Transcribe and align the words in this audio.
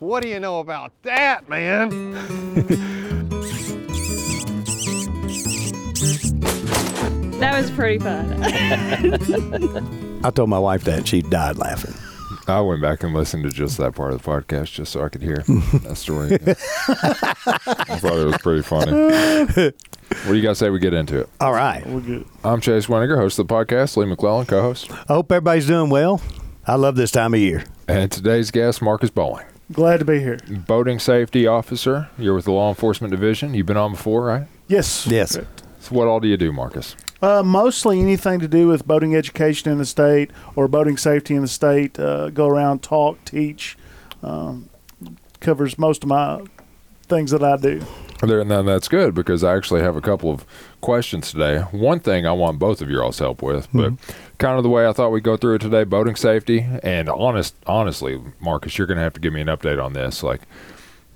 What 0.00 0.22
do 0.24 0.28
you 0.28 0.40
know 0.40 0.58
about 0.58 0.92
that, 1.02 1.48
man? 1.48 2.14
That 7.40 7.60
was 7.60 7.70
pretty 7.72 7.98
fun. 7.98 8.32
I 10.24 10.30
told 10.30 10.48
my 10.48 10.58
wife 10.58 10.84
that 10.84 11.06
she 11.06 11.20
died 11.20 11.58
laughing. 11.58 11.94
I 12.46 12.60
went 12.60 12.80
back 12.80 13.02
and 13.02 13.12
listened 13.12 13.42
to 13.44 13.50
just 13.50 13.76
that 13.78 13.94
part 13.94 14.12
of 14.14 14.22
the 14.22 14.30
podcast 14.30 14.72
just 14.72 14.92
so 14.92 15.04
I 15.04 15.08
could 15.10 15.20
hear 15.22 15.36
that 15.46 15.96
story. 15.96 16.34
I 16.34 17.98
thought 17.98 18.18
it 18.18 18.24
was 18.24 18.38
pretty 18.38 18.62
funny. 18.62 18.92
What 18.92 19.74
do 20.26 20.34
you 20.34 20.42
guys 20.42 20.58
say 20.58 20.70
we 20.70 20.78
get 20.78 20.94
into 20.94 21.18
it? 21.20 21.28
All 21.40 21.52
right. 21.52 21.84
We're 21.86 22.00
good. 22.00 22.26
I'm 22.44 22.60
Chase 22.60 22.86
Weniger, 22.86 23.16
host 23.16 23.38
of 23.38 23.46
the 23.48 23.54
podcast. 23.54 23.96
Lee 23.96 24.06
McClellan, 24.06 24.46
co-host, 24.46 24.90
I 24.90 25.12
hope 25.14 25.30
everybody's 25.30 25.66
doing 25.66 25.90
well. 25.90 26.22
I 26.66 26.76
love 26.76 26.96
this 26.96 27.10
time 27.10 27.34
of 27.34 27.40
year. 27.40 27.64
and 27.88 28.10
today's 28.10 28.50
guest, 28.50 28.80
Marcus 28.80 29.10
Bowling, 29.10 29.44
Glad 29.72 29.98
to 30.00 30.04
be 30.04 30.20
here. 30.20 30.38
boating 30.66 30.98
safety 30.98 31.46
officer. 31.46 32.08
You're 32.18 32.34
with 32.34 32.44
the 32.44 32.52
law 32.52 32.68
enforcement 32.68 33.10
division. 33.10 33.54
You've 33.54 33.66
been 33.66 33.76
on 33.76 33.92
before, 33.92 34.24
right? 34.26 34.46
Yes. 34.68 35.06
Yes. 35.06 35.32
So 35.80 35.94
what 35.94 36.06
all 36.06 36.20
do 36.20 36.28
you 36.28 36.36
do, 36.36 36.52
Marcus? 36.52 36.96
Uh, 37.22 37.42
mostly 37.42 38.00
anything 38.00 38.40
to 38.40 38.48
do 38.48 38.68
with 38.68 38.86
boating 38.86 39.14
education 39.16 39.72
in 39.72 39.78
the 39.78 39.86
state 39.86 40.30
or 40.54 40.68
boating 40.68 40.96
safety 40.98 41.34
in 41.34 41.40
the 41.42 41.48
state. 41.48 41.98
Uh, 41.98 42.28
go 42.30 42.46
around, 42.46 42.82
talk, 42.82 43.24
teach. 43.24 43.78
Um, 44.22 44.68
covers 45.40 45.78
most 45.78 46.02
of 46.02 46.08
my 46.08 46.42
things 47.04 47.30
that 47.30 47.42
I 47.42 47.56
do. 47.56 47.82
There, 48.26 48.40
and 48.40 48.50
then 48.50 48.66
that's 48.66 48.88
good 48.88 49.14
because 49.14 49.44
I 49.44 49.56
actually 49.56 49.82
have 49.82 49.96
a 49.96 50.00
couple 50.00 50.30
of 50.30 50.44
questions 50.80 51.30
today. 51.30 51.60
One 51.70 52.00
thing 52.00 52.26
I 52.26 52.32
want 52.32 52.58
both 52.58 52.80
of 52.80 52.90
your 52.90 53.04
all's 53.04 53.18
help 53.18 53.42
with, 53.42 53.68
but 53.72 53.92
mm-hmm. 53.92 54.36
kind 54.38 54.56
of 54.56 54.62
the 54.62 54.70
way 54.70 54.86
I 54.86 54.92
thought 54.92 55.10
we'd 55.10 55.22
go 55.22 55.36
through 55.36 55.56
it 55.56 55.60
today, 55.60 55.84
boating 55.84 56.16
safety. 56.16 56.66
And 56.82 57.08
honest, 57.08 57.54
honestly, 57.66 58.20
Marcus, 58.40 58.78
you're 58.78 58.86
going 58.86 58.98
to 58.98 59.02
have 59.02 59.14
to 59.14 59.20
give 59.20 59.32
me 59.32 59.40
an 59.40 59.48
update 59.48 59.82
on 59.82 59.92
this. 59.92 60.22
Like, 60.22 60.42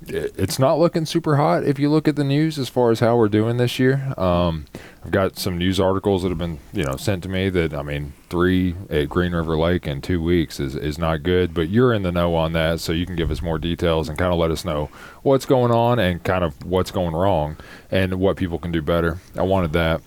it's 0.06 0.58
not 0.58 0.78
looking 0.78 1.04
super 1.06 1.36
hot 1.36 1.64
if 1.64 1.78
you 1.78 1.90
look 1.90 2.06
at 2.06 2.16
the 2.16 2.24
news 2.24 2.58
as 2.58 2.68
far 2.68 2.90
as 2.90 3.00
how 3.00 3.16
we're 3.16 3.28
doing 3.28 3.56
this 3.56 3.78
year. 3.78 4.14
Um, 4.16 4.66
I've 5.04 5.10
got 5.10 5.38
some 5.38 5.58
news 5.58 5.80
articles 5.80 6.22
that 6.22 6.28
have 6.28 6.38
been, 6.38 6.58
you 6.72 6.84
know, 6.84 6.96
sent 6.96 7.22
to 7.24 7.28
me 7.28 7.48
that 7.50 7.74
I 7.74 7.82
mean, 7.82 8.12
three 8.30 8.74
at 8.90 9.08
Green 9.08 9.32
River 9.34 9.56
Lake 9.58 9.86
in 9.86 10.00
two 10.00 10.22
weeks 10.22 10.60
is 10.60 10.76
is 10.76 10.98
not 10.98 11.22
good. 11.22 11.52
But 11.52 11.68
you're 11.68 11.92
in 11.92 12.02
the 12.02 12.12
know 12.12 12.34
on 12.34 12.52
that, 12.52 12.80
so 12.80 12.92
you 12.92 13.06
can 13.06 13.16
give 13.16 13.30
us 13.30 13.42
more 13.42 13.58
details 13.58 14.08
and 14.08 14.16
kind 14.16 14.32
of 14.32 14.38
let 14.38 14.50
us 14.50 14.64
know 14.64 14.90
what's 15.22 15.46
going 15.46 15.72
on 15.72 15.98
and 15.98 16.22
kind 16.22 16.44
of 16.44 16.64
what's 16.64 16.90
going 16.90 17.14
wrong 17.14 17.56
and 17.90 18.14
what 18.20 18.36
people 18.36 18.58
can 18.58 18.70
do 18.72 18.82
better. 18.82 19.18
I 19.36 19.42
wanted 19.42 19.72
that. 19.72 20.00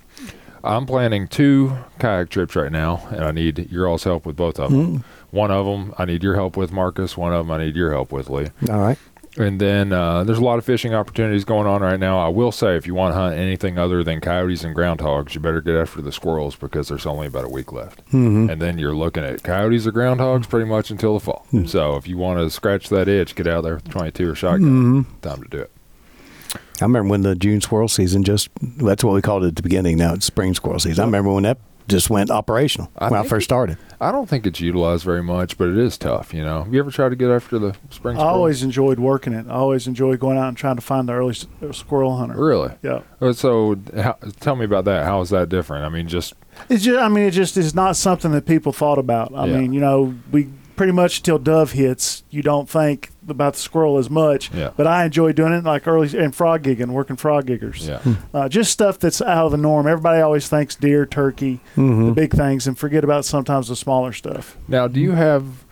I'm 0.64 0.86
planning 0.86 1.28
two 1.28 1.76
kayak 2.00 2.30
trips 2.30 2.56
right 2.56 2.72
now, 2.72 3.08
and 3.10 3.24
I 3.24 3.32
need 3.32 3.72
your 3.72 3.88
all's 3.88 4.04
help 4.04 4.26
with 4.26 4.36
both 4.36 4.60
of 4.60 4.72
them. 4.72 5.04
One 5.32 5.50
of 5.50 5.66
them 5.66 5.94
I 5.98 6.06
need 6.06 6.24
your 6.24 6.36
help 6.36 6.56
with, 6.56 6.72
Marcus. 6.72 7.18
One 7.18 7.34
of 7.34 7.46
them 7.48 7.52
I 7.52 7.66
need 7.66 7.76
your 7.76 7.92
help 7.92 8.12
with, 8.12 8.30
Lee. 8.30 8.50
All 8.70 8.80
right. 8.80 8.98
And 9.38 9.62
then 9.62 9.94
uh, 9.94 10.26
there's 10.26 10.40
a 10.40 10.44
lot 10.44 10.58
of 10.58 10.66
fishing 10.66 10.94
opportunities 10.94 11.46
going 11.46 11.66
on 11.66 11.82
right 11.82 12.00
now. 12.00 12.20
I 12.20 12.28
will 12.28 12.52
say, 12.52 12.76
if 12.76 12.86
you 12.86 12.94
want 12.94 13.14
to 13.14 13.18
hunt 13.18 13.38
anything 13.38 13.78
other 13.78 14.04
than 14.04 14.20
coyotes 14.20 14.64
and 14.64 14.76
groundhogs, 14.76 15.34
you 15.34 15.40
better 15.40 15.62
get 15.62 15.76
after 15.76 16.02
the 16.02 16.12
squirrels 16.12 16.56
because 16.56 16.90
there's 16.90 17.06
only 17.06 17.28
about 17.28 17.46
a 17.46 17.50
week 17.50 17.72
left. 17.72 18.06
Mm-hmm. 18.08 18.50
And 18.50 18.62
then 18.62 18.78
you're 18.78 18.96
looking 18.96 19.24
at 19.24 19.42
coyotes 19.44 19.88
or 19.88 19.94
groundhogs 19.94 20.50
pretty 20.50 20.70
much 20.70 20.92
until 20.92 21.14
the 21.14 21.22
fall. 21.22 21.46
So 21.68 21.96
if 21.96 22.08
you 22.08 22.18
want 22.18 22.40
to 22.40 22.50
scratch 22.50 22.90
that 22.90 23.08
itch, 23.08 23.36
get 23.36 23.48
out 23.48 23.64
there 23.64 23.76
with 23.76 23.90
22 23.90 24.30
or 24.30 24.36
shotgun. 24.36 25.06
Time 25.22 25.42
to 25.44 25.50
do 25.50 25.60
it. 25.60 25.72
I 26.82 26.86
remember 26.86 27.12
when 27.12 27.22
the 27.22 27.36
June 27.36 27.62
squirrel 27.62 27.88
season 27.88 28.24
just, 28.24 28.50
that's 28.62 29.04
what 29.04 29.14
we 29.14 29.22
called 29.22 29.44
it 29.44 29.50
at 29.50 29.56
the 29.56 29.62
beginning. 29.62 29.98
Now 29.98 30.14
it's 30.16 30.26
spring 30.26 30.54
squirrel 30.56 30.80
season. 30.80 31.04
I 31.04 31.06
remember 31.06 31.32
when 31.32 31.44
that 31.44 31.60
just 31.92 32.10
went 32.10 32.32
operational 32.32 32.90
I 32.98 33.10
when 33.10 33.20
I 33.20 33.24
think 33.24 33.30
first 33.30 33.44
started. 33.46 33.78
I 34.00 34.12
don't 34.12 34.28
think 34.28 34.48
it's 34.48 34.60
utilized 34.60 35.04
very 35.04 35.22
much, 35.22 35.58
but 35.58 35.70
it 35.70 35.78
is 35.78 35.98
tough. 35.98 36.34
You 36.34 36.44
know, 36.44 36.64
have 36.64 36.74
you 36.74 36.80
ever 36.80 36.90
tried 36.90 37.10
to 37.10 37.16
get 37.16 37.30
after 37.30 37.60
the 37.60 37.76
spring 37.92 38.18
I 38.18 38.22
always 38.22 38.64
enjoyed 38.64 39.00
working 39.00 39.34
it. 39.34 39.46
I 39.48 39.52
always 39.54 39.86
enjoyed 39.86 40.20
going 40.20 40.38
out 40.40 40.48
and 40.48 40.58
trying 40.58 40.76
to 40.78 40.82
find 40.82 41.08
the 41.08 41.14
early 41.14 41.32
s- 41.32 41.46
uh, 41.62 41.72
squirrel 41.72 42.18
hunter. 42.18 42.36
Really? 42.36 42.72
Yeah. 42.82 43.02
Uh, 43.22 43.34
So, 43.34 43.78
how, 43.96 44.14
tell 44.40 44.56
me 44.56 44.66
about 44.66 44.86
that. 44.86 45.06
How 45.06 45.22
is 45.22 45.30
that 45.30 45.50
different? 45.50 45.86
I 45.86 45.90
mean, 45.90 46.08
just 46.08 46.34
It's 46.70 46.84
just, 46.84 47.00
I 47.00 47.08
mean, 47.10 47.26
it 47.26 47.32
just 47.32 47.58
is 47.58 47.76
not 47.76 47.96
something 47.96 48.32
that 48.32 48.46
people 48.48 48.72
thought 48.74 48.98
about. 48.98 49.32
I 49.36 49.46
Yeah. 49.46 49.58
mean, 49.60 49.74
you 49.74 49.80
know, 49.82 50.16
we 50.32 50.50
pretty 50.82 50.94
much 50.94 51.20
until 51.20 51.38
dove 51.38 51.74
hits, 51.74 52.24
you 52.32 52.42
don't 52.42 52.68
think 52.68 53.12
about 53.28 53.54
the 53.54 53.60
squirrel 53.60 54.00
as 54.00 54.10
much. 54.10 54.52
Yeah. 54.52 54.72
But 54.76 54.88
I 54.88 55.06
enjoy 55.06 55.32
doing 55.32 55.54
it 55.54 55.64
like 55.64 55.86
early 55.86 56.18
and 56.18 56.34
frog 56.34 56.64
gigging, 56.64 56.88
working 56.88 57.18
frog 57.18 57.46
giggers. 57.46 57.88
yeah. 57.88 58.16
Uh, 58.34 58.50
just 58.50 58.72
stuff 58.72 58.98
that's 58.98 59.22
out 59.22 59.46
of 59.46 59.52
the 59.52 59.60
norm. 59.60 59.86
Everybody 59.86 60.22
always 60.22 60.50
thinks 60.50 60.74
deer, 60.74 61.06
turkey, 61.06 61.60
the 61.76 62.14
big 62.16 62.34
things, 62.34 62.66
and 62.66 62.76
forget 62.76 63.04
about 63.04 63.26
sometimes 63.26 63.68
the 63.68 63.76
smaller 63.76 64.12
stuff. 64.12 64.58
Now, 64.68 64.88
do 64.88 65.00
you 65.00 65.12
have? 65.12 65.66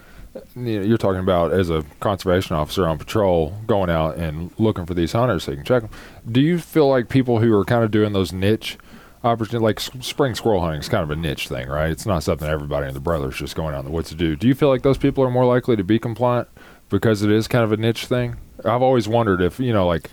You 0.55 0.79
know, 0.79 0.85
you're 0.85 0.99
talking 0.99 1.21
about 1.21 1.53
as 1.53 1.71
a 1.71 1.83
conservation 2.01 2.55
officer 2.55 2.87
on 2.87 2.99
patrol, 2.99 3.55
going 3.65 3.89
out 3.89 4.15
and 4.17 4.51
looking 4.59 4.85
for 4.85 4.93
these 4.93 5.13
hunters 5.13 5.45
so 5.45 5.49
you 5.49 5.57
can 5.57 5.65
check 5.65 5.81
them. 5.81 5.91
Do 6.31 6.39
you 6.39 6.59
feel 6.59 6.87
like 6.87 7.09
people 7.09 7.39
who 7.39 7.51
are 7.57 7.65
kind 7.65 7.83
of 7.83 7.89
doing 7.89 8.13
those 8.13 8.31
niche 8.31 8.77
opportunities, 9.23 9.61
like 9.61 9.79
spring 9.79 10.35
squirrel 10.35 10.61
hunting, 10.61 10.79
is 10.79 10.89
kind 10.89 11.03
of 11.03 11.11
a 11.11 11.15
niche 11.15 11.47
thing, 11.47 11.67
right? 11.67 11.89
It's 11.89 12.05
not 12.05 12.23
something 12.23 12.47
everybody 12.47 12.87
and 12.87 12.95
the 12.95 13.01
brothers 13.01 13.37
just 13.37 13.55
going 13.55 13.75
out 13.75 13.79
in 13.79 13.85
the 13.85 13.91
woods 13.91 14.09
to 14.09 14.15
do. 14.15 14.35
Do 14.35 14.47
you 14.47 14.55
feel 14.55 14.69
like 14.69 14.81
those 14.81 14.97
people 14.97 15.23
are 15.23 15.29
more 15.29 15.45
likely 15.45 15.75
to 15.75 15.83
be 15.83 15.99
compliant 15.99 16.47
because 16.89 17.21
it 17.23 17.31
is 17.31 17.47
kind 17.47 17.63
of 17.63 17.71
a 17.71 17.77
niche 17.77 18.05
thing? 18.05 18.37
I've 18.63 18.81
always 18.81 19.07
wondered 19.07 19.41
if 19.41 19.59
you 19.59 19.73
know, 19.73 19.87
like, 19.87 20.09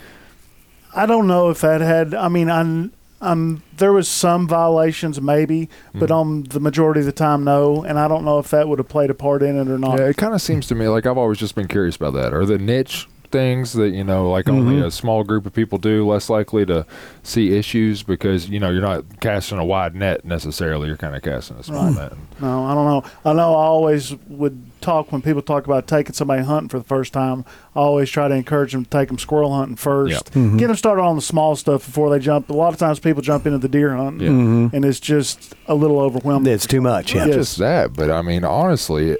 I 0.94 1.06
don't 1.06 1.26
know 1.26 1.50
if 1.50 1.60
that 1.60 1.80
had. 1.80 2.14
I 2.14 2.28
mean, 2.28 2.50
I'm, 2.50 2.92
I'm, 3.20 3.62
there 3.76 3.92
was 3.92 4.08
some 4.08 4.46
violations 4.46 5.20
maybe, 5.20 5.68
but 5.92 6.10
mm-hmm. 6.10 6.12
on 6.12 6.42
the 6.44 6.60
majority 6.60 7.00
of 7.00 7.06
the 7.06 7.12
time, 7.12 7.44
no. 7.44 7.82
And 7.82 7.98
I 7.98 8.08
don't 8.08 8.24
know 8.24 8.38
if 8.38 8.50
that 8.50 8.68
would 8.68 8.78
have 8.78 8.88
played 8.88 9.10
a 9.10 9.14
part 9.14 9.42
in 9.42 9.58
it 9.58 9.68
or 9.68 9.78
not. 9.78 9.98
Yeah, 9.98 10.06
it 10.06 10.16
kind 10.16 10.34
of 10.34 10.40
seems 10.40 10.66
to 10.68 10.74
me 10.74 10.88
like 10.88 11.06
I've 11.06 11.18
always 11.18 11.38
just 11.38 11.54
been 11.54 11.68
curious 11.68 11.96
about 11.96 12.14
that. 12.14 12.32
Are 12.32 12.46
the 12.46 12.58
niche 12.58 13.08
things 13.30 13.72
that 13.74 13.90
you 13.90 14.04
know, 14.04 14.30
like 14.30 14.48
only 14.48 14.76
mm-hmm. 14.76 14.86
a 14.86 14.90
small 14.90 15.24
group 15.24 15.46
of 15.46 15.52
people 15.52 15.78
do, 15.78 16.06
less 16.06 16.28
likely 16.28 16.66
to 16.66 16.86
see 17.22 17.56
issues 17.56 18.02
because 18.02 18.48
you 18.48 18.58
know 18.58 18.70
you're 18.70 18.82
not 18.82 19.20
casting 19.20 19.58
a 19.58 19.64
wide 19.64 19.94
net 19.94 20.24
necessarily. 20.24 20.88
You're 20.88 20.96
kind 20.96 21.14
of 21.14 21.22
casting 21.22 21.56
a 21.56 21.62
small 21.62 21.90
mm. 21.90 21.96
net. 21.96 22.12
No, 22.40 22.64
I 22.64 22.74
don't 22.74 22.86
know. 22.86 23.10
I 23.24 23.32
know 23.32 23.54
I 23.54 23.64
always 23.66 24.14
would 24.28 24.62
talk 24.80 25.10
when 25.12 25.22
people 25.22 25.42
talk 25.42 25.66
about 25.66 25.86
taking 25.86 26.14
somebody 26.14 26.42
hunting 26.42 26.68
for 26.68 26.78
the 26.78 26.84
first 26.84 27.12
time. 27.12 27.44
I 27.74 27.80
always 27.80 28.08
try 28.08 28.28
to 28.28 28.34
encourage 28.34 28.72
them 28.72 28.84
to 28.84 28.90
take 28.90 29.08
them 29.08 29.18
squirrel 29.18 29.54
hunting 29.54 29.76
first. 29.76 30.12
Yep. 30.12 30.24
Get 30.24 30.32
mm-hmm. 30.32 30.56
them 30.58 30.76
started 30.76 31.02
on 31.02 31.16
the 31.16 31.22
small 31.22 31.56
stuff 31.56 31.84
before 31.84 32.10
they 32.10 32.18
jump. 32.18 32.48
A 32.50 32.52
lot 32.52 32.72
of 32.72 32.78
times 32.78 32.98
people 32.98 33.22
jump 33.22 33.46
into 33.46 33.58
the 33.58 33.68
deer 33.68 33.96
hunting, 33.96 34.26
Yeah. 34.26 34.32
Mm-hmm. 34.32 34.76
and 34.76 34.84
it's 34.84 35.00
just 35.00 35.54
a 35.66 35.74
little 35.74 36.00
overwhelming. 36.00 36.52
It's 36.52 36.66
too 36.66 36.80
much. 36.80 37.14
Yeah. 37.14 37.20
Not 37.20 37.28
Yes. 37.28 37.36
just 37.36 37.58
that, 37.58 37.92
but 37.94 38.10
I 38.10 38.22
mean, 38.22 38.44
honestly, 38.44 39.16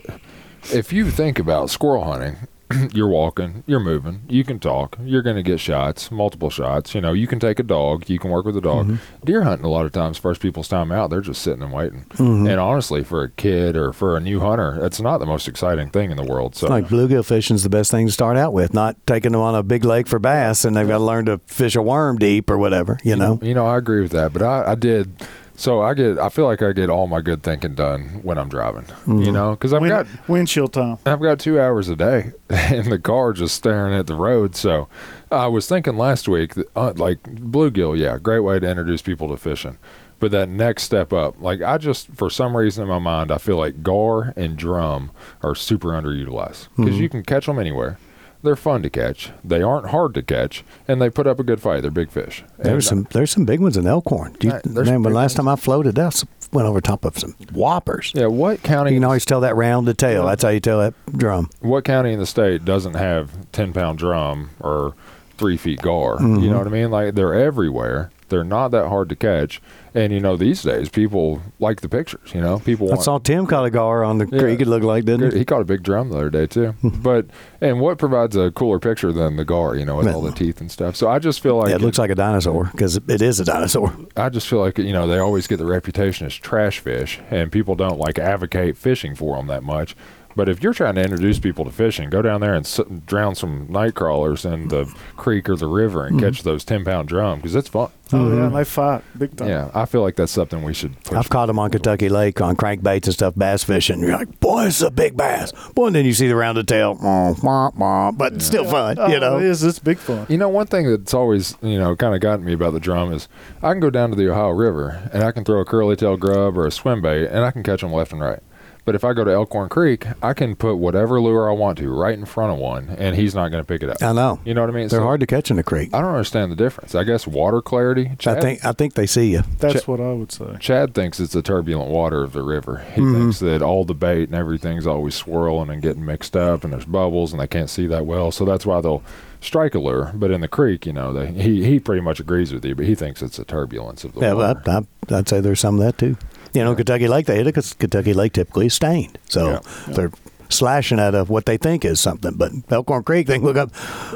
if 0.72 0.93
you 0.93 1.11
think 1.11 1.39
about 1.39 1.71
squirrel 1.71 2.05
hunting, 2.05 2.37
you're 2.93 3.09
walking, 3.09 3.62
you're 3.66 3.81
moving, 3.81 4.22
you 4.28 4.43
can 4.44 4.59
talk, 4.59 4.99
you're 5.03 5.22
going 5.22 5.37
to 5.37 5.43
get 5.43 5.60
shots, 5.60 6.10
multiple 6.10 6.50
shots. 6.50 6.94
You 6.94 7.00
know, 7.00 7.12
you 7.12 7.27
can 7.27 7.38
take 7.38 7.59
a 7.59 7.62
dog, 7.62 8.09
you 8.09 8.19
can 8.19 8.31
work 8.31 8.44
with 8.44 8.56
a 8.56 8.60
dog. 8.60 8.87
Mm-hmm. 8.87 9.25
Deer 9.25 9.43
hunting, 9.43 9.65
a 9.65 9.69
lot 9.69 9.87
of 9.87 9.93
times, 9.93 10.19
first 10.19 10.41
people's 10.41 10.69
time 10.69 10.91
out, 10.91 11.10
they're 11.10 11.21
just 11.21 11.43
sitting 11.43 11.62
and 11.62 11.72
waiting. 11.72 12.04
Mm-hmm. 12.15 12.47
And 12.49 12.60
honestly, 12.60 13.04
for 13.04 13.22
a 13.22 13.31
kid 13.31 13.77
or 13.77 13.93
for 13.93 14.16
a 14.16 14.21
new 14.21 14.41
hunter, 14.41 14.84
it's 14.84 15.00
not 15.00 15.19
the 15.19 15.27
most 15.27 15.47
exciting 15.47 15.91
thing 15.91 16.10
in 16.10 16.16
the 16.16 16.25
world. 16.25 16.56
So, 16.56 16.69
Like 16.69 16.87
bluegill 16.87 17.25
fishing 17.25 17.54
is 17.54 17.62
the 17.62 17.69
best 17.71 17.91
thing 17.91 18.06
to 18.06 18.12
start 18.12 18.37
out 18.37 18.53
with, 18.53 18.75
not 18.75 18.97
taking 19.06 19.33
them 19.33 19.41
on 19.41 19.54
a 19.54 19.62
big 19.62 19.84
lake 19.84 20.09
for 20.09 20.19
bass 20.19 20.65
and 20.65 20.77
they've 20.77 20.88
got 20.88 20.98
to 20.98 21.04
learn 21.04 21.27
to 21.27 21.38
fish 21.47 21.77
a 21.77 21.83
worm 21.83 22.19
deep 22.19 22.50
or 22.50 22.59
whatever, 22.59 22.98
you 23.04 23.15
know? 23.16 23.38
You 23.43 23.54
know, 23.54 23.66
I 23.66 23.78
agree 23.78 24.00
with 24.03 24.12
that, 24.12 24.33
but 24.33 24.43
I, 24.43 24.72
I 24.72 24.75
did. 24.75 25.12
So 25.56 25.81
I 25.81 25.94
get, 25.94 26.19
I 26.19 26.28
feel 26.28 26.44
like 26.44 26.61
I 26.62 26.72
get 26.72 26.91
all 26.91 27.06
my 27.06 27.21
good 27.21 27.43
thinking 27.43 27.75
done 27.75 28.21
when 28.22 28.39
I'm 28.39 28.49
driving. 28.49 28.87
You 29.06 29.33
know, 29.33 29.53
because 29.53 29.72
I've 29.72 29.81
Wind, 29.81 29.91
got 29.91 30.28
windshield 30.28 30.72
time. 30.72 30.99
I've 31.06 31.21
got 31.21 31.39
two 31.39 31.59
hours 31.59 31.89
a 31.89 31.97
day 31.97 32.33
in 32.71 32.91
the 32.91 32.99
car 32.99 33.33
just 33.33 33.55
staring 33.55 33.95
at 33.95 34.06
the 34.06 34.15
road. 34.15 34.55
So 34.55 34.89
I 35.31 35.47
was 35.47 35.66
thinking 35.69 35.97
last 35.97 36.28
week, 36.28 36.55
that, 36.55 36.66
uh, 36.77 36.93
like 36.97 37.22
bluegill, 37.22 37.99
yeah, 37.99 38.19
great 38.19 38.41
way 38.41 38.59
to 38.59 38.69
introduce 38.69 39.00
people 39.03 39.28
to 39.28 39.37
fishing. 39.37 39.78
But 40.19 40.31
that 40.31 40.49
next 40.49 40.84
step 40.84 41.12
up, 41.12 41.41
like 41.41 41.61
I 41.62 41.77
just, 41.78 42.09
for 42.09 42.31
some 42.31 42.56
reason 42.56 42.83
in 42.83 42.89
my 42.89 42.99
mind, 42.99 43.31
I 43.31 43.39
feel 43.39 43.56
like 43.59 43.83
gar 43.83 44.33
and 44.37 44.56
drum 44.56 45.11
are 45.43 45.55
super 45.55 45.89
underutilized 45.89 46.69
because 46.77 46.99
you 46.99 47.09
can 47.11 47.22
catch 47.22 47.47
them 47.47 47.59
anywhere. 47.59 47.99
They're 48.47 48.57
fun 48.57 48.83
to 48.83 48.91
catch. 48.91 49.33
They 49.43 49.61
aren't 49.61 49.89
hard 49.89 50.15
to 50.15 50.22
catch, 50.22 50.65
and 50.87 51.03
they 51.03 51.10
put 51.10 51.27
up 51.27 51.41
a 51.41 51.43
good 51.43 51.60
fight. 51.60 51.83
They're 51.83 51.91
big 51.91 52.10
fish. 52.10 52.45
There's 52.59 52.91
And, 52.91 53.07
some 53.07 53.09
there's 53.10 53.33
some 53.33 53.45
big 53.45 53.60
ones 53.60 53.77
in 53.77 53.87
Elkhorn. 53.87 54.37
Do 54.39 54.47
you, 54.47 54.53
Right, 54.53 54.87
some 54.87 55.03
last 55.03 55.15
ones. 55.15 55.34
time 55.34 55.48
I 55.48 55.57
floated, 55.57 55.97
that 55.97 56.25
went 56.53 56.69
over 56.69 56.81
top 56.81 57.04
of 57.04 57.19
some 57.19 57.34
whoppers. 57.53 58.13
Yeah, 58.15 58.27
what 58.27 58.63
county? 58.63 58.93
You 58.93 58.97
can 58.97 59.04
always 59.04 59.25
tell 59.25 59.41
that 59.41 59.57
rounded 59.57 59.98
tail. 59.98 60.27
That's 60.27 60.43
how 60.45 60.51
you 60.51 60.60
tell 60.60 60.78
that 60.78 60.95
drum. 61.10 61.51
what 61.60 61.84
county 61.84 62.13
in 62.13 62.21
the 62.21 62.27
state 62.27 62.65
doesn't 62.65 62.95
have 62.95 63.51
10 63.53 63.72
pound 63.72 63.98
drum 63.98 64.51
or 64.60 64.95
three 65.39 65.57
feet 65.57 65.83
gar 65.83 66.16
you 66.21 66.27
mm-hmm. 66.27 66.51
know 66.51 66.59
what 66.59 66.66
i 66.66 66.71
mean 66.71 66.91
like 66.91 67.15
they're 67.15 67.34
everywhere 67.34 68.10
they're 68.31 68.42
not 68.45 68.69
that 68.69 68.89
hard 68.89 69.09
to 69.09 69.15
catch 69.16 69.60
and 69.97 70.13
you 70.13 70.21
know 70.21 70.37
these 70.37 70.63
days 70.63 70.89
people 70.89 71.41
like 71.59 71.81
the 71.81 71.89
pictures 71.89 72.33
you 72.34 72.41
know 72.41 72.59
people 72.60 72.93
I 72.93 72.97
saw 73.03 73.19
Tim 73.19 73.47
caught 73.47 73.65
a 73.66 73.71
gar 73.71 74.04
on 74.04 74.19
the 74.19 74.28
Yeah. 74.31 74.39
creek. 74.41 74.60
It 74.60 74.69
looked 74.69 74.84
like, 74.84 75.04
didn't 75.04 75.33
he 75.33 75.39
he? 75.41 75.45
caught 75.45 75.63
a 75.63 75.65
big 75.65 75.83
drum 75.83 76.10
the 76.10 76.16
other 76.19 76.31
day 76.31 76.47
too 76.47 76.75
but 76.84 77.27
and 77.60 77.81
what 77.81 77.98
provides 77.98 78.37
a 78.37 78.51
cooler 78.53 78.78
picture 78.78 79.13
than 79.13 79.37
the 79.37 79.45
gar 79.45 79.75
you 79.75 79.84
know 79.84 79.97
with 79.97 80.07
all 80.09 80.21
the 80.22 80.31
teeth 80.33 80.60
and 80.60 80.71
stuff 80.71 80.95
so 80.95 81.09
i 81.09 81.19
just 81.19 81.41
feel 81.41 81.57
like 81.57 81.71
Yeah, 81.71 81.77
it 81.77 81.81
looks 81.83 81.98
like 81.98 82.10
a 82.10 82.15
dinosaur 82.15 82.69
because 82.72 82.97
it 82.97 83.22
is 83.22 83.41
a 83.41 83.45
dinosaur. 83.45 83.93
I 84.16 84.28
just 84.28 84.47
feel 84.48 84.60
like 84.60 84.78
you 84.78 84.93
know 84.93 85.07
they 85.07 85.19
always 85.19 85.47
get 85.47 85.57
the 85.57 85.66
reputation 85.66 86.27
as 86.27 86.34
trash 86.34 86.78
fish, 86.78 87.19
and 87.31 87.51
people 87.51 87.75
don't 87.75 87.99
like 87.99 88.19
advocate 88.19 88.77
fishing 88.77 89.15
for 89.15 89.37
them 89.37 89.47
that 89.49 89.63
much. 89.63 89.97
But 90.36 90.50
if 90.50 90.62
you're 90.62 90.74
trying 90.74 90.97
to 90.97 91.03
introduce 91.03 91.38
people 91.38 91.65
to 91.65 91.71
fishing, 91.71 92.10
go 92.10 92.21
down 92.21 92.42
there 92.42 92.54
and 92.54 92.66
s- 92.66 92.80
drown 93.06 93.34
some 93.34 93.66
night 93.71 93.94
crawlers 93.94 94.44
in 94.44 94.68
the 94.68 94.84
creek 95.16 95.48
or 95.48 95.56
the 95.56 95.66
river 95.66 96.04
and 96.04 96.16
mm-hmm. 96.16 96.27
catch 96.27 96.42
those 96.42 96.62
10 96.65 96.84
pound 96.84 97.09
drum 97.09 97.38
because 97.38 97.54
it's 97.54 97.68
fun. 97.68 97.91
Oh 98.12 98.28
yeah, 98.28 98.34
mm-hmm. 98.34 98.54
they 98.54 98.65
fight 98.65 99.03
big 99.18 99.36
time. 99.36 99.48
Yeah, 99.48 99.71
I 99.74 99.84
feel 99.84 100.03
like 100.03 100.15
that's 100.15 100.30
something 100.30 100.62
we 100.62 100.74
should 100.74 101.03
push. 101.03 101.16
I've 101.16 101.28
caught 101.28 101.47
them 101.47 101.59
on 101.59 101.71
Kentucky 101.71 102.09
Lake 102.09 102.41
on 102.41 102.54
crankbaits 102.54 103.06
and 103.06 103.15
stuff, 103.15 103.34
bass 103.34 103.65
fishing. 103.65 103.98
You're 103.98 104.12
like, 104.16 104.38
boy, 104.38 104.66
it's 104.66 104.80
a 104.80 104.92
big 104.92 105.16
bass. 105.16 105.53
Boy, 105.74 105.86
and 105.86 105.97
then 105.97 106.04
you 106.04 106.12
see 106.12 106.28
the 106.28 106.36
rounded 106.36 106.68
tail, 106.68 106.97
wah, 107.03 107.71
wah, 107.74 108.12
but 108.12 108.34
it's 108.34 108.47
still 108.47 108.65
fun, 108.65 108.97
Oh, 109.00 109.09
you 109.09 109.18
know. 109.18 109.39
it 109.39 109.44
is. 109.44 109.65
It's 109.65 109.80
big 109.80 109.98
fun. 109.98 110.27
You 110.28 110.39
know, 110.39 110.48
one 110.48 110.68
thing 110.68 110.89
that's 110.89 111.15
always, 111.15 111.56
you 111.62 111.78
know, 111.80 111.97
kind 111.97 112.15
of 112.15 112.21
gotten 112.21 112.44
me 112.44 112.53
about 112.53 112.74
the 112.74 112.80
drum 112.80 113.12
is 113.12 113.27
I 113.60 113.72
can 113.72 113.80
go 113.80 113.91
down 113.91 114.10
to 114.10 114.16
the 114.16 114.30
Ohio 114.30 114.50
River 114.50 115.10
and 115.12 115.24
I 115.24 115.32
can 115.32 115.44
throw 115.44 115.60
a 115.60 115.65
curly 115.65 115.97
tail 115.97 116.16
grub 116.16 116.56
or 116.56 116.66
a 116.66 116.71
swim 116.71 117.03
bait 117.03 117.27
and 117.27 117.44
I 117.44 117.50
can 117.50 117.65
catch 117.65 117.80
them 117.80 117.92
left 117.92 118.12
and 118.12 118.21
right. 118.21 118.41
But 118.86 118.94
if 118.94 119.04
I 119.04 119.12
go 119.12 119.24
to 119.24 119.30
Elkhorn 119.33 119.68
Creek, 119.68 120.06
I 120.22 120.33
can 120.33 120.56
put 120.56 120.77
whatever 120.77 121.21
lure 121.21 121.50
I 121.50 121.53
want 121.53 121.77
to 121.78 121.91
right 121.92 122.16
in 122.16 122.24
front 122.24 122.53
of 122.53 122.59
one 122.59 122.88
and 122.97 123.15
he's 123.16 123.34
not 123.34 123.48
going 123.50 123.62
to 123.62 123.66
pick 123.66 123.83
it 123.83 123.91
up. 123.91 124.00
I 124.03 124.12
know. 124.12 124.41
You 124.47 124.54
know 124.54 124.62
what 124.62 124.71
I 124.71 124.72
mean? 124.72 124.88
They're 124.88 125.00
So 125.00 125.04
hard 125.04 125.21
to 125.21 125.27
catch 125.27 125.50
in 125.50 125.56
the 125.56 125.62
creek. 125.65 125.92
I 125.92 126.00
don't 126.00 126.12
understand 126.12 126.50
the 126.53 126.56
difference. 126.56 126.94
I 126.94 127.03
guess 127.04 127.27
water 127.27 127.60
clarity. 127.60 128.12
Chad, 128.18 128.38
I 128.38 128.41
think 128.41 128.65
I 128.65 128.72
think 128.72 128.94
they 128.94 129.06
see 129.06 129.33
you. 129.33 129.42
That's 129.59 129.83
Ch- 129.83 129.88
what 129.88 130.00
I 130.00 130.12
would 130.12 130.30
say. 130.33 130.56
Chad 130.60 130.94
thinks 130.94 131.18
it's 131.21 131.33
the 131.34 131.42
turbulent 131.42 131.91
water 131.91 132.22
of 132.22 132.33
the 132.33 132.42
river. 132.42 132.84
He 132.94 133.00
Mm-hmm. 133.03 133.15
thinks 133.15 133.41
that 133.41 133.60
all 133.60 133.84
the 133.84 133.92
bait 133.94 134.28
and 134.28 134.34
everything's 134.34 134.86
always 134.86 135.15
swirling 135.16 135.68
and 135.68 135.82
getting 135.82 136.04
mixed 136.04 136.36
up, 136.36 136.62
and 136.65 136.72
there's 136.72 136.84
bubbles, 136.86 137.32
and 137.32 137.41
they 137.42 137.47
can't 137.48 137.68
see 137.68 137.86
that 137.89 138.06
well. 138.06 138.30
So 138.30 138.44
that's 138.44 138.65
why 138.65 138.80
they'll 138.80 139.03
strike 139.41 139.74
a 139.74 139.80
lure. 139.80 140.12
But 140.15 140.30
in 140.30 140.41
the 140.41 140.48
creek, 140.48 140.86
you 140.86 140.92
know, 140.92 141.12
they, 141.12 141.32
he 141.32 141.65
he 141.65 141.80
pretty 141.80 142.03
much 142.03 142.21
agrees 142.21 142.53
with 142.53 142.65
you, 142.65 142.77
but 142.77 142.86
he 142.86 142.94
thinks 142.94 143.21
it's 143.21 143.36
the 143.36 143.44
turbulence 143.44 144.04
of 144.04 144.12
the 144.15 144.21
Yeah, 144.21 144.32
water. 144.34 144.62
well, 144.65 144.86
I, 145.10 145.15
I, 145.15 145.18
I'd 145.18 145.28
say 145.28 145.41
there's 145.41 145.59
some 145.60 145.74
of 145.80 145.84
that 145.84 145.98
too. 145.98 146.16
You 146.56 146.64
know, 146.64 146.74
Kentucky 146.74 147.06
Lake, 147.06 147.26
they 147.26 147.36
hit 147.36 147.42
it 147.42 147.54
because 147.54 147.74
Kentucky 147.74 148.14
Lake 148.14 148.32
typically 148.32 148.66
is 148.66 148.74
stained. 148.74 149.18
So 149.28 149.50
Yeah. 149.50 149.60
they're 149.94 150.10
slashing 150.48 150.98
at 151.00 151.12
a, 151.14 151.24
what 151.24 151.44
they 151.44 151.56
think 151.56 151.84
is 151.84 152.00
something. 152.00 152.32
But 152.34 152.53
Elkhorn 152.70 153.03
Creek, 153.03 153.26
they 153.26 153.36
look 153.38 153.56
up, 153.56 153.70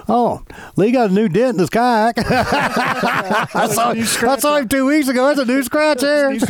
oh, 0.09 0.43
Lee 0.77 0.91
got 0.93 1.11
a 1.11 1.13
new 1.13 1.29
dent 1.29 1.55
in 1.57 1.59
his 1.59 1.69
kayak. 1.71 2.15
I, 2.19 3.69
saw, 3.71 3.91
I 3.91 4.37
saw 4.39 4.57
him 4.57 4.69
two 4.69 4.87
weeks 4.87 5.09
ago. 5.09 5.27
That's 5.27 5.41
a 5.41 5.45
new 5.45 5.63
scratch 5.63 6.01
there. 6.01 6.35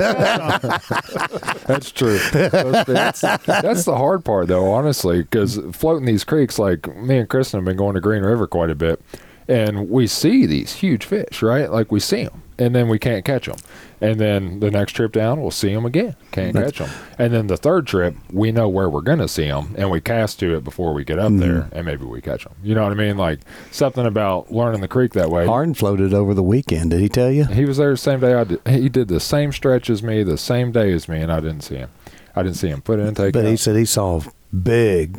That's 1.66 1.90
true. 1.92 2.18
that's, 2.32 3.20
that's 3.20 3.84
the 3.84 3.96
hard 3.96 4.24
part, 4.24 4.48
though, 4.48 4.70
honestly, 4.72 5.22
because 5.22 5.58
floating 5.72 6.06
these 6.06 6.24
creeks, 6.24 6.58
like 6.58 6.94
me 6.96 7.18
and 7.18 7.28
Kristen 7.28 7.58
have 7.58 7.64
been 7.64 7.76
going 7.76 7.94
to 7.94 8.00
Green 8.00 8.22
River 8.22 8.46
quite 8.46 8.70
a 8.70 8.74
bit, 8.74 9.00
and 9.48 9.88
we 9.88 10.06
see 10.06 10.46
these 10.46 10.74
huge 10.74 11.04
fish, 11.04 11.42
right? 11.42 11.70
Like 11.70 11.90
we 11.90 12.00
see 12.00 12.24
them, 12.24 12.42
and 12.58 12.74
then 12.74 12.88
we 12.88 12.98
can't 12.98 13.24
catch 13.24 13.46
them. 13.46 13.58
And 14.00 14.18
then 14.18 14.60
the 14.60 14.70
next 14.70 14.92
trip 14.92 15.12
down, 15.12 15.42
we'll 15.42 15.50
see 15.50 15.74
them 15.74 15.84
again, 15.84 16.16
can't 16.32 16.54
catch 16.54 16.78
them. 16.78 16.88
And 17.18 17.34
then 17.34 17.48
the 17.48 17.58
third 17.58 17.86
trip, 17.86 18.14
we 18.32 18.50
know 18.50 18.68
where 18.68 18.88
we're 18.88 19.02
going 19.02 19.18
to 19.18 19.28
see 19.28 19.46
them, 19.46 19.74
and 19.76 19.90
we 19.90 20.00
cast 20.00 20.38
to 20.40 20.56
it 20.56 20.64
before 20.64 20.94
we 20.94 21.04
get 21.04 21.18
up 21.18 21.32
mm-hmm. 21.32 21.40
there, 21.40 21.68
and 21.72 21.84
maybe 21.84 22.04
we 22.04 22.20
catch 22.20 22.44
them. 22.44 22.54
You 22.62 22.74
know 22.74 22.82
what 22.82 22.92
I 22.92 22.94
mean? 22.94 23.18
Like 23.18 23.40
something 23.70 24.06
about 24.06 24.50
learning 24.50 24.80
the 24.80 24.88
creek 24.88 25.12
that 25.12 25.30
way. 25.30 25.46
Harden 25.46 25.74
floated 25.74 26.14
over 26.14 26.32
the 26.32 26.42
weekend. 26.42 26.92
Did 26.92 27.00
he 27.00 27.08
tell 27.08 27.30
you? 27.30 27.44
He 27.44 27.66
was 27.66 27.76
there 27.76 27.90
the 27.90 27.96
same 27.98 28.20
day 28.20 28.34
I 28.34 28.44
did. 28.44 28.66
He 28.66 28.88
did 28.88 29.08
the 29.08 29.20
same 29.20 29.52
stretch 29.52 29.90
as 29.90 30.02
me, 30.02 30.22
the 30.22 30.38
same 30.38 30.72
day 30.72 30.92
as 30.92 31.08
me, 31.08 31.20
and 31.20 31.30
I 31.30 31.40
didn't 31.40 31.62
see 31.62 31.76
him. 31.76 31.90
I 32.34 32.42
didn't 32.42 32.56
see 32.56 32.68
him 32.68 32.80
put 32.80 32.98
it 33.00 33.02
in 33.02 33.14
take 33.14 33.32
But 33.32 33.44
out. 33.44 33.50
he 33.50 33.56
said 33.56 33.76
he 33.76 33.84
saw 33.84 34.22
big, 34.62 35.18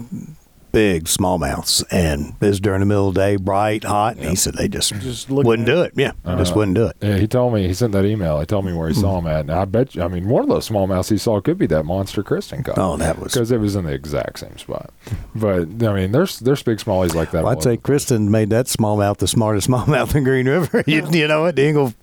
big 0.71 1.05
smallmouths, 1.05 1.83
and 1.91 2.35
it 2.41 2.45
was 2.47 2.59
during 2.59 2.79
the 2.79 2.85
middle 2.85 3.09
of 3.09 3.15
the 3.15 3.19
day, 3.21 3.35
bright, 3.35 3.83
hot, 3.83 4.17
and 4.17 4.29
he 4.29 4.35
said 4.35 4.53
they 4.55 4.67
just, 4.67 4.93
Just 5.01 5.29
wouldn't 5.29 5.65
do 5.65 5.81
it. 5.81 5.93
Yeah, 5.95 6.11
just 6.25 6.55
wouldn't 6.55 6.75
do 6.75 6.87
it. 6.87 6.97
Yeah, 7.01 7.17
he 7.17 7.27
told 7.27 7.53
me 7.53 7.67
he 7.67 7.73
sent 7.73 7.91
that 7.93 8.05
email. 8.05 8.39
He 8.39 8.45
told 8.45 8.65
me 8.65 8.73
where 8.73 8.87
he 8.89 8.93
saw 8.93 9.19
Hmm. 9.19 9.27
him 9.27 9.33
at, 9.33 9.39
and 9.41 9.51
I 9.51 9.65
bet 9.65 9.95
you. 9.95 10.01
I 10.03 10.07
mean, 10.07 10.27
one 10.29 10.43
of 10.43 10.49
those 10.49 10.67
smallmouths 10.69 11.09
he 11.09 11.17
saw 11.17 11.39
could 11.41 11.57
be 11.57 11.67
that 11.67 11.83
monster 11.83 12.23
Kristen 12.23 12.63
caught. 12.63 12.77
Oh, 12.77 12.97
that 12.97 13.19
was. 13.19 13.33
because 13.33 13.51
it 13.51 13.59
was 13.59 13.75
in 13.75 13.85
the 13.85 13.93
exact 13.93 14.39
same 14.39 14.57
spot. 14.57 14.91
But 15.35 15.61
I 15.83 15.93
mean, 15.93 16.11
there's 16.11 16.39
there's 16.39 16.63
big 16.63 16.77
smallies 16.79 17.13
like 17.15 17.31
that. 17.31 17.43
Well, 17.43 17.51
I'd 17.53 17.63
say 17.63 17.77
Kristen 17.77 18.31
made 18.31 18.49
that 18.51 18.67
smallmouth 18.67 19.17
the 19.17 19.27
smartest 19.27 19.67
smallmouth 19.69 20.15
in 20.15 20.23
Green 20.23 20.47
River. 20.47 20.83
you, 20.87 21.07
you 21.11 21.27
know 21.27 21.41
what? 21.43 21.55
Dingle, 21.55 21.93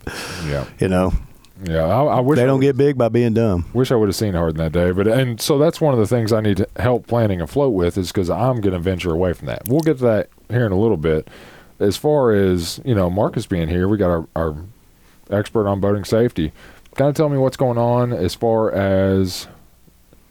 yeah, 0.46 0.64
you 0.78 0.88
know, 0.88 1.12
yeah. 1.64 1.84
I, 1.84 2.04
I 2.04 2.20
wish 2.20 2.36
they 2.38 2.44
don't 2.46 2.58
would- 2.58 2.64
get 2.64 2.76
big 2.76 2.96
by 2.98 3.08
being 3.08 3.34
dumb. 3.34 3.66
Wish 3.72 3.90
I 3.90 3.96
would 3.96 4.08
have 4.08 4.16
seen 4.16 4.34
Harden 4.34 4.58
that 4.58 4.72
day, 4.72 4.90
but 4.90 5.06
and 5.06 5.40
so 5.40 5.58
that's 5.58 5.80
one 5.80 5.92
of 5.94 6.00
the 6.00 6.06
things 6.06 6.32
I 6.32 6.40
need 6.40 6.64
help 6.76 7.06
planning 7.06 7.40
a 7.40 7.46
float 7.46 7.74
with 7.74 7.96
is 7.98 8.12
because 8.12 8.30
I'm 8.30 8.60
going 8.60 8.72
to 8.74 8.78
venture 8.78 9.12
away 9.12 9.32
from 9.32 9.46
that. 9.46 9.68
We'll 9.68 9.80
get 9.80 9.98
to 9.98 10.04
that 10.04 10.30
here 10.48 10.66
in 10.66 10.72
a 10.72 10.78
little 10.78 10.96
bit. 10.96 11.28
As 11.80 11.96
far 11.96 12.32
as 12.32 12.80
you 12.84 12.94
know, 12.94 13.08
Marcus 13.10 13.46
being 13.46 13.68
here, 13.68 13.86
we 13.88 13.96
got 13.98 14.10
our, 14.10 14.28
our 14.36 14.56
expert 15.30 15.68
on 15.68 15.80
boating 15.80 16.04
safety. 16.04 16.52
Kind 16.94 17.08
of 17.10 17.14
tell 17.14 17.28
me 17.28 17.38
what's 17.38 17.56
going 17.56 17.78
on 17.78 18.12
as 18.12 18.34
far 18.34 18.72
as 18.72 19.46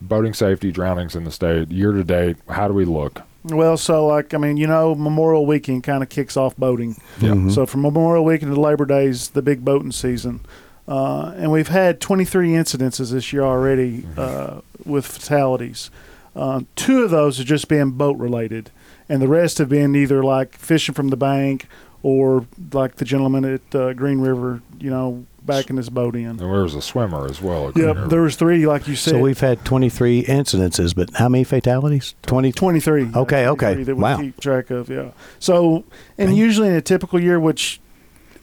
boating 0.02 0.34
safety, 0.34 0.72
drownings 0.72 1.16
in 1.16 1.24
the 1.24 1.32
state 1.32 1.72
year 1.72 1.92
to 1.94 2.04
date. 2.04 2.38
How 2.50 2.68
do 2.68 2.74
we 2.74 2.84
look? 2.86 3.22
Well, 3.46 3.78
so 3.78 4.06
like 4.08 4.34
I 4.34 4.38
mean, 4.38 4.58
you 4.58 4.68
know, 4.68 4.94
Memorial 4.94 5.46
Weekend 5.46 5.84
kind 5.84 6.04
of 6.04 6.10
kicks 6.10 6.36
off 6.36 6.58
boating. 6.58 6.98
Yeah. 7.22 7.30
Mm-hmm. 7.30 7.50
So 7.52 7.66
from 7.66 7.82
Memorial 7.84 8.26
Weekend 8.26 8.54
to 8.54 8.60
Labor 8.60 8.86
Day 8.86 9.06
is 9.06 9.30
the 9.30 9.42
big 9.42 9.64
boating 9.64 9.94
season, 9.94 10.42
uh, 10.88 11.34
and 11.36 11.52
we've 11.52 11.68
had 11.68 12.00
23 12.00 12.50
incidences 12.52 13.12
this 13.12 13.34
year 13.34 13.44
already 13.44 14.06
uh, 14.18 14.62
with 14.86 15.06
fatalities. 15.06 15.90
Uh, 16.36 16.62
two 16.76 17.04
of 17.04 17.10
those 17.12 17.38
have 17.40 17.48
just 17.48 17.68
been 17.68 17.92
boat 17.92 18.18
related, 18.18 18.70
and 19.10 19.22
the 19.22 19.28
rest 19.28 19.58
have 19.58 19.70
been 19.70 19.96
either 19.96 20.24
like 20.24 20.54
fishing 20.56 20.94
from 20.96 21.08
the 21.10 21.18
bank 21.18 21.68
or 22.04 22.46
like 22.74 22.96
the 22.98 23.06
gentleman 23.06 23.44
at 23.44 23.76
uh, 23.76 23.92
Green 23.94 24.20
River, 24.20 24.62
you 24.80 24.90
know, 24.92 25.26
backing 25.44 25.78
his 25.78 25.90
boat 25.90 26.16
in. 26.16 26.26
And 26.28 26.40
there 26.40 26.48
was 26.48 26.76
a 26.76 26.82
swimmer 26.82 27.26
as 27.26 27.42
well. 27.42 27.70
at 27.70 27.74
Green 27.74 27.88
Yep, 27.88 27.96
River. 27.96 28.08
there 28.10 28.22
was 28.22 28.36
three, 28.36 28.68
like 28.68 28.88
you 28.88 28.96
said. 28.96 29.12
So 29.12 29.20
we've 29.20 29.40
had 29.40 29.66
23 29.66 30.24
incidences, 30.26 30.94
but 30.96 31.10
how 31.16 31.28
many 31.28 31.44
fatalities? 31.44 32.14
20. 32.24 32.52
23. 32.52 33.10
Okay, 33.16 33.48
okay. 33.48 33.74
23 33.74 33.84
That 33.86 33.96
we 33.96 34.02
Wow. 34.04 34.18
keep 34.18 34.40
track 34.40 34.70
of, 34.70 34.90
yeah. 34.90 35.10
So, 35.40 35.86
and 36.20 36.38
usually 36.38 36.68
in 36.68 36.76
a 36.76 36.82
typical 36.82 37.20
year, 37.20 37.40
which 37.40 37.80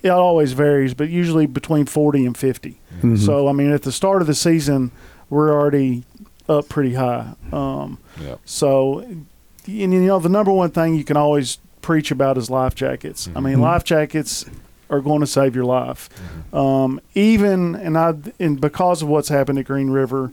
it 0.04 0.10
always 0.10 0.52
varies, 0.52 0.94
but 0.94 1.08
usually 1.08 1.46
between 1.46 1.86
40 1.86 2.26
and 2.26 2.36
50. 2.36 2.78
Mhm. 3.02 3.18
So, 3.18 3.48
I 3.48 3.52
mean, 3.52 3.70
at 3.72 3.82
the 3.82 3.90
start 3.90 4.20
of 4.20 4.28
the 4.28 4.34
season, 4.34 4.90
we're 5.30 5.50
already 5.52 6.04
up 6.48 6.68
pretty 6.68 6.94
high. 6.94 7.28
Um, 7.52 7.98
Yep. 8.22 8.38
so, 8.44 8.98
and 9.00 9.26
you 9.66 9.88
know, 9.88 10.18
the 10.18 10.28
number 10.28 10.52
one 10.52 10.70
thing 10.70 10.94
you 10.94 11.04
can 11.04 11.16
always 11.16 11.58
preach 11.80 12.10
about 12.10 12.36
is 12.38 12.50
life 12.50 12.74
jackets. 12.74 13.28
I 13.34 13.40
mean, 13.40 13.56
Mhm. 13.56 13.60
life 13.62 13.82
jackets 13.84 14.44
are 14.90 15.00
going 15.00 15.20
to 15.20 15.26
save 15.26 15.54
your 15.56 15.64
life. 15.64 16.08
Um, 16.52 17.00
even 17.14 17.74
and 17.74 17.96
I 17.96 18.14
and 18.38 18.60
because 18.60 19.00
of 19.02 19.08
what's 19.08 19.30
happened 19.30 19.58
at 19.58 19.64
Green 19.64 19.88
River, 19.90 20.30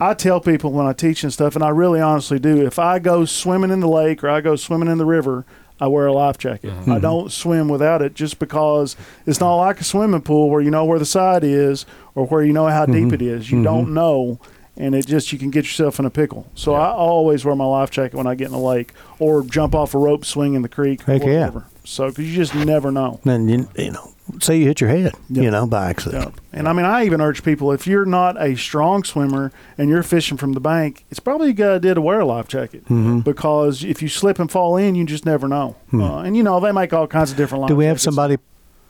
I 0.00 0.12
tell 0.12 0.38
people 0.40 0.70
when 0.72 0.86
I 0.86 0.92
teach 0.92 1.22
and 1.24 1.32
stuff, 1.32 1.54
and 1.54 1.64
I 1.64 1.70
really 1.70 2.00
honestly 2.00 2.38
do. 2.38 2.60
If 2.66 2.78
I 2.78 2.98
go 2.98 3.24
swimming 3.24 3.70
in 3.70 3.80
the 3.80 3.88
lake 3.88 4.22
or 4.22 4.28
I 4.28 4.40
go 4.42 4.56
swimming 4.56 4.88
in 4.88 4.98
the 4.98 5.06
river, 5.06 5.44
I 5.80 5.88
wear 5.88 6.06
a 6.06 6.12
life 6.12 6.38
jacket. 6.38 6.70
Mm-hmm. 6.70 6.92
I 6.92 6.98
don't 7.00 7.32
swim 7.32 7.68
without 7.68 8.00
it 8.00 8.14
just 8.14 8.38
because 8.38 8.96
it's 9.26 9.40
not 9.40 9.56
like 9.56 9.80
a 9.80 9.84
swimming 9.84 10.22
pool 10.22 10.48
where 10.48 10.60
you 10.60 10.70
know 10.70 10.84
where 10.84 10.98
the 10.98 11.06
side 11.06 11.42
is 11.44 11.84
or 12.14 12.26
where 12.26 12.44
you 12.44 12.52
know 12.52 12.68
how 12.68 12.86
deep 12.86 13.06
mm-hmm. 13.06 13.14
it 13.14 13.22
is. 13.22 13.50
You 13.50 13.56
mm-hmm. 13.56 13.64
don't 13.64 13.94
know. 13.94 14.38
And 14.76 14.94
it 14.94 15.06
just 15.06 15.32
you 15.32 15.38
can 15.38 15.50
get 15.50 15.64
yourself 15.64 16.00
in 16.00 16.04
a 16.04 16.10
pickle. 16.10 16.50
So 16.54 16.74
I 16.74 16.90
always 16.90 17.44
wear 17.44 17.54
my 17.54 17.64
life 17.64 17.90
jacket 17.90 18.16
when 18.16 18.26
I 18.26 18.34
get 18.34 18.46
in 18.46 18.52
the 18.52 18.58
lake, 18.58 18.92
or 19.20 19.44
jump 19.44 19.72
off 19.72 19.94
a 19.94 19.98
rope, 19.98 20.24
swing 20.24 20.54
in 20.54 20.62
the 20.62 20.68
creek, 20.68 21.02
Heck 21.02 21.22
or 21.22 21.30
yeah. 21.30 21.38
whatever. 21.40 21.66
So 21.84 22.08
because 22.08 22.28
you 22.28 22.34
just 22.34 22.56
never 22.56 22.90
know. 22.90 23.20
Then, 23.22 23.48
you, 23.48 23.68
you 23.76 23.92
know, 23.92 24.13
say 24.40 24.56
you 24.56 24.66
hit 24.66 24.80
your 24.80 24.90
head, 24.90 25.12
Yep. 25.28 25.44
you 25.44 25.50
know, 25.50 25.66
by 25.66 25.90
accident. 25.90 26.34
Yeah. 26.52 26.58
And 26.58 26.68
I 26.68 26.72
mean, 26.72 26.86
I 26.86 27.04
even 27.04 27.20
urge 27.20 27.42
people 27.42 27.72
if 27.72 27.86
you're 27.86 28.06
not 28.06 28.40
a 28.40 28.56
strong 28.56 29.04
swimmer 29.04 29.52
and 29.76 29.88
you're 29.90 30.02
fishing 30.02 30.36
from 30.38 30.52
the 30.54 30.60
bank, 30.60 31.04
it's 31.10 31.20
probably 31.20 31.50
a 31.50 31.52
good 31.52 31.76
idea 31.76 31.94
to 31.94 32.00
wear 32.00 32.20
a 32.20 32.24
life 32.26 32.48
jacket 32.48 32.84
Mm-hmm. 32.84 33.20
because 33.20 33.84
if 33.84 34.00
you 34.02 34.08
slip 34.08 34.38
and 34.38 34.50
fall 34.50 34.76
in, 34.76 34.94
you 34.94 35.04
just 35.04 35.26
never 35.26 35.46
know. 35.48 35.76
Uh, 35.92 36.18
and 36.18 36.36
you 36.36 36.42
know, 36.42 36.58
they 36.60 36.72
make 36.72 36.92
all 36.92 37.06
kinds 37.06 37.30
of 37.30 37.36
different 37.36 37.62
life. 37.62 37.68
Do 37.68 37.76
we 37.76 37.84
have 37.84 37.96
jackets. 37.96 38.04
somebody 38.04 38.38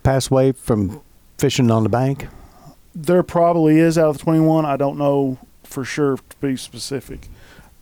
pass 0.02 0.30
away 0.30 0.52
from 0.52 1.00
fishing 1.38 1.70
on 1.70 1.82
the 1.82 1.88
bank? 1.88 2.28
There 2.94 3.22
probably 3.24 3.78
is 3.80 3.98
out 3.98 4.10
of 4.10 4.18
the 4.18 4.22
21. 4.24 4.64
I 4.64 4.76
don't 4.76 4.96
know 4.98 5.38
for 5.64 5.84
sure 5.84 6.16
to 6.16 6.36
be 6.40 6.56
specific, 6.56 7.28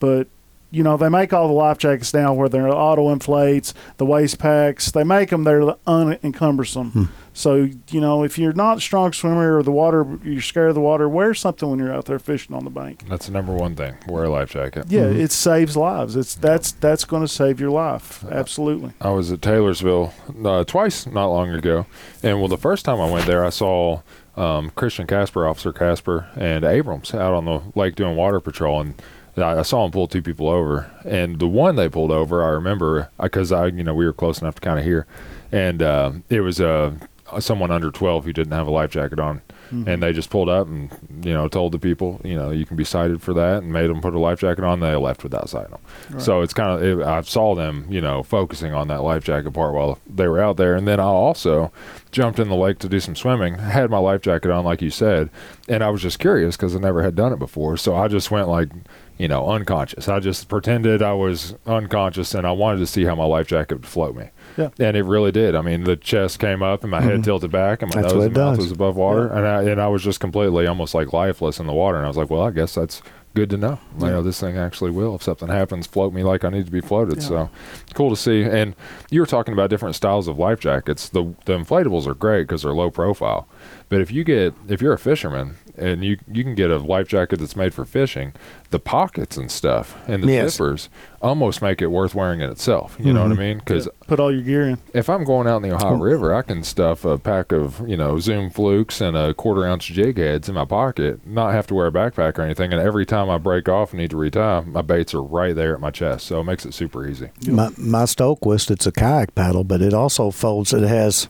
but 0.01 0.27
you 0.73 0.83
know, 0.83 0.97
they 0.97 1.11
make 1.11 1.33
all 1.35 1.47
the 1.49 1.55
life 1.55 1.77
jackets 1.77 2.15
now 2.15 2.33
where 2.33 2.49
they're 2.49 2.67
auto 2.69 3.13
inflates, 3.13 3.75
the 3.99 4.07
waist 4.07 4.39
packs. 4.39 4.91
They 4.91 5.05
make 5.05 5.29
them 5.29 5.45
they're 5.45 5.77
unencumbersome. 5.87 6.91
Hmm. 6.91 7.05
So 7.35 7.69
you 7.91 8.01
know, 8.01 8.25
if 8.25 8.39
you're 8.39 8.55
not 8.55 8.79
a 8.79 8.81
strong 8.81 9.13
swimmer 9.13 9.59
or 9.59 9.63
the 9.63 9.71
water, 9.71 10.19
you're 10.25 10.41
scared 10.41 10.71
of 10.71 10.75
the 10.75 10.81
water, 10.81 11.09
wear 11.09 11.35
something 11.35 11.69
when 11.69 11.79
you're 11.79 11.93
out 11.93 12.07
there 12.07 12.19
fishing 12.19 12.57
on 12.57 12.65
the 12.65 12.71
bank. 12.71 13.05
That's 13.09 13.27
the 13.27 13.33
number 13.33 13.55
one 13.55 13.77
thing. 13.77 13.97
Wear 14.09 14.25
a 14.25 14.31
life 14.31 14.51
jacket. 14.51 14.87
Yeah, 14.89 15.05
it 15.05 15.31
saves 15.31 15.77
lives. 15.77 16.17
It's 16.17 16.35
that's 16.35 16.73
that's 16.73 17.05
going 17.05 17.23
to 17.23 17.29
save 17.29 17.61
your 17.61 17.71
life. 17.71 18.25
Absolutely. 18.31 18.93
I 19.01 19.11
was 19.11 19.31
at 19.31 19.43
Taylorsville 19.43 20.15
uh, 20.45 20.65
twice 20.65 21.07
not 21.07 21.27
long 21.27 21.51
ago, 21.51 21.87
and 22.23 22.39
well, 22.39 22.49
the 22.49 22.59
first 22.59 22.87
time 22.87 23.01
I 23.01 23.11
went 23.11 23.27
there, 23.27 23.45
I 23.45 23.51
saw 23.51 24.01
um, 24.37 24.71
Christian 24.71 25.07
Casper, 25.07 25.47
Officer 25.47 25.73
Casper, 25.73 26.29
and 26.35 26.65
Abrams 26.65 27.13
out 27.13 27.35
on 27.35 27.45
the 27.45 27.61
lake 27.75 27.95
doing 27.95 28.17
water 28.17 28.41
patrol, 28.41 28.81
and 28.81 28.95
I, 29.37 29.63
saw 29.63 29.83
them 29.83 29.93
pull 29.93 30.07
two 30.07 30.23
people 30.23 30.49
over. 30.49 30.91
And 31.05 31.39
the 31.39 31.49
one 31.49 31.77
they 31.77 31.89
pulled 31.89 32.11
over, 32.11 32.45
I 32.45 32.49
remember 32.49 33.11
because 33.21 33.53
I, 33.53 33.67
you 33.67 33.85
know, 33.85 33.95
we 33.95 34.05
were 34.05 34.13
close 34.13 34.41
enough 34.41 34.57
to 34.57 34.61
kind 34.61 34.79
of 34.79 34.85
hear, 34.85 35.07
and 35.51 35.83
uh, 35.83 36.13
it 36.29 36.41
was 36.41 36.61
a 36.61 36.97
Uh, 37.33 37.41
someone 37.41 37.71
under 37.71 37.91
12 37.91 38.25
who 38.25 38.33
didn't 38.33 38.53
have 38.53 38.67
a 38.67 38.71
life 38.71 38.91
jacket 38.91 39.19
on. 39.19 39.43
Mm-hmm. 39.71 39.89
And 39.89 40.03
they 40.03 40.13
just 40.13 40.29
pulled 40.29 40.51
up 40.51 40.67
and, 40.67 40.91
you 41.25 41.33
know, 41.33 41.49
told 41.49 41.73
the 41.73 41.79
people, 41.79 42.21
you 42.23 42.35
know, 42.35 42.51
you 42.51 42.67
can 42.67 42.77
be 42.77 42.85
cited 42.85 43.23
for 43.23 43.33
that 43.33 43.63
and 43.63 43.73
made 43.73 43.89
them 43.89 44.03
put 44.03 44.13
a 44.13 44.19
life 44.19 44.41
jacket 44.41 44.65
on. 44.65 44.81
They 44.81 44.95
left 44.97 45.23
without 45.23 45.49
citing 45.49 45.71
them. 45.71 46.21
So 46.21 46.43
it's 46.43 46.53
kind 46.53 46.71
of, 46.71 47.01
it, 47.01 47.07
I 47.07 47.23
saw 47.23 47.55
them, 47.55 47.87
you 47.89 48.03
know, 48.03 48.23
focusing 48.23 48.75
on 48.75 48.89
that 48.89 49.03
life 49.03 49.25
jacket 49.25 49.53
part 49.53 49.73
while 49.73 49.99
they 50.07 50.29
were 50.29 50.41
out 50.41 50.59
there. 50.59 50.75
And 50.75 50.87
then 50.87 51.01
I 51.01 51.05
also 51.05 51.73
jumped 52.11 52.39
in 52.39 52.49
the 52.49 52.55
lake 52.55 52.79
to 52.81 52.89
do 52.89 53.01
some 53.01 53.17
swimming, 53.17 53.55
had 53.55 53.89
my 53.89 53.99
life 53.99 54.21
jacket 54.21 54.51
on, 54.51 54.65
like 54.65 54.83
you 54.83 54.91
said. 54.91 55.31
And 55.69 55.83
I 55.83 55.89
was 55.89 56.03
just 56.03 56.19
curious 56.19 56.57
because 56.57 56.77
I 56.77 56.79
never 56.79 57.03
had 57.03 57.15
done 57.15 57.33
it 57.33 57.39
before. 57.39 57.79
So 57.79 57.97
I 57.97 58.09
just 58.09 58.31
went 58.31 58.49
like, 58.49 58.69
you 59.17 59.29
know, 59.29 59.49
unconscious. 59.49 60.09
I 60.09 60.21
just 60.21 60.49
pretended 60.49 61.01
I 61.03 61.13
was 61.13 61.55
unconscious 61.67 62.35
and 62.35 62.47
I 62.47 62.53
wanted 62.53 62.79
to 62.81 62.87
see 62.87 63.05
how 63.05 63.15
my 63.15 63.25
life 63.25 63.47
jacket 63.47 63.77
would 63.77 63.87
float 63.87 64.17
me. 64.17 64.29
Yeah. 64.57 64.69
And 64.79 64.97
it 64.97 65.05
really 65.05 65.33
did. 65.33 65.55
I 65.55 65.63
mean, 65.63 65.85
the 65.85 65.97
chest 65.97 66.39
came 66.39 66.63
up 66.63 66.83
and 66.83 66.91
my 66.91 67.01
head 67.01 67.25
tilted 67.25 67.51
back 67.51 67.83
and 67.83 67.95
my 67.95 68.03
Mm-hmm. 68.03 68.03
That's 68.03 68.15
nose 68.15 68.25
and 68.27 68.35
mouth 68.37 68.57
does. 68.57 68.65
was 68.67 68.73
above 68.73 68.97
water. 68.97 69.29
And 69.29 69.47
I, 69.47 69.63
and 69.63 69.81
I 69.81 69.89
was 69.89 70.03
just 70.03 70.21
completely 70.21 70.67
almost 70.67 70.95
like 70.95 71.13
lifeless 71.13 71.59
in 71.61 71.67
the 71.67 71.73
water. 71.73 71.97
And 71.97 72.05
I 72.05 72.09
was 72.09 72.17
like, 72.17 72.31
well, 72.31 72.43
I 72.43 72.51
guess 72.51 72.75
that's 72.75 73.03
good 73.35 73.49
to 73.51 73.57
know. 73.57 73.79
You 73.99 74.07
know, 74.09 74.23
this 74.23 74.39
thing 74.41 74.59
actually 74.59 74.91
will, 74.91 75.15
if 75.15 75.23
something 75.23 75.49
happens, 75.49 75.87
float 75.87 76.13
me 76.13 76.23
like 76.23 76.45
I 76.45 76.51
need 76.51 76.67
to 76.67 76.73
be 76.73 76.83
floated. 76.83 77.17
Yeah. 77.23 77.29
So 77.29 77.51
cool 77.95 78.11
to 78.11 78.17
see. 78.17 78.43
And 78.43 78.75
you 79.11 79.21
were 79.21 79.27
talking 79.27 79.55
about 79.55 79.71
different 79.71 79.95
styles 79.95 80.29
of 80.29 80.39
life 80.39 80.61
jackets. 80.61 81.09
The, 81.09 81.35
the 81.47 81.57
inflatables 81.57 82.07
are 82.07 82.15
great 82.15 82.43
because 82.43 82.63
they're 82.63 82.75
low 82.75 82.91
profile. 82.91 83.49
But 83.93 84.01
if 84.01 84.11
you 84.11 84.25
get, 84.25 84.55
if 84.69 84.81
you're 84.81 84.95
a 84.95 84.99
fisherman 84.99 85.57
and 85.77 86.03
you, 86.03 86.17
you 86.27 86.45
can 86.45 86.55
get 86.55 86.71
a 86.71 86.79
life 86.79 87.09
jacket 87.09 87.41
that's 87.41 87.55
made 87.55 87.75
for 87.75 87.85
fishing, 87.85 88.33
the 88.71 88.79
pockets 88.79 89.37
and 89.37 89.51
stuff 89.51 89.99
and 90.09 90.23
the 90.23 90.33
Yes. 90.33 90.57
zippers 90.57 90.89
almost 91.21 91.61
make 91.61 91.83
it 91.83 91.89
worth 91.89 92.15
wearing 92.15 92.41
in 92.41 92.49
itself. 92.49 92.97
You 92.99 93.13
know 93.13 93.21
what 93.21 93.33
I 93.33 93.35
mm-hmm. 93.35 93.43
mean? 93.43 93.59
Because 93.59 93.91
Put 94.07 94.19
all 94.19 94.33
your 94.33 94.41
gear 94.41 94.67
in. 94.67 94.79
if 94.95 95.11
I'm 95.11 95.25
going 95.25 95.47
out 95.47 95.63
in 95.63 95.69
the 95.69 95.75
Ohio 95.75 95.99
mm. 95.99 96.01
River, 96.01 96.35
I 96.35 96.41
can 96.41 96.63
stuff 96.63 97.05
a 97.05 97.19
pack 97.19 97.53
of, 97.53 97.87
you 97.87 97.99
know, 97.99 98.19
Zoom 98.19 98.49
flukes 98.49 99.03
and 99.03 99.15
a 99.15 99.35
quarter 99.35 99.67
ounce 99.67 99.85
jig 99.85 100.17
heads 100.17 100.49
in 100.49 100.55
my 100.55 100.65
pocket, 100.65 101.27
not 101.27 101.53
have 101.53 101.67
to 101.67 101.75
wear 101.75 101.89
a 101.89 101.93
backpack 101.93 102.39
or 102.39 102.43
anything. 102.43 102.73
And 102.73 102.81
every 102.81 103.05
time 103.05 103.29
I 103.29 103.37
break 103.37 103.69
off 103.69 103.91
and 103.91 104.01
need 104.01 104.13
to 104.13 104.17
retie, 104.17 104.63
my 104.71 104.81
baits 104.81 105.13
are 105.13 105.23
right 105.23 105.55
there 105.55 105.75
at 105.75 105.81
my 105.81 105.91
chest. 105.91 106.29
So 106.29 106.41
it 106.41 106.45
makes 106.45 106.65
it 106.65 106.73
super 106.73 107.07
easy. 107.07 107.29
My, 107.47 107.69
my 107.77 108.05
Stohlquist, 108.05 108.71
it's 108.71 108.87
a 108.87 108.93
kayak 108.93 109.35
paddle, 109.35 109.65
but 109.65 109.83
it 109.83 109.93
also 109.93 110.31
folds. 110.31 110.73
It 110.73 110.89
has 110.89 111.29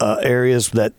uh, 0.00 0.18
areas 0.22 0.70
that 0.70 0.92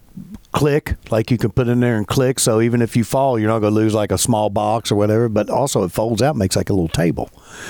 click, 0.51 0.95
like 1.11 1.29
you 1.31 1.37
can 1.37 1.51
put 1.51 1.67
in 1.67 1.79
there 1.79 1.95
and 1.95 2.07
click. 2.07 2.39
So 2.39 2.59
even 2.59 2.81
if 2.81 2.95
you 2.95 3.03
fall, 3.03 3.37
you're 3.39 3.47
not 3.49 3.59
going 3.59 3.73
to 3.73 3.79
lose 3.79 3.93
like 3.93 4.11
a 4.11 4.17
small 4.17 4.49
box 4.49 4.91
or 4.91 4.95
whatever. 4.95 5.29
But 5.29 5.49
also, 5.49 5.83
it 5.83 5.91
folds 5.91 6.21
out, 6.21 6.35
makes 6.35 6.55
like 6.55 6.69
a 6.69 6.73
little 6.73 6.87
table. 6.89 7.29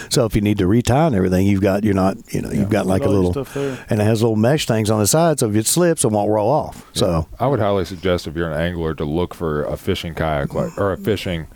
So 0.10 0.26
if 0.26 0.36
you 0.36 0.42
need 0.42 0.58
to 0.60 0.68
retie 0.68 0.94
and 0.94 1.16
everything, 1.16 1.46
you've 1.46 1.62
got 1.62 1.84
you're 1.84 1.94
not 1.94 2.18
you 2.34 2.42
know 2.42 2.52
you've 2.52 2.70
got 2.70 2.86
like 2.86 3.04
a 3.04 3.10
little 3.10 3.46
and 3.90 4.00
it 4.00 4.04
has 4.04 4.22
little 4.22 4.36
mesh 4.36 4.66
things 4.66 4.90
on 4.90 5.00
the 5.00 5.08
side, 5.08 5.40
so 5.40 5.50
if 5.50 5.56
it 5.56 5.66
slips, 5.66 6.04
it 6.04 6.10
won't 6.12 6.30
roll 6.30 6.50
off. 6.50 6.86
So 6.94 7.28
I 7.40 7.48
would 7.48 7.60
highly 7.60 7.86
suggest 7.86 8.28
if 8.28 8.36
you're 8.36 8.52
an 8.52 8.60
angler 8.60 8.94
to 8.96 9.06
look 9.06 9.34
for 9.34 9.64
a 9.66 9.78
fishing 9.78 10.16
kayak 10.16 10.54
like, 10.54 10.78
or 10.78 10.92
a 10.94 10.98
fishing 10.98 11.48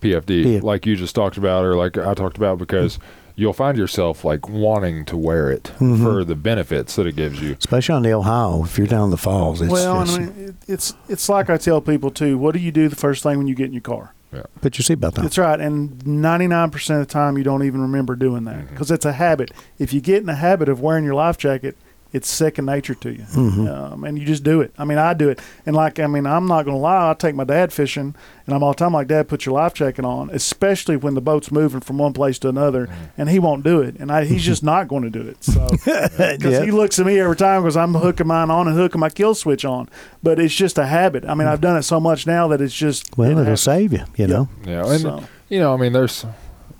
PFD, 0.00 0.54
Yeah. 0.54 0.60
like 0.62 0.86
you 0.86 0.96
just 0.96 1.14
talked 1.14 1.36
about, 1.36 1.64
or 1.64 1.76
like 1.76 1.98
I 1.98 2.14
talked 2.14 2.38
about, 2.38 2.58
because 2.58 2.98
you'll 3.40 3.52
find 3.52 3.76
yourself 3.78 4.24
like 4.24 4.48
wanting 4.48 5.04
to 5.06 5.16
wear 5.16 5.50
it 5.50 5.64
Mm-hmm. 5.78 6.04
for 6.04 6.24
the 6.24 6.34
benefits 6.34 6.96
that 6.96 7.06
it 7.06 7.16
gives 7.16 7.40
you. 7.40 7.56
especially 7.58 7.94
on 7.94 8.02
the 8.02 8.12
Ohio, 8.12 8.64
if 8.64 8.76
you're 8.78 8.86
down 8.86 9.04
in 9.04 9.10
the 9.10 9.16
falls, 9.16 9.60
it's 9.62 9.72
well, 9.72 10.04
just, 10.04 10.18
I 10.18 10.22
mean, 10.24 10.56
it's 10.68 10.94
it's 11.08 11.28
like 11.28 11.48
I 11.50 11.56
tell 11.56 11.80
people 11.80 12.10
too. 12.10 12.36
What 12.38 12.52
do 12.54 12.60
you 12.60 12.70
do 12.72 12.88
the 12.88 12.96
first 12.96 13.22
thing 13.22 13.38
when 13.38 13.46
you 13.48 13.54
get 13.54 13.66
in 13.66 13.72
your 13.72 13.80
car? 13.82 14.12
put 14.60 14.78
your 14.78 14.84
seatbelt 14.84 15.18
on. 15.18 15.24
That's 15.24 15.38
right. 15.38 15.58
And 15.58 15.90
99% 16.04 16.74
of 16.92 16.98
the 17.00 17.04
time, 17.12 17.36
you 17.36 17.42
don't 17.42 17.64
even 17.64 17.80
remember 17.82 18.14
doing 18.14 18.44
that 18.44 18.56
Mm-hmm. 18.58 18.66
because 18.74 18.90
it's 18.92 19.04
a 19.04 19.14
habit. 19.14 19.50
If 19.78 19.92
you 19.92 20.00
get 20.00 20.18
in 20.18 20.26
the 20.26 20.36
habit 20.36 20.68
of 20.68 20.80
wearing 20.80 21.04
your 21.04 21.14
life 21.14 21.36
jacket, 21.36 21.76
it's 22.12 22.28
second 22.28 22.66
nature 22.66 22.94
to 22.94 23.10
you. 23.12 23.22
Mm-hmm. 23.22 23.68
Um, 23.68 24.04
and 24.04 24.18
you 24.18 24.26
just 24.26 24.42
do 24.42 24.60
it. 24.60 24.72
I 24.76 24.84
mean, 24.84 24.98
I 24.98 25.14
do 25.14 25.28
it. 25.28 25.38
And 25.64 25.76
like, 25.76 26.00
I 26.00 26.06
mean, 26.06 26.26
I'm 26.26 26.46
not 26.46 26.64
going 26.64 26.76
to 26.76 26.80
lie. 26.80 27.10
I 27.10 27.14
take 27.14 27.34
my 27.34 27.44
dad 27.44 27.72
fishing 27.72 28.14
and 28.46 28.54
I'm 28.54 28.62
all 28.64 28.72
the 28.72 28.76
time 28.78 28.92
like, 28.92 29.06
Dad, 29.06 29.28
put 29.28 29.46
your 29.46 29.54
life 29.54 29.74
jacket 29.74 30.04
on, 30.04 30.28
especially 30.30 30.96
when 30.96 31.14
the 31.14 31.20
boat's 31.20 31.52
moving 31.52 31.80
from 31.80 31.98
one 31.98 32.12
place 32.12 32.38
to 32.40 32.48
another. 32.48 32.86
Mm-hmm. 32.88 33.04
And 33.20 33.30
he 33.30 33.38
won't 33.38 33.62
do 33.62 33.80
it. 33.80 33.96
And 34.00 34.10
I, 34.10 34.24
he's 34.24 34.42
just 34.44 34.62
not 34.64 34.88
going 34.88 35.04
to 35.04 35.10
do 35.10 35.20
it. 35.20 35.44
So, 35.44 35.68
because 35.70 36.18
Yeah. 36.44 36.64
he 36.64 36.72
looks 36.72 36.98
at 36.98 37.06
me 37.06 37.20
every 37.20 37.36
time 37.36 37.62
because 37.62 37.76
I'm 37.76 37.94
hooking 37.94 38.26
mine 38.26 38.50
on 38.50 38.66
and 38.66 38.76
hooking 38.76 39.00
my 39.00 39.10
kill 39.10 39.34
switch 39.36 39.64
on. 39.64 39.88
But 40.22 40.40
it's 40.40 40.54
just 40.54 40.78
a 40.78 40.86
habit. 40.86 41.24
I 41.24 41.34
mean, 41.34 41.46
I've 41.46 41.60
done 41.60 41.76
it 41.76 41.82
so 41.82 42.00
much 42.00 42.26
now 42.26 42.48
that 42.48 42.60
it's 42.60 42.74
just. 42.74 43.16
Well, 43.16 43.28
it 43.28 43.32
it'll 43.32 43.44
happens. 43.44 43.60
save 43.62 43.92
you, 43.92 44.04
you 44.16 44.26
know. 44.26 44.48
Yeah, 44.64 44.84
and 44.90 45.00
So- 45.00 45.24
you 45.48 45.58
know, 45.60 45.74
I 45.74 45.76
mean, 45.76 45.92
there's 45.92 46.24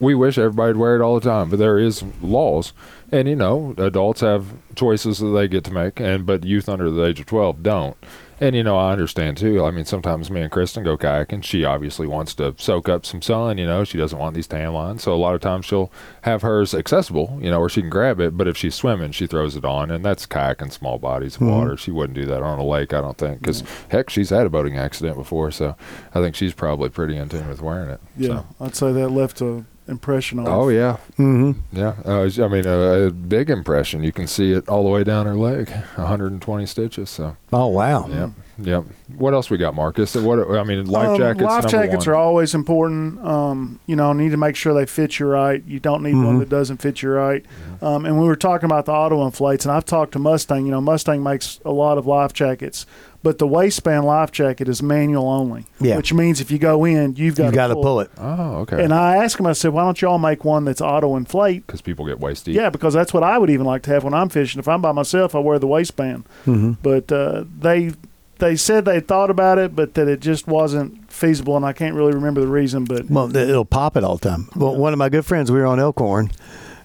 we 0.01 0.15
wish 0.15 0.39
everybody'd 0.39 0.77
wear 0.77 0.97
it 0.97 1.03
all 1.03 1.21
the 1.21 1.29
time, 1.29 1.51
but 1.51 1.59
there 1.59 1.79
is 1.79 2.03
laws, 2.23 2.73
and 3.13 3.29
you 3.29 3.37
know, 3.37 3.75
adults 3.79 4.21
have 4.21 4.47
choices 4.75 5.19
that 5.19 5.29
they 5.29 5.49
get 5.49 5.65
to 5.65 5.73
make, 5.73 6.01
and 6.01 6.27
but 6.27 6.45
youth 6.45 6.69
under 6.69 6.91
the 6.91 7.05
age 7.05 7.21
of 7.21 7.27
twelve 7.27 7.63
don't. 7.63 7.97
And 8.43 8.57
you 8.57 8.63
know, 8.63 8.79
I 8.79 8.93
understand 8.93 9.37
too. 9.37 9.63
I 9.63 9.71
mean, 9.71 9.85
sometimes 9.85 10.31
me 10.31 10.41
and 10.41 10.51
Kristen 10.51 10.83
go 10.83 10.97
kayaking. 10.97 11.45
She 11.45 11.63
obviously 11.63 12.07
wants 12.07 12.35
to 12.37 12.55
soak 12.57 12.89
up 12.89 13.05
some 13.05 13.21
sun. 13.21 13.59
You 13.59 13.67
know, 13.67 13.85
she 13.85 13.99
doesn't 13.99 14.19
want 14.19 14.35
these 14.35 14.47
tan 14.47 14.73
lines, 14.73 15.03
so 15.03 15.13
a 15.13 15.17
lot 15.17 15.35
of 15.35 15.43
times 15.43 15.67
she'll 15.67 15.93
have 16.23 16.41
hers 16.41 16.75
accessible. 16.75 17.39
You 17.43 17.51
know, 17.51 17.61
where 17.61 17.69
she 17.69 17.83
can 17.83 17.91
grab 17.91 18.19
it. 18.19 18.39
But 18.39 18.49
if 18.49 18.57
she's 18.57 18.75
swimming, 18.75 19.13
she 19.13 19.27
throws 19.27 19.57
it 19.57 19.65
on, 19.67 19.91
and 19.91 20.03
that's 20.03 20.27
kayaking 20.27 20.73
small 20.73 20.99
bodies 20.99 21.37
of 21.37 21.43
mm-hmm. 21.43 21.51
water. 21.51 21.77
She 21.77 21.91
wouldn't 21.91 22.15
do 22.15 22.25
that 22.27 22.43
on 22.43 22.59
a 22.59 22.65
lake, 22.65 22.95
I 22.95 23.03
don't 23.03 23.19
think, 23.19 23.41
because 23.41 23.63
heck, 23.91 24.09
she's 24.09 24.31
had 24.31 24.47
a 24.47 24.51
boating 24.51 24.79
accident 24.79 25.17
before, 25.19 25.51
so 25.51 25.77
I 26.15 26.23
think 26.23 26.35
she's 26.35 26.55
probably 26.55 26.89
pretty 26.89 27.19
in 27.19 27.29
tune 27.29 27.47
with 27.47 27.61
wearing 27.61 27.91
it. 27.91 28.01
Yeah, 28.17 28.29
so. 28.29 28.47
I'd 28.61 28.75
say 28.75 28.93
that 28.93 29.09
left 29.11 29.43
a 29.43 29.67
impression 29.91 30.39
on. 30.39 30.47
Oh 30.49 30.69
yeah, 30.69 30.97
Mm-hmm. 31.19 31.77
yeah. 31.77 31.95
Uh, 32.05 32.29
I 32.45 32.49
mean, 32.49 32.67
a, 32.67 33.07
a 33.09 33.11
big 33.11 33.51
impression. 33.51 34.03
You 34.03 34.13
can 34.13 34.27
see 34.27 34.53
it 34.53 34.69
all 34.69 34.85
the 34.85 34.89
way 34.91 35.05
down 35.05 35.27
her 35.27 35.35
leg, 35.35 35.69
120 35.97 36.67
stitches. 36.67 37.11
So, 37.11 37.37
Oh 37.53 37.67
wow. 37.67 38.07
yep, 38.09 38.31
yep. 38.59 38.85
What 39.17 39.35
else 39.35 39.51
we 39.51 39.59
got, 39.59 39.75
Marcus? 39.75 40.15
What 40.15 40.39
I 40.57 40.63
mean, 40.63 40.87
life 40.87 41.09
Um, 41.11 41.19
jackets. 41.19 41.43
life 41.43 41.67
jackets 41.67 42.07
one. 42.07 42.15
are 42.15 42.19
always 42.19 42.55
important. 42.55 43.25
Um, 43.25 43.81
you 43.87 43.97
know, 43.97 44.13
need 44.13 44.31
to 44.31 44.37
make 44.37 44.57
sure 44.57 44.73
they 44.73 44.87
fit 44.87 45.19
you 45.19 45.27
right. 45.27 45.63
You 45.67 45.81
don't 45.81 46.03
need 46.03 46.15
one 46.15 46.39
that 46.39 46.49
doesn't 46.49 46.79
fit 46.79 47.03
you 47.03 47.11
right. 47.11 47.45
Um, 47.83 48.05
and 48.07 48.19
we 48.21 48.27
were 48.27 48.37
talking 48.37 48.67
about 48.67 48.87
the 48.87 48.93
auto 48.93 49.25
inflates, 49.27 49.65
and 49.65 49.73
I've 49.73 49.85
talked 49.87 50.13
to 50.13 50.19
Mustang. 50.19 50.65
You 50.67 50.73
know, 50.73 50.81
Mustang 50.81 51.23
makes 51.23 51.61
a 51.65 51.71
lot 51.73 51.99
of 51.99 52.07
life 52.07 52.33
jackets, 52.33 52.87
but 53.23 53.39
the 53.39 53.47
waistband 53.47 54.05
life 54.05 54.33
jacket 54.33 54.69
is 54.69 54.83
manual 54.83 55.29
only. 55.29 55.67
Yeah. 55.81 55.97
Which 55.97 56.13
means 56.13 56.41
if 56.41 56.51
you 56.51 56.59
go 56.59 56.85
in, 56.85 57.17
you've 57.17 57.37
got 57.37 57.45
You've 57.47 57.55
got 57.55 57.69
to 57.69 57.75
pull. 57.75 57.83
pull 57.83 58.01
it. 58.01 58.11
Oh, 58.17 58.57
okay. 58.61 58.83
And 58.83 58.95
I 58.95 59.17
asked 59.17 59.39
him, 59.39 59.47
I 59.47 59.53
said, 59.53 59.73
why 59.73 59.85
don't 59.85 60.01
y'all 60.01 60.19
make 60.19 60.45
one 60.45 60.65
that's 60.65 60.81
auto 60.81 61.17
inflate? 61.17 61.67
Because 61.67 61.83
people 61.83 62.07
get 62.07 62.19
waist 62.19 62.47
deep. 62.47 62.55
Yeah, 62.57 62.71
because 62.71 62.95
that's 62.95 63.13
what 63.13 63.23
I 63.23 63.37
would 63.39 63.51
even 63.51 63.67
like 63.67 63.83
to 63.83 63.91
have 63.91 64.05
when 64.05 64.15
I'm 64.15 64.29
fishing. 64.31 64.59
If 64.59 64.69
I'm 64.69 64.81
by 64.81 64.93
myself, 64.93 65.35
I 65.35 65.39
wear 65.41 65.59
the 65.59 65.67
waistband. 65.67 66.25
Mm-hmm. 66.47 66.73
But 66.83 67.13
uh, 67.13 67.45
they 67.59 67.93
they 68.39 68.57
said 68.57 68.87
they 68.87 69.01
thought 69.01 69.29
about 69.29 69.59
it, 69.59 69.77
but 69.77 69.93
that 69.95 70.09
it 70.09 70.21
just 70.21 70.47
wasn't 70.47 71.13
feasible, 71.13 71.57
and 71.57 71.65
I 71.67 71.75
can't 71.75 71.95
really 71.95 72.15
remember 72.15 72.41
the 72.41 72.47
reason. 72.49 72.85
But 72.85 73.11
Well, 73.11 73.37
it'll 73.37 73.67
pop 73.67 73.99
it 73.99 74.05
all 74.05 74.17
the 74.17 74.29
time. 74.31 74.49
Well, 74.57 74.77
one 74.77 74.95
of 74.95 74.99
my 74.99 75.11
good 75.11 75.27
friends, 75.27 75.53
we 75.53 75.59
were 75.59 75.67
on 75.67 75.79
Elkhorn, 75.79 76.31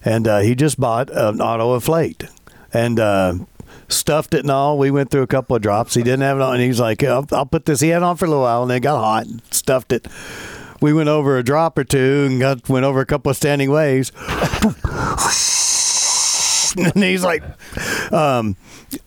and 0.04 0.28
uh, 0.28 0.40
he 0.40 0.54
just 0.54 0.78
bought 0.78 1.08
an 1.10 1.40
auto 1.40 1.74
inflate 1.74 2.24
and 2.74 3.00
uh, 3.00 3.34
stuffed 3.88 4.34
it 4.34 4.40
and 4.40 4.50
all. 4.50 4.78
We 4.78 4.90
went 4.90 5.10
through 5.10 5.22
a 5.22 5.26
couple 5.26 5.56
of 5.56 5.62
drops. 5.62 5.94
He 5.94 6.02
didn't 6.02 6.22
have 6.22 6.38
it 6.38 6.42
on, 6.42 6.54
and 6.54 6.62
he's 6.62 6.80
like, 6.80 7.02
I'll, 7.04 7.26
"I'll 7.32 7.46
put 7.46 7.66
this." 7.66 7.80
He 7.80 7.88
had 7.88 7.98
it 7.98 8.02
on 8.02 8.16
for 8.16 8.24
a 8.24 8.28
little 8.28 8.42
while, 8.42 8.62
and 8.62 8.70
then 8.70 8.78
it 8.78 8.80
got 8.80 8.98
hot, 8.98 9.26
and 9.26 9.42
stuffed 9.50 9.92
it. 9.92 10.06
We 10.80 10.92
went 10.92 11.08
over 11.08 11.38
a 11.38 11.42
drop 11.42 11.78
or 11.78 11.84
two 11.84 12.26
and 12.28 12.38
got 12.38 12.68
went 12.68 12.84
over 12.84 13.00
a 13.00 13.06
couple 13.06 13.30
of 13.30 13.36
standing 13.36 13.70
waves. 13.70 14.12
and 16.76 17.02
he's 17.02 17.24
like, 17.24 17.42
um, 18.12 18.56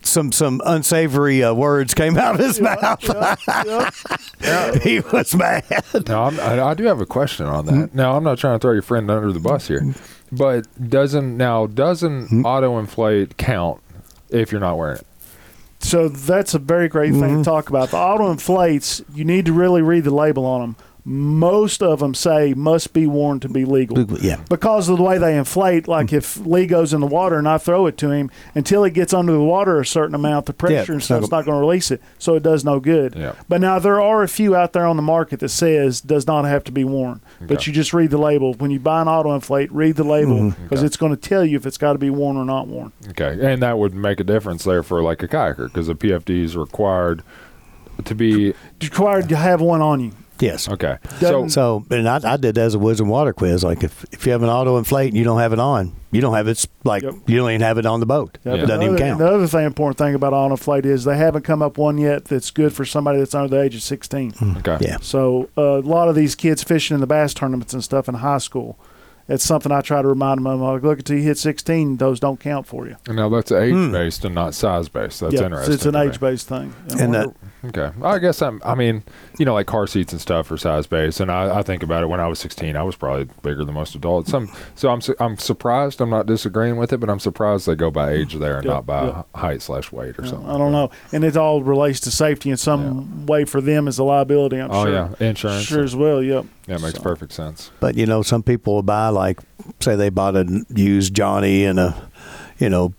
some 0.02 0.32
some 0.32 0.62
unsavory 0.66 1.44
uh, 1.44 1.54
words 1.54 1.94
came 1.94 2.18
out 2.18 2.36
of 2.36 2.42
his 2.42 2.60
mouth. 2.60 3.02
he 4.84 5.00
was 5.02 5.36
mad. 5.36 5.64
Now, 6.08 6.24
I'm, 6.26 6.40
I, 6.40 6.70
I 6.70 6.74
do 6.74 6.86
have 6.86 7.02
a 7.02 7.06
question 7.06 7.46
on 7.46 7.66
that. 7.68 7.72
Mm-hmm. 7.74 7.98
Now, 7.98 8.18
I'm 8.18 8.24
not 8.24 8.40
trying 8.40 8.58
to 8.58 8.62
throw 8.62 8.74
your 8.74 8.82
friend 8.82 9.12
under 9.12 9.32
the 9.32 9.40
bus 9.40 9.68
here, 9.68 9.94
but 10.32 10.66
doesn't 10.90 11.38
now 11.38 11.68
doesn't 11.68 12.10
Mm-hmm. 12.30 12.46
auto 12.46 12.78
inflate 12.80 13.38
count 13.38 13.82
if 14.30 14.52
you're 14.52 14.62
not 14.62 14.78
wearing 14.78 14.98
it? 14.98 15.06
so 15.82 16.10
that's 16.10 16.54
a 16.54 16.60
very 16.60 16.90
great 16.90 17.14
thing 17.14 17.22
Mm-hmm. 17.22 17.38
to 17.38 17.44
talk 17.44 17.70
about. 17.70 17.90
The 17.92 17.98
auto 17.98 18.30
inflates, 18.32 19.02
you 19.14 19.24
need 19.24 19.46
to 19.46 19.54
really 19.54 19.82
read 19.82 20.04
the 20.04 20.14
label 20.14 20.46
on 20.46 20.60
them. 20.62 20.76
Most 21.06 21.82
of 21.82 22.00
them 22.00 22.14
say 22.14 22.54
must 22.54 22.94
be 22.94 23.08
worn 23.08 23.40
to 23.40 23.50
be 23.50 23.66
legal. 23.66 24.00
Yeah. 24.22 24.42
because 24.50 24.90
of 24.90 24.98
the 24.98 25.04
way 25.04 25.18
they 25.18 25.38
inflate. 25.38 25.88
Like 25.88 26.14
if 26.14 26.38
Lee 26.46 26.68
goes 26.68 26.94
in 26.94 27.02
the 27.02 27.08
water 27.08 27.38
and 27.38 27.48
I 27.48 27.58
throw 27.58 27.88
it 27.88 27.98
to 28.00 28.12
him, 28.12 28.30
until 28.54 28.84
he 28.84 28.92
gets 28.92 29.14
under 29.14 29.32
the 29.32 29.42
water 29.44 29.80
a 29.80 29.86
certain 29.86 30.14
amount, 30.14 30.46
the 30.46 30.54
pressure 30.54 30.92
and 30.94 31.02
it's 31.02 31.10
not 31.10 31.18
stuff's 31.20 31.32
not 31.32 31.46
going 31.46 31.56
to 31.58 31.62
release 31.62 31.90
it, 31.90 32.02
so 32.18 32.36
it 32.36 32.44
does 32.44 32.64
no 32.64 32.80
good. 32.80 33.16
Yeah. 33.16 33.34
But 33.48 33.62
now 33.62 33.80
there 33.80 34.00
are 34.02 34.24
a 34.24 34.28
few 34.28 34.56
out 34.56 34.74
there 34.74 34.86
on 34.86 34.98
the 34.98 35.02
market 35.02 35.40
that 35.40 35.50
says 35.50 36.02
does 36.02 36.28
not 36.28 36.46
have 36.46 36.64
to 36.66 36.72
be 36.72 36.84
worn, 36.84 37.22
but 37.42 37.66
you 37.66 37.74
just 37.74 37.94
read 37.94 38.12
the 38.12 38.18
label 38.18 38.54
when 38.56 38.70
you 38.72 38.80
buy 38.80 39.02
an 39.02 39.08
auto 39.08 39.34
inflate. 39.34 39.72
Read 39.72 39.96
the 39.96 40.04
label 40.04 40.52
because 40.52 40.80
Okay. 40.80 40.86
it's 40.86 40.98
going 40.98 41.16
to 41.16 41.18
tell 41.22 41.46
you 41.46 41.56
if 41.58 41.66
it's 41.66 41.78
got 41.78 41.94
to 41.94 42.00
be 42.00 42.10
worn 42.10 42.38
or 42.38 42.46
not 42.46 42.68
worn. 42.68 42.92
Okay, 43.10 43.38
and 43.42 43.62
that 43.64 43.78
would 43.78 43.94
make 43.94 44.20
a 44.20 44.24
difference 44.24 44.64
there 44.64 44.84
for 44.84 45.02
like 45.02 45.24
a 45.24 45.28
kayaker 45.28 45.68
because 45.68 45.88
the 45.88 45.96
PFD 45.96 46.44
is 46.44 46.56
required 46.58 47.24
to 48.06 48.16
be 48.16 48.54
required 48.82 49.28
to 49.30 49.36
have 49.36 49.60
one 49.62 49.82
on 49.82 50.00
you. 50.00 50.12
Yes. 50.40 50.70
Okay. 50.70 50.98
So, 51.20 51.20
Doesn't- 51.20 51.50
So, 51.50 51.86
and 51.92 52.08
I, 52.08 52.20
I 52.34 52.38
did 52.38 52.56
that 52.56 52.62
as 52.62 52.76
a 52.76 52.80
woods 52.80 53.00
and 53.00 53.10
water 53.10 53.34
quiz. 53.34 53.64
Like, 53.64 53.84
if, 53.84 54.06
if 54.12 54.26
you 54.26 54.32
have 54.32 54.44
an 54.44 54.50
auto 54.50 54.78
inflate 54.78 55.10
and 55.10 55.18
you 55.18 55.24
don't 55.24 55.40
have 55.40 55.54
it 55.54 55.60
on, 55.60 55.94
you 56.12 56.22
don't 56.22 56.34
have 56.34 56.48
it. 56.48 56.66
Like, 56.84 57.04
Yep. 57.04 57.14
you 57.28 57.38
don't 57.38 57.50
even 57.50 57.62
have 57.62 57.78
it 57.78 57.86
on 57.86 58.00
the 58.00 58.06
boat. 58.06 58.38
Yeah, 58.46 58.54
It 58.54 58.58
doesn't 58.62 58.80
the 58.80 58.86
even 58.86 58.96
other, 58.96 59.04
count. 59.04 59.20
The 59.20 59.28
other 59.28 59.48
thing, 59.48 59.66
important 59.66 59.98
thing 59.98 60.16
about 60.16 60.34
auto 60.34 60.52
inflate 60.54 60.86
is 60.86 61.04
they 61.04 61.18
haven't 61.18 61.44
come 61.44 61.62
up 61.62 61.78
one 61.78 61.98
yet 61.98 62.26
that's 62.26 62.52
good 62.52 62.74
for 62.74 62.86
somebody 62.86 63.20
that's 63.20 63.36
under 63.36 63.50
the 63.56 63.62
age 63.62 63.76
of 63.76 63.82
16. 63.82 64.34
okay. 64.58 64.78
Yeah. 64.82 64.98
So 65.02 65.50
uh, 65.58 65.80
a 65.80 65.82
lot 65.82 66.08
of 66.10 66.16
these 66.16 66.36
kids 66.36 66.64
fishing 66.64 66.96
in 66.96 67.02
the 67.02 67.08
bass 67.08 67.34
tournaments 67.34 67.74
and 67.74 67.84
stuff 67.84 68.08
in 68.08 68.16
high 68.16 68.38
school, 68.38 68.80
it's 69.30 69.44
something 69.44 69.72
I 69.72 69.82
try 69.82 70.02
to 70.02 70.08
remind 70.08 70.40
them 70.40 70.48
of. 70.48 70.60
Like, 70.60 70.84
look, 70.84 71.00
until 71.00 71.18
you 71.18 71.24
hit 71.24 71.38
16, 71.38 71.98
those 71.98 72.20
don't 72.20 72.40
count 72.40 72.68
for 72.68 72.88
you. 72.88 72.98
Now 73.08 73.30
that's 73.30 73.52
age 73.52 73.74
hmm. 73.74 73.92
based 73.92 74.26
and 74.26 74.36
not 74.36 74.54
size 74.54 74.90
based. 74.90 75.22
That's 75.22 75.36
yeah, 75.36 75.44
interesting. 75.46 75.74
It's 75.74 75.86
an 75.86 75.96
age 75.96 76.20
based 76.20 76.48
thing. 76.48 76.74
And 77.00 77.14
that, 77.14 77.34
Okay. 77.66 77.92
I 78.04 78.20
guess 78.20 78.42
I'm. 78.42 78.62
I 78.64 78.74
mean, 78.74 79.04
you 79.38 79.44
know, 79.44 79.54
like 79.54 79.68
car 79.68 79.86
seats 79.86 80.14
and 80.14 80.22
stuff 80.22 80.50
are 80.50 80.56
size 80.58 80.88
based, 80.88 81.20
and 81.20 81.30
I, 81.30 81.60
I 81.60 81.62
think 81.62 81.84
about 81.84 82.04
it. 82.04 82.08
When 82.08 82.22
I 82.22 82.28
was 82.28 82.40
16, 82.40 82.78
I 82.78 82.84
was 82.84 82.96
probably 82.96 83.28
bigger 83.42 83.66
than 83.66 83.76
most 83.76 83.96
adults. 83.96 84.32
Some, 84.32 84.50
so 84.76 84.90
I'm 84.90 85.02
su- 85.02 85.16
I'm 85.20 85.38
surprised. 85.38 86.00
I'm 86.00 86.10
not 86.10 86.26
disagreeing 86.26 86.78
with 86.78 86.94
it, 86.94 87.00
but 87.02 87.10
I'm 87.10 87.20
surprised 87.20 87.68
they 87.68 87.76
go 87.76 87.92
by 87.92 88.12
age 88.12 88.36
there 88.36 88.58
and 88.58 88.66
Yeah, 88.66 88.74
not 88.76 88.86
by 88.86 89.08
yeah. 89.08 89.24
height 89.36 89.62
slash 89.62 89.92
weight 89.92 90.18
or 90.18 90.26
something. 90.26 90.50
I 90.50 90.58
don't 90.58 90.72
know, 90.72 90.90
and 91.12 91.26
it 91.26 91.36
all 91.36 91.62
relates 91.62 92.00
to 92.02 92.12
safety 92.12 92.50
in 92.50 92.56
some 92.56 93.26
way 93.26 93.44
for 93.44 93.60
them 93.60 93.90
as 93.90 94.00
a 94.00 94.06
liability. 94.06 94.58
I'm 94.58 94.72
Oh 94.72 94.86
sure. 94.86 94.94
yeah, 94.94 95.28
insurance. 95.28 95.64
Sure 95.66 95.84
as 95.84 95.98
well. 95.98 96.24
Yep. 96.24 96.46
yeah, 96.66 96.76
it 96.76 96.82
makes 96.82 96.96
So- 96.96 97.04
perfect 97.04 97.34
sense. 97.34 97.72
but 97.82 97.96
you 97.96 98.06
know, 98.06 98.22
some 98.22 98.42
people 98.42 98.76
will 98.76 98.84
buy 98.84 99.10
like, 99.20 99.40
say 99.82 99.96
they 99.96 100.10
bought 100.10 100.36
a 100.36 100.66
used 100.74 101.14
Johnny 101.14 101.66
and 101.66 101.78
a, 101.78 102.10
you 102.58 102.70
know, 102.70 102.94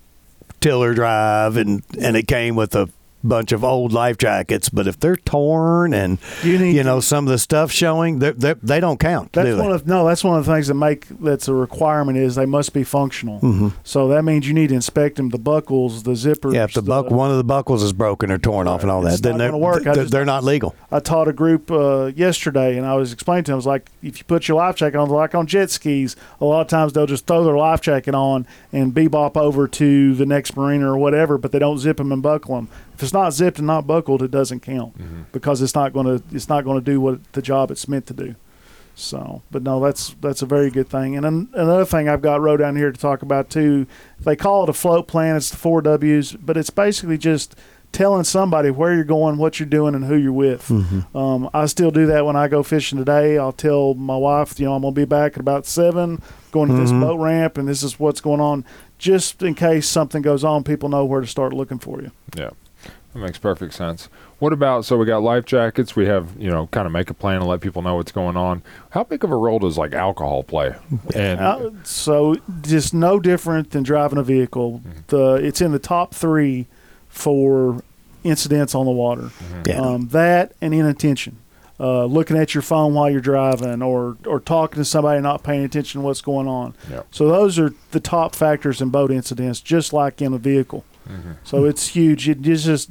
tiller 0.61 0.93
drive, 0.93 1.57
and 1.57 1.83
and 1.99 2.15
it 2.15 2.27
came 2.27 2.55
with 2.55 2.75
a 2.75 2.87
bunch 3.23 3.51
of 3.51 3.63
old 3.63 3.93
life 3.93 4.17
jackets. 4.17 4.69
But 4.69 4.87
if 4.87 4.99
they're 4.99 5.15
torn 5.15 5.93
and 5.93 6.17
You 6.43 6.57
need 6.57 6.75
you 6.75 6.83
know 6.83 6.99
some 6.99 7.25
of 7.27 7.31
the 7.31 7.37
stuff 7.39 7.71
showing, 7.71 8.19
they're, 8.19 8.33
they're, 8.33 8.55
they 8.55 8.79
don't 8.79 8.99
count. 8.99 9.33
That's 9.33 9.47
do 9.49 9.57
one 9.57 9.71
of 9.71 9.87
no. 9.87 10.05
That's 10.05 10.23
one 10.23 10.37
of 10.39 10.45
the 10.45 10.53
things 10.53 10.67
that 10.67 10.73
make 10.75 11.07
that's 11.19 11.47
a 11.47 11.53
requirement 11.53 12.17
is 12.17 12.35
they 12.35 12.45
must 12.45 12.73
be 12.73 12.83
functional. 12.83 13.39
Mm-hmm. 13.39 13.69
So 13.83 14.07
that 14.09 14.23
means 14.23 14.47
you 14.47 14.53
need 14.53 14.69
to 14.69 14.75
inspect 14.75 15.17
them, 15.17 15.29
the 15.29 15.37
buckles, 15.39 16.03
the 16.03 16.11
zippers. 16.11 16.53
yeah, 16.53 16.63
if 16.63 16.73
the 16.73 16.81
buck 16.81 17.09
one 17.09 17.31
of 17.31 17.37
the 17.37 17.43
buckles 17.43 17.83
is 17.83 17.93
broken 17.93 18.31
or 18.31 18.37
torn 18.37 18.67
off 18.67 18.81
and 18.81 18.91
all 18.91 19.01
that, 19.01 19.13
It's 19.13 19.21
then 19.21 19.37
they're 19.37 19.55
work. 19.55 19.83
They're, 19.83 19.95
just- 19.95 20.11
they're 20.11 20.25
not 20.25 20.43
legal. 20.43 20.75
I 20.91 20.99
taught 20.99 21.27
a 21.27 21.33
group 21.33 21.71
uh, 21.71 22.11
yesterday, 22.15 22.77
and 22.77 22.85
I 22.85 22.95
was 22.95 23.13
explaining 23.13 23.45
to 23.45 23.51
them, 23.51 23.55
I 23.55 23.57
was 23.57 23.65
like, 23.65 23.89
if 24.03 24.17
you 24.19 24.25
put 24.25 24.47
your 24.47 24.57
life 24.57 24.75
jacket 24.75 24.97
on, 24.97 25.09
like 25.09 25.33
on 25.35 25.47
jet 25.47 25.69
skis, 25.69 26.15
a 26.41 26.45
lot 26.45 26.61
of 26.61 26.67
times 26.67 26.93
they'll 26.93 27.05
just 27.05 27.25
throw 27.27 27.43
their 27.45 27.55
life 27.55 27.81
jacket 27.81 28.13
on 28.13 28.45
and 28.73 28.93
bebop 28.93 29.37
over 29.37 29.67
to 29.67 30.15
the 30.15 30.25
next 30.25 30.57
marina 30.57 30.91
or 30.91 30.97
whatever, 30.97 31.37
but 31.37 31.51
they 31.51 31.59
don't 31.59 31.77
zip 31.77 31.97
them 31.97 32.11
and 32.11 32.21
buckle 32.21 32.55
them. 32.55 32.67
If 33.01 33.05
it's 33.05 33.13
not 33.13 33.33
zipped 33.33 33.57
and 33.57 33.65
not 33.65 33.87
buckled, 33.87 34.21
it 34.21 34.29
doesn't 34.29 34.59
count 34.59 34.95
mm-hmm. 34.95 35.23
because 35.31 35.59
it's 35.63 35.73
not 35.73 35.91
going 35.91 36.05
to 36.05 36.23
it's 36.35 36.47
not 36.47 36.63
going 36.63 36.79
to 36.79 36.85
do 36.85 37.01
what 37.01 37.33
the 37.33 37.41
job 37.41 37.71
it's 37.71 37.87
meant 37.87 38.05
to 38.05 38.13
do. 38.13 38.35
So, 38.93 39.41
but 39.49 39.63
no, 39.63 39.79
that's 39.79 40.15
that's 40.21 40.43
a 40.43 40.45
very 40.45 40.69
good 40.69 40.87
thing. 40.87 41.17
And 41.17 41.25
an, 41.25 41.49
another 41.53 41.85
thing 41.85 42.07
I've 42.07 42.21
got 42.21 42.41
wrote 42.41 42.57
down 42.57 42.75
here 42.75 42.91
to 42.91 42.99
talk 42.99 43.23
about 43.23 43.49
too, 43.49 43.87
they 44.19 44.35
call 44.35 44.65
it 44.65 44.69
a 44.69 44.73
float 44.73 45.07
plan. 45.07 45.35
It's 45.35 45.49
the 45.49 45.57
four 45.57 45.81
W's, 45.81 46.33
but 46.33 46.57
it's 46.57 46.69
basically 46.69 47.17
just 47.17 47.55
telling 47.91 48.23
somebody 48.23 48.69
where 48.69 48.93
you're 48.93 49.03
going, 49.03 49.37
what 49.37 49.59
you're 49.59 49.67
doing, 49.67 49.95
and 49.95 50.05
who 50.05 50.15
you're 50.15 50.31
with. 50.31 50.67
Mm-hmm. 50.67 51.17
Um, 51.17 51.49
I 51.55 51.65
still 51.65 51.89
do 51.89 52.05
that 52.05 52.23
when 52.23 52.35
I 52.35 52.47
go 52.49 52.61
fishing 52.61 52.99
today. 52.99 53.39
I'll 53.39 53.51
tell 53.51 53.95
my 53.95 54.15
wife, 54.15 54.59
you 54.59 54.67
know, 54.67 54.75
I'm 54.75 54.83
gonna 54.83 54.93
be 54.93 55.05
back 55.05 55.33
at 55.33 55.39
about 55.39 55.65
seven, 55.65 56.21
going 56.51 56.69
to 56.69 56.75
this 56.75 56.91
mm-hmm. 56.91 57.01
boat 57.01 57.19
ramp, 57.19 57.57
and 57.57 57.67
this 57.67 57.81
is 57.81 57.99
what's 57.99 58.21
going 58.21 58.41
on, 58.41 58.63
just 58.99 59.41
in 59.41 59.55
case 59.55 59.87
something 59.87 60.21
goes 60.21 60.43
on. 60.43 60.63
People 60.63 60.89
know 60.89 61.03
where 61.03 61.21
to 61.21 61.27
start 61.27 61.53
looking 61.53 61.79
for 61.79 62.01
you. 62.01 62.11
Yeah, 62.37 62.51
that 63.13 63.19
makes 63.19 63.37
perfect 63.37 63.73
sense. 63.73 64.09
What 64.39 64.53
about 64.53 64.85
so 64.85 64.97
we 64.97 65.05
got 65.05 65.21
life 65.21 65.45
jackets? 65.45 65.95
We 65.95 66.05
have 66.05 66.29
you 66.39 66.49
know 66.49 66.67
kind 66.67 66.85
of 66.85 66.91
make 66.93 67.09
a 67.09 67.13
plan 67.13 67.37
and 67.37 67.47
let 67.47 67.61
people 67.61 67.81
know 67.81 67.95
what's 67.95 68.11
going 68.11 68.37
on. 68.37 68.63
How 68.91 69.03
big 69.03 69.23
of 69.23 69.31
a 69.31 69.35
role 69.35 69.59
does 69.59 69.77
like 69.77 69.93
alcohol 69.93 70.43
play? 70.43 70.75
And 71.15 71.39
Uh, 71.39 71.71
so 71.83 72.35
just 72.61 72.93
no 72.93 73.19
different 73.19 73.71
than 73.71 73.83
driving 73.83 74.17
a 74.17 74.23
vehicle. 74.23 74.81
The 75.07 75.35
it's 75.35 75.61
in 75.61 75.71
the 75.71 75.79
top 75.79 76.13
three 76.15 76.67
for 77.09 77.83
incidents 78.23 78.73
on 78.75 78.85
the 78.85 78.91
water. 78.91 79.31
Yeah. 79.65 79.79
Um, 79.81 80.07
that 80.09 80.53
and 80.61 80.73
inattention. 80.73 81.37
Uh, 81.79 82.05
looking 82.05 82.37
at 82.37 82.53
your 82.53 82.61
phone 82.61 82.93
while 82.93 83.09
you're 83.09 83.19
driving, 83.21 83.81
or 83.81 84.15
or 84.27 84.39
talking 84.39 84.77
to 84.77 84.85
somebody 84.85 85.17
and 85.17 85.23
not 85.23 85.41
paying 85.43 85.63
attention 85.63 86.01
to 86.01 86.05
what's 86.05 86.21
going 86.21 86.47
on. 86.47 86.75
Yeah. 86.89 87.01
So 87.09 87.27
those 87.27 87.57
are 87.57 87.73
the 87.89 87.99
top 87.99 88.35
factors 88.35 88.81
in 88.81 88.89
boat 88.89 89.11
incidents, 89.11 89.59
just 89.59 89.91
like 89.91 90.21
in 90.21 90.31
a 90.33 90.37
vehicle. 90.37 90.85
Mm-hmm. 91.09 91.31
So 91.43 91.65
it's 91.65 91.89
huge. 91.89 92.29
It 92.29 92.45
it's 92.45 92.63
just 92.63 92.89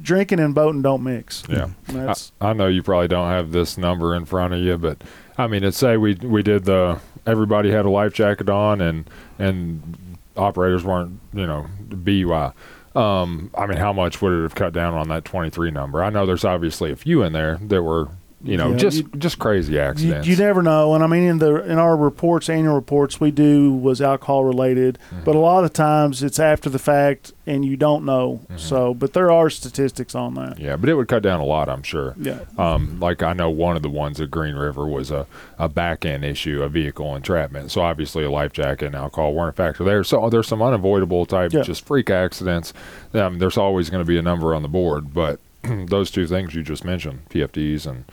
drinking 0.00 0.40
and 0.40 0.54
boating 0.54 0.82
don't 0.82 1.02
mix. 1.02 1.44
yeah. 1.48 1.68
I, 1.88 2.14
I 2.40 2.52
know 2.52 2.66
you 2.66 2.82
probably 2.82 3.08
don't 3.08 3.28
have 3.28 3.52
this 3.52 3.78
number 3.78 4.14
in 4.14 4.24
front 4.24 4.54
of 4.54 4.60
you, 4.60 4.76
but 4.76 5.02
I 5.38 5.46
mean, 5.46 5.62
let's 5.62 5.78
say 5.78 5.96
we 5.96 6.14
we 6.14 6.42
did 6.42 6.64
the 6.64 7.00
everybody 7.26 7.70
had 7.70 7.84
a 7.84 7.90
life 7.90 8.12
jacket 8.12 8.48
on 8.48 8.80
and 8.80 9.08
and 9.38 10.18
operators 10.36 10.84
weren't 10.84 11.20
you 11.32 11.46
know 11.46 11.66
BUI. 11.88 12.52
Um, 12.94 13.50
I 13.58 13.66
mean, 13.66 13.78
how 13.78 13.92
much 13.92 14.22
would 14.22 14.32
it 14.32 14.42
have 14.42 14.54
cut 14.54 14.72
down 14.72 14.94
on 14.94 15.08
that 15.08 15.24
23 15.24 15.72
number? 15.72 16.02
I 16.02 16.10
know 16.10 16.26
there's 16.26 16.44
obviously 16.44 16.92
a 16.92 16.96
few 16.96 17.24
in 17.24 17.32
there 17.32 17.58
that 17.62 17.82
were 17.82 18.08
you 18.44 18.56
know 18.56 18.70
Yeah, 18.72 18.76
just 18.76 18.96
you- 18.98 19.10
just 19.18 19.38
crazy 19.38 19.78
accidents. 19.78 20.28
you 20.28 20.36
never 20.36 20.62
know. 20.62 20.94
And 20.94 21.02
I 21.02 21.06
mean, 21.06 21.22
in 21.24 21.38
the 21.38 21.64
in 21.64 21.78
our 21.78 21.96
reports, 21.96 22.48
annual 22.48 22.74
reports, 22.74 23.18
we 23.20 23.30
do 23.30 23.72
was 23.72 24.00
alcohol 24.00 24.44
related, 24.44 24.98
Mm-hmm. 25.10 25.24
but 25.24 25.34
a 25.34 25.38
lot 25.38 25.64
of 25.64 25.72
times 25.72 26.22
it's 26.22 26.38
after 26.38 26.68
the 26.70 26.78
fact 26.78 27.32
and 27.46 27.64
you 27.64 27.76
don't 27.76 28.04
know. 28.04 28.40
Mm-hmm. 28.44 28.56
So, 28.58 28.94
but 28.94 29.12
there 29.12 29.30
are 29.30 29.50
statistics 29.50 30.14
on 30.14 30.34
that. 30.34 30.58
yeah, 30.58 30.76
but 30.76 30.88
it 30.88 30.94
would 30.94 31.08
cut 31.08 31.22
down 31.22 31.40
a 31.40 31.44
lot, 31.44 31.68
I'm 31.68 31.82
sure. 31.82 32.14
Yeah. 32.18 32.38
Um, 32.58 32.98
like 33.00 33.22
I 33.22 33.32
know 33.34 33.50
one 33.50 33.76
of 33.76 33.82
the 33.82 33.90
ones 33.90 34.20
at 34.20 34.30
Green 34.30 34.54
River 34.54 34.86
was 34.86 35.10
a, 35.10 35.26
a 35.58 35.68
back 35.68 36.04
end 36.04 36.24
issue, 36.24 36.62
a 36.62 36.68
vehicle 36.68 37.14
entrapment. 37.16 37.70
So 37.70 37.82
obviously 37.82 38.24
a 38.24 38.30
life 38.30 38.52
jacket 38.52 38.86
and 38.86 38.94
alcohol 38.94 39.34
weren't 39.34 39.50
a 39.50 39.56
factor 39.56 39.84
there. 39.84 40.04
So 40.04 40.28
there's 40.30 40.48
some 40.48 40.62
unavoidable 40.62 41.26
type 41.26 41.52
Yeah. 41.52 41.62
just 41.62 41.86
freak 41.86 42.08
accidents. 42.10 42.72
Um, 43.12 43.38
there's 43.38 43.58
always 43.58 43.90
going 43.90 44.02
to 44.02 44.08
be 44.08 44.16
a 44.18 44.22
number 44.22 44.54
on 44.54 44.62
the 44.62 44.68
board, 44.68 45.12
but 45.12 45.38
those 45.62 46.10
two 46.10 46.26
things 46.26 46.54
you 46.54 46.62
just 46.62 46.84
mentioned, 46.84 47.20
PFDs 47.30 47.86
and 47.86 48.04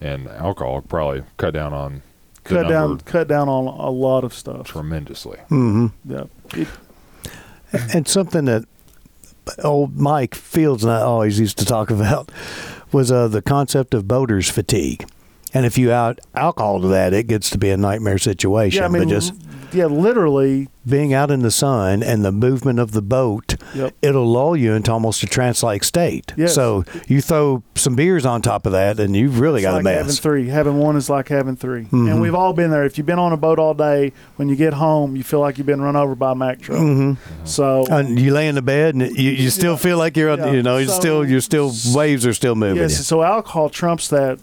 and 0.00 0.28
alcohol, 0.28 0.80
probably 0.82 1.22
cut 1.36 1.54
down 1.54 1.72
on 1.72 2.02
Cut 2.44 2.68
down, 2.68 2.98
cut 3.00 3.28
down 3.28 3.48
on 3.48 3.66
a 3.66 3.90
lot 3.90 4.24
of 4.24 4.32
stuff. 4.34 4.66
tremendously. 4.66 5.38
hmm 5.48 5.88
Yeah. 6.04 6.24
It, 6.54 6.68
And 7.94 8.08
something 8.08 8.46
that 8.46 8.64
old 9.62 9.96
Mike 9.96 10.34
Fields 10.34 10.82
and 10.82 10.92
I 10.92 11.00
always 11.02 11.38
used 11.38 11.58
to 11.58 11.64
talk 11.64 11.90
about 11.90 12.30
was 12.92 13.12
uh, 13.12 13.28
the 13.28 13.42
concept 13.42 13.94
of 13.94 14.08
boaters 14.08 14.50
fatigue. 14.50 15.06
And 15.52 15.66
if 15.66 15.76
you 15.78 15.90
add 15.90 16.20
alcohol 16.34 16.80
to 16.82 16.88
that, 16.88 17.12
it 17.12 17.26
gets 17.26 17.50
to 17.50 17.58
be 17.58 17.70
a 17.70 17.76
nightmare 17.76 18.18
situation. 18.18 18.80
yeah, 18.82 18.86
I 18.86 18.88
mean, 18.88 19.04
but 19.04 19.08
just 19.10 19.34
yeah, 19.72 19.86
literally. 19.86 20.68
being 20.88 21.12
out 21.12 21.30
in 21.30 21.40
the 21.42 21.50
sun 21.50 22.02
and 22.02 22.24
the 22.24 22.32
movement 22.32 22.78
of 22.78 22.92
the 22.92 23.02
boat, 23.02 23.54
Yep. 23.74 23.94
it'll 24.02 24.26
lull 24.26 24.56
you 24.56 24.72
into 24.74 24.90
almost 24.92 25.22
a 25.22 25.26
trance-like 25.26 25.84
state. 25.84 26.32
Yes. 26.36 26.54
So 26.54 26.84
you 27.06 27.20
throw 27.20 27.62
some 27.76 27.94
beers 27.94 28.24
on 28.26 28.42
top 28.42 28.64
of 28.66 28.72
that, 28.72 28.98
and 28.98 29.14
you've 29.14 29.38
really 29.40 29.60
It's 29.62 29.66
got 29.70 29.84
like 29.84 29.94
a 29.94 29.98
having 29.98 30.12
three. 30.12 30.48
Having 30.48 30.78
one 30.78 30.96
is 30.96 31.08
like 31.10 31.28
having 31.28 31.56
3 31.56 31.82
Mm-hmm. 31.84 32.08
And 32.08 32.20
we've 32.20 32.34
all 32.34 32.52
been 32.52 32.70
there. 32.70 32.84
If 32.84 32.96
you've 32.98 33.06
been 33.06 33.18
on 33.18 33.32
a 33.32 33.36
boat 33.36 33.58
all 33.58 33.74
day, 33.74 34.12
when 34.36 34.48
you 34.48 34.56
get 34.56 34.74
home, 34.74 35.14
you 35.16 35.22
feel 35.22 35.40
like 35.40 35.58
you've 35.58 35.66
been 35.66 35.80
run 35.82 35.94
over 35.96 36.14
by 36.14 36.32
a 36.32 36.34
Mack 36.34 36.60
truck. 36.60 36.78
Mm-hmm. 36.80 37.44
So 37.44 37.86
And 37.90 38.18
you 38.18 38.32
lay 38.32 38.48
in 38.48 38.54
the 38.56 38.62
bed, 38.62 38.94
and 38.94 39.02
you, 39.16 39.30
you 39.30 39.50
still 39.50 39.76
feel 39.76 39.98
like 39.98 40.16
you're, 40.16 40.36
Yeah. 40.36 40.52
you 40.52 40.62
know, 40.62 40.78
you're 40.78 40.88
So- 40.88 41.00
still, 41.00 41.24
you're 41.28 41.40
still 41.40 41.72
waves 41.94 42.26
are 42.26 42.34
still 42.34 42.54
moving. 42.56 42.76
yes, 42.82 42.98
you. 42.98 43.04
so 43.04 43.22
alcohol 43.22 43.68
trumps 43.68 44.08
that 44.08 44.38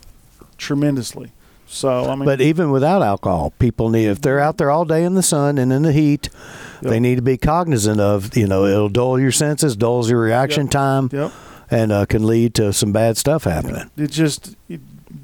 tremendously. 0.58 1.32
So 1.70 2.10
I 2.10 2.16
mean, 2.16 2.26
But 2.26 2.40
even 2.40 2.72
without 2.72 3.02
alcohol, 3.02 3.52
people 3.60 3.90
need 3.90 4.06
if 4.08 4.22
they're 4.22 4.40
out 4.40 4.58
there 4.58 4.72
all 4.72 4.86
day 4.86 5.04
in 5.04 5.16
the 5.16 5.22
sun 5.24 5.58
and 5.58 5.74
in 5.74 5.82
the 5.84 5.92
heat, 5.92 6.30
they 6.82 7.00
need 7.00 7.16
to 7.16 7.22
be 7.22 7.38
cognizant 7.38 8.00
of 8.00 8.36
you 8.38 8.48
know 8.48 8.66
it'll 8.66 8.88
dull 8.90 9.20
your 9.20 9.34
senses, 9.34 9.76
dulls 9.76 10.10
your 10.10 10.22
reaction 10.22 10.64
Yep. 10.68 10.72
time, 10.72 11.10
yep. 11.12 11.32
and 11.70 11.92
uh, 11.92 12.06
can 12.06 12.26
lead 12.26 12.54
to 12.56 12.72
some 12.72 12.94
bad 12.94 13.18
stuff 13.18 13.44
happening. 13.44 13.90
It's 13.98 14.16
just 14.16 14.56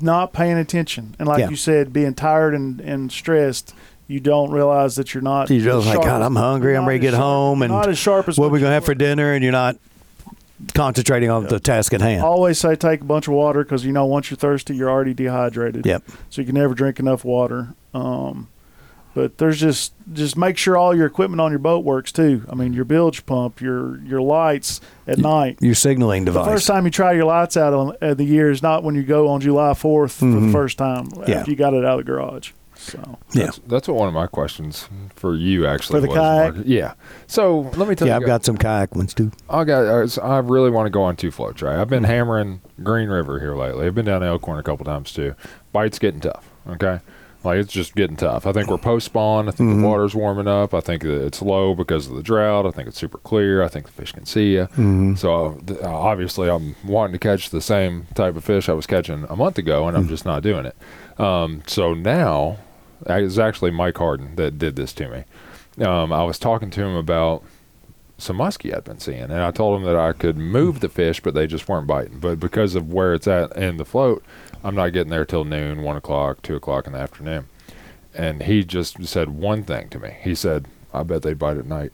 not 0.02 0.34
paying 0.34 0.58
attention, 0.58 1.16
and 1.18 1.28
like 1.30 1.40
Yeah. 1.40 1.50
you 1.50 1.56
said, 1.56 1.94
being 1.94 2.14
tired 2.14 2.54
and, 2.54 2.82
and 2.82 3.12
stressed. 3.12 3.74
You 4.06 4.20
don't 4.20 4.52
realize 4.52 4.96
that 4.98 5.14
you're 5.14 5.24
not. 5.24 5.50
You're 5.50 5.62
just 5.62 5.88
like, 5.88 6.02
God, 6.02 6.22
I'm 6.22 6.36
hungry. 6.36 6.76
I'm 6.76 6.86
ready 6.86 7.00
to 7.00 7.02
get 7.04 7.12
sharp- 7.12 7.24
home, 7.24 7.62
and 7.62 7.72
not 7.72 7.88
as 7.88 7.98
sharp 7.98 8.28
as 8.28 8.38
what 8.38 8.48
what 8.48 8.52
we 8.52 8.60
gonna 8.60 8.74
have 8.74 8.84
for 8.84 8.94
dinner, 8.94 9.32
and 9.32 9.42
you're 9.44 9.54
not 9.54 9.78
concentrating 10.74 11.30
on 11.30 11.46
the 11.46 11.60
task 11.60 11.94
at 11.94 12.02
hand. 12.02 12.24
Always 12.24 12.60
say 12.60 12.76
take 12.76 13.02
a 13.02 13.06
bunch 13.06 13.28
of 13.28 13.34
water 13.34 13.64
because 13.64 13.86
you 13.86 13.92
know 13.92 14.06
once 14.06 14.30
you're 14.32 14.38
thirsty, 14.38 14.76
you're 14.76 14.90
already 14.90 15.14
dehydrated. 15.14 15.86
Yep. 15.86 16.04
So 16.30 16.42
you 16.42 16.46
can 16.46 16.56
never 16.56 16.74
drink 16.74 17.00
enough 17.00 17.26
water. 17.26 17.70
Um, 17.94 18.48
but 19.16 19.38
there's 19.38 19.60
just 19.60 19.94
just 20.12 20.36
make 20.36 20.58
sure 20.58 20.76
all 20.76 20.96
your 20.96 21.06
equipment 21.06 21.40
on 21.40 21.52
your 21.52 21.60
boat 21.60 21.84
works 21.86 22.12
too. 22.12 22.46
I 22.50 22.56
mean 22.56 22.74
your 22.74 22.86
bilge 22.86 23.26
pump, 23.28 23.62
your 23.62 24.00
your 24.00 24.22
lights 24.22 24.82
at 25.06 25.20
night. 25.20 25.58
Your 25.62 25.76
signaling 25.76 26.26
device. 26.26 26.46
The 26.46 26.52
first 26.52 26.68
time 26.68 26.86
you 26.86 26.92
try 26.92 27.12
your 27.14 27.26
lights 27.26 27.56
out 27.56 27.74
on 27.74 27.96
uh, 28.02 28.14
the 28.16 28.24
year 28.24 28.50
is 28.50 28.64
not 28.64 28.84
when 28.84 28.96
you 28.96 29.04
go 29.04 29.28
on 29.28 29.40
July 29.42 29.72
4th 29.74 30.12
for 30.14 30.26
the 30.26 30.52
first 30.52 30.78
time 30.80 31.10
Yeah. 31.28 31.44
you 31.46 31.56
got 31.56 31.74
it 31.76 31.86
out 31.86 32.00
of 32.00 32.06
the 32.06 32.12
garage. 32.12 32.52
So 32.84 33.18
Yeah. 33.34 33.46
That's, 33.46 33.60
that's 33.68 33.88
what 33.88 33.98
one 33.98 34.08
of 34.08 34.14
my 34.14 34.28
questions 34.28 34.88
for 35.16 35.36
you 35.36 35.66
actually 35.66 35.98
For 35.98 36.02
the 36.02 36.08
was. 36.10 36.18
kayak? 36.18 36.54
Mark. 36.56 36.66
Yeah. 36.68 36.94
So 37.28 37.62
let 37.76 37.88
me 37.88 37.96
tell 37.96 38.08
Yeah, 38.08 38.18
you. 38.18 38.22
I've 38.24 38.28
got 38.28 38.46
some 38.46 38.58
kayak 38.58 38.96
ones 38.96 39.14
too. 39.14 39.32
I 39.50 39.64
got. 39.64 39.86
uh, 39.86 40.22
I 40.22 40.40
really 40.40 40.70
want 40.70 40.86
to 40.88 40.92
go 40.92 41.04
on 41.04 41.16
two 41.16 41.32
floats, 41.32 41.62
right? 41.62 41.78
I've 41.80 41.90
been 41.90 42.04
hammering 42.04 42.62
Green 42.84 43.10
River 43.10 43.40
here 43.40 43.56
lately. 43.56 43.86
I've 43.88 43.96
been 43.96 44.06
down 44.06 44.22
to 44.22 44.28
Elkhorn 44.28 44.60
a 44.60 44.64
couple 44.64 44.86
times 44.86 45.12
too. 45.12 45.36
Bite's 45.72 46.00
getting 46.00 46.20
tough. 46.22 46.50
Okay. 46.68 47.00
Like 47.46 47.58
it's 47.58 47.74
just 47.74 47.94
getting 47.96 48.16
tough. 48.16 48.48
I 48.48 48.54
think 48.54 48.70
we're 48.70 48.78
post 48.78 49.08
spawn. 49.08 49.50
I 49.50 49.52
think 49.52 49.76
the 49.78 49.86
water's 49.86 50.16
warming 50.16 50.48
up. 50.48 50.74
I 50.74 50.80
think 50.80 51.02
that 51.02 51.26
it's 51.26 51.42
low 51.42 51.76
because 51.76 52.08
of 52.08 52.16
the 52.16 52.24
drought. 52.24 52.66
I 52.66 52.72
think 52.72 52.88
it's 52.88 52.98
super 52.98 53.18
clear. 53.18 53.62
I 53.62 53.68
think 53.68 53.86
the 53.86 53.92
fish 53.92 54.14
can 54.14 54.26
see 54.26 54.54
you. 54.54 54.70
So 55.18 55.60
th- 55.68 55.82
uh, 55.82 55.90
obviously, 55.94 56.50
I'm 56.50 56.78
wanting 56.86 57.12
to 57.12 57.20
catch 57.20 57.50
the 57.50 57.60
same 57.60 58.08
type 58.16 58.38
of 58.38 58.46
fish 58.46 58.70
I 58.70 58.74
was 58.74 58.88
catching 58.88 59.26
a 59.30 59.36
month 59.36 59.58
ago, 59.58 59.90
and 59.90 59.98
I'm 59.98 60.08
just 60.08 60.24
not 60.24 60.42
doing 60.42 60.66
it. 60.66 60.78
Um, 61.20 61.64
so 61.68 61.94
now, 61.94 62.60
uh, 63.08 63.20
was 63.22 63.40
actually 63.40 63.72
Mike 63.72 63.98
Harden 63.98 64.36
that 64.36 64.58
did 64.58 64.76
this 64.76 64.94
to 64.94 65.08
me. 65.10 65.86
Um, 65.86 66.14
I 66.14 66.24
was 66.24 66.38
talking 66.38 66.70
to 66.72 66.84
him 66.84 66.96
about 66.96 67.44
some 68.18 68.38
muskie 68.38 68.76
I'd 68.76 68.84
been 68.84 69.00
seeing, 69.00 69.24
and 69.24 69.34
I 69.34 69.52
told 69.52 69.80
him 69.80 69.86
that 69.86 69.96
I 69.96 70.14
could 70.14 70.38
move 70.38 70.80
the 70.80 70.90
fish, 70.90 71.20
but 71.20 71.34
they 71.34 71.48
just 71.48 71.68
weren't 71.68 71.88
biting. 71.88 72.20
But 72.20 72.40
because 72.40 72.76
of 72.76 72.92
where 72.92 73.14
it's 73.14 73.28
at 73.28 73.56
in 73.58 73.78
the 73.78 73.86
float, 73.86 74.24
I'm 74.64 74.76
not 74.76 74.94
getting 74.94 75.10
there 75.10 75.26
till 75.26 75.44
noon, 75.44 75.84
one 75.84 75.98
o'clock, 75.98 76.42
two 76.42 76.56
o'clock 76.56 76.88
in 76.88 76.94
the 76.94 77.00
afternoon. 77.00 77.48
And 78.14 78.44
he 78.44 78.64
just 78.64 79.04
said 79.06 79.30
one 79.30 79.64
thing 79.64 79.90
to 79.90 80.00
me. 80.00 80.16
He 80.22 80.36
said, 80.36 80.68
"I 80.94 81.04
bet 81.04 81.24
they 81.24 81.34
bite 81.34 81.58
at 81.58 81.66
night," 81.66 81.92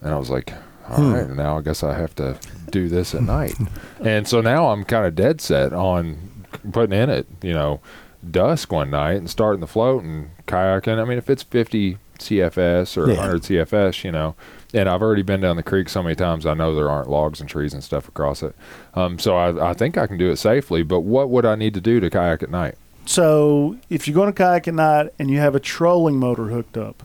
and 0.00 0.12
I 0.12 0.18
was 0.18 0.30
like, 0.30 0.54
"All 0.88 1.04
right, 1.10 1.28
now 1.28 1.58
I 1.58 1.60
guess 1.60 1.82
I 1.82 1.94
have 1.94 2.14
to 2.16 2.38
do 2.70 2.88
this 2.88 3.14
at 3.14 3.22
night." 3.22 3.56
and 4.00 4.26
so 4.26 4.40
now 4.40 4.70
I'm 4.70 4.84
kind 4.84 5.04
of 5.04 5.14
dead 5.14 5.42
set 5.42 5.74
on 5.74 6.46
putting 6.72 6.98
in 6.98 7.10
it, 7.10 7.26
you 7.42 7.52
know, 7.52 7.80
dusk 8.28 8.72
one 8.72 8.90
night 8.90 9.16
and 9.16 9.30
starting 9.30 9.60
the 9.60 9.66
float 9.66 10.02
and 10.02 10.30
kayaking. 10.46 11.00
I 11.00 11.04
mean, 11.04 11.18
if 11.18 11.30
it's 11.30 11.42
50 11.42 11.98
CFS 12.18 12.96
or 12.96 13.08
Yeah. 13.10 13.16
100 13.16 13.42
CFS, 13.42 14.04
you 14.04 14.12
know, 14.12 14.34
and 14.74 14.88
I've 14.88 15.02
already 15.02 15.22
been 15.22 15.40
down 15.40 15.56
the 15.56 15.62
creek 15.62 15.88
so 15.88 16.02
many 16.02 16.14
times, 16.14 16.44
I 16.46 16.54
know 16.54 16.74
there 16.74 16.90
aren't 16.90 17.08
logs 17.08 17.40
and 17.40 17.48
trees 17.48 17.72
and 17.72 17.82
stuff 17.82 18.08
across 18.08 18.42
it. 18.42 18.54
Um, 18.94 19.18
so 19.18 19.36
I, 19.36 19.70
I 19.70 19.74
think 19.74 19.96
I 19.96 20.06
can 20.06 20.18
do 20.18 20.30
it 20.30 20.36
safely. 20.36 20.82
But 20.82 21.00
what 21.00 21.30
would 21.30 21.46
I 21.46 21.54
need 21.54 21.74
to 21.74 21.80
do 21.80 21.98
to 22.00 22.10
kayak 22.10 22.42
at 22.42 22.50
night? 22.50 22.74
So 23.06 23.76
if 23.88 24.06
you're 24.06 24.14
going 24.14 24.32
to 24.32 24.36
kayak 24.36 24.68
at 24.68 24.74
night 24.74 25.08
and 25.18 25.30
you 25.30 25.38
have 25.38 25.54
a 25.54 25.60
trolling 25.60 26.16
motor 26.16 26.44
hooked 26.44 26.76
up, 26.76 27.02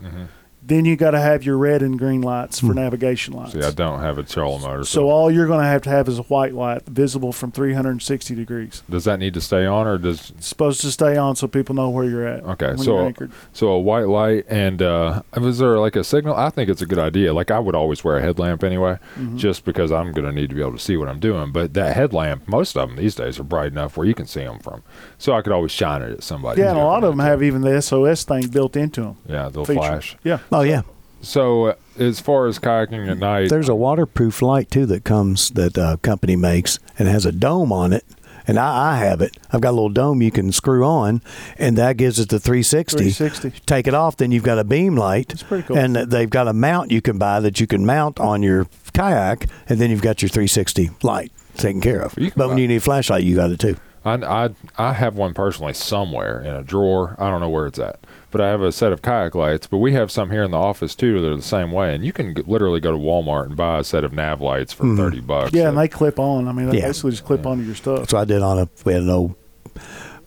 then 0.66 0.84
you 0.84 0.96
got 0.96 1.12
to 1.12 1.20
have 1.20 1.44
your 1.44 1.56
red 1.56 1.80
and 1.82 1.98
green 1.98 2.20
lights 2.22 2.58
for 2.60 2.74
navigation 2.74 3.34
lights. 3.34 3.52
See, 3.52 3.62
I 3.62 3.70
don't 3.70 4.00
have 4.00 4.18
a 4.18 4.22
trolling 4.24 4.62
motor. 4.62 4.84
so 4.84 5.08
all 5.08 5.30
you're 5.30 5.46
going 5.46 5.60
to 5.60 5.66
have 5.66 5.82
to 5.82 5.90
have 5.90 6.08
is 6.08 6.18
a 6.18 6.22
white 6.24 6.54
light 6.54 6.84
visible 6.86 7.32
from 7.32 7.52
360 7.52 8.34
degrees. 8.34 8.82
does 8.90 9.04
that 9.04 9.18
need 9.18 9.34
to 9.34 9.40
stay 9.40 9.64
on, 9.64 9.86
or 9.86 9.96
does 9.98 10.30
It's 10.36 10.46
supposed 10.48 10.80
to 10.80 10.90
stay 10.90 11.16
on 11.16 11.36
so 11.36 11.46
people 11.46 11.74
know 11.74 11.88
where 11.90 12.04
you're 12.04 12.26
at. 12.26 12.42
Okay, 12.42 12.68
when 12.68 12.78
so 12.78 12.96
you're 12.96 13.06
anchored. 13.06 13.30
so 13.52 13.68
a 13.68 13.78
white 13.78 14.08
light 14.08 14.44
and 14.48 14.82
uh, 14.82 15.22
is 15.36 15.58
there 15.58 15.78
like 15.78 15.94
a 15.96 16.02
signal? 16.04 16.34
I 16.34 16.50
think 16.50 16.68
it's 16.68 16.82
a 16.82 16.86
good 16.86 16.98
idea. 16.98 17.32
Like 17.32 17.50
I 17.50 17.58
would 17.58 17.74
always 17.74 18.02
wear 18.02 18.16
a 18.16 18.22
headlamp 18.22 18.64
anyway, 18.64 18.98
Mm-hmm. 19.16 19.36
just 19.36 19.64
because 19.64 19.92
I'm 19.92 20.12
going 20.12 20.26
to 20.26 20.32
need 20.32 20.48
to 20.50 20.54
be 20.54 20.60
able 20.60 20.72
to 20.72 20.78
see 20.78 20.96
what 20.96 21.08
I'm 21.08 21.20
doing. 21.20 21.52
But 21.52 21.74
that 21.74 21.94
headlamp, 21.96 22.48
most 22.48 22.76
of 22.76 22.88
them 22.88 22.96
these 22.96 23.14
days 23.14 23.38
are 23.38 23.44
bright 23.44 23.72
enough 23.72 23.96
where 23.96 24.06
you 24.06 24.14
can 24.14 24.26
see 24.26 24.40
them 24.44 24.58
from, 24.58 24.82
so 25.16 25.32
I 25.32 25.42
could 25.42 25.52
always 25.52 25.70
shine 25.72 26.02
it 26.02 26.10
at 26.12 26.22
somebody. 26.22 26.60
Yeah, 26.60 26.70
and 26.70 26.78
a 26.78 26.82
lot 26.84 27.04
of 27.04 27.10
them 27.10 27.20
have 27.20 27.42
even 27.42 27.62
the 27.62 27.80
SOS 27.80 28.24
thing 28.24 28.48
built 28.48 28.76
into 28.76 29.00
them. 29.02 29.16
Yeah, 29.28 29.48
they'll 29.48 29.64
feature. 29.64 29.78
flash. 29.80 30.16
Yeah. 30.24 30.38
Oh 30.56 30.62
yeah, 30.62 30.82
So 31.20 31.66
uh, 31.66 31.74
as 31.98 32.18
far 32.18 32.46
as 32.46 32.58
kayaking 32.58 33.10
at 33.10 33.18
night, 33.18 33.50
there's 33.50 33.68
a 33.68 33.74
waterproof 33.74 34.40
light 34.40 34.70
too 34.70 34.86
that 34.86 35.04
comes 35.04 35.50
that 35.50 35.76
uh, 35.76 35.98
company 35.98 36.34
makes 36.34 36.78
and 36.98 37.08
has 37.08 37.26
a 37.26 37.32
dome 37.32 37.72
on 37.72 37.92
it. 37.92 38.06
And 38.46 38.58
I, 38.58 38.92
I 38.92 38.96
have 38.96 39.20
it. 39.20 39.36
I've 39.52 39.60
got 39.60 39.72
a 39.72 39.76
little 39.76 39.90
dome 39.90 40.22
you 40.22 40.30
can 40.30 40.52
screw 40.52 40.82
on, 40.82 41.20
and 41.58 41.76
that 41.76 41.98
gives 41.98 42.18
it 42.18 42.30
the 42.30 42.40
360. 42.40 43.10
360. 43.10 43.60
Take 43.66 43.86
it 43.86 43.92
off, 43.92 44.16
then 44.16 44.32
you've 44.32 44.44
got 44.44 44.58
a 44.58 44.64
beam 44.64 44.96
light. 44.96 45.30
It's 45.32 45.42
pretty 45.42 45.66
cool. 45.68 45.76
And 45.76 45.94
they've 45.96 46.30
got 46.30 46.48
a 46.48 46.54
mount 46.54 46.90
you 46.90 47.02
can 47.02 47.18
buy 47.18 47.40
that 47.40 47.60
you 47.60 47.66
can 47.66 47.84
mount 47.84 48.18
on 48.18 48.42
your 48.42 48.66
kayak, 48.94 49.48
and 49.68 49.78
then 49.78 49.90
you've 49.90 50.00
got 50.00 50.22
your 50.22 50.30
360 50.30 50.88
light 51.02 51.32
taken 51.58 51.82
care 51.82 52.00
of. 52.00 52.16
You 52.16 52.30
can 52.30 52.38
But 52.38 52.48
when 52.48 52.56
you 52.56 52.66
need 52.66 52.76
a 52.76 52.80
flashlight, 52.80 53.24
you 53.24 53.36
got 53.36 53.50
it 53.50 53.60
too. 53.60 53.76
I, 54.06 54.14
I 54.14 54.50
I 54.78 54.92
have 54.94 55.16
one 55.16 55.34
personally 55.34 55.74
somewhere 55.74 56.40
in 56.40 56.54
a 56.54 56.62
drawer. 56.62 57.14
I 57.18 57.28
don't 57.28 57.40
know 57.40 57.50
where 57.50 57.66
it's 57.66 57.80
at, 57.80 57.98
but 58.36 58.44
I 58.44 58.50
have 58.50 58.60
a 58.60 58.70
set 58.70 58.92
of 58.92 59.00
kayak 59.00 59.34
lights. 59.34 59.66
But 59.66 59.78
we 59.78 59.94
have 59.94 60.10
some 60.10 60.30
here 60.30 60.42
in 60.42 60.50
the 60.50 60.58
office 60.58 60.94
too 60.94 61.22
that 61.22 61.32
are 61.32 61.36
the 61.36 61.40
same 61.40 61.72
way. 61.72 61.94
And 61.94 62.04
you 62.04 62.12
can 62.12 62.34
g- 62.34 62.42
literally 62.46 62.80
go 62.80 62.92
to 62.92 62.98
Walmart 62.98 63.46
and 63.46 63.56
buy 63.56 63.78
a 63.78 63.84
set 63.84 64.04
of 64.04 64.12
nav 64.12 64.42
lights 64.42 64.74
for 64.74 64.84
mm-hmm. 64.84 64.98
thirty 64.98 65.20
bucks. 65.20 65.54
Yeah, 65.54 65.70
and 65.70 65.78
they 65.78 65.88
clip 65.88 66.18
on. 66.18 66.46
I 66.46 66.52
mean, 66.52 66.68
they 66.68 66.78
Yeah. 66.78 66.88
basically 66.88 67.12
just 67.12 67.24
clip 67.24 67.46
onto 67.46 67.64
your 67.64 67.74
stuff. 67.74 68.00
That's 68.00 68.12
what 68.12 68.20
I 68.20 68.24
did 68.26 68.42
on 68.42 68.58
a. 68.58 68.68
We 68.84 68.92
had 68.92 69.02
an 69.02 69.10
old 69.10 69.34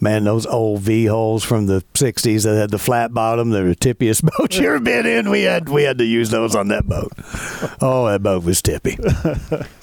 man, 0.02 0.24
those 0.24 0.46
old 0.46 0.82
V 0.82 1.06
holes 1.06 1.44
from 1.44 1.68
the 1.68 1.84
'60s 1.94 2.44
that 2.44 2.56
had 2.56 2.70
the 2.70 2.80
flat 2.80 3.14
bottom. 3.14 3.50
They're 3.50 3.68
the 3.68 3.76
tippiest 3.76 4.24
boat 4.38 4.56
you 4.56 4.68
ever 4.68 4.80
been 4.80 5.06
in. 5.06 5.30
We 5.30 5.44
had 5.44 5.70
we 5.70 5.84
had 5.84 5.98
to 5.98 6.06
use 6.06 6.30
those 6.30 6.56
on 6.56 6.70
that 6.70 6.88
boat. 6.88 7.12
Oh, 7.82 8.08
that 8.08 8.22
boat 8.24 8.44
was 8.44 8.62
tippy. 8.62 8.98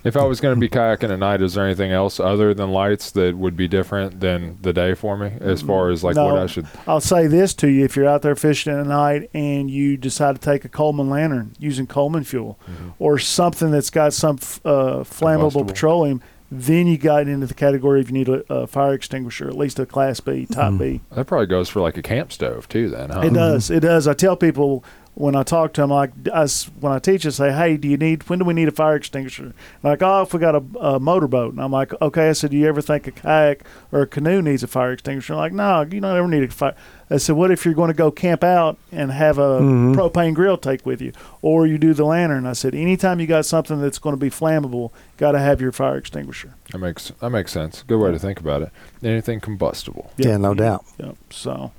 If 0.04 0.16
I 0.16 0.24
was 0.24 0.40
going 0.40 0.54
to 0.54 0.60
be 0.60 0.68
kayaking 0.68 1.10
at 1.10 1.18
night, 1.18 1.42
is 1.42 1.54
there 1.54 1.64
anything 1.64 1.92
else 1.92 2.20
other 2.20 2.54
than 2.54 2.70
lights 2.70 3.10
that 3.12 3.36
would 3.36 3.56
be 3.56 3.68
different 3.68 4.20
than 4.20 4.58
the 4.62 4.72
day 4.72 4.94
for 4.94 5.16
me, 5.16 5.32
as 5.40 5.62
far 5.62 5.90
as 5.90 6.04
like 6.04 6.16
no, 6.16 6.26
what 6.26 6.38
I 6.38 6.46
should? 6.46 6.66
I'll 6.86 7.00
say 7.00 7.26
this 7.26 7.54
to 7.54 7.68
you: 7.68 7.84
if 7.84 7.96
you're 7.96 8.06
out 8.06 8.22
there 8.22 8.36
fishing 8.36 8.72
at 8.72 8.86
night 8.86 9.30
and 9.34 9.70
you 9.70 9.96
decide 9.96 10.36
to 10.36 10.40
take 10.40 10.64
a 10.64 10.68
Coleman 10.68 11.10
lantern 11.10 11.54
using 11.58 11.86
Coleman 11.86 12.24
fuel, 12.24 12.58
or 12.98 13.18
something 13.18 13.70
that's 13.70 13.90
got 13.90 14.12
some 14.12 14.36
uh, 14.64 15.02
flammable 15.02 15.66
petroleum, 15.66 16.22
then 16.50 16.86
you 16.86 16.98
got 16.98 17.28
into 17.28 17.46
the 17.46 17.54
category 17.54 18.00
if 18.00 18.08
you 18.08 18.14
need 18.14 18.28
a, 18.28 18.52
a 18.52 18.66
fire 18.66 18.94
extinguisher, 18.94 19.48
at 19.48 19.56
least 19.56 19.78
a 19.78 19.86
Class 19.86 20.20
B, 20.20 20.46
Type 20.46 20.72
hmm. 20.72 20.78
B. 20.78 21.00
That 21.12 21.26
probably 21.26 21.46
goes 21.46 21.68
for 21.68 21.80
like 21.80 21.96
a 21.96 22.02
camp 22.02 22.32
stove 22.32 22.68
too. 22.68 22.88
Then, 22.88 23.10
huh? 23.10 23.20
It 23.20 23.24
mm-hmm. 23.26 23.34
does. 23.34 23.70
It 23.70 23.80
does. 23.80 24.06
I 24.06 24.14
tell 24.14 24.36
people 24.36 24.84
when 25.16 25.34
I 25.34 25.44
talk 25.44 25.72
to 25.72 25.80
them, 25.80 25.88
like 25.88 26.10
I 26.32 26.42
s 26.42 26.70
when 26.78 26.92
I 26.92 26.98
teach, 26.98 27.24
I 27.24 27.30
say, 27.30 27.50
"Hey, 27.50 27.78
do 27.78 27.88
you 27.88 27.96
need? 27.96 28.28
When 28.28 28.38
do 28.38 28.44
we 28.44 28.52
need 28.52 28.68
a 28.68 28.70
fire 28.70 28.96
extinguisher?" 28.96 29.54
Like, 29.82 30.02
oh, 30.02 30.20
if 30.20 30.34
we 30.34 30.40
got 30.40 30.54
a, 30.54 30.62
a 30.78 31.00
motorboat, 31.00 31.54
and 31.54 31.62
I'm 31.62 31.72
like, 31.72 31.98
"Okay." 32.02 32.28
I 32.28 32.32
said, 32.32 32.50
"Do 32.50 32.56
you 32.58 32.68
ever 32.68 32.82
think 32.82 33.06
a 33.06 33.12
kayak 33.12 33.64
or 33.92 34.02
a 34.02 34.06
canoe 34.06 34.42
needs 34.42 34.62
a 34.62 34.66
fire 34.66 34.92
extinguisher?" 34.92 35.34
Like, 35.34 35.54
no, 35.54 35.80
you 35.80 36.00
don't 36.00 36.16
ever 36.16 36.28
need 36.28 36.42
a 36.42 36.48
fire. 36.48 36.74
I 37.08 37.16
said, 37.16 37.34
"What 37.34 37.50
if 37.50 37.64
you're 37.64 37.72
going 37.72 37.88
to 37.88 37.94
go 37.94 38.10
camp 38.10 38.44
out 38.44 38.76
and 38.92 39.10
have 39.10 39.38
a 39.38 39.60
mm-hmm. 39.60 39.98
propane 39.98 40.34
grill 40.34 40.58
take 40.58 40.84
with 40.84 41.00
you, 41.00 41.12
or 41.40 41.66
you 41.66 41.78
do 41.78 41.94
the 41.94 42.04
lantern?" 42.04 42.44
I 42.44 42.52
said, 42.52 42.74
"Anytime 42.74 43.18
you 43.18 43.26
got 43.26 43.46
something 43.46 43.80
that's 43.80 43.98
going 43.98 44.14
to 44.14 44.20
be 44.20 44.28
flammable, 44.28 44.90
got 45.16 45.32
to 45.32 45.38
have 45.38 45.62
your 45.62 45.72
fire 45.72 45.96
extinguisher." 45.96 46.52
That 46.72 46.78
makes 46.78 47.10
that 47.20 47.30
makes 47.30 47.52
sense. 47.52 47.82
Good 47.84 47.98
way 47.98 48.10
to 48.12 48.18
think 48.18 48.38
about 48.38 48.60
it. 48.60 48.70
Anything 49.02 49.40
combustible. 49.40 50.12
Yeah, 50.18 50.36
no 50.36 50.52
doubt. 50.52 50.84
Yep. 50.98 51.16
So, 51.30 51.72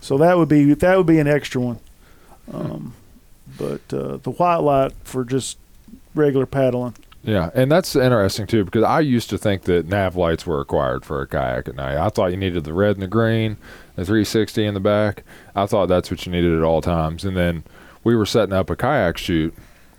so 0.00 0.16
that 0.16 0.38
would 0.38 0.48
be 0.48 0.72
that 0.72 0.96
would 0.96 1.06
be 1.06 1.18
an 1.18 1.28
extra 1.28 1.60
one. 1.60 1.80
Um, 2.52 2.94
but 3.58 3.80
uh, 3.92 4.18
the 4.18 4.30
white 4.30 4.56
light 4.58 4.92
for 5.04 5.24
just 5.24 5.58
regular 6.14 6.46
paddling. 6.46 6.94
Yeah, 7.24 7.50
and 7.54 7.70
that's 7.70 7.94
interesting 7.96 8.46
too 8.46 8.64
because 8.64 8.84
I 8.84 9.00
used 9.00 9.28
to 9.30 9.38
think 9.38 9.62
that 9.62 9.86
nav 9.86 10.16
lights 10.16 10.46
were 10.46 10.58
required 10.58 11.04
for 11.04 11.20
a 11.20 11.26
kayak 11.26 11.68
at 11.68 11.74
night. 11.74 11.96
I 11.96 12.08
thought 12.08 12.30
you 12.30 12.36
needed 12.36 12.64
the 12.64 12.72
red 12.72 12.92
and 12.96 13.02
the 13.02 13.06
green, 13.08 13.56
the 13.96 14.04
360 14.04 14.64
in 14.64 14.74
the 14.74 14.80
back. 14.80 15.24
I 15.54 15.66
thought 15.66 15.86
that's 15.86 16.10
what 16.10 16.24
you 16.24 16.32
needed 16.32 16.56
at 16.56 16.62
all 16.62 16.80
times. 16.80 17.24
And 17.24 17.36
then 17.36 17.64
we 18.04 18.14
were 18.14 18.24
setting 18.26 18.54
up 18.54 18.70
a 18.70 18.76
kayak 18.76 19.18
shoot 19.18 19.52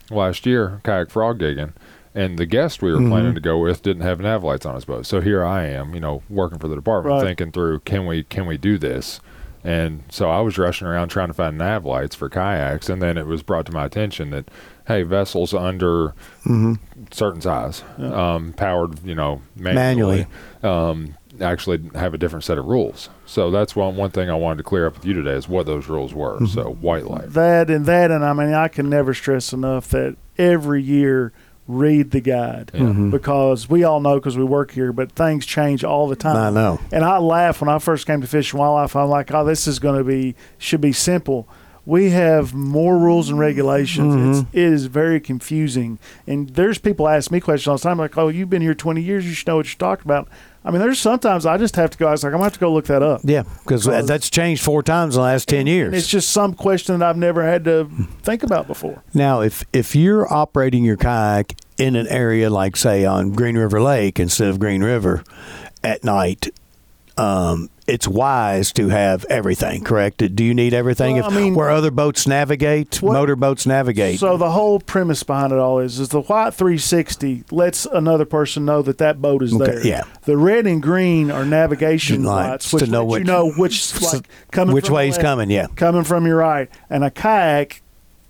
last 0.10 0.46
year, 0.46 0.80
kayak 0.84 1.10
frog 1.10 1.40
gigging, 1.40 1.74
and 2.16 2.40
the 2.40 2.46
guest 2.46 2.82
we 2.82 2.92
were 2.94 3.08
planning 3.08 3.36
to 3.36 3.42
go 3.42 3.60
with 3.60 3.84
didn't 3.84 4.02
have 4.04 4.20
nav 4.22 4.44
lights 4.44 4.66
on 4.66 4.76
his 4.76 4.86
boat. 4.86 5.06
So 5.06 5.20
here 5.22 5.44
I 5.46 5.66
am, 5.68 5.94
you 5.94 6.00
know, 6.00 6.24
working 6.30 6.58
for 6.58 6.68
the 6.70 6.76
department, 6.76 7.16
Right. 7.16 7.26
thinking 7.26 7.52
through 7.52 7.80
can 7.82 8.06
we 8.06 8.24
can 8.24 8.46
we 8.48 8.58
do 8.58 8.78
this? 8.78 9.20
And 9.64 10.04
so 10.10 10.30
I 10.30 10.40
was 10.42 10.58
rushing 10.58 10.88
around 10.88 11.10
trying 11.10 11.28
to 11.28 11.34
find 11.34 11.58
nav 11.58 11.86
lights 11.86 12.16
for 12.16 12.30
kayaks, 12.30 12.90
and 12.90 13.02
then 13.02 13.18
it 13.18 13.26
was 13.26 13.44
brought 13.44 13.66
to 13.66 13.74
my 13.74 13.86
attention 13.86 14.30
that 14.32 14.50
hey, 14.88 15.04
vessels 15.04 15.54
under 15.54 16.16
certain 17.12 17.42
size, 17.42 17.84
um, 18.00 18.54
powered, 18.54 19.04
you 19.06 19.14
know, 19.14 19.40
manually, 19.56 20.26
um, 20.64 21.16
actually 21.40 21.80
have 21.94 22.14
a 22.14 22.18
different 22.18 22.44
set 22.44 22.58
of 22.58 22.66
rules. 22.66 23.08
So 23.26 23.52
that's 23.52 23.76
one 23.76 23.96
one 23.96 24.10
thing 24.12 24.30
I 24.30 24.34
wanted 24.34 24.58
to 24.58 24.64
clear 24.64 24.88
up 24.88 24.96
with 24.96 25.06
you 25.06 25.14
today 25.14 25.34
is 25.34 25.48
what 25.48 25.66
those 25.68 25.88
rules 25.88 26.14
were. 26.14 26.44
So 26.48 26.72
white 26.72 27.06
light. 27.06 27.34
That 27.34 27.70
and 27.70 27.86
that, 27.86 28.12
and 28.12 28.26
I 28.26 28.34
mean, 28.34 28.54
I 28.54 28.68
can 28.68 28.90
never 28.90 29.14
stress 29.14 29.54
enough 29.54 29.90
that 29.90 30.18
every 30.38 30.82
year 30.82 31.34
read 31.70 32.10
the 32.10 32.20
guide 32.20 32.72
mm-hmm. 32.74 33.12
because 33.12 33.70
we 33.70 33.84
all 33.84 34.02
know 34.02 34.16
because 34.16 34.36
we 34.36 34.44
work 34.44 34.72
here, 34.72 34.92
but 34.92 35.12
things 35.12 35.46
change 35.46 35.84
all 35.84 36.08
the 36.08 36.16
time. 36.16 36.36
I 36.36 36.50
know. 36.50 36.80
And 36.92 37.06
I 37.06 37.20
laugh 37.20 37.62
when 37.62 37.70
I 37.70 37.78
first 37.78 38.08
came 38.08 38.22
to 38.22 38.28
Fish 38.28 38.52
and 38.52 38.60
Wildlife. 38.60 38.96
I'm 38.96 39.08
like, 39.08 39.32
oh, 39.32 39.46
this 39.46 39.68
is 39.68 39.78
going 39.78 39.98
to 40.00 40.04
be 40.04 40.36
should 40.58 40.82
be 40.82 40.92
simple. 40.92 41.48
We 41.86 42.10
have 42.10 42.54
more 42.54 42.98
rules 42.98 43.30
and 43.30 43.40
regulations. 43.40 44.16
Mm-hmm. 44.16 44.32
It's, 44.32 44.40
it 44.52 44.64
is 44.64 44.86
very 44.88 45.20
confusing. 45.20 46.00
And 46.26 46.50
there's 46.50 46.80
people 46.80 47.08
ask 47.08 47.32
me 47.32 47.40
questions 47.40 47.68
all 47.68 47.78
the 47.78 47.84
time, 47.84 47.98
like, 47.98 48.18
"Oh, 48.18 48.28
you've 48.28 48.50
been 48.50 48.62
here 48.62 48.76
20 48.76 49.02
years. 49.02 49.26
You 49.26 49.34
should 49.34 49.48
know 49.48 49.56
what 49.56 49.68
you're 49.68 49.78
talking 49.78 50.06
about." 50.06 50.28
I 50.64 50.72
mean, 50.72 50.82
there's 50.82 51.00
sometimes 51.00 51.46
I 51.46 51.58
just 51.58 51.76
have 51.78 51.90
to 51.92 51.98
go. 51.98 52.08
I 52.08 52.12
was 52.12 52.24
like, 52.24 52.32
I'm 52.32 52.38
gonna 52.38 52.46
have 52.46 52.54
to 52.54 52.60
go 52.60 52.72
look 52.74 52.86
that 52.86 53.02
up. 53.02 53.22
Yeah, 53.24 53.44
because 53.64 53.86
that's 53.86 54.30
changed 54.30 54.62
four 54.62 54.84
times 54.84 55.16
in 55.16 55.22
the 55.22 55.24
last 55.24 55.48
ten 55.48 55.68
years. 55.68 55.94
It's 55.94 56.08
just 56.08 56.32
some 56.32 56.54
question 56.54 57.00
that 57.00 57.10
I've 57.10 57.18
never 57.18 57.44
had 57.44 57.64
to 57.66 57.86
think 58.24 58.44
about 58.44 58.68
before. 58.68 59.02
Now, 59.14 59.42
if 59.42 59.64
if 59.72 59.96
you're 59.96 60.32
operating 60.32 60.84
your 60.84 60.98
kayak 60.98 61.56
in 61.78 61.96
an 61.96 62.08
area 62.08 62.50
like, 62.50 62.76
say, 62.76 63.06
on 63.06 63.32
Green 63.32 63.58
River 63.58 63.82
Lake 63.82 64.20
instead 64.20 64.50
of 64.50 64.60
Green 64.60 64.84
River 64.84 65.24
at 65.82 66.04
night, 66.04 66.50
um, 67.18 67.70
it's 67.90 68.08
wise 68.08 68.72
to 68.74 68.90
have 68.90 69.26
everything. 69.26 69.84
Correct? 69.84 70.18
Do 70.36 70.44
you 70.44 70.54
need 70.54 70.74
everything? 70.74 71.16
Well, 71.18 71.28
if, 71.30 71.34
I 71.34 71.36
mean- 71.36 71.56
where 71.56 71.70
other 71.70 71.92
boats 71.92 72.28
navigate, 72.28 73.02
What- 73.02 73.14
motor 73.14 73.36
boats 73.36 73.66
navigate. 73.66 74.20
So 74.20 74.38
the 74.38 74.52
whole 74.52 74.80
premise 74.80 75.24
behind 75.24 75.52
it 75.52 75.60
all 75.60 75.80
is 75.80 76.00
is 76.00 76.10
the 76.10 76.22
white 76.22 76.54
360 76.54 77.44
lets 77.52 77.86
another 77.86 78.26
person 78.26 78.66
know 78.66 78.82
that 78.84 78.98
that 79.00 79.22
boat 79.22 79.44
is 79.44 79.54
Okay, 79.54 79.66
there. 79.66 79.86
yeah. 79.88 80.04
The 80.24 80.38
red 80.38 80.68
and 80.68 80.82
green 80.82 81.32
are 81.32 81.46
navigation 81.46 82.24
Lights 82.24 82.50
lights, 82.72 82.74
which 82.74 82.84
to 82.86 82.90
know 82.92 83.04
which- 83.04 83.20
you 83.20 83.26
know 83.26 83.52
which 83.52 84.02
like 84.02 84.28
coming 84.52 84.74
which 84.74 84.90
way 84.90 85.08
he's 85.08 85.18
coming, 85.18 85.50
yeah. 85.50 85.68
coming 85.76 86.04
from 86.04 86.26
your 86.26 86.38
right. 86.38 86.70
And 86.90 87.04
a 87.04 87.12
kayak 87.12 87.82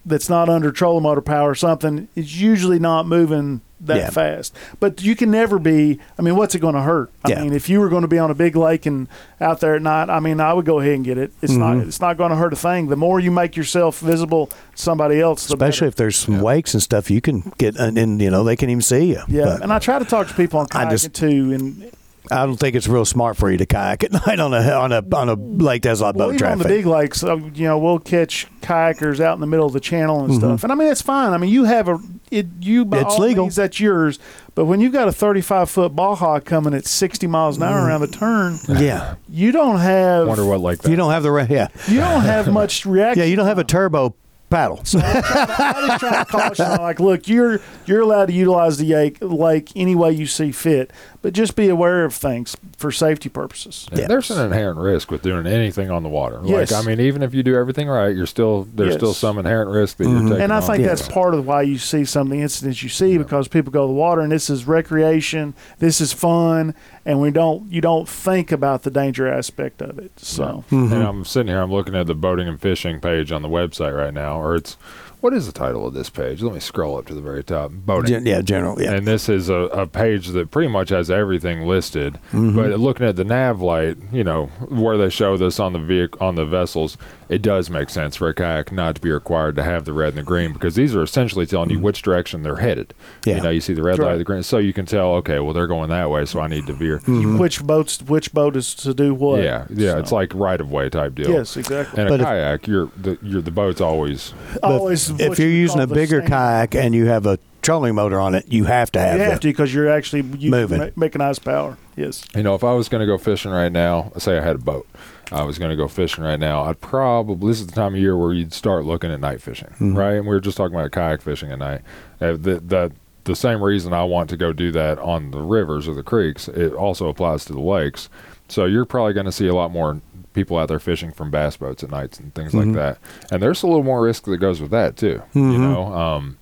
that's 0.05 0.29
not 0.29 0.49
under 0.49 0.71
trolling 0.71 1.03
motor 1.03 1.21
power 1.21 1.49
or 1.51 1.55
something 1.55 2.07
is 2.15 2.41
usually 2.41 2.79
not 2.79 3.05
moving 3.07 3.61
that 3.81 3.97
Yeah. 3.97 4.09
fast. 4.09 4.55
But 4.79 5.01
you 5.03 5.15
can 5.15 5.31
never 5.31 5.57
be. 5.59 5.99
I 6.17 6.21
mean, 6.21 6.35
what's 6.35 6.53
it 6.55 6.59
going 6.59 6.75
to 6.75 6.81
hurt? 6.81 7.09
I 7.23 7.29
Yeah. 7.29 7.41
mean, 7.43 7.53
if 7.53 7.69
you 7.69 7.79
were 7.79 7.89
going 7.89 8.01
to 8.01 8.07
be 8.07 8.19
on 8.19 8.29
a 8.29 8.33
big 8.35 8.55
lake 8.55 8.85
and 8.85 9.07
out 9.39 9.59
there 9.61 9.75
at 9.75 9.81
night, 9.81 10.09
I 10.09 10.19
mean, 10.19 10.39
I 10.41 10.53
would 10.53 10.65
go 10.65 10.79
ahead 10.79 10.93
and 10.93 11.05
get 11.05 11.17
it. 11.17 11.31
It's 11.41 11.53
Mm-hmm. 11.53 11.61
not. 11.77 11.87
It's 11.87 12.01
not 12.01 12.17
going 12.17 12.31
to 12.31 12.35
hurt 12.35 12.51
a 12.53 12.57
thing. 12.57 12.87
The 12.87 12.95
more 12.97 13.19
you 13.19 13.31
make 13.31 13.55
yourself 13.55 13.99
visible 13.99 14.47
to 14.47 14.55
somebody 14.75 15.21
else, 15.21 15.47
the 15.47 15.53
Especially 15.53 15.85
better. 15.85 15.87
if 15.89 15.95
there's 15.95 16.17
some 16.17 16.41
wakes 16.41 16.73
and 16.73 16.83
stuff, 16.83 17.09
you 17.09 17.21
can 17.21 17.51
get, 17.57 17.75
and, 17.77 17.97
and 17.97 18.21
you 18.21 18.29
know 18.29 18.43
they 18.43 18.55
can 18.55 18.69
even 18.69 18.81
see 18.81 19.05
you. 19.05 19.21
Yeah, 19.27 19.45
But 19.45 19.61
and 19.63 19.71
I 19.73 19.79
try 19.79 19.99
to 19.99 20.05
talk 20.05 20.27
to 20.27 20.33
people 20.33 20.59
on 20.59 20.67
I 20.71 20.85
kayaking 20.85 20.89
just- 20.91 21.13
too, 21.13 21.51
and 21.53 21.91
I 22.31 22.45
don't 22.45 22.57
think 22.57 22.75
it's 22.75 22.87
real 22.87 23.05
smart 23.05 23.37
for 23.37 23.51
you 23.51 23.57
to 23.57 23.65
kayak 23.65 24.03
at 24.03 24.11
night 24.27 24.39
on 24.39 24.53
a 24.53 24.61
on 24.71 24.91
a 24.91 25.03
on 25.15 25.29
a 25.29 25.33
lake 25.35 25.81
that's 25.83 25.99
a 25.99 26.03
lot 26.03 26.09
of 26.11 26.15
well, 26.17 26.27
boat 26.29 26.35
even 26.35 26.47
on 26.51 26.57
the 26.59 26.65
big 26.65 26.85
lakes, 26.85 27.23
uh, 27.23 27.35
you 27.37 27.65
know, 27.65 27.77
we'll 27.77 27.99
catch 27.99 28.47
kayakers 28.61 29.19
out 29.19 29.33
in 29.35 29.41
the 29.41 29.47
middle 29.47 29.65
of 29.65 29.73
the 29.73 29.79
channel 29.79 30.23
and 30.23 30.33
stuff. 30.35 30.63
And 30.63 30.71
I 30.71 30.75
mean, 30.75 30.87
it's 30.89 31.01
fine. 31.01 31.33
I 31.33 31.37
mean, 31.37 31.49
you 31.51 31.63
have 31.65 31.87
a 31.87 31.99
it 32.31 32.47
you 32.59 32.85
by 32.85 32.97
Mm-hmm. 32.97 33.05
It's 33.07 33.15
all 33.15 33.21
legal. 33.21 33.43
means, 33.45 33.55
that's 33.55 33.79
yours. 33.79 34.19
But 34.55 34.65
when 34.65 34.79
you've 34.81 34.93
got 34.93 35.07
a 35.07 35.11
35 35.11 35.69
foot 35.69 35.95
baja 35.95 36.39
coming 36.39 36.73
at 36.73 36.85
60 36.85 37.27
miles 37.27 37.57
an 37.57 37.63
Mm-hmm. 37.63 37.73
hour 37.73 37.87
around 37.87 38.01
the 38.01 38.07
turn, 38.07 38.57
yeah, 38.67 39.15
you 39.29 39.51
don't 39.51 39.79
have 39.79 40.27
Wonder 40.27 40.45
what 40.45 40.59
like 40.59 40.79
that. 40.83 40.89
you 40.89 40.95
don't 40.95 41.11
have 41.11 41.23
the 41.23 41.31
re- 41.31 41.47
yeah 41.49 41.69
you 41.87 41.99
don't 41.99 42.21
have 42.21 42.51
much 42.53 42.85
reaction. 42.85 43.23
yeah 43.23 43.27
you 43.29 43.35
don't 43.35 43.47
have 43.47 43.57
a 43.59 43.63
turbo 43.63 44.13
paddle. 44.49 44.83
so 44.83 44.99
I 44.99 45.85
just 45.87 45.99
try 45.99 46.23
to 46.23 46.25
caution, 46.25 46.65
like, 46.81 46.99
look, 46.99 47.27
you're 47.27 47.61
you're 47.85 48.01
allowed 48.01 48.25
to 48.29 48.33
utilize 48.33 48.77
the 48.77 48.93
lake, 48.95 49.17
lake 49.21 49.71
any 49.75 49.93
way 49.95 50.11
you 50.11 50.25
see 50.25 50.51
fit, 50.51 50.91
but 51.21 51.33
just 51.33 51.55
be 51.55 51.67
aware 51.69 52.05
of 52.05 52.13
things 52.13 52.55
for 52.77 52.91
safety 52.91 53.27
purposes. 53.29 53.87
Yeah, 53.91 53.99
Yeah. 54.01 54.07
There's 54.07 54.31
an 54.31 54.43
inherent 54.45 54.79
risk 54.79 55.11
with 55.11 55.21
doing 55.21 55.45
anything 55.47 55.91
on 55.91 56.03
the 56.03 56.09
water. 56.09 56.39
Yes. 56.45 56.71
Like 56.71 56.83
I 56.83 56.87
mean, 56.87 56.99
even 56.99 57.21
if 57.23 57.33
you 57.33 57.43
do 57.43 57.55
everything 57.55 57.87
right, 57.89 58.15
you're 58.15 58.25
still 58.25 58.67
there's 58.73 58.91
Yes. 58.91 58.97
still 58.99 59.13
some 59.13 59.37
inherent 59.37 59.69
risk 59.71 59.97
that 59.97 60.05
you're 60.07 60.21
taking. 60.21 60.41
And 60.41 60.53
I 60.53 60.57
on. 60.57 60.61
think 60.61 60.79
Yeah. 60.79 60.87
that's 60.87 61.07
part 61.07 61.33
of 61.33 61.45
why 61.45 61.63
you 61.63 61.77
see 61.77 62.05
some 62.05 62.27
of 62.27 62.31
the 62.31 62.41
incidents 62.41 62.81
you 62.83 62.89
see 62.89 63.17
because 63.17 63.47
people 63.47 63.71
go 63.71 63.81
to 63.83 63.87
the 63.87 63.93
water 63.93 64.21
and 64.21 64.31
this 64.31 64.49
is 64.49 64.65
recreation, 64.67 65.53
this 65.79 65.99
is 66.01 66.13
fun, 66.13 66.73
and 67.05 67.19
we 67.19 67.31
don't 67.31 67.71
you 67.71 67.81
don't 67.81 68.07
think 68.07 68.51
about 68.51 68.83
the 68.83 68.91
danger 68.91 69.27
aspect 69.27 69.81
of 69.81 69.99
it. 69.99 70.11
So 70.19 70.63
Mm-hmm. 70.71 70.93
And 70.93 71.03
I'm 71.03 71.25
sitting 71.25 71.47
here, 71.49 71.61
I'm 71.61 71.71
looking 71.71 71.95
at 71.95 72.07
the 72.07 72.15
boating 72.15 72.47
and 72.47 72.59
fishing 72.61 72.99
page 72.99 73.31
on 73.31 73.41
the 73.41 73.49
website 73.49 73.95
right 73.97 74.13
now, 74.13 74.39
or 74.41 74.55
it's 74.55 74.77
what 75.21 75.33
is 75.33 75.45
the 75.45 75.51
title 75.51 75.85
of 75.85 75.93
this 75.93 76.09
page? 76.09 76.41
Let 76.41 76.53
me 76.53 76.59
scroll 76.59 76.97
up 76.97 77.05
to 77.07 77.13
the 77.13 77.21
very 77.21 77.43
top. 77.43 77.71
Boating. 77.71 78.09
Gen- 78.09 78.25
yeah, 78.25 78.41
general. 78.41 78.81
Yeah, 78.81 78.93
And 78.93 79.05
this 79.07 79.27
is 79.29 79.49
a, 79.49 79.53
a 79.55 79.85
page 79.87 80.27
that 80.29 80.51
pretty 80.51 80.69
much 80.69 80.89
has 80.89 81.11
everything 81.11 81.67
listed. 81.67 82.13
Mm-hmm. 82.31 82.55
But 82.55 82.79
looking 82.79 83.05
at 83.05 83.15
the 83.15 83.23
nav 83.25 83.61
light, 83.61 83.97
you 84.11 84.23
know, 84.23 84.47
where 84.69 84.97
they 84.97 85.09
show 85.09 85.37
this 85.37 85.59
on 85.59 85.73
the 85.73 85.79
vehicle 85.79 86.25
on 86.25 86.35
the 86.35 86.45
vessels, 86.45 86.97
it 87.27 87.41
does 87.41 87.69
make 87.69 87.89
sense 87.89 88.15
for 88.15 88.29
a 88.29 88.33
kayak 88.33 88.71
not 88.71 88.95
to 88.95 89.01
be 89.01 89.11
required 89.11 89.55
to 89.57 89.63
have 89.63 89.85
the 89.85 89.93
red 89.93 90.09
and 90.09 90.17
the 90.17 90.23
green 90.23 90.51
because 90.53 90.75
these 90.75 90.95
are 90.95 91.03
essentially 91.03 91.45
telling 91.45 91.69
you 91.69 91.79
which 91.79 92.01
direction 92.01 92.41
they're 92.43 92.55
headed. 92.57 92.89
Mm-hmm. 92.89 93.29
Yeah. 93.29 93.35
You 93.37 93.43
know, 93.43 93.49
you 93.49 93.61
see 93.61 93.73
the 93.73 93.83
red 93.83 93.99
Right. 93.99 94.11
light, 94.11 94.17
the 94.17 94.23
green, 94.23 94.43
so 94.43 94.57
you 94.57 94.73
can 94.73 94.85
tell. 94.85 95.15
Okay, 95.15 95.39
well 95.39 95.53
they're 95.53 95.67
going 95.67 95.89
that 95.89 96.09
way, 96.09 96.25
so 96.25 96.39
I 96.39 96.47
need 96.47 96.65
to 96.67 96.73
veer. 96.73 96.99
which 97.37 97.61
boats 97.63 98.01
which 98.01 98.33
boat 98.33 98.55
is 98.55 98.73
to 98.75 98.93
do 98.93 99.13
what? 99.13 99.43
Yeah, 99.43 99.65
yeah, 99.69 99.91
So- 99.91 99.99
it's 99.99 100.11
like 100.11 100.31
right 100.33 100.59
of 100.59 100.71
way 100.71 100.89
type 100.89 101.15
deal. 101.15 101.29
yes, 101.29 101.55
exactly. 101.57 101.99
And 101.99 102.07
a 102.07 102.11
But 102.11 102.19
if- 102.21 102.25
kayak, 102.25 102.67
you're 102.67 102.89
the 102.97 103.17
you're 103.21 103.41
the 103.41 103.51
boat's 103.51 103.81
always 103.81 104.33
But 104.61 104.71
Always 105.11 105.31
if 105.31 105.39
you're 105.39 105.49
using 105.49 105.79
a 105.81 105.87
bigger 105.87 106.19
standard- 106.21 106.29
kayak 106.29 106.75
and 106.75 106.93
you 106.95 107.05
have 107.07 107.25
a 107.25 107.37
trolling 107.61 107.95
motor 107.95 108.19
on 108.19 108.35
it, 108.35 108.45
you 108.47 108.63
have 108.65 108.91
to 108.93 108.99
have, 108.99 109.17
you 109.17 109.23
have 109.23 109.33
the- 109.35 109.39
to 109.39 109.47
because 109.49 109.73
you're 109.73 109.89
actually 109.89 110.21
using 110.21 110.51
Moving. 110.51 110.79
ma- 110.79 110.89
mechanized 110.95 111.43
power. 111.43 111.77
Yes. 111.95 112.23
You 112.35 112.43
know, 112.43 112.55
if 112.55 112.63
I 112.63 112.73
was 112.73 112.87
going 112.89 113.01
to 113.01 113.05
go 113.07 113.17
fishing 113.17 113.51
right 113.51 113.71
now, 113.71 114.11
say 114.17 114.37
I 114.37 114.41
had 114.41 114.55
a 114.55 114.59
boat, 114.59 114.87
I 115.31 115.43
was 115.43 115.59
going 115.59 115.69
to 115.69 115.75
go 115.75 115.87
fishing 115.87 116.23
right 116.23 116.39
now, 116.39 116.63
I'd 116.63 116.79
probably, 116.79 117.49
this 117.49 117.59
is 117.59 117.67
the 117.67 117.73
time 117.73 117.93
of 117.95 117.99
year 117.99 118.15
where 118.17 118.33
you'd 118.33 118.53
start 118.53 118.85
looking 118.85 119.11
at 119.11 119.19
night 119.19 119.41
fishing, 119.41 119.69
right? 119.93 120.13
And 120.13 120.23
we 120.25 120.29
were 120.33 120.39
just 120.39 120.57
talking 120.57 120.75
about 120.77 120.91
kayak 120.91 121.21
fishing 121.21 121.51
at 121.51 121.59
night. 121.59 121.81
Uh, 122.21 122.31
the, 122.31 122.61
the, 122.65 122.91
the 123.25 123.35
same 123.35 123.61
reason 123.61 123.91
I 123.93 124.05
want 124.05 124.29
to 124.31 124.37
go 124.37 124.53
do 124.53 124.71
that 124.71 124.97
on 124.99 125.31
the 125.31 125.41
rivers 125.41 125.87
or 125.87 125.93
the 125.93 126.01
creeks, 126.03 126.47
it 126.47 126.73
also 126.73 127.09
applies 127.09 127.43
to 127.45 127.53
the 127.53 127.59
lakes. 127.59 128.09
So 128.47 128.65
you're 128.65 128.85
probably 128.85 129.13
going 129.13 129.27
to 129.27 129.31
see 129.31 129.47
a 129.47 129.53
lot 129.53 129.71
more 129.71 130.01
people 130.39 130.57
out 130.57 130.69
there 130.69 130.79
fishing 130.79 131.11
from 131.11 131.29
bass 131.29 131.57
boats 131.57 131.83
at 131.83 131.91
nights 131.91 132.19
and 132.19 132.33
things 132.33 132.53
like 132.53 132.73
that. 132.75 132.97
And 133.31 133.41
there's 133.41 133.61
a 133.63 133.67
little 133.67 133.83
more 133.83 134.01
risk 134.01 134.23
that 134.25 134.37
goes 134.37 134.61
with 134.61 134.71
that 134.71 134.95
too. 134.97 135.21
You 135.51 135.57
know, 135.59 135.93
um, 135.93 136.37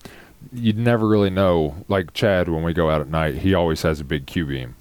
you'd 0.53 0.77
never 0.77 1.07
really 1.07 1.29
know. 1.29 1.75
Like 1.87 2.13
Chad, 2.13 2.47
when 2.47 2.63
we 2.63 2.73
go 2.73 2.89
out 2.89 3.01
at 3.01 3.09
night, 3.09 3.35
he 3.35 3.53
always 3.53 3.81
has 3.81 3.99
a 3.99 4.03
big 4.05 4.27
Q 4.27 4.45
beam 4.45 4.75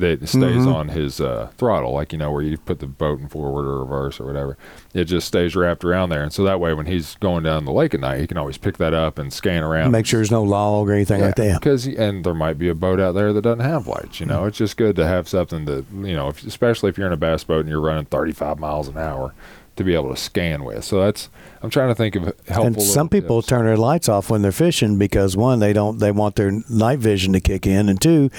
that 0.00 0.28
stays 0.28 0.66
on 0.66 0.88
his 0.88 1.20
uh, 1.20 1.50
throttle, 1.56 1.92
like 1.92 2.12
you 2.12 2.18
know 2.18 2.30
where 2.30 2.42
you 2.42 2.56
put 2.58 2.80
the 2.80 2.86
boat 2.86 3.20
in 3.20 3.28
forward 3.28 3.66
or 3.66 3.80
reverse 3.80 4.20
or 4.20 4.26
whatever. 4.26 4.56
It 4.94 5.04
just 5.04 5.26
stays 5.26 5.54
wrapped 5.54 5.84
around 5.84 6.10
there, 6.10 6.22
and 6.22 6.32
so 6.32 6.44
that 6.44 6.60
way 6.60 6.72
when 6.74 6.86
he's 6.86 7.16
going 7.16 7.44
down 7.44 7.64
the 7.64 7.72
lake 7.72 7.94
at 7.94 8.00
night, 8.00 8.20
he 8.20 8.26
can 8.26 8.36
always 8.36 8.58
pick 8.58 8.76
that 8.78 8.94
up 8.94 9.18
and 9.18 9.32
scan 9.32 9.62
around. 9.62 9.90
make 9.90 10.06
sure 10.06 10.18
there's 10.18 10.30
no 10.30 10.42
log 10.42 10.88
or 10.88 10.92
anything 10.92 11.20
like 11.20 11.36
that. 11.36 11.60
Because 11.60 11.86
and 11.86 12.24
there 12.24 12.34
might 12.34 12.58
be 12.58 12.68
a 12.68 12.74
boat 12.74 13.00
out 13.00 13.12
there 13.12 13.32
that 13.32 13.42
doesn't 13.42 13.64
have 13.64 13.86
lights. 13.86 14.20
You 14.20 14.26
know, 14.26 14.44
it's 14.44 14.58
just 14.58 14.76
good 14.76 14.96
to 14.96 15.06
have 15.06 15.28
something 15.28 15.64
that 15.66 15.84
you 15.92 16.14
know, 16.14 16.28
if, 16.28 16.44
especially 16.44 16.90
if 16.90 16.98
you're 16.98 17.06
in 17.06 17.12
a 17.12 17.16
bass 17.16 17.44
boat 17.44 17.60
and 17.60 17.68
you're 17.68 17.80
running 17.80 18.06
35 18.06 18.58
miles 18.58 18.88
an 18.88 18.96
hour, 18.96 19.34
to 19.78 19.84
be 19.84 19.94
able 19.94 20.10
to 20.10 20.16
scan 20.16 20.64
with. 20.64 20.84
So 20.84 21.00
that's 21.00 21.28
I'm 21.62 21.70
trying 21.70 21.88
to 21.88 21.94
think 21.94 22.14
of 22.14 22.24
helpful. 22.46 22.66
And 22.66 22.82
some 22.82 23.08
people 23.08 23.40
tips. 23.42 23.48
turn 23.48 23.64
their 23.64 23.76
lights 23.76 24.08
off 24.08 24.30
when 24.30 24.42
they're 24.42 24.52
fishing 24.52 24.96
because 24.98 25.36
one, 25.36 25.58
they 25.58 25.72
don't 25.72 25.98
they 25.98 26.12
want 26.12 26.36
their 26.36 26.52
night 26.68 26.98
vision 27.00 27.32
to 27.32 27.40
kick 27.40 27.66
in, 27.66 27.88
and 27.88 28.00
2 28.00 28.30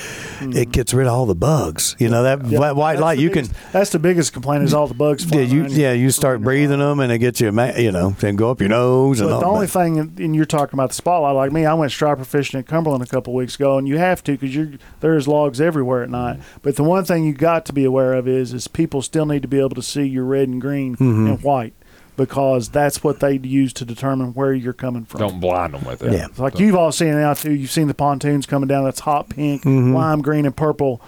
it 0.41 0.71
gets 0.71 0.93
rid 0.93 1.07
of 1.07 1.13
all 1.13 1.25
the 1.25 1.35
bugs. 1.35 1.95
You 1.99 2.09
know 2.09 2.23
that 2.23 2.39
Mm-hmm. 2.39 2.51
Yeah, 2.53 2.59
white, 2.59 2.75
white 2.75 2.93
that's 2.93 3.01
light 3.01 3.17
you 3.19 3.29
biggest- 3.29 3.51
can. 3.53 3.61
That's 3.73 3.89
the 3.89 3.99
biggest 3.99 4.31
complaint 4.33 4.63
is 4.63 4.73
all 4.73 4.87
the 4.87 4.93
bugs. 4.93 5.25
Yeah, 5.29 5.41
you 5.41 5.65
yeah 5.67 5.91
you 5.93 6.11
start 6.11 6.41
breathing 6.41 6.79
them 6.79 6.99
and 6.99 7.11
it 7.11 7.19
gets 7.19 7.41
you 7.41 7.51
ma- 7.51 7.75
you 7.75 7.91
know 7.91 8.11
then 8.19 8.35
go 8.35 8.51
up 8.51 8.59
your 8.61 8.69
nose 8.69 9.19
and 9.19 9.29
But 9.29 9.35
all 9.35 9.39
the 9.41 9.45
only 9.47 9.65
that. 9.65 9.71
thing, 9.73 9.99
and 9.99 10.35
you're 10.35 10.45
talking 10.45 10.75
about 10.77 10.89
the 10.89 10.95
spotlight, 10.95 11.35
like 11.35 11.51
me, 11.51 11.65
I 11.65 11.73
went 11.73 11.91
striper 11.91 12.23
fishing 12.23 12.59
at 12.59 12.67
Cumberland 12.67 13.03
a 13.03 13.07
couple 13.07 13.33
weeks 13.33 13.55
ago, 13.55 13.77
and 13.77 13.87
you 13.87 13.97
have 13.97 14.23
to 14.25 14.33
because 14.33 14.55
you're 14.55 14.69
there's 15.01 15.27
logs 15.27 15.59
everywhere 15.59 16.03
at 16.03 16.09
night. 16.09 16.39
But 16.61 16.75
the 16.75 16.83
one 16.83 17.03
thing 17.05 17.25
you 17.25 17.33
got 17.33 17.65
to 17.65 17.73
be 17.73 17.83
aware 17.85 18.13
of 18.13 18.27
is 18.27 18.53
is 18.53 18.67
people 18.67 19.01
still 19.01 19.25
need 19.25 19.41
to 19.41 19.47
be 19.47 19.59
able 19.59 19.69
to 19.75 19.81
see 19.83 20.03
your 20.03 20.25
red 20.25 20.47
and 20.47 20.61
green 20.61 20.95
Mm-hmm. 20.95 21.28
And 21.29 21.43
white 21.43 21.73
because 22.17 22.69
that's 22.69 23.01
what 23.03 23.19
they 23.21 23.37
use 23.37 23.71
to 23.73 23.85
determine 23.85 24.33
where 24.33 24.53
you're 24.53 24.73
coming 24.73 25.05
from. 25.05 25.19
don't 25.21 25.39
blind 25.39 25.73
them 25.73 25.83
with 25.85 26.03
it. 26.03 26.11
Yeah. 26.11 26.25
It's 26.25 26.39
like 26.39 26.59
you've 26.59 26.75
all 26.75 26.91
seen 26.91 27.09
it 27.09 27.15
now 27.15 27.33
too. 27.33 27.53
You've 27.53 27.71
seen 27.71 27.87
the 27.87 27.93
pontoons 27.93 28.45
coming 28.45 28.67
down. 28.67 28.83
That's 28.83 28.99
hot 28.99 29.29
pink, 29.29 29.63
Mm-hmm. 29.63 29.93
lime 29.93 30.21
green, 30.21 30.45
and 30.45 30.55
purple, 30.55 31.01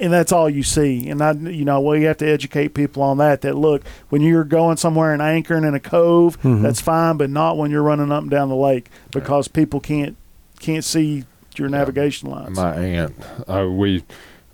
and 0.00 0.12
that's 0.12 0.32
all 0.32 0.50
you 0.50 0.62
see. 0.64 1.08
And 1.08 1.22
I, 1.22 1.32
you 1.32 1.64
know, 1.64 1.80
well, 1.80 1.96
you 1.96 2.06
have 2.08 2.16
to 2.18 2.26
educate 2.28 2.74
people 2.74 3.02
on 3.02 3.18
that. 3.18 3.42
That 3.42 3.54
look, 3.54 3.84
when 4.08 4.22
you're 4.22 4.42
going 4.42 4.76
somewhere 4.76 5.12
and 5.12 5.22
anchoring 5.22 5.62
in 5.64 5.74
a 5.74 5.80
cove, 5.80 6.40
Mm-hmm. 6.42 6.62
that's 6.62 6.80
fine, 6.80 7.16
but 7.16 7.30
not 7.30 7.56
when 7.56 7.70
you're 7.70 7.82
running 7.82 8.10
up 8.10 8.22
and 8.22 8.30
down 8.30 8.48
the 8.48 8.56
lake 8.56 8.88
because 9.12 9.46
people 9.46 9.78
can't 9.78 10.16
can't 10.58 10.84
see 10.84 11.24
your 11.56 11.68
navigation 11.68 12.28
lines. 12.30 12.56
My 12.56 12.74
aunt, 12.74 13.14
uh, 13.46 13.68
we, 13.70 14.02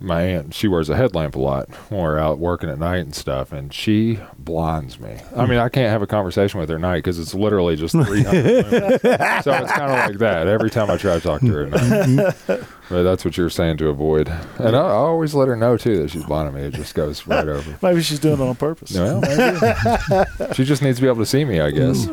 my 0.01 0.21
aunt, 0.21 0.53
she 0.53 0.67
wears 0.67 0.89
a 0.89 0.95
headlamp 0.95 1.35
a 1.35 1.39
lot 1.39 1.69
when 1.89 2.01
we're 2.01 2.17
out 2.17 2.39
working 2.39 2.69
at 2.69 2.79
night 2.79 2.99
and 2.99 3.15
stuff, 3.15 3.51
and 3.51 3.73
she 3.73 4.19
blinds 4.37 4.99
me. 4.99 5.17
I 5.35 5.45
mean, 5.45 5.59
I 5.59 5.69
can't 5.69 5.89
have 5.89 6.01
a 6.01 6.07
conversation 6.07 6.59
with 6.59 6.69
her 6.69 6.75
at 6.75 6.81
night 6.81 6.97
because 6.97 7.19
it's 7.19 7.33
literally 7.33 7.75
just 7.75 7.93
300. 7.93 8.21
so 9.43 9.51
it's 9.53 9.71
kind 9.71 9.91
of 9.91 10.09
like 10.09 10.17
that 10.19 10.47
every 10.47 10.69
time 10.69 10.89
I 10.89 10.97
try 10.97 11.15
to 11.15 11.21
talk 11.21 11.41
to 11.41 11.47
her 11.47 11.63
at 11.65 11.71
night. 11.71 11.81
Mm-hmm. 11.81 12.63
but 12.89 13.03
that's 13.03 13.23
what 13.23 13.37
you're 13.37 13.49
saying 13.49 13.77
to 13.77 13.89
avoid. 13.89 14.27
And 14.57 14.75
I, 14.75 14.79
I 14.79 14.91
always 14.93 15.33
let 15.33 15.47
her 15.47 15.55
know, 15.55 15.77
too, 15.77 16.01
that 16.01 16.09
she's 16.09 16.25
blinding 16.25 16.55
me. 16.55 16.61
It 16.67 16.73
just 16.73 16.95
goes 16.95 17.27
right 17.27 17.47
over. 17.47 17.77
Maybe 17.81 18.01
she's 18.01 18.19
doing 18.19 18.39
it 18.39 18.43
on 18.43 18.55
purpose. 18.55 18.93
Well, 18.93 19.21
maybe. 19.21 20.53
she 20.53 20.63
just 20.65 20.81
needs 20.81 20.97
to 20.97 21.01
be 21.01 21.07
able 21.07 21.19
to 21.19 21.25
see 21.25 21.45
me, 21.45 21.59
I 21.59 21.71
guess. 21.71 22.07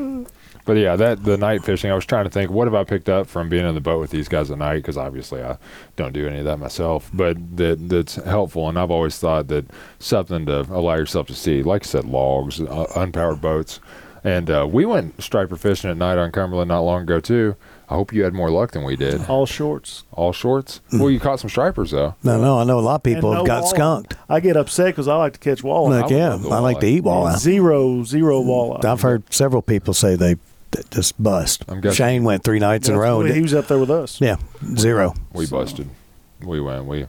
But 0.68 0.76
yeah, 0.76 0.96
that 0.96 1.24
the 1.24 1.38
night 1.38 1.64
fishing. 1.64 1.90
I 1.90 1.94
was 1.94 2.04
trying 2.04 2.24
to 2.24 2.30
think, 2.30 2.50
what 2.50 2.66
have 2.66 2.74
I 2.74 2.84
picked 2.84 3.08
up 3.08 3.26
from 3.26 3.48
being 3.48 3.66
in 3.66 3.74
the 3.74 3.80
boat 3.80 4.00
with 4.00 4.10
these 4.10 4.28
guys 4.28 4.50
at 4.50 4.58
night? 4.58 4.76
Because 4.76 4.98
obviously 4.98 5.42
I 5.42 5.56
don't 5.96 6.12
do 6.12 6.28
any 6.28 6.40
of 6.40 6.44
that 6.44 6.58
myself. 6.58 7.10
But 7.14 7.56
that 7.56 7.88
that's 7.88 8.16
helpful, 8.16 8.68
and 8.68 8.78
I've 8.78 8.90
always 8.90 9.16
thought 9.18 9.48
that 9.48 9.64
something 9.98 10.44
to 10.44 10.60
allow 10.70 10.96
yourself 10.96 11.26
to 11.28 11.34
see, 11.34 11.62
like 11.62 11.84
I 11.84 11.86
said, 11.86 12.04
logs, 12.04 12.60
uh, 12.60 12.84
unpowered 12.94 13.40
boats. 13.40 13.80
And 14.22 14.50
uh, 14.50 14.68
we 14.70 14.84
went 14.84 15.22
striper 15.22 15.56
fishing 15.56 15.88
at 15.90 15.96
night 15.96 16.18
on 16.18 16.32
Cumberland 16.32 16.68
not 16.68 16.80
long 16.80 17.02
ago 17.04 17.18
too. 17.18 17.56
I 17.88 17.94
hope 17.94 18.12
you 18.12 18.24
had 18.24 18.34
more 18.34 18.50
luck 18.50 18.72
than 18.72 18.84
we 18.84 18.94
did. 18.94 19.24
All 19.26 19.46
shorts. 19.46 20.04
All 20.12 20.34
shorts. 20.34 20.82
Well, 20.92 21.08
you 21.08 21.18
caught 21.18 21.40
some 21.40 21.48
stripers 21.48 21.92
though. 21.92 22.14
No, 22.22 22.38
no, 22.38 22.58
I 22.58 22.64
know 22.64 22.78
a 22.78 22.82
lot 22.82 22.96
of 22.96 23.02
people 23.04 23.30
And 23.30 23.38
have 23.38 23.46
no 23.46 23.54
got 23.54 23.64
walleye. 23.64 23.68
skunked. 23.70 24.16
I 24.28 24.40
get 24.40 24.58
upset 24.58 24.88
because 24.88 25.08
I 25.08 25.16
like 25.16 25.32
to 25.32 25.38
catch 25.38 25.62
walleye. 25.62 26.02
Like 26.02 26.10
would 26.10 26.10
yeah, 26.18 26.28
love 26.30 26.42
the 26.42 26.50
I 26.50 26.58
like 26.58 26.80
to 26.80 26.86
walleye. 26.86 26.90
eat 26.90 27.04
walleye. 27.04 27.38
Zero, 27.38 28.02
zero 28.04 28.42
walleye. 28.42 28.84
I've 28.84 29.00
heard 29.00 29.32
several 29.32 29.62
people 29.62 29.94
say 29.94 30.14
they 30.16 30.36
th- 30.72 30.88
just 30.90 31.20
bust. 31.22 31.64
I'm 31.68 31.80
guessing- 31.80 31.96
Shane 31.96 32.24
went 32.24 32.44
three 32.44 32.58
nights 32.58 32.88
in 32.88 32.94
a 32.94 32.98
row. 32.98 33.18
the 33.18 33.26
and 33.26 33.28
He 33.28 33.34
did- 33.36 33.42
was 33.42 33.54
up 33.54 33.68
there 33.68 33.78
with 33.78 33.90
us. 33.90 34.20
yeah, 34.20 34.36
zero. 34.76 35.14
We 35.32 35.46
So- 35.46 35.56
busted. 35.58 35.88
We 36.44 36.60
went. 36.60 36.84
We 36.86 37.06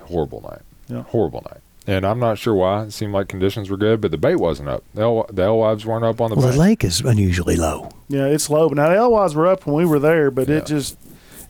horrible 0.00 0.40
night. 0.42 0.60
Yeah. 0.88 1.02
Horrible 1.08 1.42
night. 1.50 1.60
and 1.84 2.06
I'm 2.06 2.20
not 2.20 2.38
sure 2.38 2.54
why. 2.54 2.82
It 2.84 2.92
seemed 2.92 3.12
like 3.12 3.26
conditions 3.26 3.68
were 3.68 3.76
good, 3.76 4.00
but 4.00 4.12
the 4.12 4.16
bait 4.18 4.36
wasn't 4.36 4.68
up. 4.68 4.84
The 4.94 5.02
el- 5.02 5.26
the 5.32 5.42
alewives 5.42 5.84
weren't 5.84 6.04
up 6.04 6.20
on 6.20 6.30
the 6.30 6.36
Well, 6.36 6.44
bank. 6.46 6.54
the 6.54 6.60
lake 6.60 6.84
is 6.84 7.00
unusually 7.00 7.56
low. 7.56 7.88
Yeah, 8.08 8.26
it's 8.26 8.48
low. 8.48 8.68
But 8.68 8.76
now 8.76 8.88
the 8.88 8.96
alewives 8.96 9.34
were 9.34 9.48
up 9.48 9.66
when 9.66 9.74
we 9.74 9.84
were 9.84 9.98
there, 9.98 10.30
but 10.30 10.48
Yeah. 10.48 10.56
it 10.58 10.66
just. 10.66 10.96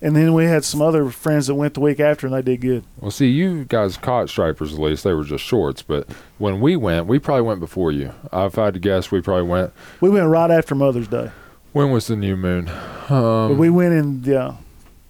And 0.05 0.17
then 0.17 0.33
we 0.35 0.47
had 0.47 0.65
some 0.65 0.83
other 0.83 1.11
friends 1.11 1.47
that 1.47 1.55
went 1.55 1.75
the 1.75 1.81
week 1.81 2.01
after, 2.01 2.27
and 2.27 2.35
they 2.35 2.43
did 2.43 2.61
good. 2.61 2.83
Well, 3.01 3.13
see, 3.13 3.29
you 3.29 3.65
guys 3.69 3.97
caught 3.97 4.29
stripers 4.31 4.73
at 4.73 4.81
least. 4.81 5.05
They 5.05 5.13
were 5.13 5.23
just 5.23 5.45
shorts, 5.45 5.81
but 5.83 6.09
when 6.39 6.61
we 6.61 6.75
went, 6.75 7.07
we 7.07 7.21
probably 7.21 7.43
went 7.43 7.61
before 7.61 7.93
you. 7.93 8.11
If 8.33 8.59
I 8.59 8.65
had 8.65 8.75
to 8.75 8.81
guess, 8.81 9.13
we 9.13 9.21
probably 9.21 9.45
went. 9.49 9.71
We 10.01 10.09
went 10.11 10.27
right 10.27 10.51
after 10.51 10.75
Mother's 10.75 11.07
Day, 11.07 11.31
When 11.73 11.91
was 11.91 12.07
the 12.07 12.17
new 12.17 12.37
moon? 12.37 12.71
but 13.09 13.15
Um, 13.15 13.59
we 13.59 13.71
went 13.71 13.95
in. 13.95 14.23
Yeah, 14.25 14.55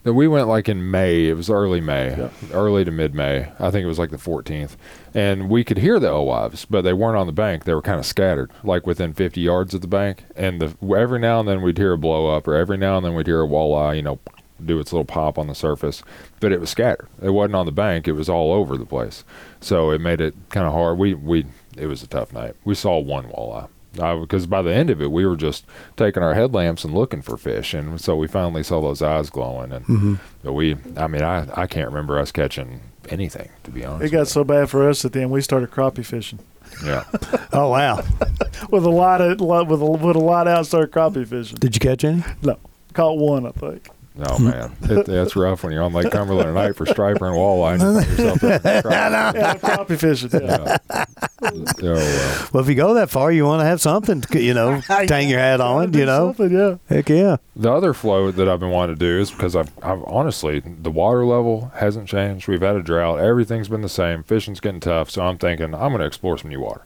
we 0.04 0.28
went 0.28 0.48
like 0.48 0.68
in 0.68 0.90
May. 0.90 1.26
It 1.28 1.36
was 1.36 1.50
early 1.50 1.80
May, 1.80 2.16
Yeah. 2.16 2.28
early 2.52 2.84
to 2.84 2.90
mid 2.90 3.14
May. 3.14 3.48
I 3.58 3.70
think 3.70 3.84
it 3.84 3.88
was 3.88 3.98
like 3.98 4.10
the 4.10 4.16
14th. 4.18 4.76
And 5.14 5.48
we 5.50 5.64
could 5.64 5.78
hear 5.78 5.98
the 5.98 6.08
alewives, 6.08 6.64
but 6.64 6.82
they 6.82 6.92
weren't 6.92 7.18
on 7.18 7.26
the 7.26 7.32
bank. 7.32 7.64
They 7.64 7.74
were 7.74 7.82
kind 7.82 7.98
of 7.98 8.06
scattered, 8.06 8.50
like 8.64 8.86
within 8.86 9.12
50 9.12 9.40
yards 9.40 9.74
of 9.74 9.80
the 9.80 9.86
bank. 9.88 10.24
And 10.36 10.60
the, 10.60 10.96
every 10.96 11.18
now 11.18 11.40
and 11.40 11.48
then 11.48 11.62
we'd 11.62 11.78
hear 11.78 11.92
a 11.92 11.98
blow 11.98 12.28
up, 12.34 12.46
or 12.48 12.54
every 12.54 12.76
now 12.78 12.96
and 12.96 13.04
then 13.06 13.14
we'd 13.14 13.26
hear 13.26 13.42
a 13.42 13.46
walleye, 13.48 13.96
you 13.96 14.02
know, 14.02 14.18
do 14.64 14.78
its 14.78 14.92
little 14.92 15.04
pop 15.04 15.38
on 15.38 15.48
the 15.48 15.54
surface. 15.56 16.04
But 16.38 16.52
it 16.52 16.60
was 16.60 16.70
scattered. 16.70 17.08
It 17.20 17.30
wasn't 17.30 17.56
on 17.56 17.66
the 17.66 17.72
bank. 17.72 18.06
It 18.06 18.12
was 18.12 18.28
all 18.28 18.52
over 18.52 18.76
the 18.76 18.86
place. 18.86 19.24
So 19.60 19.90
it 19.90 20.00
made 20.00 20.20
it 20.20 20.34
kind 20.50 20.66
of 20.66 20.72
hard. 20.72 20.98
We 20.98 21.14
we 21.14 21.46
it 21.76 21.86
was 21.86 22.02
a 22.04 22.06
tough 22.06 22.32
night. 22.32 22.54
We 22.64 22.74
saw 22.76 22.98
one 22.98 23.24
walleye. 23.24 23.68
Because 23.92 24.46
by 24.46 24.62
the 24.62 24.72
end 24.72 24.90
of 24.90 25.02
it, 25.02 25.10
we 25.10 25.26
were 25.26 25.36
just 25.36 25.64
taking 25.96 26.22
our 26.22 26.34
headlamps 26.34 26.84
and 26.84 26.94
looking 26.94 27.22
for 27.22 27.36
fish, 27.36 27.74
and 27.74 28.00
so 28.00 28.16
we 28.16 28.26
finally 28.26 28.62
saw 28.62 28.80
those 28.80 29.02
eyes 29.02 29.30
glowing. 29.30 29.72
And 29.72 29.86
mm-hmm. 29.86 30.14
but 30.42 30.52
we, 30.54 30.76
I 30.96 31.06
mean, 31.06 31.22
I 31.22 31.46
I 31.54 31.66
can't 31.66 31.88
remember 31.88 32.18
us 32.18 32.32
catching 32.32 32.80
anything 33.08 33.50
to 33.64 33.70
be 33.70 33.84
honest. 33.84 34.12
it 34.12 34.16
got 34.16 34.28
so 34.28 34.44
bad 34.44 34.70
for 34.70 34.88
us 34.88 35.04
at 35.04 35.12
the 35.12 35.20
end. 35.20 35.30
We 35.30 35.40
started 35.40 35.70
crappie 35.70 36.06
fishing 36.06 36.38
yeah. 36.84 37.04
Oh 37.54 37.68
wow! 37.68 37.96
with 38.70 38.84
a 38.84 38.90
lot 38.90 39.20
of 39.20 39.38
with 39.40 39.82
a 39.82 39.84
with 39.84 40.16
a 40.16 40.18
lot 40.18 40.48
out. 40.48 40.66
Started 40.66 40.90
crappie 40.90 41.26
fishing. 41.26 41.58
Did 41.58 41.74
you 41.74 41.80
catch 41.80 42.02
any? 42.02 42.24
No, 42.42 42.58
caught 42.94 43.18
one, 43.18 43.46
I 43.46 43.50
think. 43.50 43.88
No 44.14 44.38
man, 44.38 44.76
it, 44.82 45.06
that's 45.06 45.36
rough 45.36 45.64
when 45.64 45.72
you're 45.72 45.82
on 45.82 45.94
Lake 45.94 46.10
Cumberland 46.10 46.48
at 46.48 46.54
night 46.54 46.76
for 46.76 46.84
striper 46.84 47.26
and 47.26 47.34
walleye. 47.34 47.80
And 47.80 47.82
you 47.82 48.02
find 48.02 48.18
yourself 48.18 48.44
out. 48.84 49.34
Yeah, 49.34 49.54
crappie 49.54 49.98
fishing. 49.98 50.30
Yeah. 50.32 50.76
Yeah. 50.92 51.04
Oh, 51.42 51.46
uh, 51.48 51.72
well. 51.82 52.48
Well, 52.52 52.62
if 52.62 52.68
you 52.68 52.74
go 52.74 52.94
that 52.94 53.10
far, 53.10 53.32
you 53.32 53.44
want 53.44 53.60
to 53.60 53.64
have 53.64 53.80
something, 53.80 54.20
to, 54.20 54.40
you 54.40 54.54
know, 54.54 54.80
hang 54.86 55.28
your 55.28 55.38
hat 55.38 55.60
on. 55.60 55.92
You 55.92 56.06
know, 56.06 56.34
yeah. 56.38 56.76
heck 56.88 57.08
yeah. 57.08 57.38
The 57.56 57.72
other 57.72 57.94
float 57.94 58.36
that 58.36 58.48
I've 58.48 58.60
been 58.60 58.70
wanting 58.70 58.96
to 58.96 58.98
do 58.98 59.20
is 59.20 59.30
because 59.30 59.56
I've, 59.56 59.70
I've 59.82 60.02
honestly 60.04 60.60
the 60.60 60.90
water 60.90 61.24
level 61.24 61.72
hasn't 61.76 62.08
changed. 62.08 62.48
We've 62.48 62.60
had 62.60 62.76
a 62.76 62.82
drought. 62.82 63.18
Everything's 63.18 63.68
been 63.68 63.82
the 63.82 63.88
same. 63.88 64.22
Fishing's 64.22 64.60
getting 64.60 64.80
tough. 64.80 65.10
So 65.10 65.22
I'm 65.22 65.38
thinking 65.38 65.74
I'm 65.74 65.90
going 65.90 66.00
to 66.00 66.06
explore 66.06 66.38
some 66.38 66.50
new 66.50 66.60
water, 66.60 66.82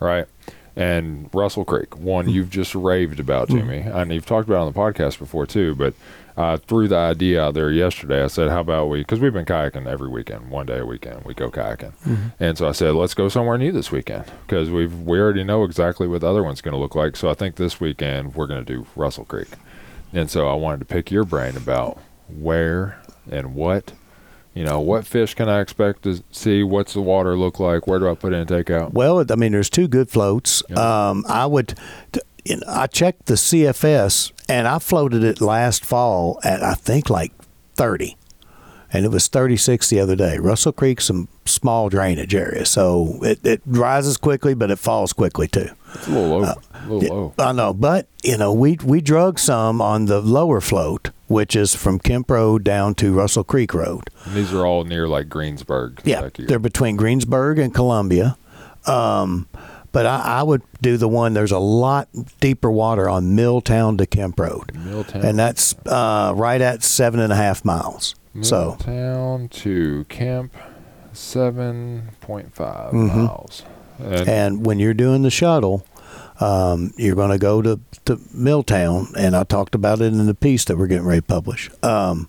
right? 0.00 0.26
And 0.76 1.28
Russell 1.34 1.64
Creek, 1.64 1.96
one 1.98 2.26
hmm. 2.26 2.30
you've 2.30 2.50
just 2.50 2.74
raved 2.74 3.20
about 3.20 3.48
hmm. 3.48 3.58
to 3.58 3.64
me, 3.64 3.78
and 3.78 4.12
you've 4.12 4.26
talked 4.26 4.48
about 4.48 4.62
it 4.62 4.66
on 4.66 4.72
the 4.72 4.78
podcast 4.78 5.18
before 5.18 5.46
too. 5.46 5.74
But 5.74 5.94
I 6.36 6.56
threw 6.56 6.88
the 6.88 6.96
idea 6.96 7.42
out 7.42 7.54
there 7.54 7.70
yesterday. 7.70 8.22
I 8.22 8.28
said, 8.28 8.50
"How 8.50 8.60
about 8.60 8.88
we?" 8.88 9.00
Because 9.00 9.20
we've 9.20 9.32
been 9.32 9.44
kayaking 9.44 9.86
every 9.86 10.08
weekend, 10.08 10.50
one 10.50 10.66
day 10.66 10.78
a 10.78 10.86
weekend. 10.86 11.24
We 11.24 11.34
go 11.34 11.50
kayaking, 11.50 11.92
and 12.38 12.56
so 12.56 12.68
I 12.68 12.72
said, 12.72 12.94
"Let's 12.94 13.14
go 13.14 13.28
somewhere 13.28 13.58
new 13.58 13.72
this 13.72 13.90
weekend," 13.92 14.24
because 14.46 14.70
we've 14.70 14.94
we 15.02 15.18
already 15.18 15.44
know 15.44 15.64
exactly 15.64 16.06
what 16.06 16.20
the 16.22 16.28
other 16.28 16.42
one's 16.42 16.60
going 16.60 16.74
to 16.74 16.78
look 16.80 16.94
like. 16.94 17.16
So 17.16 17.28
I 17.30 17.34
think 17.34 17.56
this 17.56 17.80
weekend 17.80 18.34
we're 18.34 18.46
going 18.46 18.64
to 18.64 18.72
do 18.74 18.86
Russell 18.96 19.24
Creek. 19.24 19.48
And 20.12 20.30
so 20.30 20.48
I 20.48 20.54
wanted 20.54 20.80
to 20.80 20.86
pick 20.86 21.10
your 21.10 21.24
brain 21.24 21.56
about 21.56 21.98
where 22.28 23.00
and 23.30 23.54
what, 23.54 23.92
you 24.54 24.64
know, 24.64 24.80
what 24.80 25.06
fish 25.06 25.34
can 25.34 25.48
I 25.48 25.60
expect 25.60 26.02
to 26.02 26.22
see? 26.32 26.62
What's 26.64 26.94
the 26.94 27.00
water 27.00 27.36
look 27.36 27.60
like? 27.60 27.86
Where 27.86 27.98
do 28.00 28.08
I 28.10 28.14
put 28.14 28.32
in 28.32 28.40
and 28.40 28.48
take 28.48 28.70
out? 28.70 28.92
Well, 28.92 29.24
I 29.30 29.34
mean, 29.36 29.52
there's 29.52 29.70
two 29.70 29.86
good 29.86 30.10
floats. 30.10 30.62
Yeah. 30.68 31.10
Um, 31.10 31.24
I 31.28 31.46
would, 31.46 31.74
t- 32.10 32.20
you 32.20 32.20
know, 32.20 32.29
I 32.66 32.86
checked 32.86 33.26
the 33.26 33.34
CFS 33.34 34.32
and 34.48 34.66
I 34.66 34.78
floated 34.78 35.22
it 35.24 35.40
last 35.40 35.84
fall 35.84 36.40
at 36.44 36.62
I 36.62 36.74
think 36.74 37.08
like 37.10 37.32
30, 37.76 38.16
and 38.92 39.04
it 39.04 39.10
was 39.10 39.28
36 39.28 39.88
the 39.88 40.00
other 40.00 40.16
day. 40.16 40.38
Russell 40.38 40.72
Creek's 40.72 41.04
some 41.06 41.28
small 41.44 41.88
drainage 41.88 42.34
area, 42.34 42.64
so 42.64 43.18
it, 43.22 43.44
it 43.44 43.62
rises 43.66 44.16
quickly, 44.16 44.54
but 44.54 44.70
it 44.70 44.78
falls 44.78 45.12
quickly 45.12 45.48
too. 45.48 45.68
It's 45.94 46.06
a 46.06 46.10
little 46.10 46.40
low. 46.40 46.54
a 46.72 46.88
little 46.92 47.34
low. 47.36 47.44
I 47.44 47.52
know, 47.52 47.72
but 47.72 48.06
you 48.22 48.36
know, 48.36 48.52
we 48.52 48.78
we 48.84 49.00
drug 49.00 49.38
some 49.38 49.80
on 49.80 50.06
the 50.06 50.20
lower 50.20 50.60
float, 50.60 51.10
which 51.28 51.54
is 51.56 51.74
from 51.74 51.98
Kemp 51.98 52.30
Road 52.30 52.64
down 52.64 52.94
to 52.96 53.12
Russell 53.12 53.44
Creek 53.44 53.72
Road. 53.74 54.10
And 54.24 54.34
these 54.34 54.52
are 54.52 54.66
all 54.66 54.84
near 54.84 55.08
like 55.08 55.28
Greensburg. 55.28 56.00
Yeah, 56.04 56.28
they're 56.36 56.58
between 56.58 56.96
Greensburg 56.96 57.58
and 57.58 57.74
Columbia. 57.74 58.36
Um, 58.86 59.46
but 59.92 60.06
I, 60.06 60.20
I 60.40 60.42
would 60.42 60.62
do 60.80 60.96
the 60.96 61.08
one. 61.08 61.34
There's 61.34 61.52
a 61.52 61.58
lot 61.58 62.08
deeper 62.40 62.70
water 62.70 63.08
on 63.08 63.34
Milltown 63.34 63.96
to 63.98 64.06
Kemp 64.06 64.38
Road, 64.38 64.74
Milltown. 64.74 65.22
and 65.24 65.38
that's 65.38 65.74
uh, 65.86 66.32
right 66.36 66.60
at 66.60 66.82
seven 66.82 67.20
and 67.20 67.32
a 67.32 67.36
half 67.36 67.64
miles. 67.64 68.14
So 68.42 68.76
Milltown 68.86 69.48
to 69.48 70.04
Camp, 70.08 70.52
seven 71.12 72.10
point 72.20 72.54
five 72.54 72.92
Mhm. 72.92 73.14
miles. 73.26 73.62
And, 73.98 74.28
And 74.28 74.66
when 74.66 74.78
you're 74.78 74.94
doing 74.94 75.22
the 75.22 75.30
shuttle, 75.30 75.84
um, 76.40 76.92
you're 76.96 77.14
going 77.16 77.30
to 77.32 77.38
go 77.38 77.60
to, 77.60 77.78
to 78.06 78.18
Milltown, 78.32 79.08
and 79.18 79.36
I 79.36 79.44
talked 79.44 79.74
about 79.74 80.00
it 80.00 80.06
in 80.06 80.26
the 80.26 80.34
piece 80.34 80.64
that 80.66 80.78
we're 80.78 80.86
getting 80.86 81.06
ready 81.06 81.20
to 81.20 81.26
publish. 81.26 81.70
Um, 81.82 82.28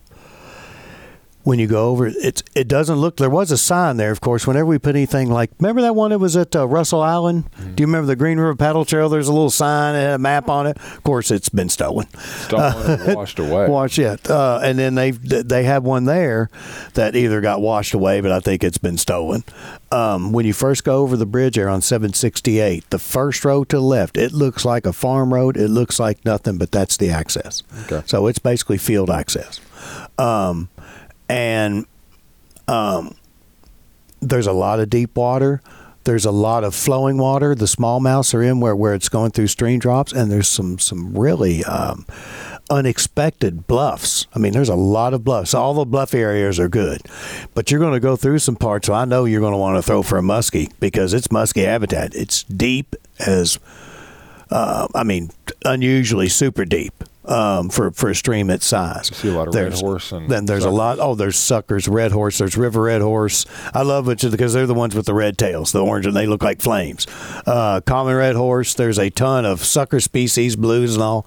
when 1.44 1.58
you 1.58 1.66
go 1.66 1.90
over, 1.90 2.06
it's 2.06 2.42
it 2.54 2.68
doesn't 2.68 2.96
look. 2.96 3.16
There 3.16 3.30
was 3.30 3.50
a 3.50 3.58
sign 3.58 3.96
there, 3.96 4.10
of 4.10 4.20
course. 4.20 4.46
Whenever 4.46 4.66
we 4.66 4.78
put 4.78 4.94
anything 4.94 5.30
like, 5.30 5.50
remember 5.58 5.82
that 5.82 5.94
one 5.94 6.10
that 6.10 6.18
was 6.18 6.36
at 6.36 6.54
uh, 6.54 6.66
Russell 6.66 7.00
Island? 7.00 7.50
Do 7.74 7.82
you 7.82 7.86
remember 7.86 8.06
the 8.06 8.16
Green 8.16 8.38
River 8.38 8.54
Paddle 8.54 8.84
Trail? 8.84 9.08
There's 9.08 9.28
a 9.28 9.32
little 9.32 9.50
sign 9.50 9.94
and 9.94 10.12
a 10.14 10.18
map 10.18 10.48
on 10.48 10.66
it. 10.66 10.76
Of 10.78 11.02
course, 11.02 11.30
it's 11.30 11.48
been 11.48 11.68
stolen. 11.68 12.06
stolen 12.18 13.00
and 13.00 13.16
washed 13.16 13.38
away. 13.38 13.68
Watch 13.70 13.98
it. 13.98 14.30
Uh, 14.30 14.60
and 14.62 14.78
then 14.78 14.94
they 14.94 15.10
they 15.10 15.64
have 15.64 15.82
one 15.84 16.04
there 16.04 16.48
that 16.94 17.16
either 17.16 17.40
got 17.40 17.60
washed 17.60 17.94
away, 17.94 18.20
but 18.20 18.30
I 18.30 18.40
think 18.40 18.62
it's 18.62 18.78
been 18.78 18.98
stolen. 18.98 19.44
Um, 19.90 20.32
when 20.32 20.46
you 20.46 20.52
first 20.52 20.84
go 20.84 21.02
over 21.02 21.16
the 21.16 21.26
bridge 21.26 21.56
there 21.56 21.68
on 21.68 21.82
768, 21.82 22.88
the 22.90 22.98
first 22.98 23.44
road 23.44 23.68
to 23.70 23.76
the 23.76 23.82
left, 23.82 24.16
it 24.16 24.32
looks 24.32 24.64
like 24.64 24.86
a 24.86 24.92
farm 24.92 25.34
road. 25.34 25.56
It 25.56 25.68
looks 25.68 25.98
like 25.98 26.24
nothing, 26.24 26.56
but 26.56 26.70
that's 26.72 26.96
the 26.96 27.10
access. 27.10 27.62
Okay. 27.84 28.02
So 28.06 28.26
it's 28.26 28.38
basically 28.38 28.78
field 28.78 29.10
access. 29.10 29.60
Um, 30.18 30.68
and 31.28 31.86
um, 32.68 33.14
there's 34.20 34.46
a 34.46 34.52
lot 34.52 34.80
of 34.80 34.90
deep 34.90 35.16
water. 35.16 35.60
There's 36.04 36.24
a 36.24 36.32
lot 36.32 36.64
of 36.64 36.74
flowing 36.74 37.16
water. 37.16 37.54
The 37.54 37.66
smallmouths 37.66 38.34
are 38.34 38.42
in 38.42 38.58
where, 38.58 38.74
where 38.74 38.94
it's 38.94 39.08
going 39.08 39.30
through 39.30 39.46
stream 39.46 39.78
drops, 39.78 40.12
and 40.12 40.32
there's 40.32 40.48
some 40.48 40.80
some 40.80 41.16
really 41.16 41.62
um, 41.64 42.06
unexpected 42.70 43.66
bluffs. 43.66 44.26
I 44.34 44.38
mean, 44.38 44.52
there's 44.52 44.68
a 44.68 44.74
lot 44.74 45.14
of 45.14 45.22
bluffs. 45.22 45.54
All 45.54 45.74
the 45.74 45.84
bluff 45.84 46.14
areas 46.14 46.58
are 46.58 46.68
good, 46.68 47.02
but 47.54 47.70
you're 47.70 47.80
going 47.80 47.92
to 47.92 48.00
go 48.00 48.16
through 48.16 48.40
some 48.40 48.56
parts. 48.56 48.86
So 48.86 48.94
I 48.94 49.04
know 49.04 49.26
you're 49.26 49.40
going 49.40 49.52
to 49.52 49.58
want 49.58 49.76
to 49.76 49.82
throw 49.82 50.02
for 50.02 50.18
a 50.18 50.22
muskie 50.22 50.72
because 50.80 51.14
it's 51.14 51.28
muskie 51.28 51.64
habitat. 51.64 52.14
It's 52.14 52.42
deep 52.44 52.96
as, 53.20 53.58
uh, 54.50 54.88
I 54.94 55.04
mean, 55.04 55.30
unusually 55.64 56.28
super 56.28 56.64
deep. 56.64 57.04
Um, 57.24 57.68
for 57.68 57.92
for 57.92 58.10
a 58.10 58.14
stream 58.16 58.50
its 58.50 58.66
size, 58.66 59.08
You 59.10 59.16
see 59.16 59.28
a 59.28 59.32
lot 59.32 59.46
of 59.46 59.54
red 59.54 59.74
horse 59.74 60.10
and 60.10 60.28
then 60.28 60.46
there's 60.46 60.64
a 60.64 60.70
lot. 60.70 60.98
Oh, 60.98 61.14
there's 61.14 61.36
suckers, 61.38 61.86
red 61.86 62.10
horse. 62.10 62.38
There's 62.38 62.56
river 62.56 62.82
red 62.82 63.00
horse. 63.00 63.46
I 63.72 63.82
love 63.82 64.08
it 64.08 64.20
because 64.28 64.52
they're 64.54 64.66
the 64.66 64.74
ones 64.74 64.96
with 64.96 65.06
the 65.06 65.14
red 65.14 65.38
tails, 65.38 65.70
the 65.70 65.84
orange, 65.84 66.04
and 66.04 66.16
they 66.16 66.26
look 66.26 66.42
like 66.42 66.60
flames. 66.60 67.06
Uh, 67.46 67.80
common 67.86 68.16
red 68.16 68.34
horse. 68.34 68.74
There's 68.74 68.98
a 68.98 69.08
ton 69.08 69.44
of 69.46 69.62
sucker 69.64 70.00
species, 70.00 70.56
blues 70.56 70.94
and 70.94 71.02
all. 71.02 71.24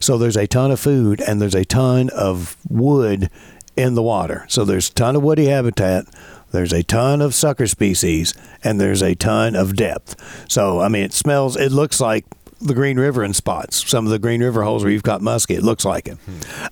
So 0.00 0.18
there's 0.18 0.36
a 0.36 0.48
ton 0.48 0.72
of 0.72 0.80
food 0.80 1.20
and 1.20 1.40
there's 1.40 1.54
a 1.54 1.64
ton 1.64 2.10
of 2.10 2.56
wood 2.68 3.30
in 3.76 3.94
the 3.94 4.02
water. 4.02 4.46
So 4.48 4.64
there's 4.64 4.90
a 4.90 4.94
ton 4.94 5.14
of 5.14 5.22
woody 5.22 5.46
habitat. 5.46 6.06
There's 6.50 6.72
a 6.72 6.82
ton 6.82 7.20
of 7.22 7.34
sucker 7.34 7.68
species 7.68 8.34
and 8.64 8.80
there's 8.80 9.02
a 9.02 9.14
ton 9.14 9.54
of 9.54 9.76
depth. 9.76 10.16
So 10.50 10.80
I 10.80 10.88
mean, 10.88 11.04
it 11.04 11.12
smells. 11.12 11.56
It 11.56 11.70
looks 11.70 12.00
like 12.00 12.24
the 12.60 12.74
Green 12.74 12.98
River 12.98 13.22
in 13.22 13.34
spots. 13.34 13.88
Some 13.88 14.06
of 14.06 14.10
the 14.10 14.18
Green 14.18 14.42
River 14.42 14.62
holes 14.62 14.82
where 14.82 14.92
you've 14.92 15.02
got 15.02 15.20
muskie, 15.20 15.56
it 15.56 15.62
looks 15.62 15.84
like 15.84 16.08
it. 16.08 16.18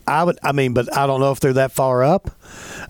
I 0.06 0.24
would, 0.24 0.38
I 0.42 0.52
mean, 0.52 0.72
but 0.74 0.94
I 0.96 1.06
don't 1.06 1.20
know 1.20 1.30
if 1.32 1.40
they're 1.40 1.52
that 1.54 1.72
far 1.72 2.02
up. 2.02 2.30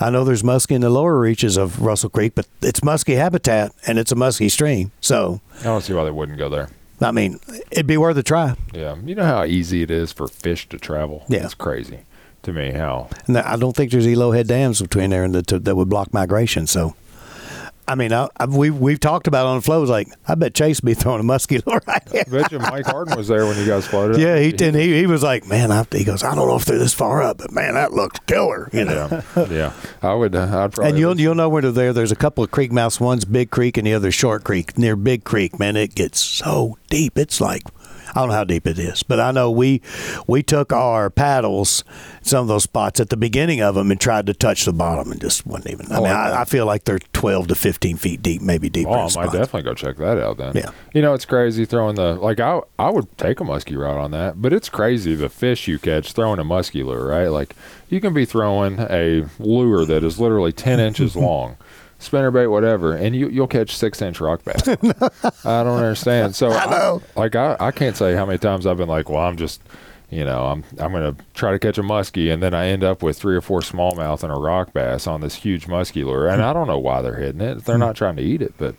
I 0.01 0.11
know 0.11 0.25
there's 0.25 0.43
muskie 0.43 0.73
in 0.73 0.81
the 0.81 0.91
lower 0.91 1.19
reaches 1.19 1.57
of 1.57 1.81
Russell 1.83 2.11
Creek, 2.11 2.35
but 2.35 2.47
it's 2.63 2.81
muskie 2.81 3.17
habitat 3.17 3.73
and 3.87 3.99
it's 3.99 4.13
a 4.13 4.15
muskie 4.15 4.51
stream. 4.51 4.93
So, 5.01 5.41
I 5.61 5.65
don't 5.65 5.83
see 5.83 5.93
why 5.93 6.05
they 6.05 6.11
wouldn't 6.11 6.39
go 6.39 6.49
there. 6.49 6.69
I 7.01 7.11
mean, 7.11 7.41
it'd 7.71 7.87
be 7.87 7.97
worth 7.97 8.17
a 8.17 8.23
try. 8.23 8.55
Yeah, 8.73 8.97
you 9.05 9.15
know 9.15 9.25
how 9.25 9.45
easy 9.45 9.83
it 9.83 9.91
is 9.91 10.13
for 10.13 10.29
fish 10.29 10.69
to 10.69 10.79
travel. 10.79 11.25
Yeah. 11.29 11.45
it's 11.45 11.55
crazy 11.55 12.01
to 12.45 12.53
me 12.53 12.73
how 12.73 13.09
And 13.27 13.37
I 13.39 13.57
don't 13.57 13.75
think 13.75 13.91
there's 13.91 14.07
Elo 14.07 14.33
head 14.33 14.47
dams 14.47 14.81
between 14.81 15.11
there 15.11 15.25
and 15.25 15.35
the, 15.35 15.43
to, 15.45 15.59
that 15.59 15.75
would 15.75 15.89
block 15.89 16.13
migration. 16.13 16.67
So, 16.67 16.95
I 17.87 17.95
mean, 17.95 18.13
I, 18.13 18.29
I, 18.37 18.47
we 18.47 18.71
we've 18.71 19.01
talked 19.01 19.27
about 19.27 19.47
it 19.47 19.49
on 19.51 19.57
the 19.57 19.63
flow. 19.63 19.79
It 19.79 19.83
was 19.83 19.91
like, 19.91 20.09
I 20.27 20.35
bet 20.35 20.55
Chase 20.55 20.81
would 20.81 20.87
be 20.87 20.95
throwing 20.95 21.21
a 21.21 21.25
musky 21.25 21.61
lure 21.67 21.81
right 21.87 22.03
I 22.15 22.23
bet 22.25 22.53
you 22.53 22.59
Mike 22.59 22.87
Harden 22.87 23.17
was 23.17 23.29
there 23.29 23.45
when 23.47 23.59
you 23.59 23.67
guys 23.67 23.87
floated. 23.87 24.19
Yeah, 24.21 24.39
he 24.39 24.55
and 24.65 24.75
he, 24.75 24.99
he 24.99 25.07
was 25.07 25.23
like, 25.23 25.47
man, 25.47 25.71
I, 25.71 25.85
he 25.93 26.05
goes, 26.05 26.23
I 26.23 26.35
don't 26.35 26.49
know 26.49 26.57
if 26.57 26.65
they're 26.65 26.79
this 26.79 26.95
far 26.95 27.23
up, 27.23 27.39
but 27.39 27.53
man, 27.53 27.75
that 27.75 27.93
looks 27.93 28.19
killer. 28.27 28.71
You 28.73 28.85
know. 28.85 29.23
yeah, 29.37 29.47
yeah. 29.51 29.73
I 30.03 30.15
would. 30.15 30.35
Uh, 30.35 30.43
I'd 30.43 30.73
probably. 30.73 30.91
And 30.91 30.99
you'll 30.99 31.21
you'll 31.21 31.35
know 31.35 31.49
when 31.49 31.63
they're 31.63 31.73
there. 31.73 31.93
There's 31.93 32.13
a 32.13 32.17
couple 32.17 32.43
of 32.43 32.51
creek 32.51 32.73
mouths. 32.73 33.01
One's 33.01 33.25
Big 33.25 33.51
Creek 33.51 33.77
and 33.77 33.87
the 33.87 33.95
other 33.95 34.11
Short 34.11 34.45
Creek. 34.45 34.79
Near 34.79 34.97
Big 34.97 35.25
Creek, 35.25 35.59
man, 35.59 35.77
it 35.77 35.95
gets 35.95 36.21
so 36.21 36.79
deep. 36.89 37.19
It's 37.19 37.41
like 37.41 37.63
I 38.15 38.21
don't 38.21 38.29
know 38.29 38.35
how 38.35 38.45
deep 38.45 38.67
it 38.67 38.79
is, 38.79 39.03
but 39.03 39.19
I 39.21 39.31
know 39.33 39.51
we 39.51 39.83
we 40.27 40.43
took 40.43 40.73
our 40.73 41.11
paddles 41.11 41.83
some 42.23 42.43
of 42.43 42.49
those 42.49 42.63
spots 42.63 43.01
at 43.01 43.11
the 43.11 43.17
beginning 43.17 43.61
of 43.61 43.75
them 43.75 43.91
and 43.91 44.01
tried 44.01 44.27
to 44.27 44.35
touch 44.35 44.65
the 44.65 44.73
bottom 44.73 45.11
and 45.13 45.21
just 45.21 45.47
wasn't 45.47 45.71
even. 45.73 45.93
I 45.93 45.97
Oh, 45.99 46.03
mean, 46.03 46.13
I. 46.13 46.43
I, 46.43 46.45
feel 46.45 46.65
like 46.67 46.85
they're 46.85 46.99
12 46.99 47.49
to 47.49 47.55
15 47.55 47.97
feet 47.97 48.23
deep, 48.23 48.41
maybe 48.43 48.69
deeper. 48.69 48.91
Oh, 48.91 49.09
I 49.09 49.15
might 49.17 49.33
definitely 49.33 49.63
go 49.63 49.75
check 49.75 49.97
that 49.97 50.19
out 50.19 50.37
then. 50.37 50.55
Yeah. 50.55 50.71
You 50.93 51.03
know, 51.03 51.15
it's 51.15 51.25
crazy 51.25 51.65
throwing 51.65 51.97
the 51.97 52.15
like 52.15 52.39
I 52.41 52.61
I 52.79 52.91
would 52.91 53.17
take 53.19 53.41
a 53.41 53.45
musky 53.45 53.77
rod 53.77 53.97
on 53.97 54.11
that, 54.13 54.41
but 54.41 54.53
it's 54.53 54.69
crazy 54.69 55.15
the 55.15 55.29
fish 55.29 55.67
you 55.69 55.79
catch 55.79 56.13
throwing 56.13 56.39
a 56.39 56.45
musky 56.45 56.83
lure, 56.83 57.07
right? 57.07 57.29
Like 57.29 57.55
you 57.89 58.01
can 58.01 58.15
be 58.15 58.25
throwing 58.25 58.79
a 58.79 59.25
lure 59.39 59.85
that 59.85 60.05
is 60.05 60.21
literally 60.21 60.53
ten 60.53 60.81
inches 60.81 61.17
long. 61.17 61.57
Spinnerbait, 62.09 62.51
whatever, 62.51 62.95
and 62.95 63.15
you 63.15 63.29
you'll 63.29 63.47
catch 63.47 63.77
six 63.77 64.01
inch 64.03 64.21
rock 64.21 64.45
bass. 64.45 64.69
I 65.45 65.63
don't 65.63 65.79
understand. 65.79 66.35
So 66.35 66.51
I 66.51 66.71
know. 66.71 67.03
like 67.17 67.37
I, 67.37 67.57
I 67.61 67.71
can't 67.71 67.97
say 67.97 68.15
how 68.15 68.27
many 68.27 68.39
times 68.39 68.67
I've 68.67 68.77
been 68.77 68.89
like, 68.89 69.09
well, 69.09 69.23
I'm 69.23 69.37
just 69.37 69.61
you 70.11 70.25
know, 70.25 70.47
I'm 70.47 70.65
I'm 70.79 70.93
gonna 70.93 71.17
try 71.35 71.53
to 71.53 71.59
catch 71.59 71.77
a 71.79 71.83
muskie, 71.83 72.33
and 72.33 72.43
then 72.43 72.55
I 72.55 72.69
end 72.69 72.85
up 72.85 73.03
with 73.03 73.19
three 73.19 73.35
or 73.35 73.41
four 73.41 73.61
smallmouth 73.61 74.23
and 74.23 74.33
a 74.33 74.37
rock 74.37 74.73
bass 74.73 75.07
on 75.07 75.21
this 75.21 75.35
huge 75.35 75.67
muskie 75.67 76.05
lure, 76.05 76.29
and 76.29 76.41
hmm. 76.41 76.49
I 76.49 76.53
don't 76.53 76.69
know 76.69 76.79
why 76.79 77.03
they're 77.03 77.17
hitting 77.17 77.41
it. 77.41 77.65
They're 77.65 77.77
hmm. 77.77 77.81
not 77.81 77.97
trying 77.97 78.17
to 78.17 78.23
eat 78.23 78.41
it, 78.41 78.55
but 78.57 78.77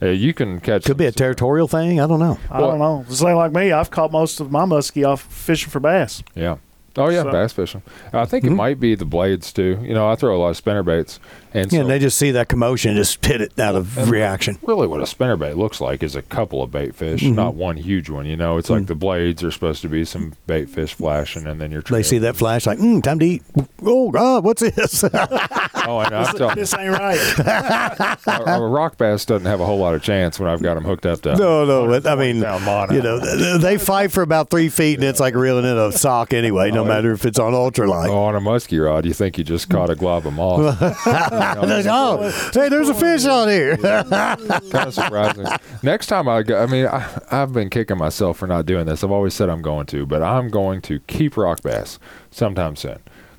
uh, 0.00 0.06
you 0.06 0.32
can 0.32 0.60
catch. 0.60 0.84
Could 0.84 0.96
be 0.96 1.06
a 1.06 1.12
territorial 1.12 1.66
thing. 1.66 2.00
I 2.00 2.06
don't 2.06 2.20
know. 2.20 2.38
I 2.50 2.60
don't 2.60 2.78
know. 2.78 3.04
It's 3.08 3.20
like 3.20 3.52
me. 3.52 3.72
I've 3.72 3.90
caught 3.90 4.12
most 4.12 4.38
of 4.38 4.52
my 4.52 4.64
muskie 4.64 5.06
off 5.06 5.22
fishing 5.22 5.70
for 5.70 5.80
bass. 5.80 6.22
Yeah. 6.34 6.58
Oh 6.98 7.08
yeah, 7.08 7.22
So- 7.24 7.32
bass 7.32 7.52
fishing. 7.52 7.82
I 8.12 8.24
think 8.24 8.44
it 8.44 8.50
hmm. 8.50 8.56
might 8.56 8.78
be 8.78 8.94
the 8.94 9.04
blades 9.04 9.52
too. 9.52 9.78
You 9.82 9.94
know, 9.94 10.08
I 10.08 10.14
throw 10.14 10.36
a 10.36 10.38
lot 10.38 10.50
of 10.50 10.56
spinner 10.56 10.82
baits, 10.82 11.18
and 11.56 11.72
Yeah, 11.72 11.78
so 11.78 11.80
and 11.82 11.90
they 11.90 11.98
just 11.98 12.18
see 12.18 12.30
that 12.32 12.48
commotion 12.48 12.90
and 12.92 12.98
just 12.98 13.24
hit 13.24 13.40
it 13.40 13.58
out 13.58 13.74
of 13.74 14.10
reaction. 14.10 14.58
really 14.62 14.86
what 14.86 15.00
a 15.00 15.06
spinner 15.06 15.36
bait 15.36 15.54
looks 15.56 15.80
like 15.80 16.02
is 16.02 16.14
a 16.16 16.22
couple 16.22 16.62
of 16.62 16.70
bait 16.70 16.94
fish, 16.94 17.22
Mm-hmm. 17.22 17.34
not 17.34 17.54
one 17.54 17.76
huge 17.76 18.08
one. 18.10 18.26
You 18.26 18.36
know, 18.36 18.58
it's 18.58 18.70
like 18.70 18.86
the 18.86 18.94
blades 18.94 19.42
are 19.42 19.50
supposed 19.50 19.82
to 19.82 19.88
be 19.88 20.04
some 20.04 20.34
bait 20.46 20.68
fish 20.68 20.94
flashing, 20.94 21.46
and 21.46 21.60
then 21.60 21.70
you're. 21.70 21.82
They 21.82 22.02
see 22.02 22.18
that 22.18 22.36
flash 22.36 22.66
like, 22.66 22.78
mm, 22.78 23.02
time 23.02 23.18
to 23.20 23.26
eat. 23.26 23.42
Oh 23.82 24.10
God, 24.10 24.44
what's 24.44 24.62
this? 24.62 25.04
Oh, 25.88 25.98
I 25.98 26.08
know. 26.08 26.24
Telling 26.36 26.56
This 26.56 26.74
ain't 26.76 26.90
right. 26.90 27.16
a, 28.26 28.54
a 28.56 28.66
rock 28.66 28.98
bass 28.98 29.24
doesn't 29.24 29.46
have 29.46 29.60
a 29.60 29.64
whole 29.66 29.78
lot 29.78 29.94
of 29.94 30.02
chance 30.02 30.40
when 30.40 30.48
I've 30.50 30.60
got 30.60 30.74
them 30.74 30.82
hooked 30.82 31.06
up 31.06 31.20
to. 31.22 31.36
no, 31.36 31.64
no. 31.64 31.86
but, 31.86 32.04
I 32.08 32.16
mean, 32.16 32.38
you 32.38 33.02
know, 33.02 33.58
they 33.58 33.78
fight 33.78 34.10
for 34.10 34.22
about 34.22 34.50
three 34.50 34.68
feet, 34.68 34.96
and 34.98 35.04
it's 35.04 35.20
like 35.20 35.36
reeling 35.36 35.64
in 35.64 35.78
a 35.78 35.92
sock 35.92 36.34
anyway. 36.34 36.72
No 36.72 36.84
matter 36.92 37.12
if 37.12 37.24
it's 37.24 37.38
on 37.38 37.52
ultralight. 37.52 38.08
Oh, 38.08 38.24
on 38.24 38.34
a 38.34 38.40
muskie 38.40 38.84
rod, 38.84 39.04
you 39.06 39.12
think 39.12 39.38
you 39.38 39.44
just 39.44 39.70
caught 39.70 39.88
a 39.88 39.94
glob 39.94 40.26
of 40.26 40.32
moss. 40.32 40.76
Oh, 41.54 42.50
hey, 42.52 42.68
there's 42.68 42.88
a 42.88 42.94
fish 42.94 43.24
on 43.24 43.48
here. 43.48 43.76
kind 43.78 44.74
of 44.74 44.94
surprising. 44.94 45.46
Next 45.82 46.06
time 46.06 46.28
I 46.28 46.42
go, 46.42 46.62
I 46.62 46.66
mean, 46.66 46.86
I, 46.86 47.08
I've 47.30 47.52
been 47.52 47.70
kicking 47.70 47.98
myself 47.98 48.38
for 48.38 48.46
not 48.46 48.66
doing 48.66 48.86
this. 48.86 49.04
I've 49.04 49.10
always 49.10 49.34
said 49.34 49.48
I'm 49.48 49.62
going 49.62 49.86
to, 49.86 50.06
but 50.06 50.22
I'm 50.22 50.48
going 50.48 50.80
to 50.82 51.00
keep 51.00 51.36
rock 51.36 51.62
bass 51.62 51.98
sometime 52.30 52.76
soon. 52.76 52.98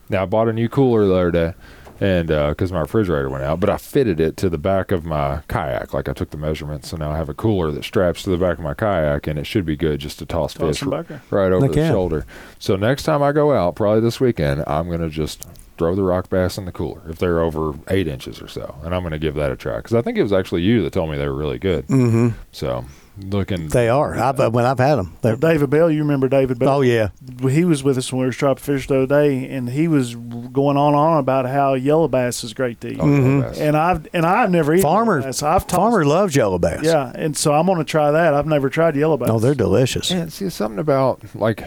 Now 0.10 0.24
I 0.24 0.26
bought 0.26 0.48
a 0.48 0.54
new 0.54 0.70
cooler 0.70 1.06
the 1.06 1.14
other 1.14 1.32
day, 1.32 1.54
and 2.00 2.32
uh, 2.32 2.50
because 2.50 2.72
my 2.72 2.80
refrigerator 2.80 3.30
went 3.30 3.44
out, 3.44 3.60
but 3.60 3.70
I 3.70 3.78
fitted 3.78 4.20
it 4.20 4.38
to 4.38 4.50
the 4.50 4.58
back 4.58 4.92
of 4.92 5.04
my 5.04 5.42
kayak. 5.50 5.94
Like 5.94 6.08
I 6.08 6.14
took 6.14 6.30
the 6.30 6.38
measurements, 6.38 6.90
so 6.90 6.98
now 6.98 7.12
I 7.12 7.18
have 7.18 7.28
a 7.28 7.34
cooler 7.34 7.72
that 7.72 7.84
straps 7.84 8.24
to 8.24 8.30
the 8.30 8.38
back 8.38 8.58
of 8.58 8.64
my 8.64 8.74
kayak, 8.74 9.28
and 9.28 9.38
it 9.38 9.46
should 9.46 9.66
be 9.66 9.76
good 9.76 10.00
just 10.00 10.20
to 10.20 10.26
toss, 10.26 10.54
Toss 10.54 10.68
fish 10.70 10.80
them 10.80 10.92
back 10.92 11.08
there. 11.08 11.22
right 11.30 11.52
over 11.52 11.66
Heck 11.66 11.76
the 11.76 11.88
shoulder. 11.88 12.26
So 12.60 12.76
next 12.78 13.04
time 13.04 13.22
I 13.22 13.32
go 13.34 13.52
out, 13.54 13.76
probably 13.76 14.00
this 14.02 14.20
weekend, 14.22 14.64
I'm 14.66 14.90
gonna 14.90 15.10
just 15.10 15.46
throw 15.78 15.96
the 15.96 16.04
rock 16.04 16.30
bass 16.30 16.58
in 16.58 16.66
the 16.66 16.72
cooler 16.72 17.02
if 17.10 17.18
they're 17.20 17.40
over 17.40 17.74
eight 17.90 18.08
inches 18.08 18.42
or 18.42 18.48
so, 18.48 18.76
and 18.84 18.94
I'm 18.96 19.04
gonna 19.04 19.20
give 19.20 19.36
that 19.36 19.52
a 19.52 19.56
try 19.56 19.78
because 19.78 19.94
I 19.94 20.02
think 20.02 20.18
it 20.18 20.24
was 20.24 20.34
actually 20.34 20.62
you 20.64 20.82
that 20.84 20.94
told 20.94 21.10
me 21.12 21.18
they 21.18 21.28
were 21.28 21.36
really 21.36 21.60
good. 21.60 21.86
hmm 21.86 22.30
So 22.52 22.86
looking, 23.20 23.68
They 23.70 23.90
are. 23.90 24.16
I've, 24.16 24.40
uh, 24.40 24.52
when 24.52 24.66
I've 24.66 24.78
had 24.78 24.96
them. 24.98 25.18
They're, 25.24 25.36
David 25.36 25.72
Bell, 25.72 25.90
you 25.90 26.02
remember 26.04 26.28
David 26.30 26.60
Bell? 26.60 26.70
oh 26.70 26.82
yeah. 26.82 27.10
He 27.42 27.66
was 27.66 27.84
with 27.84 27.98
us 27.98 28.12
when 28.14 28.20
we 28.20 28.26
were 28.28 28.32
dropping 28.32 28.64
fish 28.64 28.88
the 28.88 28.98
other 29.04 29.08
day, 29.08 29.48
and 29.50 29.70
he 29.70 29.88
was 29.88 30.14
going 30.16 30.78
on 30.78 30.90
and 30.90 30.96
on 30.98 31.18
about 31.20 31.48
how 31.48 31.74
yellow 31.74 32.08
bass 32.08 32.44
is 32.44 32.54
great 32.54 32.80
to 32.82 32.90
eat. 32.90 33.00
oh, 33.00 33.06
Mhm. 33.06 33.58
And 33.60 33.76
I've 33.76 34.08
and 34.14 34.24
I've 34.26 34.52
never 34.52 34.74
eaten 34.74 34.84
Farmer- 34.84 35.22
bass. 35.24 35.42
I've 35.42 35.64
tossed, 35.66 35.76
Farmer 35.76 36.06
loves 36.06 36.36
yellow 36.36 36.60
bass. 36.60 36.82
Yeah, 36.84 37.12
and 37.16 37.36
so 37.36 37.54
I'm 37.54 37.66
going 37.66 37.80
to 37.80 37.84
try 37.84 38.12
that. 38.12 38.34
I've 38.36 38.46
never 38.46 38.70
tried 38.70 38.96
yellow 38.96 39.18
bass. 39.18 39.30
Oh, 39.32 39.40
they're 39.40 39.56
delicious. 39.56 40.12
and 40.12 40.32
see 40.32 40.50
something 40.50 40.80
about 40.80 41.22
like 41.36 41.64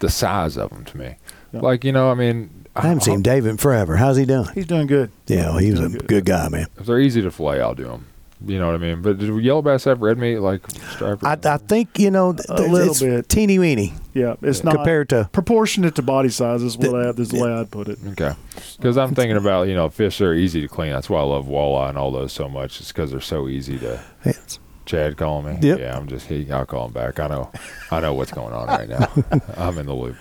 the 0.00 0.10
size 0.10 0.56
of 0.58 0.68
them 0.70 0.84
to 0.84 0.98
me. 0.98 1.14
Yeah. 1.52 1.60
Like 1.60 1.82
you 1.84 1.92
know, 1.92 2.10
I 2.10 2.14
mean, 2.14 2.59
I 2.76 2.82
haven't 2.82 3.02
seen 3.02 3.22
David 3.22 3.50
in 3.50 3.56
forever. 3.56 3.96
How's 3.96 4.16
he 4.16 4.24
doing? 4.24 4.48
He's 4.54 4.66
doing 4.66 4.86
good. 4.86 5.10
Yeah, 5.26 5.50
well, 5.50 5.58
he 5.58 5.70
was 5.72 5.80
a 5.80 5.88
Good. 5.88 6.06
good 6.06 6.24
guy, 6.24 6.48
man. 6.48 6.66
If 6.78 6.86
they're 6.86 7.00
easy 7.00 7.20
to 7.22 7.30
fillet, 7.30 7.60
I'll 7.60 7.74
do 7.74 7.84
them. 7.84 8.06
You 8.46 8.58
know 8.58 8.66
what 8.68 8.74
I 8.76 8.78
mean? 8.78 9.02
But 9.02 9.18
did 9.18 9.28
yellow 9.42 9.60
bass 9.60 9.84
have 9.84 10.00
red 10.00 10.16
meat 10.16 10.38
like 10.38 10.62
striper? 10.92 11.26
I, 11.26 11.36
I 11.44 11.58
think 11.58 11.98
you 11.98 12.10
know 12.10 12.32
th- 12.32 12.46
A 12.48 12.62
little 12.62 12.92
it's 12.92 13.00
bit. 13.00 13.28
teeny 13.28 13.58
weeny 13.58 13.92
Yeah, 14.14 14.36
it's 14.40 14.64
not 14.64 14.76
compared 14.76 15.10
to 15.10 15.28
proportionate 15.30 15.94
to 15.96 16.02
body 16.02 16.30
size. 16.30 16.62
Is 16.62 16.78
what 16.78 16.94
I, 16.94 17.10
is 17.10 17.28
the 17.28 17.38
way 17.42 17.52
I'd 17.52 17.70
put 17.70 17.88
it. 17.88 17.98
Okay. 18.12 18.32
Because 18.78 18.96
I'm 18.96 19.14
thinking 19.14 19.36
about, 19.36 19.68
you 19.68 19.74
know, 19.74 19.90
fish 19.90 20.22
are 20.22 20.32
easy 20.32 20.62
to 20.62 20.68
clean. 20.68 20.90
That's 20.90 21.10
why 21.10 21.20
I 21.20 21.24
love 21.24 21.46
walleye 21.46 21.90
and 21.90 21.98
all 21.98 22.10
those 22.10 22.32
so 22.32 22.48
much. 22.48 22.80
It's 22.80 22.92
because 22.92 23.10
they're 23.10 23.20
so 23.20 23.46
easy 23.46 23.78
to. 23.80 24.00
it's, 24.24 24.58
Chad 24.86 25.16
calling 25.16 25.46
me. 25.60 25.68
Yep. 25.68 25.78
Yeah, 25.78 25.96
I'm 25.96 26.08
just. 26.08 26.26
He, 26.26 26.50
I'll 26.50 26.66
call 26.66 26.86
him 26.86 26.92
back. 26.92 27.20
I 27.20 27.28
know. 27.28 27.50
I 27.90 28.00
know 28.00 28.14
what's 28.14 28.32
going 28.32 28.52
on 28.52 28.66
right 28.66 28.88
now. 28.88 29.08
I'm 29.56 29.78
in 29.78 29.86
the 29.86 29.94
loop. 29.94 30.16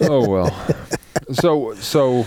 oh 0.00 0.28
well. 0.28 0.66
So 1.32 1.74
so, 1.74 2.26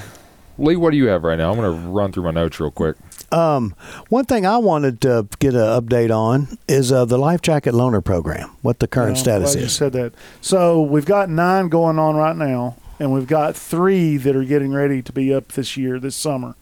Lee, 0.57 0.75
what 0.75 0.91
do 0.91 0.97
you 0.97 1.07
have 1.07 1.23
right 1.23 1.37
now? 1.37 1.51
I'm 1.51 1.57
going 1.57 1.71
to 1.81 1.87
run 1.89 2.11
through 2.11 2.23
my 2.23 2.31
notes 2.31 2.59
real 2.59 2.71
quick. 2.71 2.97
um, 3.31 3.73
one 4.09 4.25
thing 4.25 4.45
I 4.45 4.57
wanted 4.57 5.01
to 5.01 5.27
get 5.39 5.53
an 5.53 5.59
update 5.61 6.15
on 6.15 6.57
is 6.67 6.91
uh, 6.91 7.05
the 7.05 7.17
life 7.17 7.41
jacket 7.41 7.73
loaner 7.73 8.03
program. 8.03 8.55
What 8.61 8.79
the 8.79 8.87
current 8.87 9.17
Yeah, 9.17 9.23
status 9.23 9.53
glad 9.53 9.59
you 9.61 9.65
is. 9.67 9.75
said 9.75 9.93
that. 9.93 10.13
So 10.41 10.81
we've 10.81 11.05
got 11.05 11.29
nine 11.29 11.69
going 11.69 11.97
on 11.97 12.15
right 12.15 12.35
now, 12.35 12.75
and 12.99 13.11
we've 13.13 13.27
got 13.27 13.55
three 13.55 14.17
that 14.17 14.35
are 14.35 14.43
getting 14.43 14.71
ready 14.73 15.01
to 15.01 15.11
be 15.13 15.33
up 15.33 15.49
this 15.53 15.77
year, 15.77 15.99
this 15.99 16.15
summer. 16.15 16.55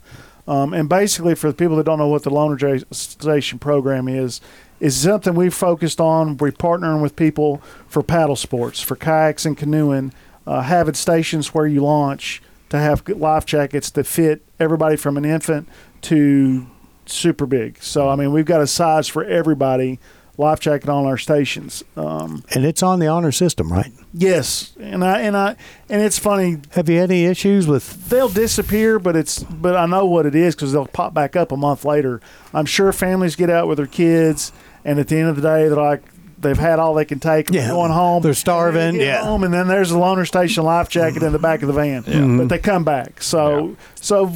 Um, 0.47 0.73
and 0.73 0.87
basically, 0.87 1.35
for 1.35 1.47
the 1.47 1.53
people 1.53 1.75
that 1.75 1.85
don't 1.85 1.99
know 1.99 2.07
what 2.07 2.23
the 2.23 2.29
loaner 2.29 2.83
station 2.93 3.59
program 3.59 4.07
is, 4.07 4.39
is 4.79 4.95
something 4.95 5.33
we've 5.33 5.53
focused 5.53 5.99
on. 5.99 6.37
We're 6.37 6.51
partnering 6.51 7.01
with 7.01 7.15
people 7.15 7.61
for 7.87 8.01
paddle 8.03 8.35
sports, 8.35 8.79
for 8.79 8.95
kayaks 8.95 9.45
and 9.45 9.57
canoeing, 9.57 10.13
uh, 10.45 10.61
having 10.61 10.93
stations 10.93 11.53
where 11.53 11.67
you 11.67 11.83
launch 11.83 12.41
to 12.69 12.77
have 12.77 13.07
life 13.09 13.45
jackets 13.45 13.89
that 13.91 14.05
fit 14.05 14.43
everybody 14.59 14.95
from 14.95 15.17
an 15.17 15.25
infant 15.25 15.67
to 16.01 16.67
super 17.05 17.45
big. 17.45 17.81
So 17.81 18.09
I 18.09 18.15
mean, 18.15 18.31
we've 18.31 18.45
got 18.45 18.61
a 18.61 18.67
size 18.67 19.07
for 19.07 19.23
everybody 19.23 19.99
life 20.37 20.59
jacket 20.59 20.87
on 20.89 21.05
our 21.05 21.17
stations. 21.17 21.83
Um, 21.95 22.43
And 22.53 22.63
it's 22.65 22.83
on 22.83 22.99
the 22.99 23.07
honor 23.07 23.31
system, 23.31 23.71
right? 23.73 23.91
yes, 24.13 24.73
and 24.79 25.03
I 25.03 25.21
and 25.21 25.35
I 25.35 25.55
and 25.89 26.01
it's 26.01 26.17
funny 26.19 26.57
Have 26.71 26.89
you 26.89 26.99
had 26.99 27.09
any 27.11 27.25
issues 27.25 27.67
with? 27.67 28.09
they'll 28.09 28.29
disappear, 28.29 28.99
but 28.99 29.15
it's 29.15 29.43
but 29.43 29.75
I 29.75 29.85
know 29.85 30.05
what 30.05 30.25
it 30.25 30.35
is 30.35 30.55
because 30.55 30.71
they'll 30.73 30.85
pop 30.87 31.13
back 31.13 31.35
up 31.35 31.51
a 31.51 31.57
month 31.57 31.83
later. 31.85 32.21
I'm 32.53 32.65
sure 32.65 32.91
families 32.93 33.35
get 33.35 33.49
out 33.49 33.67
with 33.67 33.77
their 33.77 33.87
kids, 33.87 34.51
and 34.85 34.99
at 34.99 35.07
the 35.07 35.17
end 35.17 35.29
of 35.29 35.35
the 35.35 35.41
day, 35.41 35.67
they're 35.67 35.75
like 35.75 36.03
they've 36.39 36.57
had 36.57 36.77
all 36.77 36.93
they 36.93 37.05
can 37.05 37.19
take. 37.19 37.49
Yeah, 37.49 37.69
going 37.69 37.91
home. 37.91 38.21
they're 38.21 38.33
starving, 38.35 38.97
they 38.99 39.05
yeah. 39.07 39.23
home, 39.23 39.43
and 39.43 39.51
then 39.53 39.67
there's 39.67 39.91
a 39.91 39.95
loaner 39.95 40.25
station 40.27 40.63
life 40.63 40.87
jacket 40.87 41.23
in 41.23 41.31
the 41.33 41.39
back 41.39 41.61
of 41.63 41.67
the 41.67 41.73
van. 41.73 42.03
Mm-hmm. 42.03 42.37
But 42.37 42.49
they 42.49 42.59
come 42.59 42.83
back. 42.83 43.21
So 43.23 43.75
so 43.95 44.33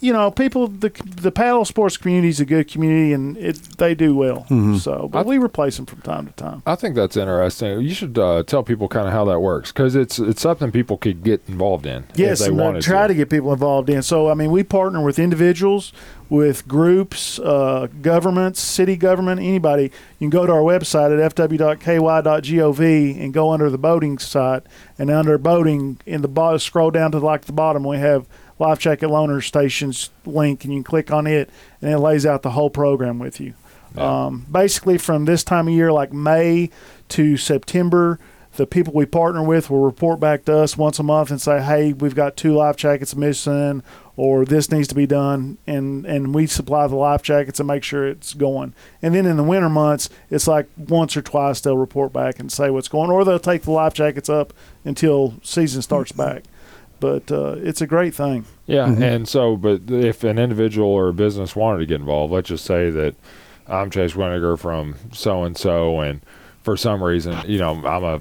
you 0.00 0.12
know, 0.12 0.30
people 0.30 0.68
the 0.68 0.90
the 1.04 1.32
paddle 1.32 1.64
sports 1.64 1.96
community 1.96 2.28
is 2.28 2.40
a 2.40 2.44
good 2.44 2.70
community, 2.70 3.12
and 3.12 3.36
it 3.38 3.56
they 3.78 3.94
do 3.94 4.14
well. 4.14 4.40
Mm-hmm. 4.50 4.76
So, 4.76 5.08
but 5.10 5.26
we 5.26 5.38
replace 5.38 5.76
them 5.76 5.86
from 5.86 6.02
time 6.02 6.26
to 6.26 6.32
time. 6.34 6.62
I 6.66 6.74
think 6.74 6.94
that's 6.94 7.16
interesting. 7.16 7.80
You 7.80 7.94
should 7.94 8.18
uh, 8.18 8.42
tell 8.42 8.62
people 8.62 8.88
kind 8.88 9.06
of 9.06 9.12
how 9.12 9.24
that 9.26 9.40
works 9.40 9.72
because 9.72 9.96
it's 9.96 10.18
it's 10.18 10.42
something 10.42 10.70
people 10.70 10.98
could 10.98 11.22
get 11.22 11.42
involved 11.48 11.86
in. 11.86 12.04
Yes, 12.14 12.40
they 12.40 12.48
and 12.48 12.82
try 12.82 13.06
to. 13.06 13.14
get 13.14 13.30
people 13.30 13.52
involved 13.52 13.88
in. 13.88 14.02
So, 14.02 14.28
I 14.30 14.34
mean, 14.34 14.50
we 14.50 14.62
partner 14.62 15.02
with 15.02 15.18
individuals, 15.18 15.92
with 16.28 16.68
groups, 16.68 17.38
uh, 17.38 17.88
governments, 18.02 18.60
city 18.60 18.96
government, 18.96 19.40
anybody. 19.40 19.84
You 19.84 19.90
can 20.18 20.30
go 20.30 20.46
to 20.46 20.52
our 20.52 20.60
website 20.60 21.18
at 21.18 21.34
fw.ky.gov 21.34 22.80
and 23.22 23.32
go 23.32 23.52
under 23.52 23.70
the 23.70 23.78
boating 23.78 24.18
site, 24.18 24.64
and 24.98 25.10
under 25.10 25.38
boating 25.38 25.98
in 26.04 26.22
the 26.22 26.28
bottom, 26.28 26.58
scroll 26.58 26.90
down 26.90 27.12
to 27.12 27.18
like 27.18 27.46
the 27.46 27.52
bottom, 27.52 27.84
we 27.84 27.96
have 27.98 28.26
Life 28.58 28.78
Jacket 28.78 29.08
Loaner 29.08 29.42
Stations 29.42 30.10
link, 30.24 30.64
and 30.64 30.72
you 30.72 30.78
can 30.80 30.84
click 30.84 31.10
on 31.10 31.26
it, 31.26 31.50
and 31.80 31.92
it 31.92 31.98
lays 31.98 32.24
out 32.24 32.42
the 32.42 32.50
whole 32.50 32.70
program 32.70 33.18
with 33.18 33.40
you. 33.40 33.54
Yeah. 33.94 34.26
Um, 34.26 34.46
basically, 34.50 34.98
from 34.98 35.24
this 35.24 35.44
time 35.44 35.68
of 35.68 35.74
year, 35.74 35.92
like 35.92 36.12
May 36.12 36.70
to 37.08 37.36
September, 37.36 38.18
the 38.56 38.66
people 38.66 38.92
we 38.94 39.06
partner 39.06 39.42
with 39.42 39.70
will 39.70 39.84
report 39.84 40.18
back 40.18 40.44
to 40.46 40.56
us 40.56 40.76
once 40.76 40.98
a 40.98 41.02
month 41.02 41.30
and 41.30 41.40
say, 41.40 41.60
"Hey, 41.60 41.92
we've 41.92 42.14
got 42.14 42.36
two 42.36 42.54
life 42.54 42.76
jackets 42.76 43.14
missing, 43.14 43.82
or 44.16 44.44
this 44.44 44.70
needs 44.70 44.88
to 44.88 44.94
be 44.94 45.06
done," 45.06 45.58
and 45.66 46.06
and 46.06 46.34
we 46.34 46.46
supply 46.46 46.86
the 46.86 46.96
life 46.96 47.22
jackets 47.22 47.60
and 47.60 47.66
make 47.66 47.82
sure 47.82 48.06
it's 48.06 48.34
going. 48.34 48.72
And 49.02 49.14
then 49.14 49.26
in 49.26 49.36
the 49.36 49.42
winter 49.42 49.68
months, 49.68 50.08
it's 50.30 50.48
like 50.48 50.68
once 50.76 51.16
or 51.16 51.22
twice 51.22 51.60
they'll 51.60 51.76
report 51.76 52.12
back 52.12 52.38
and 52.38 52.50
say 52.50 52.70
what's 52.70 52.88
going, 52.88 53.10
or 53.10 53.24
they'll 53.24 53.38
take 53.38 53.62
the 53.62 53.70
life 53.70 53.94
jackets 53.94 54.28
up 54.28 54.52
until 54.84 55.34
season 55.42 55.82
starts 55.82 56.12
back. 56.12 56.44
But 57.00 57.30
uh, 57.30 57.56
it's 57.58 57.80
a 57.80 57.86
great 57.86 58.14
thing. 58.14 58.46
Yeah, 58.66 58.86
Mm-hmm. 58.86 59.02
and 59.02 59.28
so, 59.28 59.56
but 59.56 59.82
if 59.90 60.24
an 60.24 60.38
individual 60.38 60.88
or 60.88 61.08
a 61.08 61.12
business 61.12 61.54
wanted 61.54 61.78
to 61.80 61.86
get 61.86 62.00
involved, 62.00 62.32
let's 62.32 62.48
just 62.48 62.64
say 62.64 62.90
that 62.90 63.14
I'm 63.68 63.90
Chase 63.90 64.14
Winiger 64.14 64.58
from 64.58 64.94
so 65.12 65.44
and 65.44 65.56
so, 65.56 66.00
and 66.00 66.20
for 66.62 66.76
some 66.76 67.02
reason, 67.02 67.36
you 67.46 67.58
know, 67.58 67.72
I'm 67.86 68.04
a 68.04 68.20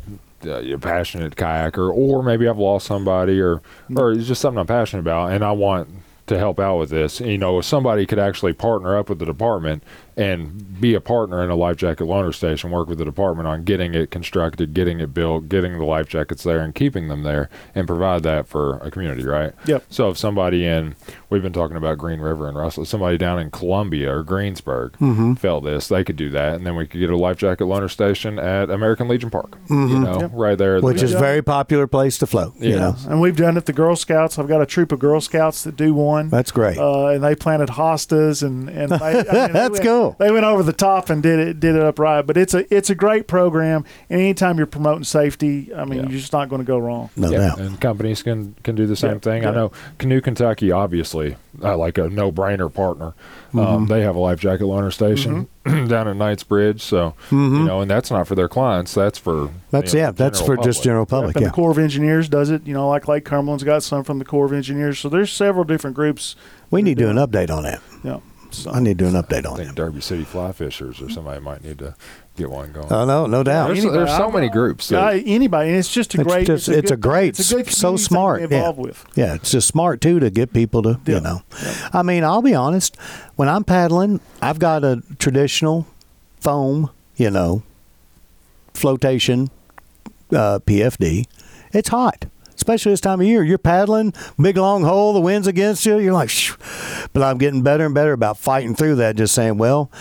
uh, 0.50 0.78
passionate 0.78 1.36
kayaker, 1.36 1.92
or 1.92 2.22
maybe 2.22 2.48
I've 2.48 2.58
lost 2.60 2.86
somebody, 2.86 3.40
or 3.42 3.62
or 3.96 4.12
it's 4.12 4.28
just 4.28 4.42
something 4.42 4.60
I'm 4.60 4.68
passionate 4.68 5.02
about, 5.02 5.32
and 5.32 5.44
I 5.44 5.52
want 5.52 5.90
to 6.28 6.38
help 6.38 6.60
out 6.60 6.78
with 6.78 6.90
this. 6.90 7.20
You 7.22 7.38
know, 7.38 7.60
if 7.60 7.66
somebody 7.66 8.06
could 8.06 8.20
actually 8.20 8.54
partner 8.54 8.98
up 8.98 9.10
with 9.10 9.20
the 9.20 9.26
department 9.26 9.84
and 10.18 10.80
be 10.80 10.94
a 10.94 11.02
partner 11.02 11.44
in 11.44 11.50
a 11.50 11.56
life 11.56 11.78
jacket 11.78 12.04
loaner 12.06 12.34
station, 12.34 12.72
work 12.72 12.88
with 12.88 12.98
the 12.98 13.06
department 13.06 13.48
on 13.48 13.64
getting 13.64 13.94
it 13.94 14.12
constructed, 14.12 14.74
getting 14.74 15.00
it 15.00 15.14
built, 15.14 15.50
getting 15.50 15.78
the 15.78 15.86
life 15.86 16.08
jackets 16.08 16.44
there, 16.44 16.60
and 16.60 16.74
keeping 16.76 17.08
them 17.08 17.24
there, 17.24 17.50
and 17.74 17.88
provide 17.88 18.24
that 18.24 18.48
for 18.48 18.78
a 18.78 18.92
community, 18.92 19.26
right? 19.26 19.54
Yep. 19.66 19.84
So 19.90 20.10
if 20.10 20.18
somebody 20.18 20.66
in, 20.66 20.96
we've 21.30 21.42
been 21.44 21.54
talking 21.54 21.78
about 21.78 21.98
Green 21.98 22.20
River 22.20 22.48
and 22.48 22.58
Russell, 22.58 22.86
somebody 22.86 23.18
down 23.18 23.40
in 23.40 23.52
Columbia 23.52 24.14
or 24.16 24.24
Greensburg 24.24 24.94
Mm-hmm. 25.00 25.34
felt 25.36 25.64
this, 25.64 25.88
they 25.88 26.04
could 26.04 26.16
do 26.16 26.30
that, 26.30 26.56
and 26.56 26.66
then 26.66 26.76
we 26.76 26.88
could 26.88 27.00
get 27.00 27.10
a 27.10 27.18
life 27.18 27.38
jacket 27.38 27.66
loaner 27.66 27.90
station 27.90 28.40
at 28.40 28.70
American 28.70 29.08
Legion 29.08 29.30
Park, 29.30 29.58
you 29.70 29.76
know, 30.00 30.20
Yep. 30.22 30.32
right 30.34 30.58
there. 30.58 30.78
at 30.78 30.82
the 30.82 30.88
Mm-hmm. 30.88 30.94
which 30.94 31.02
is 31.04 31.12
beach. 31.12 31.20
very 31.20 31.42
popular 31.42 31.88
place 31.88 32.18
to 32.20 32.28
float. 32.28 32.54
You 32.60 32.76
know, 32.78 32.96
And 33.10 33.20
we've 33.22 33.36
done 33.36 33.58
it. 33.58 33.66
The 33.66 33.74
Girl 33.74 33.96
Scouts. 33.96 34.40
I've 34.40 34.48
got 34.48 34.62
a 34.62 34.66
troop 34.66 34.92
of 34.92 35.00
Girl 35.00 35.20
Scouts 35.22 35.64
that 35.64 35.76
do 35.76 35.94
one. 35.94 36.30
that's 36.30 36.52
great. 36.52 36.78
uh, 36.78 37.08
and 37.08 37.24
they 37.24 37.36
planted 37.36 37.70
hostas 37.70 38.42
and 38.44 38.70
and 38.70 38.92
they, 38.92 38.96
I 38.98 39.14
mean, 39.14 39.24
they 39.24 39.48
That's 39.54 39.72
went- 39.72 39.84
cool. 40.10 40.16
They 40.20 40.32
went 40.32 40.46
over 40.46 40.64
the 40.64 40.74
top 40.74 41.10
and 41.10 41.22
did 41.24 41.40
it 41.40 41.60
did 41.60 41.76
it 41.76 41.82
up 41.82 42.00
right. 42.00 42.22
But 42.22 42.38
it's 42.38 42.54
a 42.54 42.74
it's 42.76 42.90
a 42.90 42.96
great 42.96 43.28
program. 43.28 43.86
And 44.10 44.20
anytime 44.22 44.58
you're 44.58 44.68
promoting 44.68 45.04
safety, 45.04 45.74
I 45.74 45.86
mean, 45.86 46.00
Yeah. 46.04 46.10
you're 46.10 46.20
just 46.20 46.34
not 46.34 46.50
going 46.50 46.62
to 46.62 46.66
go 46.66 46.78
wrong. 46.78 47.10
no 47.16 47.30
yeah, 47.30 47.38
doubt. 47.40 47.60
and 47.60 47.80
companies 47.82 48.24
can 48.24 48.56
can 48.64 48.76
do 48.76 48.86
the 48.86 48.96
same 48.96 49.14
Yeah, 49.14 49.20
thing. 49.20 49.44
yeah. 49.44 49.50
I 49.50 49.54
know 49.54 49.72
Canoe 49.98 50.22
Kentucky, 50.22 50.72
obviously, 50.72 51.38
uh, 51.64 51.78
like 51.78 51.98
a 51.98 52.10
no 52.10 52.32
brainer 52.32 52.74
partner. 52.74 53.14
Mm-hmm. 53.50 53.60
Um, 53.60 53.88
they 53.88 54.02
have 54.02 54.16
a 54.16 54.20
life 54.20 54.40
jacket 54.40 54.64
loaner 54.66 54.92
station 54.92 55.48
down 55.66 56.08
at 56.10 56.16
Knights 56.18 56.44
Bridge, 56.44 56.82
so 56.82 57.14
you 57.32 57.38
know, 57.38 57.82
and 57.82 57.90
that's 57.90 58.12
not 58.12 58.28
for 58.28 58.36
their 58.36 58.50
clients. 58.50 58.94
That's 58.94 59.18
for 59.18 59.36
Mm-hmm. 59.36 59.58
That's 59.72 59.94
you 59.94 60.00
know, 60.00 60.06
yeah. 60.08 60.12
That's 60.12 60.40
for 60.40 60.48
general 60.56 60.64
just 60.64 60.84
general 60.84 61.06
public. 61.06 61.36
and 61.36 61.44
Yeah. 61.44 61.50
the 61.50 61.54
Corps 61.56 61.72
of 61.72 61.78
Engineers 61.80 62.30
does 62.30 62.50
it. 62.50 62.66
You 62.68 62.74
know, 62.74 62.88
like 62.90 63.08
Lake 63.08 63.26
Cumberland's 63.26 63.64
got 63.64 63.84
some 63.84 64.04
from 64.04 64.20
the 64.20 64.26
Corps 64.26 64.46
of 64.46 64.54
Engineers. 64.54 65.00
So 65.00 65.10
there's 65.10 65.32
several 65.32 65.64
different 65.66 65.96
groups. 65.96 66.36
We 66.72 66.82
need 66.82 66.98
to 66.98 67.04
do 67.06 67.10
an 67.10 67.18
update 67.18 67.50
on 67.50 67.64
that. 67.64 67.82
Yeah. 68.04 68.20
So 68.64 68.72
I 68.72 68.80
need 68.80 68.98
to 68.98 69.06
do 69.06 69.16
an 69.16 69.22
update 69.22 69.40
on 69.40 69.46
I 69.46 69.50
on 69.52 69.58
think 69.58 69.70
it. 69.70 69.76
Derby 69.76 70.02
City 70.02 70.24
Fly 70.24 70.52
Fishers 70.52 71.02
or 71.02 71.10
somebody 71.10 71.40
might 71.42 71.64
need 71.64 71.80
to 71.80 71.96
get 72.38 72.50
one 72.50 72.72
going. 72.72 72.92
Oh 72.92 73.06
no, 73.06 73.26
no 73.26 73.44
doubt. 73.44 73.68
there's, 73.68 73.80
anybody- 73.80 73.98
there's 74.00 74.18
so 74.18 74.24
I'm- 74.26 74.34
many 74.34 74.50
groups. 74.50 74.90
That, 74.90 75.04
uh, 75.16 75.22
anybody, 75.26 75.70
and 75.70 75.78
it's 75.78 75.92
just 75.92 76.16
a 76.16 76.22
It's 76.22 76.28
great. 76.32 76.48
just- 76.48 76.68
it's 76.70 76.92
a 76.92 76.96
good- 76.96 77.02
great- 77.02 77.40
It's 77.40 77.52
a 77.52 77.56
good 77.64 77.72
so 77.72 77.82
community 77.88 78.04
to 78.04 78.08
smart, 78.08 78.52
yeah. 78.52 78.70
with. 78.72 79.06
Yeah, 79.16 79.34
it's 79.36 79.52
just 79.52 79.68
smart 79.68 80.02
too 80.02 80.20
to 80.20 80.30
get 80.30 80.52
people 80.54 80.82
to 80.84 81.00
Yeah. 81.06 81.16
you 81.16 81.22
know. 81.22 81.42
I 81.94 82.02
mean, 82.04 82.24
I'll 82.24 82.42
be 82.42 82.54
honest. 82.56 82.98
When 83.36 83.48
I'm 83.50 83.64
paddling, 83.64 84.20
I've 84.42 84.60
got 84.60 84.84
a 84.84 85.02
traditional 85.20 85.88
foam, 86.40 86.90
you 87.16 87.30
know, 87.32 87.64
flotation 88.74 89.50
uh, 90.34 90.60
PFD. 90.60 91.26
It's 91.72 91.90
hot, 91.90 92.26
especially 92.66 92.94
this 92.94 93.02
time 93.02 93.22
of 93.22 93.28
year. 93.28 93.44
You're 93.44 93.60
paddling, 93.60 94.12
big 94.42 94.58
long 94.58 94.84
hole, 94.84 95.14
the 95.14 95.22
wind's 95.22 95.46
against 95.46 95.86
you. 95.86 96.00
You're 96.00 96.14
like, 96.14 96.30
Shh. 96.32 96.54
but 97.14 97.22
I'm 97.22 97.38
getting 97.38 97.62
better 97.62 97.86
and 97.86 97.94
better 97.94 98.12
about 98.12 98.40
fighting 98.40 98.74
through 98.74 98.96
that. 98.96 99.16
Just 99.16 99.36
saying, 99.36 99.60
well, 99.60 99.92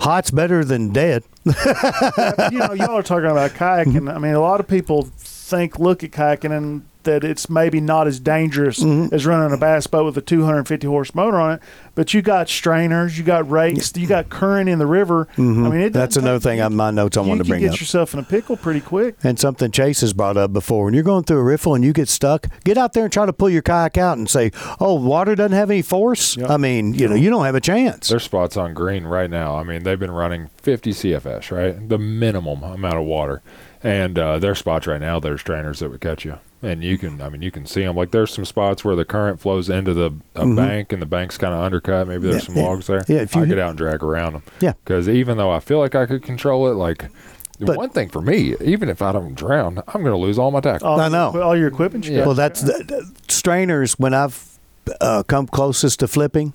hot's 0.00 0.30
better 0.30 0.64
than 0.64 0.90
dead. 0.92 1.24
you 1.44 2.58
know, 2.58 2.72
y'all 2.74 2.96
are 2.96 3.02
talking 3.02 3.28
about 3.28 3.50
kayaking. 3.50 3.94
Mm-hmm. 3.94 4.08
I 4.08 4.18
mean, 4.18 4.34
a 4.34 4.40
lot 4.40 4.60
of 4.60 4.68
people 4.68 5.10
think, 5.18 5.80
look 5.80 6.04
at 6.04 6.12
kayaking, 6.12 6.56
and 6.56 6.86
that 7.04 7.24
it's 7.24 7.48
maybe 7.50 7.80
not 7.80 8.06
as 8.06 8.20
dangerous 8.20 8.80
Mm-hmm. 8.80 9.14
as 9.14 9.26
running 9.26 9.52
a 9.52 9.58
bass 9.58 9.86
boat 9.86 10.04
with 10.06 10.16
a 10.16 10.20
250 10.22 10.86
horse 10.86 11.14
motor 11.14 11.38
on 11.40 11.52
it. 11.54 11.62
But 11.94 12.14
you 12.14 12.22
got 12.22 12.48
strainers, 12.48 13.18
you 13.18 13.24
got 13.24 13.48
rakes, 13.50 13.92
you 13.96 14.06
got 14.06 14.30
current 14.30 14.68
in 14.68 14.78
the 14.78 14.86
river. 14.86 15.28
I 15.36 15.40
mean, 15.40 15.56
it 15.56 15.62
Mm-hmm. 15.62 15.92
That's 15.92 16.14
doesn't 16.14 16.22
another 16.28 16.40
thing 16.40 16.60
on 16.60 16.74
my 16.74 16.90
notes 16.90 17.16
I 17.16 17.22
you 17.22 17.28
wanted 17.28 17.40
to 17.40 17.44
can 17.44 17.50
bring 17.50 17.60
get 17.60 17.66
up. 17.68 17.72
Get 17.74 17.80
yourself 17.80 18.14
in 18.14 18.20
a 18.20 18.22
pickle 18.22 18.56
pretty 18.56 18.80
quick. 18.80 19.16
And 19.22 19.38
something 19.38 19.70
Chase 19.70 20.00
has 20.00 20.12
brought 20.12 20.36
up 20.36 20.52
before. 20.52 20.86
When 20.86 20.94
you're 20.94 21.02
going 21.02 21.24
through 21.24 21.38
a 21.38 21.42
riffle 21.44 21.74
and 21.74 21.84
you 21.84 21.92
get 21.92 22.08
stuck, 22.08 22.46
get 22.64 22.78
out 22.78 22.92
there 22.94 23.04
and 23.04 23.12
try 23.12 23.26
to 23.26 23.32
pull 23.32 23.50
your 23.50 23.62
kayak 23.62 23.98
out 23.98 24.16
and 24.18 24.28
say, 24.28 24.50
"Oh, 24.80 24.94
water 24.94 25.34
doesn't 25.34 25.52
have 25.56 25.70
any 25.70 25.82
force." 25.82 26.36
Yep. 26.36 26.50
I 26.50 26.56
mean, 26.56 26.94
you 26.94 27.08
know, 27.08 27.14
you 27.14 27.28
don't 27.30 27.44
have 27.44 27.54
a 27.54 27.60
chance. 27.60 28.08
There's 28.08 28.22
spots 28.24 28.56
on 28.56 28.72
green 28.74 29.04
right 29.04 29.28
now. 29.30 29.56
I 29.56 29.62
mean, 29.64 29.82
they've 29.82 29.98
been 30.00 30.10
running 30.10 30.48
50 30.62 30.92
CFS, 30.92 31.50
right? 31.50 31.88
The 31.88 31.98
minimum 31.98 32.62
amount 32.62 32.96
of 32.96 33.04
water. 33.04 33.42
And 33.84 34.16
uh, 34.18 34.38
there's 34.38 34.58
spots 34.60 34.86
right 34.86 35.00
now, 35.00 35.18
there's 35.18 35.40
strainers 35.40 35.80
that 35.80 35.90
would 35.90 36.00
catch 36.00 36.24
you. 36.24 36.38
And 36.62 36.84
you 36.84 36.96
can, 36.98 37.20
I 37.20 37.28
mean, 37.28 37.42
you 37.42 37.50
can 37.50 37.66
see 37.66 37.82
them. 37.82 37.96
Like 37.96 38.12
there's 38.12 38.30
some 38.32 38.44
spots 38.44 38.84
where 38.84 38.94
the 38.94 39.04
current 39.04 39.40
flows 39.40 39.68
into 39.68 39.92
the 39.92 40.12
a 40.36 40.46
bank 40.54 40.92
and 40.92 41.02
the 41.02 41.06
bank's 41.06 41.36
kind 41.36 41.52
of 41.52 41.60
undercut. 41.60 42.06
Maybe 42.06 42.30
there's 42.30 42.44
Mm-hmm. 42.46 42.52
Yeah, 42.52 42.54
some 42.54 42.62
yeah. 42.62 42.68
logs 42.68 42.86
there. 42.86 43.04
Yeah, 43.08 43.22
if 43.22 43.34
you 43.34 43.42
I 43.42 43.46
get 43.46 43.58
out 43.58 43.70
and 43.70 43.78
drag 43.78 44.02
around 44.04 44.34
them. 44.34 44.42
Yeah. 44.60 44.74
Because 44.84 45.08
even 45.08 45.36
though 45.38 45.50
I 45.50 45.58
feel 45.58 45.78
like 45.80 45.96
I 45.96 46.06
could 46.06 46.22
control 46.22 46.68
it, 46.70 46.74
like 46.74 47.10
But- 47.58 47.76
one 47.76 47.90
thing 47.90 48.08
for 48.10 48.20
me, 48.22 48.54
even 48.60 48.88
if 48.88 49.02
I 49.02 49.10
don't 49.10 49.34
drown, 49.34 49.82
I'm 49.88 50.02
going 50.02 50.12
to 50.14 50.16
lose 50.16 50.38
all 50.38 50.52
my 50.52 50.60
tackle. 50.60 50.86
All 50.86 51.00
I 51.00 51.08
know. 51.08 51.42
All 51.42 51.56
your 51.56 51.66
equipment. 51.68 52.06
you 52.06 52.18
Yeah. 52.18 52.26
Well, 52.26 52.34
that's 52.36 52.60
the, 52.60 52.84
the 52.86 53.12
strainers. 53.26 53.94
When 53.98 54.14
I've 54.14 54.58
uh, 55.00 55.24
come 55.24 55.48
closest 55.48 55.98
to 56.00 56.06
flipping, 56.06 56.54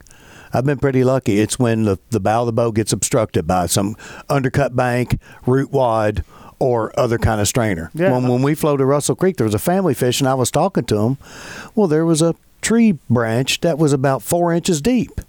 I've 0.54 0.66
been 0.66 0.80
pretty 0.80 1.04
lucky. 1.04 1.40
It's 1.42 1.60
when 1.60 1.84
the, 1.84 2.00
the 2.12 2.22
bow 2.22 2.44
of 2.44 2.46
the 2.46 2.54
boat 2.54 2.76
gets 2.76 2.94
obstructed 2.94 3.46
by 3.46 3.66
some 3.66 3.98
undercut 4.30 4.74
bank, 4.78 5.20
root 5.46 5.72
wad, 5.72 6.24
or 6.60 6.98
other 7.00 7.18
kind 7.18 7.40
of 7.42 7.48
strainer. 7.48 7.92
Yeah. 7.94 8.12
When, 8.12 8.28
when 8.28 8.42
we 8.42 8.56
floated 8.56 8.86
Russell 8.86 9.16
Creek, 9.16 9.38
there 9.38 9.46
was 9.46 9.54
a 9.54 9.60
family 9.60 9.94
fish, 9.94 10.20
and 10.20 10.28
I 10.28 10.34
was 10.34 10.52
talking 10.52 10.86
to 10.86 10.96
them. 10.96 11.18
Well, 11.76 11.88
there 11.88 12.06
was 12.06 12.22
a 12.22 12.36
tree 12.62 12.98
branch 13.10 13.62
that 13.62 13.78
was 13.78 13.94
about 13.94 14.22
four 14.22 14.54
inches 14.54 14.82
deep. 14.82 15.22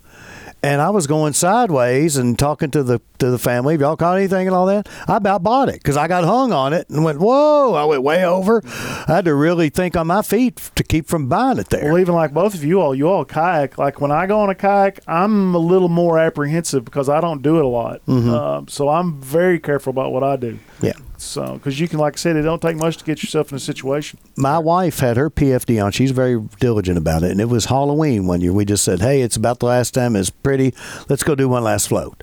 And 0.60 0.80
I 0.80 0.90
was 0.90 1.06
going 1.06 1.34
sideways 1.34 2.16
and 2.16 2.36
talking 2.36 2.72
to 2.72 2.82
the 2.82 3.00
to 3.20 3.30
the 3.30 3.38
family. 3.38 3.74
Have 3.74 3.80
y'all 3.80 3.96
caught 3.96 4.16
anything 4.16 4.48
and 4.48 4.56
all 4.56 4.66
that? 4.66 4.88
I 5.06 5.16
about 5.16 5.44
bought 5.44 5.68
it 5.68 5.74
because 5.74 5.96
I 5.96 6.08
got 6.08 6.24
hung 6.24 6.52
on 6.52 6.72
it 6.72 6.90
and 6.90 7.04
went, 7.04 7.20
whoa! 7.20 7.74
I 7.74 7.84
went 7.84 8.02
way 8.02 8.24
over. 8.26 8.60
I 8.64 9.04
had 9.06 9.24
to 9.26 9.36
really 9.36 9.68
think 9.68 9.96
on 9.96 10.08
my 10.08 10.20
feet 10.20 10.56
to 10.74 10.82
keep 10.82 11.06
from 11.06 11.28
buying 11.28 11.58
it 11.58 11.68
there. 11.68 11.84
Well, 11.84 12.00
even 12.00 12.16
like 12.16 12.34
both 12.34 12.54
of 12.54 12.64
you 12.64 12.80
all, 12.80 12.92
you 12.92 13.08
all 13.08 13.24
kayak. 13.24 13.78
Like 13.78 14.00
when 14.00 14.10
I 14.10 14.26
go 14.26 14.40
on 14.40 14.50
a 14.50 14.54
kayak, 14.56 14.98
I'm 15.06 15.54
a 15.54 15.58
little 15.58 15.88
more 15.88 16.18
apprehensive 16.18 16.84
because 16.84 17.08
I 17.08 17.20
don't 17.20 17.40
do 17.40 17.58
it 17.58 17.64
a 17.64 17.68
lot. 17.68 18.04
Mm-hmm. 18.06 18.30
Um, 18.30 18.66
so 18.66 18.88
I'm 18.88 19.20
very 19.20 19.60
careful 19.60 19.92
about 19.92 20.10
what 20.12 20.24
I 20.24 20.34
do. 20.34 20.58
yeah. 20.80 20.94
So 21.20 21.54
because 21.54 21.78
you 21.78 21.88
can, 21.88 21.98
like 21.98 22.14
I 22.14 22.16
said, 22.16 22.36
it 22.36 22.42
don't 22.42 22.62
take 22.62 22.76
much 22.76 22.96
to 22.98 23.04
get 23.04 23.22
yourself 23.22 23.50
in 23.50 23.56
a 23.56 23.60
situation. 23.60 24.18
My 24.36 24.58
wife 24.58 25.00
had 25.00 25.16
her 25.16 25.28
PFD 25.28 25.84
on. 25.84 25.92
She's 25.92 26.12
very 26.12 26.40
diligent 26.60 26.96
about 26.96 27.22
it. 27.22 27.32
And 27.32 27.40
it 27.40 27.48
was 27.48 27.66
Halloween 27.66 28.26
one 28.26 28.40
year. 28.40 28.52
We 28.52 28.64
just 28.64 28.84
said, 28.84 29.00
hey, 29.00 29.22
it's 29.22 29.36
about 29.36 29.58
the 29.58 29.66
last 29.66 29.94
time. 29.94 30.14
It's 30.16 30.30
pretty. 30.30 30.74
Let's 31.08 31.24
go 31.24 31.34
do 31.34 31.48
one 31.48 31.64
last 31.64 31.88
float. 31.88 32.22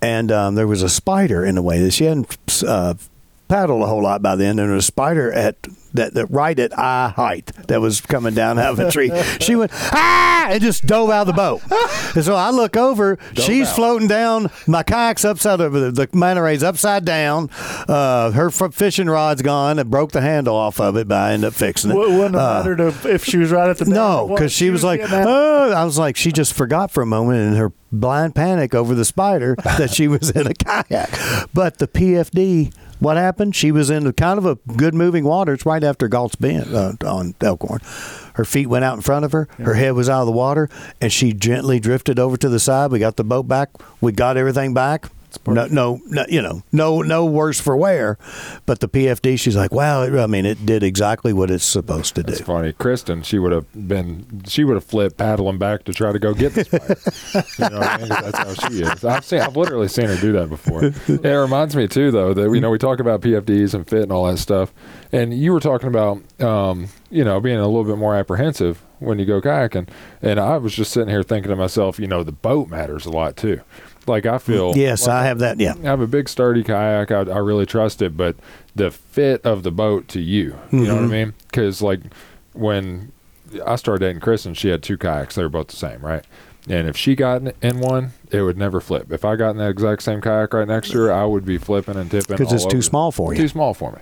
And 0.00 0.30
um, 0.30 0.54
there 0.54 0.68
was 0.68 0.82
a 0.82 0.88
spider 0.88 1.44
in 1.44 1.56
the 1.56 1.62
way 1.62 1.82
that 1.82 1.90
she 1.90 2.04
hadn't 2.04 2.62
uh, 2.64 2.94
paddled 3.48 3.82
a 3.82 3.86
whole 3.86 4.02
lot 4.02 4.22
by 4.22 4.36
then. 4.36 4.50
And 4.50 4.58
there 4.60 4.74
was 4.74 4.84
a 4.84 4.86
spider 4.86 5.32
at 5.32 5.56
that, 5.94 6.12
that 6.14 6.26
right 6.26 6.58
at 6.58 6.78
eye 6.78 7.08
height 7.16 7.46
that 7.68 7.80
was 7.80 8.00
coming 8.02 8.34
down 8.34 8.58
out 8.58 8.72
of 8.72 8.78
a 8.78 8.90
tree. 8.90 9.10
she 9.40 9.56
went, 9.56 9.72
ah, 9.74 10.48
and 10.50 10.60
just 10.60 10.84
dove 10.86 11.10
out 11.10 11.22
of 11.22 11.26
the 11.28 11.32
boat. 11.32 11.62
and 12.14 12.24
so 12.24 12.34
I 12.34 12.50
look 12.50 12.76
over. 12.76 13.18
she's 13.34 13.68
out. 13.68 13.74
floating 13.74 14.06
down. 14.08 14.50
My 14.66 14.82
kayak's 14.82 15.24
upside 15.24 15.60
of 15.60 15.72
the, 15.72 15.90
the 15.90 16.08
manta 16.12 16.42
ray's 16.42 16.62
upside 16.62 17.04
down. 17.06 17.48
Uh, 17.88 18.30
her 18.32 18.50
fishing 18.50 19.08
rod's 19.08 19.42
gone. 19.42 19.78
and 19.78 19.90
broke 19.90 20.12
the 20.12 20.20
handle 20.20 20.54
off 20.56 20.78
of 20.80 20.96
it, 20.96 21.08
but 21.08 21.16
I 21.16 21.32
ended 21.32 21.48
up 21.48 21.54
fixing 21.54 21.90
it. 21.90 21.94
Wou- 21.94 22.18
Wouldn't 22.18 22.34
have 22.34 22.42
Uh, 22.42 22.58
mattered 22.58 22.80
if, 22.80 23.06
if 23.06 23.24
she 23.24 23.38
was 23.38 23.50
right 23.50 23.68
at 23.70 23.78
the 23.78 23.86
no, 23.86 24.28
because 24.28 24.52
she 24.52 24.68
was 24.70 24.84
like, 24.84 25.00
oh, 25.04 25.72
I 25.72 25.84
was 25.84 25.98
like, 25.98 26.16
she 26.16 26.32
just 26.32 26.52
forgot 26.52 26.90
for 26.90 27.02
a 27.02 27.06
moment 27.06 27.38
in 27.40 27.54
her 27.56 27.72
blind 27.90 28.34
panic 28.34 28.74
over 28.74 28.94
the 28.94 29.04
spider 29.06 29.56
that 29.64 29.90
she 29.90 30.06
was 30.06 30.30
in 30.30 30.46
a 30.46 30.52
kayak. 30.54 31.08
But 31.54 31.78
the 31.78 31.88
PFD, 31.88 32.72
what 33.00 33.16
happened? 33.16 33.54
She 33.54 33.72
was 33.72 33.90
in 33.90 34.06
a 34.06 34.12
kind 34.12 34.38
of 34.38 34.46
a 34.46 34.56
good 34.76 34.94
moving 34.94 35.24
water. 35.24 35.52
It's 35.52 35.66
right 35.66 35.82
after 35.82 36.08
Galt's 36.08 36.36
Bend 36.36 36.74
uh, 36.74 36.92
on 37.04 37.34
Elkhorn. 37.40 37.80
Her 38.34 38.44
feet 38.44 38.66
went 38.66 38.84
out 38.84 38.96
in 38.96 39.02
front 39.02 39.24
of 39.24 39.32
her. 39.32 39.48
Her 39.58 39.74
head 39.74 39.94
was 39.94 40.08
out 40.08 40.20
of 40.20 40.26
the 40.26 40.32
water, 40.32 40.68
and 41.00 41.12
she 41.12 41.32
gently 41.32 41.80
drifted 41.80 42.18
over 42.18 42.36
to 42.36 42.48
the 42.48 42.60
side. 42.60 42.90
We 42.90 42.98
got 42.98 43.16
the 43.16 43.24
boat 43.24 43.48
back. 43.48 43.70
We 44.00 44.12
got 44.12 44.36
everything 44.36 44.74
back. 44.74 45.10
No, 45.46 45.66
no, 45.66 46.00
no, 46.06 46.24
you 46.28 46.42
know, 46.42 46.62
no, 46.72 47.02
no 47.02 47.24
worse 47.24 47.60
for 47.60 47.76
wear. 47.76 48.18
But 48.66 48.80
the 48.80 48.88
PFD, 48.88 49.38
she's 49.38 49.56
like, 49.56 49.72
wow. 49.72 50.02
I 50.02 50.26
mean, 50.26 50.44
it 50.46 50.64
did 50.66 50.82
exactly 50.82 51.32
what 51.32 51.50
it's 51.50 51.64
supposed 51.64 52.14
to 52.16 52.22
do. 52.22 52.32
It's 52.32 52.40
funny. 52.42 52.72
Kristen, 52.72 53.22
she 53.22 53.38
would 53.38 53.52
have 53.52 53.66
been, 53.88 54.42
she 54.46 54.64
would 54.64 54.74
have 54.74 54.84
flipped 54.84 55.16
paddling 55.16 55.58
back 55.58 55.84
to 55.84 55.92
try 55.92 56.12
to 56.12 56.18
go 56.18 56.34
get 56.34 56.54
the 56.54 56.64
spider. 56.64 57.46
you 57.70 57.70
know 57.70 57.80
I 57.82 57.98
mean? 57.98 58.08
'Cause 58.08 58.32
That's 58.32 58.38
how 58.60 58.68
she 58.68 58.82
is. 58.82 59.04
I've 59.04 59.24
seen, 59.24 59.40
I've 59.40 59.56
literally 59.56 59.88
seen 59.88 60.06
her 60.06 60.16
do 60.16 60.32
that 60.32 60.48
before. 60.48 60.84
it 60.84 61.24
reminds 61.36 61.74
me 61.76 61.88
too, 61.88 62.10
though, 62.10 62.34
that 62.34 62.50
you 62.52 62.60
know 62.60 62.70
we 62.70 62.78
talk 62.78 63.00
about 63.00 63.20
PFDs 63.20 63.74
and 63.74 63.88
fit 63.88 64.02
and 64.02 64.12
all 64.12 64.26
that 64.26 64.38
stuff, 64.38 64.72
and 65.12 65.32
you 65.34 65.52
were 65.52 65.60
talking 65.60 65.88
about, 65.88 66.20
um, 66.42 66.88
you 67.10 67.24
know, 67.24 67.40
being 67.40 67.58
a 67.58 67.66
little 67.66 67.84
bit 67.84 67.96
more 67.98 68.14
apprehensive 68.14 68.82
when 68.98 69.18
you 69.18 69.24
go 69.24 69.40
kayaking, 69.40 69.88
and 70.22 70.40
I 70.40 70.56
was 70.58 70.74
just 70.74 70.92
sitting 70.92 71.08
here 71.08 71.22
thinking 71.22 71.50
to 71.50 71.56
myself, 71.56 71.98
you 71.98 72.06
know, 72.06 72.22
the 72.24 72.32
boat 72.32 72.68
matters 72.68 73.06
a 73.06 73.10
lot 73.10 73.36
too. 73.36 73.60
Like 74.08 74.26
I 74.26 74.38
feel, 74.38 74.76
Yes, 74.76 75.06
I 75.06 75.24
have 75.24 75.38
that. 75.40 75.60
Yeah. 75.60 75.74
I 75.82 75.86
have 75.86 76.00
a 76.00 76.06
big 76.06 76.28
sturdy 76.28 76.64
kayak. 76.64 77.10
I, 77.10 77.20
I 77.30 77.38
really 77.38 77.66
trust 77.66 78.00
it, 78.02 78.16
but 78.16 78.36
the 78.74 78.90
fit 78.90 79.44
of 79.44 79.62
the 79.62 79.70
boat 79.70 80.08
to 80.08 80.20
you, 80.20 80.56
you 80.72 80.80
know 80.86 80.94
what 80.94 81.00
I 81.00 81.06
Mm-hmm. 81.06 81.10
mean? 81.10 81.34
Because 81.48 81.82
like 81.82 82.00
when 82.54 83.12
I 83.66 83.76
started 83.76 84.00
dating 84.04 84.20
Kristen, 84.20 84.54
she 84.54 84.68
had 84.68 84.82
two 84.82 84.98
kayaks. 84.98 85.34
They 85.34 85.42
were 85.42 85.48
both 85.48 85.68
the 85.68 85.76
same, 85.76 86.00
right? 86.00 86.24
And 86.68 86.86
if 86.86 86.96
she 86.98 87.14
got 87.14 87.40
in- 87.62 87.80
one, 87.80 88.12
it 88.30 88.42
would 88.42 88.58
never 88.58 88.80
flip. 88.80 89.10
If 89.10 89.24
I 89.24 89.36
got 89.36 89.50
in 89.50 89.56
that 89.58 89.70
exact 89.70 90.02
same 90.02 90.20
kayak 90.20 90.52
right 90.52 90.68
next 90.68 90.90
to 90.90 90.98
her, 90.98 91.12
I 91.12 91.24
would 91.24 91.46
be 91.46 91.56
flipping 91.56 91.96
and 91.96 92.10
tipping. 92.10 92.36
Because 92.36 92.52
it's 92.52 92.66
too 92.66 92.82
small 92.82 93.10
for 93.10 93.32
you. 93.32 93.40
Too 93.40 93.48
small 93.48 93.72
for 93.72 93.92
me. 93.92 93.98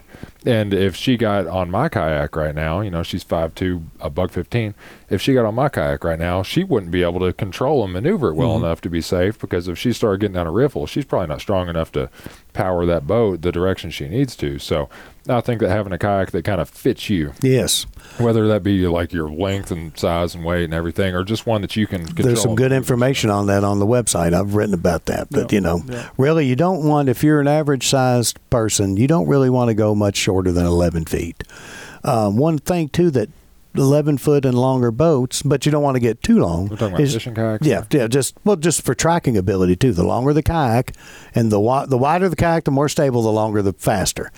And 0.47 0.73
if 0.73 0.95
she 0.95 1.17
got 1.17 1.47
on 1.49 1.71
my 1.71 1.89
kayak 1.89 2.37
right 2.37 2.55
now, 2.55 2.81
you 2.81 2.91
know, 2.91 3.03
she's 3.03 3.25
five 3.25 3.55
two, 3.55 3.83
a 4.01 4.09
buck 4.09 4.31
fifteen. 4.31 4.75
If 5.11 5.21
she 5.21 5.35
got 5.35 5.45
on 5.45 5.55
my 5.57 5.69
kayak 5.69 6.05
right 6.05 6.19
now, 6.19 6.43
she 6.43 6.63
wouldn't 6.65 6.93
be 6.93 7.03
able 7.03 7.21
to 7.21 7.33
control 7.33 7.83
and 7.85 7.93
maneuver 7.93 8.31
it 8.31 8.35
well 8.35 8.51
Mm-hmm. 8.55 8.65
enough 8.65 8.81
to 8.83 8.89
be 8.91 9.01
safe. 9.01 9.39
Because 9.39 9.67
if 9.69 9.77
she 9.79 9.93
started 9.93 10.21
getting 10.21 10.35
down 10.35 10.47
a 10.47 10.53
riffle, 10.53 10.87
she's 10.87 11.05
probably 11.05 11.27
not 11.29 11.41
strong 11.41 11.69
enough 11.69 11.91
to 11.93 12.09
power 12.53 12.87
that 12.87 13.07
boat 13.07 13.43
the 13.43 13.53
direction 13.53 13.91
she 13.91 14.09
needs 14.09 14.35
to. 14.37 14.59
So 14.59 14.89
I 15.29 15.41
think 15.41 15.61
that 15.61 15.69
having 15.69 15.93
a 15.93 15.99
kayak 15.99 16.31
that 16.31 16.45
kind 16.45 16.61
of 16.61 16.69
fits 16.71 17.11
you, 17.11 17.33
Yes. 17.43 17.87
whether 18.19 18.47
that 18.49 18.63
be 18.63 18.87
like 18.87 19.13
your 19.13 19.29
length 19.29 19.71
and 19.73 19.97
size 19.99 20.35
and 20.37 20.45
weight 20.45 20.65
and 20.65 20.73
everything, 20.73 21.15
or 21.15 21.25
just 21.25 21.45
one 21.47 21.61
that 21.63 21.75
you 21.77 21.87
can. 21.89 22.07
Control 22.07 22.27
There's 22.29 22.43
some 22.43 22.55
good 22.55 22.71
information 22.73 23.31
on 23.31 23.47
that 23.49 23.65
on 23.65 23.79
the 23.81 23.87
website. 23.87 24.33
I've 24.33 24.55
written 24.55 24.75
about 24.75 25.07
that. 25.07 25.29
But, 25.31 25.53
you 25.53 25.61
know, 25.61 25.83
really, 26.17 26.47
you 26.47 26.55
don't 26.57 26.85
want, 26.87 27.09
if 27.09 27.23
you're 27.25 27.41
an 27.41 27.49
average 27.49 27.89
sized 27.89 28.39
person, 28.51 28.97
you 28.97 29.07
don't 29.09 29.27
really 29.27 29.51
want 29.51 29.69
to 29.69 29.75
go 29.75 29.95
much 29.95 30.17
shorter 30.17 30.36
than 30.43 30.67
11 30.67 31.05
feet. 31.07 31.43
Um, 32.05 32.37
one 32.37 32.59
thing, 32.59 32.89
too, 32.89 33.11
that 33.13 33.29
11 33.75 34.19
foot 34.19 34.45
and 34.45 34.57
longer 34.57 34.91
boats, 34.91 35.43
but 35.43 35.67
you 35.67 35.73
don't 35.73 35.83
want 35.83 35.97
to 35.97 36.01
get 36.01 36.23
too 36.23 36.39
long. 36.39 36.69
We're 36.69 36.77
talking 36.77 36.89
about 36.95 37.01
is- 37.01 37.15
fishing 37.15 37.35
kayaks. 37.35 37.67
Yeah, 37.67 37.85
yeah, 37.91 38.07
just 38.07 38.35
well, 38.45 38.57
just 38.57 38.83
for 38.83 38.95
tracking 38.95 39.37
ability 39.37 39.77
too. 39.77 39.93
The 39.93 40.03
longer 40.03 40.33
the 40.33 40.43
kayak, 40.43 40.93
and 41.35 41.51
the 41.53 41.61
the 41.87 41.99
wider 41.99 42.29
the 42.29 42.37
kayak, 42.37 42.65
the 42.65 42.71
more 42.71 42.89
stable, 42.89 43.23
the 43.23 43.33
longer, 43.33 43.61
the 43.63 43.75
faster. 43.75 44.31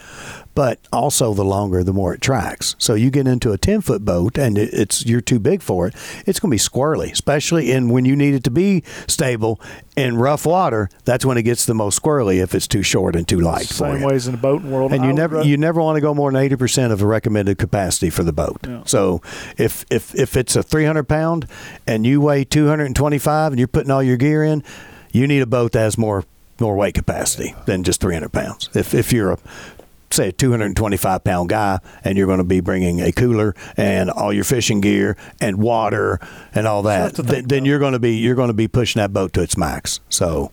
But 0.58 0.80
also, 0.92 1.34
the 1.34 1.44
longer, 1.44 1.84
the 1.84 1.92
more 1.92 2.14
it 2.14 2.20
tracks. 2.20 2.74
So 2.78 2.94
you 2.94 3.10
get 3.10 3.28
into 3.28 3.52
a 3.52 3.58
ten 3.58 3.80
foot 3.80 4.04
boat, 4.04 4.36
and 4.36 4.58
it, 4.58 4.74
it's 4.74 5.06
you're 5.06 5.20
too 5.20 5.38
big 5.38 5.62
for 5.62 5.86
it. 5.86 5.94
It's 6.26 6.40
going 6.40 6.50
to 6.50 6.54
be 6.56 6.58
squirrely, 6.58 7.12
especially 7.12 7.70
in 7.70 7.90
when 7.90 8.04
you 8.04 8.16
need 8.16 8.34
it 8.34 8.42
to 8.42 8.50
be 8.50 8.82
stable 9.06 9.60
in 9.96 10.16
rough 10.16 10.44
water. 10.44 10.90
That's 11.04 11.24
when 11.24 11.38
it 11.38 11.44
gets 11.44 11.64
the 11.64 11.74
most 11.74 12.02
squirrely 12.02 12.42
if 12.42 12.56
it's 12.56 12.66
too 12.66 12.82
short 12.82 13.14
and 13.14 13.28
too 13.28 13.40
light 13.40 13.68
for 13.68 13.74
Same 13.74 14.00
you. 14.00 14.06
ways 14.08 14.26
in 14.26 14.32
the 14.32 14.38
boating 14.38 14.72
world. 14.72 14.92
And 14.92 15.02
I 15.02 15.06
you 15.06 15.12
never 15.12 15.36
ra- 15.36 15.42
you 15.42 15.56
never 15.56 15.80
want 15.80 15.94
to 15.94 16.00
go 16.00 16.12
more 16.12 16.32
than 16.32 16.42
eighty 16.42 16.56
percent 16.56 16.92
of 16.92 16.98
the 16.98 17.06
recommended 17.06 17.56
capacity 17.58 18.10
for 18.10 18.24
the 18.24 18.32
boat. 18.32 18.58
Yeah. 18.66 18.82
So 18.84 19.22
if 19.58 19.84
if 19.90 20.12
if 20.16 20.36
it's 20.36 20.56
a 20.56 20.64
three 20.64 20.86
hundred 20.86 21.04
pound 21.04 21.46
and 21.86 22.04
you 22.04 22.20
weigh 22.20 22.42
two 22.42 22.66
hundred 22.66 22.86
and 22.86 22.96
twenty 22.96 23.18
five 23.18 23.52
and 23.52 23.60
you're 23.60 23.68
putting 23.68 23.92
all 23.92 24.02
your 24.02 24.16
gear 24.16 24.42
in, 24.42 24.64
you 25.12 25.28
need 25.28 25.40
a 25.40 25.46
boat 25.46 25.70
that 25.70 25.82
has 25.82 25.96
more 25.96 26.24
more 26.58 26.74
weight 26.74 26.94
capacity 26.94 27.54
than 27.66 27.84
just 27.84 28.00
three 28.00 28.14
hundred 28.14 28.32
pounds. 28.32 28.68
If 28.74 28.92
if 28.92 29.12
you're 29.12 29.30
a 29.30 29.38
say 30.10 30.28
a 30.28 30.32
225 30.32 31.24
pound 31.24 31.48
guy 31.48 31.78
and 32.04 32.16
you're 32.16 32.26
going 32.26 32.38
to 32.38 32.44
be 32.44 32.60
bringing 32.60 33.00
a 33.00 33.12
cooler 33.12 33.54
and 33.76 34.10
all 34.10 34.32
your 34.32 34.44
fishing 34.44 34.80
gear 34.80 35.16
and 35.40 35.58
water 35.58 36.18
and 36.54 36.66
all 36.66 36.82
that 36.82 37.14
to 37.14 37.22
then, 37.22 37.34
think 37.34 37.48
then 37.48 37.64
you're 37.64 37.78
going 37.78 37.92
to 37.92 37.98
be 37.98 38.16
you're 38.16 38.34
going 38.34 38.48
to 38.48 38.54
be 38.54 38.68
pushing 38.68 39.00
that 39.00 39.12
boat 39.12 39.32
to 39.32 39.42
its 39.42 39.56
max 39.56 40.00
so. 40.08 40.52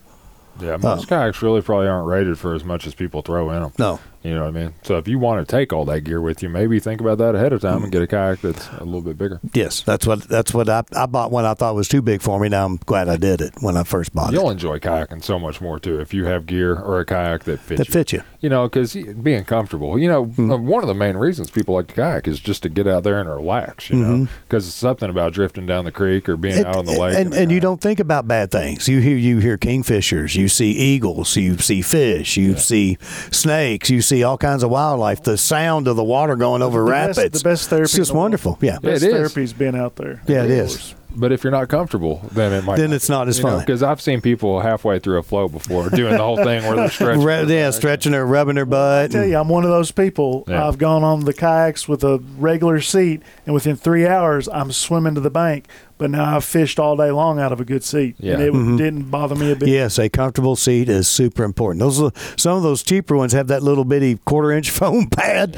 Yeah, 0.57 0.77
most 0.77 1.11
um, 1.11 1.19
kayaks 1.19 1.41
really 1.41 1.61
probably 1.61 1.87
aren't 1.87 2.07
rated 2.07 2.39
for 2.39 2.53
as 2.53 2.63
much 2.63 2.87
as 2.87 2.95
people 2.95 3.21
throw 3.21 3.49
in 3.51 3.61
them. 3.61 3.73
no 3.77 3.99
You 4.25 4.33
know 4.35 4.41
what 4.41 4.47
I 4.55 4.59
mean? 4.59 4.73
So 4.83 4.97
if 4.97 5.07
you 5.07 5.19
want 5.19 5.47
to 5.47 5.49
take 5.55 5.71
all 5.71 5.85
that 5.85 6.01
gear 6.01 6.19
with 6.19 6.41
you, 6.41 6.49
maybe 6.49 6.79
think 6.79 6.99
about 6.99 7.17
that 7.19 7.35
ahead 7.35 7.53
of 7.53 7.61
time 7.61 7.83
and 7.83 7.91
get 7.91 8.01
a 8.01 8.07
kayak 8.07 8.41
that's 8.41 8.67
a 8.79 8.83
little 8.83 9.01
bit 9.01 9.17
bigger. 9.17 9.39
Yes, 9.53 9.81
that's 9.81 10.07
what 10.07 10.23
that's 10.27 10.53
what 10.53 10.67
I, 10.69 10.83
I 10.95 11.05
bought 11.05 11.31
one 11.31 11.45
I 11.45 11.53
thought 11.53 11.75
was 11.75 11.87
too 11.87 12.01
big 12.01 12.21
for 12.21 12.39
me. 12.39 12.49
Now 12.49 12.65
I'm 12.65 12.77
glad 12.77 13.07
I 13.07 13.17
did 13.17 13.39
it 13.41 13.53
when 13.61 13.77
I 13.77 13.83
first 13.83 14.13
bought 14.15 14.33
it. 14.33 14.37
You'll 14.37 14.49
enjoy 14.49 14.79
kayaking 14.79 15.23
so 15.23 15.37
much 15.37 15.61
more 15.61 15.79
too 15.79 15.99
if 15.99 16.13
you 16.13 16.25
have 16.25 16.45
gear 16.47 16.75
or 16.75 16.99
a 16.99 17.05
kayak 17.05 17.43
that 17.43 17.59
fits 17.59 17.77
That 17.77 17.87
you. 17.87 17.93
fit 17.93 18.13
you. 18.13 18.21
You 18.41 18.49
know, 18.49 18.67
because 18.67 18.93
being 18.93 19.43
comfortable. 19.45 19.97
You 19.99 20.07
know, 20.09 20.25
Mm-hmm. 20.25 20.65
one 20.67 20.83
of 20.83 20.87
the 20.87 20.93
main 20.95 21.17
reasons 21.17 21.49
people 21.51 21.75
like 21.75 21.87
to 21.87 21.93
kayak 21.93 22.27
is 22.27 22.39
just 22.39 22.63
to 22.63 22.69
get 22.69 22.87
out 22.87 23.03
there 23.03 23.19
and 23.19 23.29
relax. 23.29 23.89
You 23.89 23.97
know, 23.97 24.27
because 24.47 24.65
it's 24.67 24.75
something 24.75 25.09
about 25.09 25.33
drifting 25.33 25.65
down 25.65 25.85
the 25.85 25.91
creek 25.91 26.27
or 26.27 26.35
being 26.37 26.55
Mm-hmm. 26.55 26.61
It- 26.61 26.67
out 26.67 26.75
on 26.77 26.85
the 26.85 26.99
lake. 26.99 27.15
and, 27.17 27.33
in 27.33 27.39
a 27.39 27.41
and 27.43 27.51
you 27.51 27.59
don't 27.59 27.79
think 27.81 27.99
about 27.99 28.27
bad 28.27 28.49
things. 28.51 28.87
You 28.87 28.99
hear 29.01 29.17
you 29.17 29.39
hear 29.39 29.57
kingfishers, 29.57 30.35
you 30.35 30.47
see 30.47 30.71
eagles, 30.71 31.35
you 31.35 31.57
see 31.59 31.81
fish, 31.81 32.37
you 32.37 32.55
see 32.57 32.97
snakes, 33.31 33.89
you 33.89 34.01
see 34.01 34.14
all 34.23 34.37
kinds 34.37 34.63
of 34.63 34.69
wildlife. 34.69 35.23
The 35.23 35.37
sound 35.37 35.87
of 35.87 35.95
the 35.95 36.03
water 36.03 36.35
going 36.35 36.61
over 36.61 36.83
the 36.83 36.91
best- 36.91 37.17
rapids, 37.17 37.41
the 37.43 37.49
best 37.49 37.69
therapy 37.69 37.83
It's 37.83 37.93
just 37.95 38.13
wonderful. 38.13 38.57
Yeah, 38.61 38.73
Yeah, 38.81 38.91
Best 38.91 39.03
it 39.03 39.07
is. 39.07 39.13
therapy's 39.13 39.53
been 39.53 39.75
out 39.75 39.95
there. 39.97 40.21
yeah, 40.27 40.43
it 40.43 40.51
is. 40.51 40.95
But 41.17 41.31
if 41.31 41.45
you're 41.45 41.51
not 41.51 41.69
comfortable, 41.69 42.19
then 42.33 42.51
it 42.51 42.65
might. 42.65 42.75
Then 42.75 42.91
it's 42.91 43.07
not 43.07 43.29
as 43.29 43.39
fun. 43.39 43.59
Because 43.61 43.81
I've 43.81 44.01
seen 44.01 44.19
people 44.19 44.59
halfway 44.59 44.99
through 44.99 45.17
a 45.19 45.23
float 45.23 45.53
before 45.53 45.89
doing 45.89 46.11
the 46.11 46.17
whole 46.21 46.35
thing 46.35 46.61
where 46.65 46.75
they're 46.75 46.89
stretching. 46.89 47.23
Re- 47.23 47.45
their 47.45 47.57
yeah, 47.57 47.67
back. 47.67 47.73
stretching 47.75 48.11
her, 48.11 48.25
rubbing 48.25 48.57
her 48.57 48.65
butt. 48.65 49.05
I 49.05 49.07
tell 49.07 49.25
you, 49.25 49.37
I'm 49.37 49.47
one 49.47 49.63
of 49.63 49.69
those 49.69 49.91
people. 49.91 50.43
Yeah. 50.45 50.67
I've 50.67 50.77
gone 50.77 51.05
on 51.05 51.21
the 51.23 51.31
kayaks 51.33 51.87
with 51.87 52.03
a 52.03 52.17
regular 52.37 52.81
seat, 52.81 53.21
and 53.45 53.53
within 53.53 53.77
three 53.77 54.05
hours, 54.05 54.49
I'm 54.51 54.73
swimming 54.73 55.15
to 55.15 55.21
the 55.21 55.29
bank. 55.29 55.67
But 55.97 56.09
now 56.11 56.35
I've 56.35 56.43
fished 56.43 56.77
all 56.79 56.95
day 56.97 57.09
long 57.11 57.39
out 57.39 57.51
of 57.53 57.59
a 57.61 57.65
good 57.65 57.83
seat, 57.83 58.15
and 58.19 58.41
it 58.41 58.51
Mm-hmm. 58.53 58.77
didn't 58.77 59.03
bother 59.11 59.35
me 59.35 59.51
a 59.51 59.55
bit. 59.55 59.69
Yes, 59.69 59.97
a 59.97 60.09
comfortable 60.09 60.55
seat 60.55 60.89
is 60.89 61.07
super 61.07 61.43
important. 61.43 61.79
Those 61.79 62.01
are- 62.01 62.11
some 62.37 62.57
of 62.57 62.63
those 62.63 62.83
cheaper 62.83 63.15
ones 63.15 63.33
have 63.33 63.47
that 63.47 63.63
little 63.63 63.85
bitty 63.85 64.17
quarter 64.25 64.51
inch 64.51 64.69
foam 64.79 65.07
pad. 65.07 65.55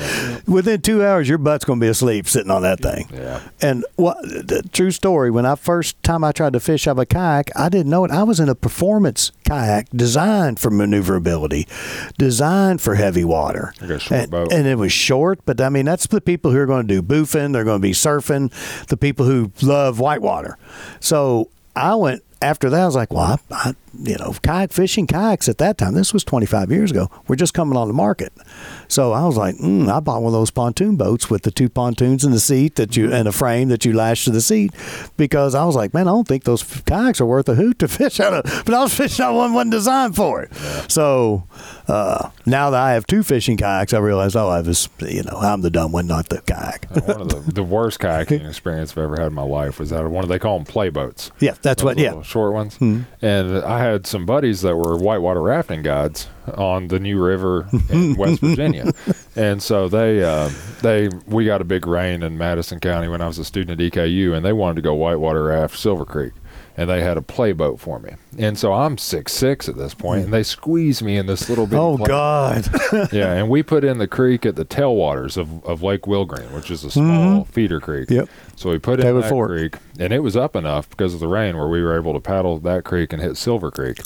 Within 0.48 0.82
two 0.82 1.04
hours, 1.04 1.28
your 1.28 1.38
butt's 1.40 1.66
going 1.66 1.80
to 1.80 1.84
be 1.84 1.90
asleep 1.90 2.28
sitting 2.28 2.52
on 2.52 2.62
that 2.62 2.80
thing. 2.80 3.10
Yeah. 3.14 3.42
And 3.62 3.86
what 3.96 4.18
the 4.22 4.64
true 4.72 4.92
story? 4.92 5.32
When 5.32 5.46
I 5.46 5.56
first 5.56 6.02
time 6.04 6.24
I 6.24 6.32
tried 6.32 6.54
to 6.54 6.60
fish 6.60 6.88
out 6.88 6.92
of 6.92 7.00
a 7.00 7.06
kayak, 7.06 7.50
I 7.56 7.70
didn't 7.70 7.90
know 7.90 8.06
it. 8.06 8.12
I 8.12 8.24
was 8.24 8.40
in 8.40 8.48
a 8.50 8.56
performance 8.56 9.32
kayak 9.46 9.90
designed 9.90 10.60
for 10.60 10.70
maneuverability, 10.70 11.68
designed 12.18 12.82
for 12.82 12.96
heavy 12.96 13.24
water. 13.24 13.74
Like 13.82 13.90
a 13.92 14.00
short 14.00 14.22
and, 14.22 14.32
boat. 14.32 14.52
and 14.54 14.68
it 14.68 14.76
was 14.78 14.92
short, 14.92 15.40
but 15.46 15.60
I 15.62 15.70
mean 15.70 15.86
that's 15.86 16.08
the 16.08 16.22
people 16.22 16.52
who 16.52 16.58
are 16.60 16.66
going 16.66 16.88
to 16.88 16.94
do 16.94 17.02
boofing. 17.02 17.54
They're 17.54 17.64
going 17.64 17.80
to 17.82 17.88
be 17.88 17.92
surfing. 17.94 18.52
The 18.88 18.98
people 18.98 19.26
who 19.26 19.52
love 19.62 20.00
whitewater. 20.00 20.27
So 21.00 21.50
I 21.76 21.96
went 21.96 22.24
after 22.42 22.70
that. 22.70 22.82
I 22.82 22.86
was 22.86 22.96
like, 22.96 23.12
well, 23.12 23.40
I, 23.52 23.70
I, 23.70 23.76
you 24.00 24.18
know, 24.18 24.34
kayak 24.42 24.72
fishing 24.72 25.08
kayaks 25.08 25.50
at 25.50 25.58
that 25.58 25.78
time. 25.78 25.94
This 25.94 26.14
was 26.14 26.24
25 26.24 26.72
years 26.72 26.92
ago. 26.92 27.10
We're 27.28 27.36
just 27.36 27.54
coming 27.54 27.78
on 27.78 27.88
the 27.88 27.94
market. 27.94 28.34
So 28.88 29.12
I 29.14 29.26
was 29.26 29.38
like, 29.38 29.56
mm, 29.56 29.92
I 29.92 30.00
bought 30.00 30.22
one 30.22 30.28
of 30.28 30.34
those 30.34 30.52
pontoon 30.52 30.96
boats 30.96 31.30
with 31.30 31.44
the 31.44 31.52
two 31.52 31.70
pontoons 31.70 32.24
in 32.24 32.32
the 32.32 32.40
seat 32.40 32.76
that 32.76 32.96
you 32.96 33.12
and 33.12 33.28
a 33.28 33.32
frame 33.32 33.70
that 33.70 33.86
you 33.86 33.94
lash 33.94 34.26
to 34.26 34.32
the 34.32 34.42
seat 34.42 34.74
because 35.18 35.56
I 35.56 35.66
was 35.66 35.76
like, 35.76 35.94
man, 35.94 36.08
I 36.08 36.12
don't 36.12 36.28
think 36.28 36.44
those 36.44 36.64
kayaks 36.64 37.20
are 37.22 37.26
worth 37.26 37.50
a 37.50 37.56
hoot 37.56 37.80
to 37.80 37.88
fish 37.88 38.20
out 38.20 38.34
of. 38.34 38.66
But 38.66 38.74
I 38.74 38.84
was 38.84 38.94
fishing 38.94 39.26
out 39.26 39.36
one 39.36 39.54
wasn't 39.54 39.72
designed 39.72 40.16
for 40.16 40.44
it. 40.44 40.54
So 40.90 41.48
uh, 41.88 42.30
now 42.46 42.70
that 42.70 42.82
I 42.82 42.94
have 42.94 43.08
two 43.08 43.24
fishing 43.24 43.58
kayaks, 43.58 43.94
I 43.94 44.00
realize, 44.00 44.36
oh, 44.36 44.50
I 44.50 44.62
was, 44.62 44.90
you 45.02 45.24
know, 45.24 45.38
I'm 45.38 45.62
the 45.62 45.70
dumb 45.70 45.92
one, 45.92 46.08
not 46.08 46.30
the 46.30 46.42
kayak. 46.42 46.88
one 47.08 47.22
of 47.22 47.30
the, 47.30 47.52
the 47.52 47.64
worst 47.64 48.00
kayaking 48.00 48.48
experience 48.48 48.92
I've 48.92 49.00
ever 49.00 49.18
had 49.18 49.28
in 49.28 49.34
my 49.34 49.44
life 49.44 49.80
was 49.80 49.92
out 49.92 50.06
of 50.06 50.12
one 50.12 50.24
of 50.24 50.30
they 50.30 50.40
call 50.40 50.58
them 50.58 50.66
play 50.66 50.90
boats. 50.90 51.32
Yeah, 51.40 51.56
that's 51.62 51.82
Those 51.82 51.96
what. 51.96 51.98
Yeah, 51.98 52.22
short 52.22 52.54
ones. 52.54 52.78
And 52.80 53.58
I 53.64 53.80
had 53.88 54.08
some 54.08 54.26
buddies 54.26 54.62
that 54.62 54.76
were 54.76 54.98
whitewater 54.98 55.42
rafting 55.42 55.82
guides 55.82 56.28
on 56.56 56.88
the 56.88 57.00
New 57.00 57.22
River 57.22 57.68
in 57.90 58.16
West 58.18 58.42
Virginia, 58.42 58.92
and 59.36 59.62
so 59.62 59.88
they 59.90 60.24
uh, 60.24 60.50
they 60.82 61.10
we 61.26 61.46
got 61.46 61.62
a 61.62 61.66
big 61.66 61.86
rain 61.88 62.24
in 62.24 62.38
Madison 62.38 62.80
County 62.80 63.08
when 63.08 63.22
I 63.22 63.28
was 63.28 63.38
a 63.38 63.46
student 63.46 63.80
at 63.80 63.92
EKU, 63.92 64.34
and 64.36 64.46
they 64.46 64.54
wanted 64.54 64.76
to 64.76 64.82
go 64.82 64.94
whitewater 64.94 65.46
raft 65.46 65.78
Silver 65.78 66.06
Creek. 66.06 66.34
And 66.80 66.88
they 66.88 67.02
had 67.02 67.18
a 67.18 67.24
play 67.24 67.54
boat 67.54 67.80
for 67.80 67.98
me, 68.00 68.12
and 68.38 68.56
so 68.56 68.72
I'm 68.72 69.00
six 69.00 69.34
six 69.34 69.68
at 69.68 69.78
this 69.78 69.96
point, 69.96 70.26
and 70.26 70.34
they 70.34 70.44
squeeze 70.44 71.02
me 71.02 71.18
in 71.18 71.26
this 71.26 71.50
little 71.50 71.66
bit. 71.66 71.80
Oh 71.80 71.98
God! 71.98 72.68
yeah, 73.12 73.34
and 73.34 73.50
we 73.50 73.64
put 73.64 73.84
in 73.84 73.98
the 73.98 74.08
creek 74.08 74.46
at 74.46 74.56
the 74.56 74.64
tailwaters 74.64 75.38
of, 75.38 75.66
of 75.66 75.82
Lake 75.82 76.04
Wilgreen, 76.04 76.52
which 76.54 76.70
is 76.70 76.84
a 76.84 76.92
small 76.92 77.46
feeder 77.46 77.80
creek. 77.80 78.10
Mm-hmm. 78.10 78.20
Yep. 78.20 78.30
So 78.58 78.70
we 78.70 78.78
put 78.78 79.00
in 79.00 79.20
that 79.20 79.28
Fork. 79.28 79.50
creek, 79.50 79.78
and 80.00 80.14
it 80.14 80.20
was 80.20 80.38
up 80.38 80.56
enough 80.56 80.88
because 80.88 81.16
of 81.16 81.20
the 81.20 81.28
rain 81.28 81.58
where 81.58 81.68
we 81.68 81.82
were 81.82 81.98
able 81.98 82.14
to 82.14 82.20
paddle 82.20 82.60
that 82.60 82.84
creek 82.84 83.12
and 83.12 83.24
hit 83.24 83.38
Silver 83.38 83.72
Creek. 83.72 84.00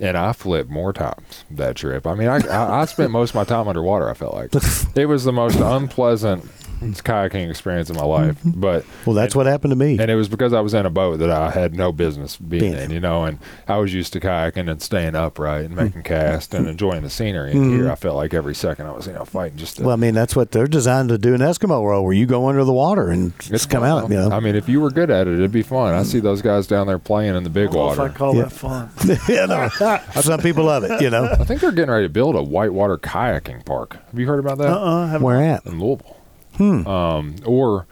And 0.00 0.16
I 0.16 0.32
flipped 0.32 0.70
more 0.70 0.92
times 0.92 1.44
that 1.50 1.76
trip. 1.76 2.06
I 2.06 2.14
mean, 2.14 2.28
I, 2.28 2.38
I, 2.46 2.82
I 2.82 2.84
spent 2.84 3.10
most 3.10 3.30
of 3.30 3.36
my 3.36 3.44
time 3.44 3.66
underwater. 3.66 4.08
I 4.08 4.14
felt 4.14 4.34
like 4.34 4.50
it 4.94 5.06
was 5.06 5.24
the 5.24 5.32
most 5.32 5.58
unpleasant 5.58 6.44
kayaking 6.80 7.50
experience 7.50 7.90
in 7.90 7.96
my 7.96 8.04
life, 8.04 8.36
but 8.44 8.84
Well, 9.06 9.14
that's 9.14 9.34
what 9.36 9.46
happened 9.46 9.72
to 9.72 9.76
me. 9.76 9.98
and 9.98 10.10
it 10.10 10.14
was 10.14 10.28
because 10.28 10.52
I 10.52 10.60
was 10.60 10.74
in 10.74 10.86
a 10.86 10.90
boat 10.90 11.18
that 11.18 11.30
I 11.30 11.50
had 11.50 11.74
no 11.74 11.92
business 11.92 12.36
being 12.36 12.60
Being 12.60 12.72
in, 12.74 12.78
in. 12.80 12.90
you 12.90 13.00
know, 13.00 13.24
and 13.24 13.38
I 13.66 13.76
was 13.78 13.92
used 13.94 14.12
to 14.14 14.20
kayaking 14.20 14.70
and 14.70 14.80
staying 14.82 15.14
upright 15.14 15.64
and 15.66 15.76
making 15.76 16.02
cast 16.02 16.54
and 16.54 16.66
enjoying 16.66 17.02
the 17.02 17.10
scenery. 17.10 17.52
And 17.52 17.60
Mm-hmm. 17.60 17.76
here 17.76 17.90
I 17.90 17.94
felt 17.96 18.16
like 18.16 18.34
every 18.34 18.54
second 18.54 18.86
I 18.86 18.92
was, 18.92 19.06
you 19.06 19.12
know, 19.12 19.24
fighting 19.24 19.58
just 19.58 19.76
to 19.78 19.82
Well, 19.82 19.92
I 19.92 19.96
mean, 19.96 20.14
that's 20.14 20.34
what 20.36 20.52
they're 20.52 20.66
designed 20.66 21.08
to 21.10 21.18
do 21.18 21.34
in 21.34 21.40
Eskimo 21.40 21.84
roll, 21.84 22.04
where 22.04 22.12
you 22.14 22.26
go 22.26 22.48
under 22.48 22.64
the 22.64 22.72
water 22.72 23.08
and 23.10 23.38
just 23.40 23.68
come 23.70 23.82
fun, 23.82 24.04
out. 24.04 24.10
You 24.10 24.16
know, 24.16 24.30
I 24.30 24.40
mean, 24.40 24.54
if 24.54 24.68
you 24.68 24.80
were 24.80 24.90
good 24.90 25.10
at 25.10 25.26
it, 25.26 25.34
it'd 25.34 25.52
be 25.52 25.62
fun. 25.62 25.94
I 25.94 26.02
see 26.04 26.20
those 26.20 26.42
guys 26.42 26.66
down 26.66 26.86
there 26.86 26.98
playing 26.98 27.34
in 27.34 27.42
the 27.44 27.50
big 27.50 27.70
I 27.70 27.72
don't 27.72 27.92
if 27.92 27.98
I 28.00 28.08
call 28.08 28.36
Yeah. 28.36 28.42
that 28.44 28.52
fun. 28.52 28.90
yeah, 29.28 29.46
no. 29.46 29.68
some 30.20 30.40
people 30.40 30.64
love 30.64 30.84
it. 30.84 31.00
You 31.00 31.10
know, 31.10 31.24
I 31.24 31.44
think 31.44 31.60
they're 31.60 31.72
getting 31.72 31.90
ready 31.90 32.06
to 32.06 32.12
build 32.12 32.36
a 32.36 32.42
whitewater 32.42 32.98
kayaking 32.98 33.64
park. 33.64 33.96
Have 34.10 34.18
you 34.18 34.26
heard 34.26 34.38
about 34.40 34.58
that? 34.58 34.68
Uh-uh. 34.68 35.06
haven't- 35.06 35.22
where 35.22 35.42
at? 35.42 35.64
in 35.66 35.80
Louisville. 35.80 36.16
Hmm. 36.58 36.86
Um, 36.86 37.36
or 37.44 37.86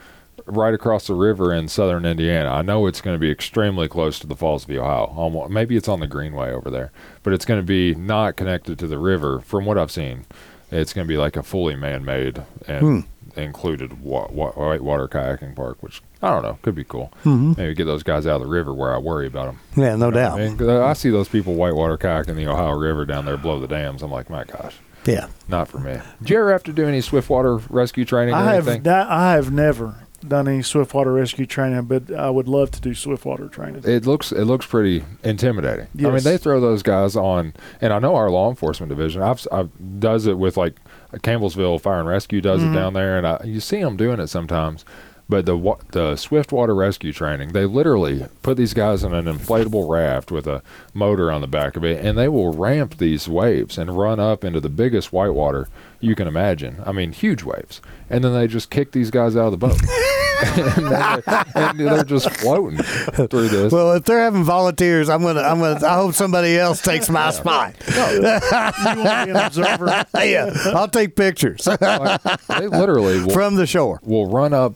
right 0.47 0.75
across 0.75 1.07
the 1.07 1.15
river 1.15 1.53
in 1.53 1.69
southern 1.69 2.05
Indiana. 2.05 2.51
I 2.51 2.63
know 2.63 2.87
it's 2.87 3.01
going 3.01 3.15
to 3.15 3.21
be 3.21 3.31
extremely 3.31 3.89
close 3.89 4.19
to 4.21 4.27
the 4.27 4.37
Falls 4.37 4.63
of 4.63 4.69
the 4.69 4.79
Ohio. 4.79 5.13
Almost, 5.17 5.51
maybe 5.51 5.77
it's 5.77 5.89
on 5.89 6.01
the 6.01 6.07
Greenway 6.07 6.53
over 6.53 6.71
there, 6.71 6.93
but 7.23 7.33
it's 7.33 7.45
going 7.45 7.61
to 7.61 7.67
be 7.67 7.95
not 7.95 8.37
connected 8.37 8.79
to 8.79 8.87
the 8.87 8.99
river. 8.99 9.41
From 9.41 9.65
what 9.65 9.77
I've 9.77 9.91
seen, 9.91 10.25
it's 10.71 10.93
going 10.93 11.07
to 11.07 11.09
be 11.09 11.17
like 11.17 11.37
a 11.37 11.43
fully 11.43 11.75
man-made 11.75 12.43
and 12.69 12.81
hmm. 12.81 13.39
included 13.39 14.01
wa- 14.03 14.29
wa- 14.31 14.53
whitewater 14.53 15.09
kayaking 15.09 15.57
park, 15.57 15.83
which 15.83 16.01
I 16.23 16.31
don't 16.31 16.43
know, 16.43 16.59
could 16.63 16.75
be 16.75 16.85
cool. 16.85 17.13
Mm-hmm. 17.25 17.55
Maybe 17.57 17.75
get 17.75 17.85
those 17.85 18.03
guys 18.03 18.27
out 18.27 18.37
of 18.37 18.43
the 18.43 18.49
river 18.49 18.73
where 18.73 18.95
I 18.95 18.99
worry 18.99 19.27
about 19.27 19.47
them. 19.47 19.61
Yeah, 19.77 19.97
no 19.97 20.11
doubt. 20.11 20.41
I, 20.41 20.49
mean, 20.49 20.69
I 20.69 20.93
see 20.93 21.11
those 21.11 21.29
people 21.29 21.55
whitewater 21.55 21.99
kayaking 21.99 22.37
the 22.37 22.47
Ohio 22.47 22.77
River 22.77 23.05
down 23.05 23.27
there 23.27 23.37
below 23.37 23.61
the 23.61 23.69
dams. 23.69 24.03
I'm 24.03 24.11
like, 24.11 24.31
my 24.31 24.45
gosh, 24.45 24.77
Yeah. 25.07 25.29
not 25.49 25.69
for 25.69 25.79
me. 25.79 25.99
Did 26.21 26.31
you 26.31 26.39
ever 26.39 26.53
have 26.53 26.65
to 26.65 26.73
do 26.73 26.87
any 26.87 27.01
swiftwater 27.01 27.57
rescue 27.57 28.05
training 28.05 28.35
or 28.35 28.39
I 28.39 28.55
have 28.55 28.69
anything? 28.69 28.89
I 28.93 29.33
have 29.33 29.51
never 29.53 29.95
done 30.27 30.49
any 30.49 30.63
swiftwater 30.63 31.13
rescue 31.13 31.47
training, 31.47 31.83
but 31.85 32.11
I 32.13 32.31
would 32.31 32.49
love 32.49 32.71
to 32.73 32.81
do 32.81 32.95
swiftwater 32.95 33.49
training. 33.49 33.83
it 33.85 34.07
looks 34.07 34.33
it 34.33 34.45
looks 34.45 34.67
pretty 34.67 35.05
intimidating. 35.23 35.87
I 35.99 36.11
mean, 36.11 36.23
they 36.23 36.37
throw 36.39 36.59
those 36.61 36.83
guys 36.83 37.15
on, 37.15 37.53
and 37.81 37.93
I 37.93 37.99
know 38.01 38.17
our 38.17 38.29
law 38.31 38.49
enforcement 38.51 38.89
division. 38.91 39.23
I've, 39.23 39.47
I've 39.53 40.01
does 40.01 40.27
it 40.27 40.39
with 40.39 40.57
like 40.57 40.77
Campbellsville 41.19 41.81
Fire 41.81 42.01
and 42.01 42.09
Rescue 42.09 42.41
does 42.41 42.61
Mm-hmm. 42.61 42.73
it 42.75 42.79
down 42.79 42.93
there, 42.95 43.19
and 43.19 43.27
I, 43.27 43.41
you 43.45 43.61
see 43.61 43.81
them 43.81 43.97
doing 43.97 44.19
it 44.19 44.27
sometimes. 44.29 44.85
But 45.29 45.45
the 45.45 45.57
wa- 45.57 45.79
the 45.91 46.15
swift 46.15 46.53
water 46.53 46.73
rescue 46.75 47.13
training, 47.13 47.49
they 47.53 47.65
literally 47.65 48.27
put 48.43 48.57
these 48.57 48.75
guys 48.75 49.03
in 49.03 49.13
an 49.13 49.25
inflatable 49.25 49.89
raft 49.89 50.31
with 50.31 50.47
a 50.47 50.63
motor 50.95 51.33
on 51.33 51.41
the 51.41 51.49
back 51.49 51.77
of 51.77 51.85
it, 51.85 52.05
and 52.05 52.17
they 52.17 52.29
will 52.29 52.53
ramp 52.53 52.99
these 52.99 53.27
waves 53.29 53.77
and 53.77 53.99
run 53.99 54.21
up 54.21 54.45
into 54.45 54.61
the 54.61 54.69
biggest 54.69 55.13
whitewater 55.13 55.69
you 56.01 56.15
can 56.15 56.29
imagine. 56.29 56.77
I 56.87 56.93
mean, 56.93 57.11
huge 57.11 57.43
waves, 57.43 57.81
and 58.09 58.23
then 58.23 58.35
they 58.35 58.47
just 58.47 58.71
kick 58.71 58.93
these 58.93 59.11
guys 59.11 59.37
out 59.37 59.47
of 59.47 59.51
the 59.51 59.57
boat, 59.67 59.81
and, 60.77 60.87
they're, 60.93 61.23
and 61.57 61.81
they're 61.81 62.05
just 62.05 62.31
floating 62.31 62.79
through 63.27 63.49
this. 63.49 63.73
Well, 63.73 63.95
if 63.95 64.05
they're 64.05 64.21
having 64.21 64.45
volunteers, 64.45 65.09
I'm 65.09 65.23
gonna, 65.23 65.41
I'm 65.41 65.59
gonna, 65.59 65.85
I 65.85 65.95
hope 65.97 66.15
somebody 66.15 66.57
else 66.59 66.83
takes 66.83 67.09
my 67.09 67.31
spot. 67.31 67.75
you 67.89 67.97
want 67.99 68.43
to 68.43 69.23
be 69.25 69.31
an 69.31 69.37
observer? 69.37 70.05
yeah, 70.25 70.53
I'll 70.67 70.89
take 70.89 71.17
pictures 71.17 71.67
Like, 71.67 72.23
they 72.49 72.69
literally 72.69 73.21
will, 73.25 73.31
from 73.31 73.57
the 73.57 73.67
shore. 73.67 73.99
will 74.05 74.27
run 74.31 74.53
up 74.53 74.75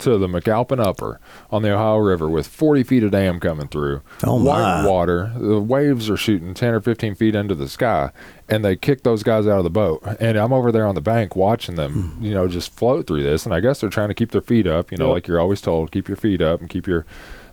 to 0.00 0.18
the 0.18 0.26
McAlpine 0.26 0.84
Upper 0.84 1.20
on 1.50 1.62
the 1.62 1.72
Ohio 1.72 1.96
River 1.98 2.28
with 2.28 2.46
40 2.46 2.82
feet 2.82 3.02
of 3.04 3.10
dam 3.12 3.40
coming 3.40 3.68
through. 3.68 4.02
Oh, 4.24 4.42
white 4.42 4.82
my. 4.82 4.86
water. 4.86 5.32
The 5.36 5.60
waves 5.60 6.08
are 6.10 6.16
shooting 6.16 6.54
10 6.54 6.74
or 6.74 6.80
15 6.80 7.14
feet 7.14 7.34
into 7.34 7.54
the 7.54 7.68
sky, 7.68 8.10
and 8.48 8.64
they 8.64 8.76
kick 8.76 9.02
those 9.02 9.22
guys 9.22 9.46
out 9.46 9.58
of 9.58 9.64
the 9.64 9.70
boat. 9.70 10.02
And 10.20 10.36
I'm 10.36 10.52
over 10.52 10.70
there 10.72 10.86
on 10.86 10.94
the 10.94 11.00
bank 11.00 11.36
watching 11.36 11.74
them, 11.76 11.92
Hmm. 12.14 12.24
you 12.24 12.34
know, 12.34 12.48
just 12.48 12.74
float 12.76 13.06
through 13.06 13.22
this. 13.22 13.44
And 13.44 13.54
I 13.54 13.60
guess 13.60 13.80
they're 13.80 13.90
trying 13.90 14.08
to 14.08 14.14
keep 14.14 14.30
their 14.32 14.40
feet 14.40 14.66
up, 14.66 14.90
you 14.90 14.98
know, 14.98 15.06
Yep. 15.08 15.14
like 15.14 15.28
you're 15.28 15.40
always 15.40 15.60
told, 15.60 15.90
keep 15.90 16.08
your 16.08 16.16
feet 16.16 16.40
up 16.42 16.60
and 16.60 16.68
keep 16.70 16.86
your 16.86 17.06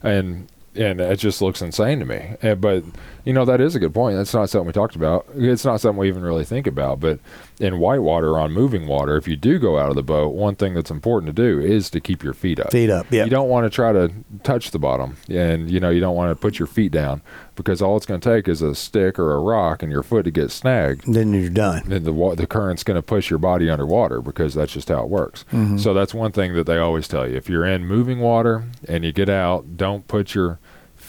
and 0.04 0.48
and 0.74 1.02
it 1.02 1.18
just 1.20 1.42
looks 1.42 1.62
insane 1.62 2.00
to 2.00 2.06
me. 2.06 2.36
And, 2.42 2.62
but 2.62 2.86
you 3.26 3.34
know 3.34 3.44
that 3.44 3.60
is 3.60 3.76
a 3.76 3.80
good 3.80 3.94
point. 3.94 4.16
That's 4.16 4.34
not 4.34 4.50
something 4.50 4.68
we 4.68 4.72
talked 4.72 4.96
about. 4.96 5.26
It's 5.36 5.66
not 5.66 5.82
something 5.82 5.98
we 5.98 6.08
even 6.08 6.24
really 6.24 6.46
think 6.46 6.66
about. 6.66 7.02
But 7.02 7.20
in 7.62 7.78
whitewater 7.80 8.39
on 8.39 8.51
moving 8.51 8.88
water, 8.88 9.16
if 9.18 9.28
you 9.28 9.36
do 9.36 9.59
go 9.59 9.78
out 9.78 9.89
of 9.89 9.95
the 9.95 10.01
boat, 10.03 10.30
one 10.34 10.55
thing 10.55 10.74
that's 10.74 10.89
important 10.91 11.34
to 11.36 11.41
do 11.41 11.59
is 11.62 11.89
to 11.91 11.99
keep 11.99 12.24
your 12.24 12.34
feet 12.34 12.59
up. 12.59 12.72
Feet 12.72 12.89
up, 12.89 13.05
yeah. 13.12 13.24
You 13.24 13.30
don't 13.30 13.49
want 13.49 13.66
to 13.66 13.70
try 13.70 13.91
to 13.93 14.12
touch 14.43 14.72
the 14.72 14.80
bottom, 14.80 15.16
and 15.30 15.70
you 15.70 15.80
know 15.80 15.89
you 15.91 15.99
don't 16.01 16.16
want 16.16 16.32
to 16.32 16.36
put 16.36 16.57
your 16.57 16.68
feet 16.68 16.91
down 16.91 17.22
because 17.55 17.82
all 17.82 17.95
it's 17.97 18.05
going 18.07 18.20
to 18.20 18.30
take 18.30 18.47
is 18.47 18.62
a 18.64 18.74
stick 18.74 19.20
or 19.20 19.34
a 19.34 19.39
rock 19.39 19.84
and 19.84 19.91
your 19.91 20.01
foot 20.01 20.24
to 20.24 20.32
get 20.32 20.49
snagged 20.49 21.03
Then 21.14 21.34
you're 21.34 21.49
done. 21.49 21.84
then 21.86 22.03
the 22.03 22.14
wa- 22.14 22.34
the 22.34 22.47
current's 22.47 22.84
going 22.84 22.95
to 22.95 23.03
push 23.03 23.30
your 23.30 23.39
body 23.39 23.70
underwater 23.70 24.22
because 24.22 24.55
that's 24.55 24.74
just 24.74 24.89
how 24.89 25.03
it 25.03 25.09
works. 25.09 25.45
Mm-hmm. 25.51 25.78
So 25.78 25.93
that's 25.93 26.14
one 26.14 26.32
thing 26.32 26.55
that 26.55 26.66
they 26.66 26.80
always 26.80 27.07
tell 27.07 27.30
you: 27.30 27.36
if 27.38 27.47
you're 27.49 27.66
in 27.66 27.86
moving 27.86 28.20
water 28.20 28.64
and 28.88 29.03
you 29.03 29.12
get 29.12 29.30
out, 29.30 29.78
don't 29.78 30.07
put 30.07 30.34
your 30.34 30.59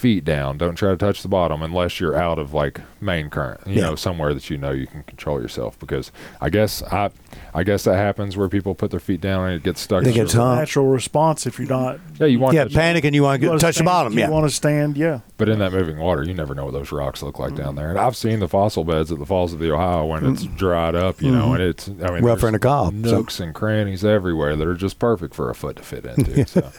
feet 0.02 0.24
down. 0.24 0.58
Don't 0.58 0.74
try 0.74 0.90
to 0.90 0.96
touch 0.96 1.22
the 1.22 1.28
bottom 1.28 1.62
unless 1.62 2.00
you're 2.00 2.16
out 2.16 2.38
of 2.38 2.52
like 2.52 2.80
main 3.00 3.30
current. 3.30 3.60
You 3.66 3.76
Yeah. 3.76 3.80
know, 3.82 3.94
somewhere 3.94 4.34
that 4.34 4.50
you 4.50 4.58
know 4.58 4.72
you 4.72 4.86
can 4.88 5.04
control 5.04 5.40
yourself. 5.40 5.78
Because 5.78 6.10
I 6.40 6.50
guess 6.50 6.82
I, 6.82 7.10
I 7.54 7.62
guess 7.62 7.84
that 7.84 7.94
happens 7.94 8.36
where 8.36 8.48
people 8.48 8.74
put 8.74 8.90
their 8.90 9.00
feet 9.00 9.20
down 9.20 9.46
and 9.46 9.54
it 9.56 9.62
gets 9.62 9.80
stuck. 9.80 10.02
They 10.02 10.10
in 10.10 10.16
get 10.16 10.26
the- 10.26 10.32
tum- 10.34 10.58
Natural 10.58 10.86
response 10.88 11.46
if 11.46 11.58
you're 11.58 11.68
not. 11.68 12.00
yeah, 12.18 12.26
you 12.26 12.40
want 12.40 12.54
Yeah, 12.54 12.64
to 12.64 12.70
panic 12.70 13.04
and 13.04 13.14
you 13.14 13.22
want 13.22 13.40
to 13.40 13.44
you 13.44 13.48
wanna 13.50 13.60
touch 13.60 13.68
the 13.76 13.84
stand- 13.84 13.86
bottom. 13.86 14.12
You 14.14 14.18
Yeah, 14.20 14.28
want 14.30 14.44
to 14.48 14.54
stand. 14.54 14.96
Yeah. 14.96 15.20
But 15.38 15.48
in 15.48 15.60
that 15.60 15.72
moving 15.72 15.98
water, 15.98 16.24
you 16.24 16.34
never 16.34 16.54
know 16.54 16.64
what 16.64 16.74
those 16.74 16.90
rocks 16.92 17.22
look 17.22 17.38
like 17.38 17.54
down 17.54 17.76
there. 17.76 17.88
And 17.90 17.98
I've 17.98 18.16
seen 18.16 18.40
the 18.40 18.48
fossil 18.48 18.82
beds 18.84 19.10
at 19.12 19.18
the 19.20 19.26
Falls 19.26 19.52
of 19.52 19.60
the 19.60 19.72
Ohio 19.72 20.04
when 20.06 20.26
it's 20.26 20.42
dried 20.44 20.94
up, 20.96 21.22
you 21.22 21.30
know, 21.30 21.54
and 21.54 21.62
it's 21.62 21.88
I 21.88 21.92
mean 21.92 21.98
Mm-hmm. 21.98 22.26
Rougher 22.26 22.40
there's 22.42 22.54
a 22.54 22.58
cob, 22.58 22.92
so- 23.04 23.10
Nooks 23.18 23.38
and 23.40 23.54
crannies 23.54 24.04
everywhere 24.04 24.56
that 24.56 24.66
are 24.66 24.74
just 24.74 24.98
perfect 24.98 25.34
for 25.34 25.48
a 25.48 25.54
foot 25.54 25.76
to 25.76 25.82
fit 25.84 26.04
into. 26.04 26.44
so 26.46 26.70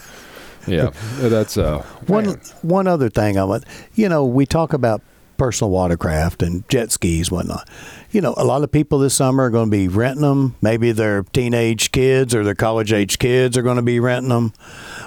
yeah, 0.68 0.92
that's 1.18 1.58
uh 1.58 1.82
One 2.08 2.26
man. 2.26 2.42
one 2.62 2.88
other 2.88 3.10
thing 3.10 3.38
I 3.38 3.44
want, 3.44 3.66
you 3.96 4.10
know, 4.10 4.26
we 4.26 4.46
talk 4.46 4.74
about 4.74 5.02
personal 5.38 5.72
watercraft 5.72 6.44
and 6.44 6.68
jet 6.70 6.92
skis, 6.92 7.32
whatnot. 7.32 7.68
You 8.14 8.22
know, 8.22 8.36
a 8.38 8.46
lot 8.46 8.64
of 8.64 8.72
people 8.72 9.00
this 9.00 9.16
summer 9.16 9.46
are 9.46 9.50
going 9.50 9.72
to 9.72 9.76
be 9.76 9.88
renting 9.88 10.22
them. 10.22 10.56
Maybe 10.62 10.92
their 10.92 11.24
teenage 11.24 11.92
kids 11.92 12.36
or 12.36 12.44
their 12.44 12.54
college 12.54 12.94
age 12.94 13.18
kids 13.18 13.58
are 13.58 13.64
going 13.64 13.78
to 13.78 13.82
be 13.82 14.00
renting 14.00 14.30
them. 14.30 14.54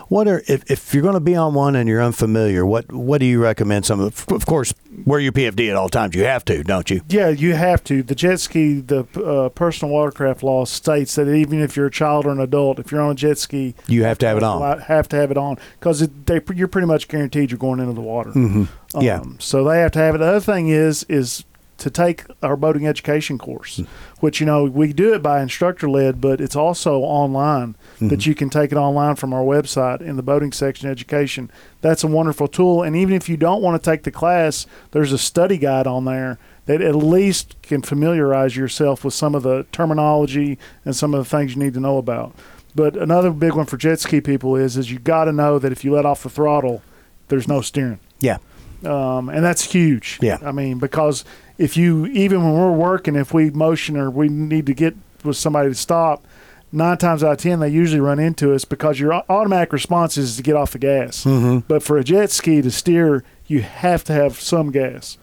What 0.09 0.27
are 0.27 0.43
if, 0.49 0.69
if 0.69 0.93
you're 0.93 1.05
going 1.05 1.15
to 1.15 1.21
be 1.21 1.37
on 1.37 1.55
one 1.55 1.77
and 1.77 1.89
you're 1.89 2.03
unfamiliar? 2.03 2.67
What 2.67 2.93
what 2.93 3.19
do 3.19 3.27
you 3.27 3.41
recommend? 3.41 3.87
Some 3.87 4.01
of, 4.01 4.27
of 4.29 4.45
course, 4.45 4.75
wear 5.05 5.21
your 5.21 5.31
PFD 5.31 5.71
at 5.71 5.77
all 5.77 5.89
times. 5.89 6.17
You 6.17 6.25
have 6.25 6.45
to, 6.47 6.65
don't 6.65 6.91
you? 6.91 7.01
Yeah, 7.09 7.29
you 7.29 7.55
have 7.55 7.85
to. 7.85 8.03
The 8.03 8.17
jet 8.17 8.41
ski, 8.41 8.81
the 8.81 9.07
uh, 9.25 9.51
personal 9.51 9.95
watercraft 9.95 10.43
law 10.43 10.65
states 10.65 11.15
that 11.15 11.29
even 11.33 11.61
if 11.61 11.77
you're 11.77 11.87
a 11.87 11.91
child 11.93 12.27
or 12.27 12.31
an 12.31 12.41
adult, 12.41 12.81
if 12.81 12.91
you're 12.91 13.01
on 13.01 13.13
a 13.13 13.15
jet 13.15 13.39
ski, 13.39 13.77
You 13.87 14.03
have 14.03 14.19
to 14.19 14.27
have 14.27 14.37
it 14.37 14.43
on. 14.43 14.81
Have 14.81 15.09
to 15.11 15.17
have 15.17 15.31
it 15.31 15.39
on 15.39 15.59
because 15.79 16.09
you're 16.57 16.69
pretty 16.69 16.89
much 16.89 17.07
guaranteed 17.07 17.53
you're 17.53 17.59
going 17.59 17.79
into 17.79 17.93
the 17.93 18.01
water. 18.01 18.31
Mm-hmm. 18.31 19.01
Yeah. 19.01 19.21
Um, 19.21 19.37
so 19.39 19.63
they 19.63 19.79
have 19.79 19.93
to 19.93 20.01
have 20.01 20.17
it. 20.17 20.19
The 20.19 20.27
other 20.27 20.41
thing 20.41 20.69
is 20.69 21.05
is 21.05 21.45
to 21.79 21.91
take 21.91 22.25
our 22.43 22.57
boating 22.57 22.87
education 22.87 23.37
course, 23.39 23.83
which 24.21 24.41
you 24.41 24.47
know 24.47 24.65
we 24.65 24.93
do 24.93 25.13
it 25.13 25.23
by 25.23 25.43
instructor 25.43 25.89
led, 25.91 26.21
but 26.21 26.41
it's 26.41 26.57
also 26.57 27.01
online 27.01 27.77
that 28.01 28.27
you 28.27 28.35
can 28.35 28.49
take 28.51 28.73
it 28.73 28.77
online 28.79 29.15
from 29.17 29.33
our 29.35 29.43
website 29.43 30.01
in 30.01 30.17
the 30.17 30.23
boating 30.23 30.53
section 30.53 30.89
education. 30.89 31.51
That's 31.83 32.03
a 32.03 32.07
wonderful 32.07 32.49
tool, 32.49 32.83
and 32.83 32.97
even 32.97 33.15
if 33.15 33.29
you 33.29 33.37
don't 33.37 33.63
want 33.63 33.83
to 33.83 33.91
take 33.91 34.05
the 34.05 34.11
class, 34.11 34.67
there's 34.93 35.13
a 35.13 35.19
study 35.19 35.59
guide 35.59 35.87
on 35.87 36.05
there 36.07 36.39
that 36.65 36.81
at 36.83 36.97
least 36.97 37.57
can 37.63 37.83
familiarize 37.83 38.57
yourself 38.57 39.05
with 39.05 39.15
some 39.15 39.35
of 39.35 39.43
the 39.43 39.67
terminology 39.71 40.59
and 40.85 40.97
some 40.97 41.15
of 41.15 41.23
the 41.23 41.29
things 41.31 41.55
you 41.55 41.63
need 41.63 41.75
to 41.75 41.81
know 41.81 41.99
about. 41.99 42.35
But 42.75 42.97
another 42.97 43.31
big 43.31 43.53
one 43.55 43.67
for 43.67 43.77
jet 43.77 44.01
ski 44.01 44.21
people 44.21 44.57
is 44.57 44.77
is 44.77 44.91
you 44.91 44.99
got 44.99 45.25
to 45.27 45.33
know 45.33 45.59
that 45.59 45.73
if 45.73 45.85
you 45.85 45.93
let 45.95 46.05
off 46.07 46.23
the 46.23 46.29
throttle, 46.31 46.83
there's 47.29 47.47
no 47.49 47.61
steering 47.61 48.01
Yeah. 48.21 48.39
um, 48.85 49.29
and 49.31 49.43
that's 49.45 49.65
huge. 49.73 50.19
Yeah. 50.21 50.39
I 50.45 50.53
mean, 50.53 50.79
because 50.79 51.25
if 51.59 51.77
you 51.77 52.07
even 52.07 52.43
when 52.45 52.55
we're 52.55 52.73
working, 52.73 53.17
if 53.17 53.33
we 53.33 53.51
motion 53.51 53.97
or 53.97 54.11
we 54.11 54.29
need 54.29 54.67
to 54.67 54.75
get 54.75 54.95
with 55.25 55.37
somebody 55.37 55.69
to 55.69 55.75
stop, 55.75 56.27
nine 56.73 56.99
times 56.99 57.25
out 57.25 57.33
of 57.33 57.39
ten 57.39 57.61
they 57.61 57.69
usually 57.69 58.01
run 58.01 58.19
into 58.19 58.55
us 58.55 58.65
because 58.65 59.01
your 59.01 59.15
automatic 59.29 59.73
response 59.73 60.17
is 60.17 60.37
to 60.37 60.43
get 60.43 60.57
off 60.57 60.73
the 60.73 60.79
gas. 60.79 61.25
Mm-hmm. 61.25 61.61
But 61.69 61.83
for 61.83 61.99
a 61.99 62.05
jet 62.05 62.31
ski 62.31 62.63
to 62.63 62.71
steer, 62.71 63.25
you 63.47 63.63
have 63.63 64.05
to 64.05 64.13
have 64.13 64.39
some 64.41 64.71
gas. 64.71 65.19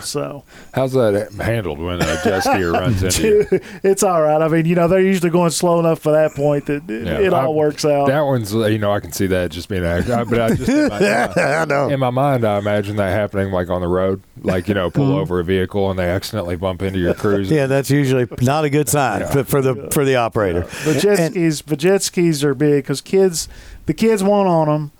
So 0.00 0.44
how's 0.72 0.92
that 0.92 1.32
handled 1.32 1.78
when 1.78 1.96
a 2.00 2.04
jet 2.24 2.42
skier 2.44 2.72
runs 2.72 3.02
into 3.02 3.22
you? 3.50 3.60
it's 3.82 4.02
all 4.02 4.22
right. 4.22 4.40
I 4.42 4.48
mean, 4.48 4.66
you 4.66 4.74
know, 4.74 4.88
they're 4.88 5.00
usually 5.00 5.30
going 5.30 5.50
slow 5.50 5.78
enough 5.80 6.00
for 6.00 6.12
that 6.12 6.32
point 6.32 6.66
that 6.66 6.88
it, 6.90 7.06
Yeah, 7.06 7.18
it 7.20 7.32
all 7.32 7.46
I- 7.52 7.54
works 7.54 7.84
out. 7.84 8.06
That 8.08 8.22
one's 8.22 8.54
uh, 8.54 8.66
you 8.66 8.78
know 8.78 8.92
I 8.92 9.00
can 9.00 9.12
see 9.12 9.26
that 9.28 9.50
just 9.50 9.68
being 9.68 9.84
a 9.84 10.02
but 10.28 10.40
I 10.40 10.54
just 10.54 10.68
in 10.68 10.88
my, 10.88 10.96
I 11.36 11.62
uh, 11.62 11.64
know. 11.64 11.88
in 11.88 12.00
my 12.00 12.10
mind 12.10 12.44
I 12.44 12.58
imagine 12.58 12.96
that 12.96 13.10
happening 13.10 13.50
like 13.52 13.68
on 13.70 13.80
the 13.80 13.88
road 13.88 14.22
like 14.42 14.68
you 14.68 14.74
know 14.74 14.90
pull 14.90 15.04
Mm-hmm. 15.04 15.18
over 15.20 15.40
a 15.40 15.44
vehicle 15.44 15.90
and 15.90 15.98
they 15.98 16.08
accidentally 16.08 16.56
bump 16.56 16.80
into 16.82 16.98
your 16.98 17.14
cruise 17.14 17.50
Yeah, 17.50 17.66
that's 17.66 17.90
usually 17.90 18.26
not 18.40 18.64
a 18.64 18.70
good 18.70 18.88
sign 18.88 19.26
for, 19.28 19.44
for 19.44 19.60
the 19.62 19.88
for 19.90 20.04
the 20.04 20.16
operator. 20.16 20.62
The 20.84 20.98
jet 20.98 21.20
And- 21.20 21.34
skis, 21.34 21.62
the 21.62 21.76
jet 21.76 22.02
skis 22.02 22.42
are 22.42 22.54
big 22.54 22.84
because 22.84 23.00
kids, 23.00 23.48
the 23.86 23.94
kids 23.94 24.22
want 24.22 24.48
on 24.48 24.68
them. 24.68 24.92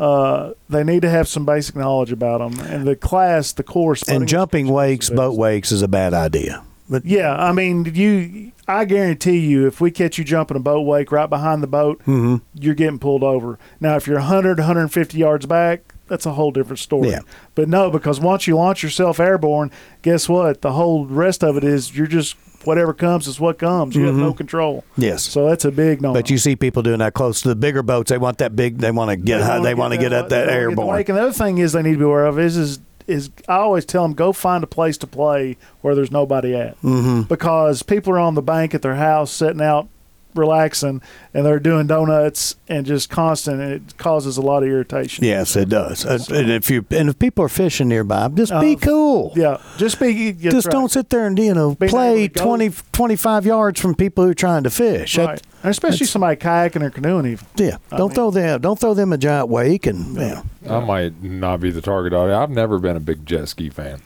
Uh, 0.00 0.54
they 0.70 0.82
need 0.82 1.02
to 1.02 1.10
have 1.10 1.28
some 1.28 1.44
basic 1.44 1.76
knowledge 1.76 2.10
about 2.10 2.38
them, 2.38 2.58
and 2.66 2.86
the 2.88 2.96
class, 2.96 3.52
the 3.52 3.62
course, 3.62 4.02
And 4.08 4.26
jumping 4.26 4.68
wakes, 4.68 5.10
boat 5.10 5.36
wakes 5.36 5.70
is 5.72 5.82
a 5.82 5.88
bad 5.88 6.14
idea. 6.14 6.62
but 6.88 7.04
Yeah, 7.04 7.34
I 7.36 7.52
mean, 7.52 7.84
you. 7.94 8.52
I 8.66 8.84
guarantee 8.86 9.38
you, 9.40 9.66
if 9.66 9.80
we 9.80 9.90
catch 9.90 10.16
you 10.16 10.24
jumping 10.24 10.56
a 10.56 10.60
boat 10.60 10.82
wake 10.82 11.12
right 11.12 11.28
behind 11.28 11.62
the 11.62 11.66
boat, 11.66 11.98
Mm-hmm. 12.06 12.36
you're 12.54 12.74
getting 12.74 12.98
pulled 12.98 13.22
over. 13.22 13.58
Now, 13.80 13.96
if 13.96 14.06
you're 14.06 14.16
100, 14.18 14.58
150 14.58 15.18
yards 15.18 15.44
back, 15.44 15.92
that's 16.08 16.24
a 16.24 16.32
whole 16.32 16.50
different 16.50 16.78
story. 16.78 17.10
Yeah. 17.10 17.20
But 17.54 17.68
no, 17.68 17.90
because 17.90 18.20
once 18.20 18.46
you 18.46 18.56
launch 18.56 18.82
yourself 18.82 19.20
airborne, 19.20 19.70
guess 20.02 20.28
what? 20.28 20.62
The 20.62 20.72
whole 20.72 21.04
rest 21.06 21.44
of 21.44 21.56
it 21.56 21.64
is 21.64 21.96
you're 21.96 22.06
just 22.06 22.36
whatever 22.64 22.92
comes 22.92 23.26
is 23.26 23.40
what 23.40 23.58
comes. 23.58 23.94
You 23.94 24.06
have 24.06 24.14
no 24.14 24.32
control. 24.34 24.84
yes. 24.96 25.22
So 25.22 25.48
that's 25.48 25.64
a 25.64 25.70
big 25.70 26.00
no. 26.00 26.08
Mm-hmm. 26.08 26.14
but 26.14 26.30
you 26.30 26.38
see 26.38 26.56
people 26.56 26.82
doing 26.82 26.98
that 26.98 27.14
close 27.14 27.42
to 27.42 27.48
the 27.48 27.56
bigger 27.56 27.82
boats. 27.82 28.10
They 28.10 28.18
want 28.18 28.38
that 28.38 28.56
big. 28.56 28.78
They 28.78 28.90
want 28.90 29.10
to 29.10 29.16
get 29.16 29.40
high. 29.40 29.60
They 29.60 29.74
want 29.74 29.94
to 29.94 29.98
get 29.98 30.12
at 30.12 30.28
that 30.28 30.28
they 30.28 30.36
wanna 30.36 30.46
get 30.46 30.52
the 30.52 30.52
airborne. 30.52 30.88
wake. 30.88 31.08
And 31.08 31.18
the 31.18 31.22
other 31.22 31.32
thing 31.32 31.58
is 31.58 31.72
they 31.72 31.82
need 31.82 31.92
to 31.92 31.98
be 31.98 32.04
aware 32.04 32.26
of 32.26 32.38
is 32.38 32.56
is 32.56 32.80
is 33.06 33.30
I 33.48 33.56
always 33.56 33.84
tell 33.84 34.02
them 34.02 34.14
go 34.14 34.32
find 34.32 34.62
a 34.62 34.68
place 34.68 34.96
to 34.98 35.06
play 35.06 35.56
where 35.80 35.94
there's 35.94 36.12
nobody 36.12 36.54
at 36.54 36.80
mm-hmm. 36.80 37.22
because 37.22 37.82
people 37.82 38.12
are 38.12 38.18
on 38.18 38.34
the 38.34 38.42
bank 38.42 38.74
at 38.74 38.82
their 38.82 38.94
house 38.94 39.32
sitting 39.32 39.60
out 39.60 39.88
relaxing 40.34 41.02
and 41.34 41.44
they're 41.46 41.58
doing 41.60 41.86
donuts 41.86 42.56
and 42.68 42.86
just 42.86 43.10
constant 43.10 43.60
and 43.60 43.72
it 43.72 43.96
causes 43.98 44.36
a 44.36 44.40
lot 44.42 44.62
of 44.62 44.68
irritation. 44.68 45.24
Yes, 45.24 45.56
it 45.56 45.68
does. 45.68 46.04
Uh, 46.04 46.18
and 46.34 46.50
if 46.50 46.70
you 46.70 46.84
and 46.90 47.08
if 47.08 47.18
people 47.18 47.44
are 47.44 47.48
fishing 47.48 47.88
nearby, 47.88 48.28
just 48.28 48.52
be 48.60 48.74
Uh, 48.76 48.78
cool. 48.78 49.32
Yeah, 49.36 49.58
just 49.76 49.98
be 50.00 50.32
Just 50.32 50.66
right. 50.66 50.72
don't 50.72 50.90
sit 50.90 51.10
there 51.10 51.26
and 51.26 51.38
you 51.38 51.54
know 51.54 51.74
Being 51.74 51.90
play 51.90 52.22
able 52.24 52.40
20, 52.42 52.70
25 52.92 53.46
yards 53.46 53.80
from 53.80 53.94
people 53.94 54.24
who 54.24 54.30
are 54.30 54.34
trying 54.34 54.62
to 54.64 54.70
fish. 54.70 55.16
That- 55.16 55.42
And 55.62 55.70
especially 55.70 56.06
somebody 56.06 56.36
kayaking 56.36 56.82
or 56.82 56.90
canoeing 56.90 57.26
even. 57.26 57.46
yeah, 57.56 57.76
I 57.92 57.96
don't 57.98 58.08
mean- 58.08 58.14
throw 58.14 58.30
them. 58.30 58.60
Don't 58.60 58.78
throw 58.78 58.94
them 58.94 59.12
a 59.12 59.18
giant 59.18 59.48
wake 59.48 59.86
and 59.86 60.16
yeah. 60.16 60.42
I 60.68 60.80
might 60.80 61.22
not 61.22 61.60
be 61.60 61.70
the 61.70 61.80
target 61.82 62.12
audience. 62.12 62.38
I've 62.38 62.50
never 62.50 62.78
been 62.78 62.96
a 62.96 63.00
big 63.00 63.26
jet 63.26 63.48
ski 63.48 63.68
fan. 63.70 64.00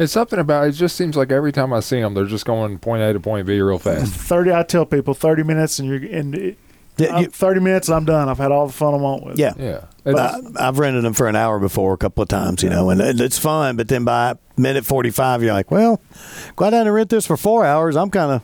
It's 0.00 0.12
something 0.12 0.38
about 0.38 0.66
it. 0.66 0.72
Just 0.72 0.96
seems 0.96 1.16
like 1.16 1.30
every 1.30 1.52
time 1.52 1.72
I 1.72 1.80
see 1.80 2.00
them, 2.00 2.14
they're 2.14 2.24
just 2.24 2.44
going 2.46 2.78
point 2.78 3.02
A 3.02 3.12
to 3.12 3.20
point 3.20 3.46
B 3.46 3.60
real 3.60 3.78
fast. 3.78 4.12
Thirty, 4.14 4.52
I 4.52 4.62
tell 4.64 4.86
people 4.86 5.14
thirty 5.14 5.42
minutes 5.44 5.78
and 5.78 5.88
you're 5.88 6.10
and 6.10 6.34
it, 6.34 6.58
Yeah, 6.96 7.14
I'm- 7.14 7.22
you- 7.24 7.30
thirty 7.30 7.60
minutes 7.60 7.88
and 7.88 7.96
I'm 7.96 8.04
done. 8.06 8.28
I've 8.28 8.38
had 8.38 8.50
all 8.50 8.66
the 8.66 8.72
fun 8.72 8.94
I 8.94 8.96
want 8.96 9.24
with. 9.24 9.34
it. 9.38 9.40
yeah. 9.40 9.52
Yeah, 9.58 9.84
But 10.04 10.16
I, 10.16 10.68
I've 10.68 10.78
rented 10.78 11.04
them 11.04 11.12
for 11.12 11.28
an 11.28 11.36
hour 11.36 11.58
before 11.58 11.92
a 11.92 11.98
couple 11.98 12.22
of 12.22 12.28
times, 12.28 12.62
you 12.62 12.70
know, 12.70 12.88
and 12.90 13.00
it's 13.00 13.38
fun. 13.38 13.76
But 13.76 13.88
then 13.88 14.04
by 14.04 14.36
minute 14.56 14.86
forty-five, 14.86 15.42
you're 15.42 15.52
like, 15.52 15.70
"Well, 15.70 16.00
go 16.56 16.64
out 16.64 16.72
and 16.74 16.92
rent 16.92 17.10
this 17.10 17.26
for 17.26 17.36
four 17.36 17.64
hours." 17.66 17.94
I'm 17.96 18.10
kind 18.10 18.32
of 18.32 18.42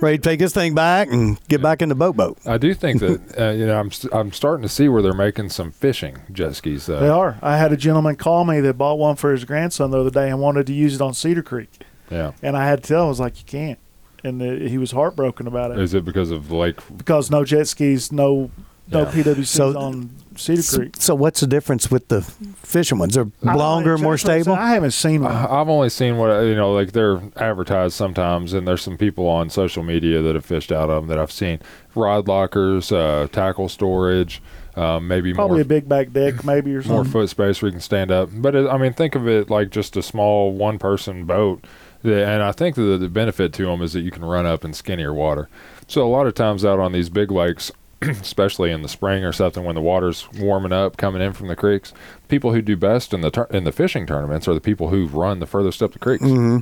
ready 0.00 0.16
to 0.18 0.22
take 0.22 0.38
this 0.38 0.52
thing 0.54 0.74
back 0.74 1.08
and 1.08 1.38
get 1.48 1.60
back 1.62 1.82
in 1.82 1.88
the 1.88 1.94
boat 1.94 2.16
boat. 2.16 2.38
I 2.46 2.58
do 2.58 2.74
think 2.74 3.00
that 3.00 3.20
uh, 3.38 3.50
you 3.50 3.66
know 3.66 3.78
I'm 3.78 3.90
st- 3.90 4.12
I'm 4.14 4.32
starting 4.32 4.62
to 4.62 4.68
see 4.68 4.88
where 4.88 5.02
they're 5.02 5.12
making 5.14 5.50
some 5.50 5.70
fishing 5.72 6.18
jet 6.32 6.54
skis. 6.56 6.86
Though. 6.86 7.00
They 7.00 7.08
are. 7.08 7.38
I 7.42 7.56
had 7.56 7.72
a 7.72 7.76
gentleman 7.76 8.16
call 8.16 8.44
me 8.44 8.60
that 8.60 8.74
bought 8.74 8.98
one 8.98 9.16
for 9.16 9.32
his 9.32 9.44
grandson 9.44 9.90
the 9.90 10.00
other 10.00 10.10
day 10.10 10.28
and 10.30 10.40
wanted 10.40 10.66
to 10.68 10.72
use 10.72 10.94
it 10.94 11.00
on 11.00 11.14
Cedar 11.14 11.42
Creek, 11.42 11.70
Yeah. 12.10 12.32
and 12.42 12.56
I 12.56 12.66
had 12.66 12.82
to 12.82 12.88
tell 12.88 13.02
him 13.02 13.06
I 13.06 13.08
was 13.08 13.20
like, 13.20 13.38
you 13.38 13.44
can't, 13.46 13.78
and 14.24 14.40
uh, 14.42 14.68
he 14.68 14.78
was 14.78 14.92
heartbroken 14.92 15.46
about 15.46 15.70
it 15.72 15.78
Is 15.78 15.94
it 15.94 16.04
because 16.04 16.30
of 16.30 16.48
the 16.48 16.56
lake? 16.56 16.80
because 16.96 17.30
no 17.30 17.44
jet 17.44 17.68
skis, 17.68 18.12
no 18.12 18.50
no 18.90 19.00
Yeah. 19.00 19.10
PWCs 19.12 19.46
So- 19.48 19.78
on 19.78 20.10
Cedar 20.36 20.62
Creek. 20.62 20.94
so 20.98 21.14
what's 21.16 21.40
the 21.40 21.46
difference 21.48 21.90
with 21.90 22.08
the 22.08 22.22
fishing 22.62 22.98
ones? 22.98 23.14
They're 23.14 23.24
I 23.24 23.46
don't 23.46 23.52
know 23.54 23.58
longer, 23.58 23.98
more 23.98 24.16
stable. 24.16 24.52
I 24.54 24.70
haven't 24.74 24.92
seen 24.92 25.22
one. 25.22 25.32
I- 25.32 25.60
I've 25.60 25.68
only 25.68 25.88
seen 25.88 26.16
what 26.16 26.42
you 26.42 26.54
know, 26.54 26.72
like 26.72 26.92
they're 26.92 27.20
advertised 27.36 27.94
sometimes, 27.94 28.52
and 28.54 28.66
there's 28.66 28.82
some 28.82 28.96
people 28.96 29.26
on 29.26 29.50
social 29.50 29.82
media 29.82 30.22
that 30.22 30.34
have 30.34 30.44
fished 30.44 30.70
out 30.72 30.90
of 30.90 31.02
them 31.02 31.08
that 31.08 31.18
I've 31.18 31.32
seen. 31.32 31.58
Rod 31.94 32.28
lockers, 32.28 32.92
uh, 32.92 33.26
tackle 33.32 33.68
storage, 33.68 34.40
um, 34.76 35.08
maybe 35.08 35.34
Probably 35.34 35.56
more 35.56 35.62
a 35.62 35.64
big 35.64 35.88
back 35.88 36.12
deck, 36.12 36.44
maybe 36.44 36.74
or 36.76 36.82
more 36.82 37.04
foot 37.04 37.28
space 37.30 37.60
where 37.60 37.68
you 37.68 37.72
can 37.72 37.80
stand 37.80 38.12
up. 38.12 38.28
But 38.32 38.54
it, 38.54 38.68
I 38.68 38.78
mean, 38.78 38.92
think 38.92 39.16
of 39.16 39.26
it 39.26 39.50
like 39.50 39.70
just 39.70 39.96
a 39.96 40.02
small 40.02 40.52
one 40.52 40.78
person 40.78 41.24
boat. 41.24 41.64
And 42.04 42.44
I 42.44 42.52
think 42.52 42.76
that 42.76 42.98
the 43.00 43.08
benefit 43.08 43.52
to 43.54 43.64
them 43.66 43.82
is 43.82 43.92
that 43.92 44.02
you 44.02 44.12
can 44.12 44.24
run 44.24 44.46
up 44.46 44.64
in 44.64 44.72
skinnier 44.72 45.12
water. 45.12 45.48
So 45.88 46.06
a 46.06 46.08
lot 46.08 46.28
of 46.28 46.34
times 46.34 46.64
out 46.64 46.78
on 46.78 46.92
these 46.92 47.08
big 47.08 47.32
lakes, 47.32 47.72
especially 48.02 48.70
in 48.70 48.82
the 48.82 48.88
spring 48.88 49.24
or 49.24 49.32
something 49.32 49.64
when 49.64 49.74
the 49.74 49.80
water's 49.80 50.28
warming 50.38 50.72
up 50.72 50.96
coming 50.96 51.20
in 51.22 51.32
from 51.32 51.48
the 51.48 51.56
creeks, 51.56 51.92
people 52.28 52.52
who 52.52 52.62
do 52.62 52.76
best 52.76 53.12
in 53.12 53.20
the 53.20 53.30
tur- 53.30 53.48
in 53.50 53.64
the 53.64 53.72
fishing 53.72 54.06
tournaments 54.06 54.46
are 54.46 54.54
the 54.54 54.60
people 54.60 54.88
who've 54.90 55.14
run 55.14 55.40
the 55.40 55.46
furthest 55.46 55.82
up 55.82 55.92
the 55.92 55.98
creeks. 55.98 56.24
hmm 56.24 56.58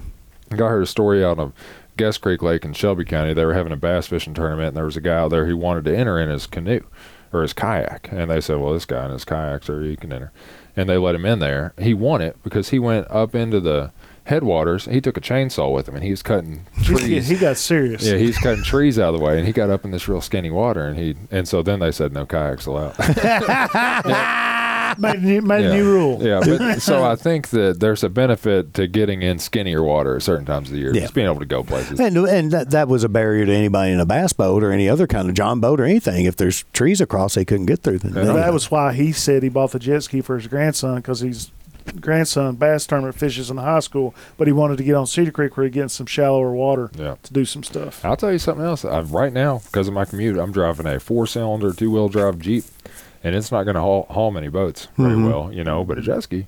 I 0.50 0.56
got 0.56 0.68
heard 0.68 0.82
a 0.82 0.86
story 0.86 1.24
out 1.24 1.40
of 1.40 1.52
Guist 1.98 2.20
Creek 2.20 2.40
Lake 2.40 2.64
in 2.64 2.72
Shelby 2.72 3.04
County. 3.04 3.34
They 3.34 3.44
were 3.44 3.54
having 3.54 3.72
a 3.72 3.76
bass 3.76 4.06
fishing 4.06 4.32
tournament, 4.32 4.68
and 4.68 4.76
there 4.76 4.84
was 4.84 4.96
a 4.96 5.00
guy 5.00 5.16
out 5.16 5.30
there 5.30 5.46
who 5.46 5.56
wanted 5.56 5.84
to 5.86 5.96
enter 5.96 6.20
in 6.20 6.28
his 6.28 6.46
canoe 6.46 6.84
or 7.32 7.42
his 7.42 7.52
kayak. 7.52 8.08
And 8.12 8.30
they 8.30 8.40
said, 8.40 8.58
"Well, 8.58 8.72
this 8.72 8.84
guy 8.84 9.06
in 9.06 9.10
his 9.10 9.24
kayak, 9.24 9.64
sir, 9.64 9.82
you 9.82 9.96
can 9.96 10.12
enter." 10.12 10.30
And 10.76 10.88
they 10.88 10.98
let 10.98 11.16
him 11.16 11.24
in 11.26 11.40
there. 11.40 11.72
He 11.80 11.94
won 11.94 12.20
it 12.22 12.36
because 12.44 12.68
he 12.68 12.78
went 12.78 13.10
up 13.10 13.34
into 13.34 13.58
the 13.60 13.90
headwaters. 14.26 14.86
He 14.86 15.00
took 15.00 15.16
a 15.16 15.20
chainsaw 15.20 15.72
with 15.72 15.88
him, 15.88 15.94
and 15.94 16.04
he 16.04 16.10
was 16.10 16.22
cutting 16.22 16.66
trees. 16.82 17.28
he 17.28 17.36
got 17.36 17.56
serious. 17.56 18.04
yeah, 18.04 18.16
he's 18.16 18.38
cutting 18.38 18.64
trees 18.64 18.98
out 18.98 19.14
of 19.14 19.20
the 19.20 19.24
way, 19.24 19.38
and 19.38 19.46
he 19.46 19.52
got 19.52 19.70
up 19.70 19.84
in 19.84 19.90
this 19.90 20.08
real 20.08 20.20
skinny 20.20 20.50
water, 20.50 20.86
and 20.86 20.98
he 20.98 21.16
and 21.30 21.48
so 21.48 21.62
then 21.62 21.80
they 21.80 21.92
said 21.92 22.12
no 22.12 22.26
kayaks 22.26 22.66
allowed. 22.66 22.94
made 24.98 25.22
new, 25.22 25.42
made 25.42 25.64
yeah. 25.64 25.74
new 25.74 25.84
rule. 25.84 26.22
Yeah, 26.22 26.40
but 26.44 26.78
so 26.82 27.04
I 27.04 27.16
think 27.16 27.48
that 27.48 27.80
there's 27.80 28.04
a 28.04 28.08
benefit 28.08 28.74
to 28.74 28.86
getting 28.86 29.22
in 29.22 29.38
skinnier 29.38 29.82
water 29.82 30.16
at 30.16 30.22
certain 30.22 30.46
times 30.46 30.68
of 30.68 30.74
the 30.74 30.80
year, 30.80 30.94
Yeah. 30.94 31.02
just 31.02 31.14
being 31.14 31.26
able 31.26 31.40
to 31.40 31.46
go 31.46 31.62
places. 31.62 31.98
And 32.00 32.16
and 32.16 32.50
that, 32.52 32.70
that 32.70 32.88
was 32.88 33.04
a 33.04 33.08
barrier 33.08 33.46
to 33.46 33.52
anybody 33.52 33.92
in 33.92 34.00
a 34.00 34.06
bass 34.06 34.32
boat 34.32 34.62
or 34.62 34.72
any 34.72 34.88
other 34.88 35.06
kind 35.06 35.28
of 35.28 35.34
john 35.34 35.60
boat 35.60 35.80
or 35.80 35.84
anything. 35.84 36.24
If 36.24 36.36
there's 36.36 36.64
trees 36.72 37.00
across, 37.00 37.34
they 37.34 37.44
couldn't 37.44 37.66
get 37.66 37.82
through. 37.82 37.98
Then, 37.98 38.26
Yeah. 38.26 38.32
That 38.32 38.52
was 38.52 38.70
why 38.70 38.92
he 38.92 39.12
said 39.12 39.42
he 39.42 39.48
bought 39.48 39.72
the 39.72 39.78
jet 39.78 40.02
ski 40.02 40.20
for 40.20 40.36
his 40.36 40.46
grandson 40.46 40.96
because 40.96 41.20
he's 41.20 41.50
grandson 42.00 42.56
bass 42.56 42.86
tournament 42.86 43.14
fishes 43.16 43.50
in 43.50 43.56
the 43.56 43.62
high 43.62 43.80
school, 43.80 44.14
but 44.36 44.46
he 44.46 44.52
wanted 44.52 44.78
to 44.78 44.84
get 44.84 44.94
on 44.94 45.06
Cedar 45.06 45.30
Creek 45.30 45.56
where 45.56 45.64
he 45.64 45.70
gets 45.70 45.94
some 45.94 46.06
shallower 46.06 46.52
water 46.52 46.90
Yeah. 46.96 47.16
to 47.22 47.32
do 47.32 47.44
some 47.44 47.62
stuff. 47.62 48.04
I'll 48.04 48.16
tell 48.16 48.32
you 48.32 48.38
something 48.38 48.64
else. 48.64 48.84
I, 48.84 49.00
right 49.00 49.32
now, 49.32 49.60
because 49.66 49.88
of 49.88 49.94
my 49.94 50.04
commute, 50.04 50.36
I'm 50.38 50.52
driving 50.52 50.86
a 50.86 50.98
four-cylinder, 51.00 51.72
two-wheel 51.72 52.08
drive 52.08 52.38
Jeep, 52.38 52.64
and 53.24 53.34
it's 53.34 53.50
not 53.50 53.64
going 53.64 53.74
to 53.76 53.80
haul, 53.80 54.06
haul 54.10 54.30
many 54.30 54.48
boats 54.48 54.88
very 54.96 55.16
well, 55.22 55.52
you 55.52 55.64
know. 55.64 55.84
But 55.84 55.98
a 55.98 56.02
jet 56.02 56.22
ski, 56.22 56.46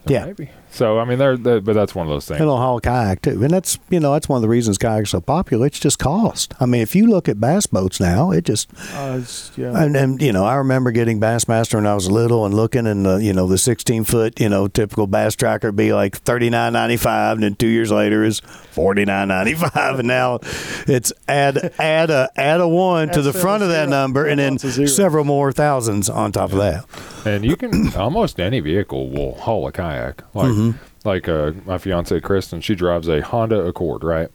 Mm-hmm. 0.00 0.12
Yeah. 0.12 0.24
maybe. 0.26 0.50
So 0.72 0.98
I 1.00 1.04
mean, 1.04 1.18
they're, 1.18 1.36
they 1.36 1.58
but 1.60 1.74
that's 1.74 1.94
one 1.94 2.06
of 2.06 2.10
those 2.10 2.26
things. 2.26 2.40
It'll 2.40 2.56
haul 2.56 2.78
a 2.78 2.80
kayak 2.80 3.22
too, 3.22 3.42
and 3.42 3.50
that's 3.50 3.78
you 3.90 3.98
know 4.00 4.12
that's 4.12 4.28
one 4.28 4.36
of 4.36 4.42
the 4.42 4.48
reasons 4.48 4.78
kayaks 4.78 5.02
are 5.10 5.18
so 5.18 5.20
popular. 5.20 5.66
It's 5.66 5.80
just 5.80 5.98
cost. 5.98 6.54
I 6.60 6.66
mean, 6.66 6.80
if 6.82 6.94
you 6.94 7.06
look 7.08 7.28
at 7.28 7.40
bass 7.40 7.66
boats 7.66 7.98
now, 8.00 8.30
it 8.30 8.44
just 8.44 8.70
Uh, 8.94 9.20
yeah. 9.56 9.82
and, 9.82 9.96
and 9.96 10.22
you 10.22 10.32
know 10.32 10.44
I 10.44 10.54
remember 10.56 10.90
getting 10.92 11.20
Bassmaster 11.20 11.74
when 11.74 11.86
I 11.86 11.94
was 11.94 12.10
little 12.10 12.44
and 12.46 12.54
looking 12.54 12.86
and 12.86 13.04
the 13.04 13.16
you 13.16 13.32
know 13.32 13.46
the 13.48 13.58
16 13.58 14.04
foot 14.04 14.38
you 14.40 14.48
know 14.48 14.68
typical 14.68 15.06
bass 15.06 15.34
tracker 15.34 15.68
would 15.68 15.76
be 15.76 15.92
like 15.92 16.22
39.95, 16.24 17.32
and 17.32 17.42
then 17.42 17.54
two 17.56 17.66
years 17.68 17.90
later 17.90 18.22
is 18.24 18.40
49.95, 18.40 19.98
and 19.98 20.08
now 20.08 20.38
it's 20.86 21.12
add 21.28 21.72
add 21.78 22.10
a 22.10 22.30
add 22.36 22.60
a 22.60 22.68
one 22.68 23.08
to 23.10 23.22
the 23.22 23.32
front 23.32 23.62
of 23.62 23.68
that 23.70 23.74
seven 23.84 23.90
number, 23.90 24.26
and 24.26 24.38
then 24.38 24.52
Lots 24.54 24.64
of 24.64 24.70
zeros. 24.72 24.96
several 24.96 25.24
more 25.24 25.52
thousands 25.52 26.08
on 26.08 26.32
top 26.32 26.52
of 26.52 26.58
that. 26.58 26.84
and 27.26 27.44
you 27.44 27.56
can 27.56 27.94
almost 27.96 28.38
any 28.40 28.60
vehicle 28.60 29.10
will 29.10 29.34
haul 29.34 29.66
a 29.66 29.72
kayak. 29.72 30.22
Like 30.34 30.50
Mm-hmm. 30.50 30.59
Like 31.04 31.28
uh, 31.28 31.52
my 31.64 31.78
fiance 31.78 32.18
Kristen, 32.20 32.60
she 32.60 32.74
drives 32.74 33.08
a 33.08 33.20
Honda 33.22 33.60
Accord, 33.64 34.04
right? 34.04 34.28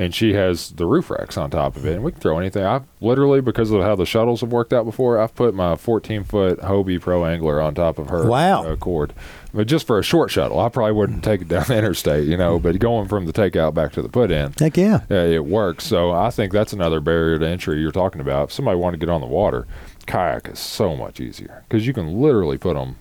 And 0.00 0.14
she 0.14 0.32
has 0.34 0.70
the 0.70 0.86
roof 0.86 1.10
racks 1.10 1.36
on 1.36 1.50
top 1.50 1.74
of 1.74 1.84
it, 1.84 1.94
and 1.94 2.04
we 2.04 2.12
can 2.12 2.20
throw 2.20 2.38
anything. 2.38 2.62
I've 2.64 2.84
literally 3.00 3.40
because 3.40 3.72
of 3.72 3.82
how 3.82 3.96
the 3.96 4.06
shuttles 4.06 4.42
have 4.42 4.52
worked 4.52 4.72
out 4.72 4.84
before, 4.84 5.18
I've 5.18 5.34
put 5.34 5.54
my 5.54 5.74
14 5.74 6.22
foot 6.22 6.60
Hobie 6.60 7.00
Pro 7.00 7.24
Angler 7.24 7.60
on 7.60 7.74
top 7.74 7.98
of 7.98 8.08
her 8.08 8.28
Wow. 8.28 8.64
Accord, 8.64 9.12
but 9.52 9.66
just 9.66 9.88
for 9.88 9.98
a 9.98 10.04
short 10.04 10.30
shuttle. 10.30 10.60
I 10.60 10.68
probably 10.68 10.92
wouldn't 10.92 11.24
take 11.24 11.40
it 11.42 11.48
down 11.54 11.64
the 11.66 11.76
interstate, 11.76 12.28
you 12.28 12.36
know. 12.36 12.60
But 12.60 12.78
going 12.78 13.08
from 13.08 13.26
the 13.26 13.32
takeout 13.32 13.74
back 13.74 13.90
to 13.94 14.02
the 14.02 14.08
put 14.08 14.30
in, 14.30 14.52
Heck 14.56 14.76
yeah. 14.76 15.00
yeah, 15.10 15.24
it 15.24 15.44
works. 15.44 15.84
So 15.84 16.12
I 16.12 16.30
think 16.30 16.52
that's 16.52 16.72
another 16.72 17.00
barrier 17.00 17.40
to 17.40 17.48
entry 17.48 17.80
you're 17.80 17.90
talking 17.90 18.20
about. 18.20 18.44
If 18.44 18.52
somebody 18.52 18.78
want 18.78 18.94
to 18.94 18.98
get 18.98 19.08
on 19.08 19.20
the 19.20 19.26
water, 19.26 19.66
kayak 20.06 20.48
is 20.48 20.60
so 20.60 20.94
much 20.94 21.18
easier 21.18 21.64
because 21.68 21.88
you 21.88 21.92
can 21.92 22.20
literally 22.22 22.56
put 22.56 22.74
them 22.74 22.94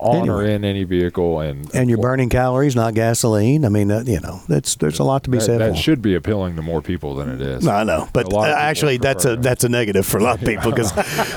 on 0.00 0.28
or 0.28 0.40
Anyway. 0.42 0.54
in 0.54 0.64
any 0.64 0.84
vehicle, 0.84 1.40
and 1.40 1.68
And 1.74 1.88
you're 1.88 1.98
burning 1.98 2.28
calories, 2.28 2.76
not 2.76 2.94
gasoline. 2.94 3.64
I 3.64 3.68
mean, 3.68 3.90
uh, 3.90 4.04
you 4.06 4.20
know, 4.20 4.40
that's 4.48 4.76
there's 4.76 4.98
a 5.00 5.04
lot 5.04 5.24
to 5.24 5.30
be 5.30 5.38
that, 5.38 5.44
said 5.44 5.60
that 5.60 5.70
for. 5.72 5.76
should 5.76 6.00
be 6.02 6.14
appealing 6.14 6.56
to 6.56 6.62
more 6.62 6.80
people 6.80 7.14
than 7.16 7.28
it 7.28 7.40
is. 7.40 7.64
No, 7.64 7.72
I 7.72 7.84
know, 7.84 8.08
but 8.12 8.26
A 8.32 8.34
lot 8.34 8.50
of 8.50 8.56
uh, 8.56 8.58
actually, 8.60 8.98
that's 8.98 9.24
a 9.24 9.36
that's 9.36 9.64
a 9.64 9.68
negative 9.68 10.06
for 10.06 10.18
a 10.18 10.22
lot 10.22 10.40
of 10.40 10.46
people 10.46 10.70
because 10.70 10.92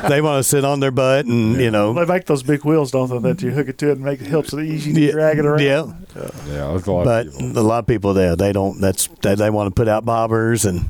they 0.09 0.21
want 0.21 0.39
to 0.43 0.43
sit 0.47 0.63
on 0.63 0.79
their 0.79 0.91
butt 0.91 1.25
and 1.25 1.55
you 1.59 1.71
know, 1.71 1.93
They 1.93 2.05
make 2.05 2.25
those 2.25 2.43
big 2.43 2.63
wheels, 2.63 2.91
don't 2.91 3.09
they? 3.09 3.17
That 3.31 3.41
you 3.41 3.51
hook 3.51 3.67
it 3.67 3.77
to 3.79 3.89
it 3.89 3.93
and 3.93 4.01
make 4.05 4.21
it 4.21 4.27
helps 4.27 4.53
it 4.53 4.63
easy 4.63 4.93
to 4.93 5.11
drag 5.11 5.39
it 5.39 5.45
around. 5.45 5.61
Yeah, 5.61 5.91
Yeah, 6.47 6.71
that's 6.73 6.85
a 6.87 6.91
lot 6.91 7.05
but 7.05 7.27
of 7.27 7.57
a 7.57 7.61
lot 7.61 7.79
of 7.79 7.87
people 7.87 8.13
there 8.13 8.35
they 8.35 8.51
don't. 8.53 8.79
That's 8.79 9.07
they, 9.23 9.35
they 9.35 9.49
want 9.49 9.67
to 9.69 9.79
put 9.79 9.87
out 9.87 10.05
bobbers 10.05 10.65
and 10.65 10.81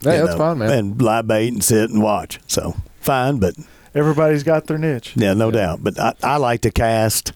Hey, 0.00 0.18
you 0.18 0.26
that's 0.26 0.30
know, 0.32 0.38
fine, 0.38 0.58
man. 0.58 0.70
and 0.70 1.02
lie 1.02 1.22
bait 1.22 1.48
and 1.52 1.62
sit 1.62 1.90
and 1.90 2.00
watch. 2.02 2.38
So 2.46 2.74
fine, 3.00 3.38
but 3.38 3.54
Everybody's 3.94 4.42
got 4.42 4.66
their 4.66 4.78
niche. 4.78 5.12
yeah, 5.16 5.34
no 5.34 5.50
doubt. 5.50 5.82
But 5.82 5.98
I, 5.98 6.14
I 6.22 6.36
like 6.36 6.60
to 6.62 6.70
cast, 6.70 7.32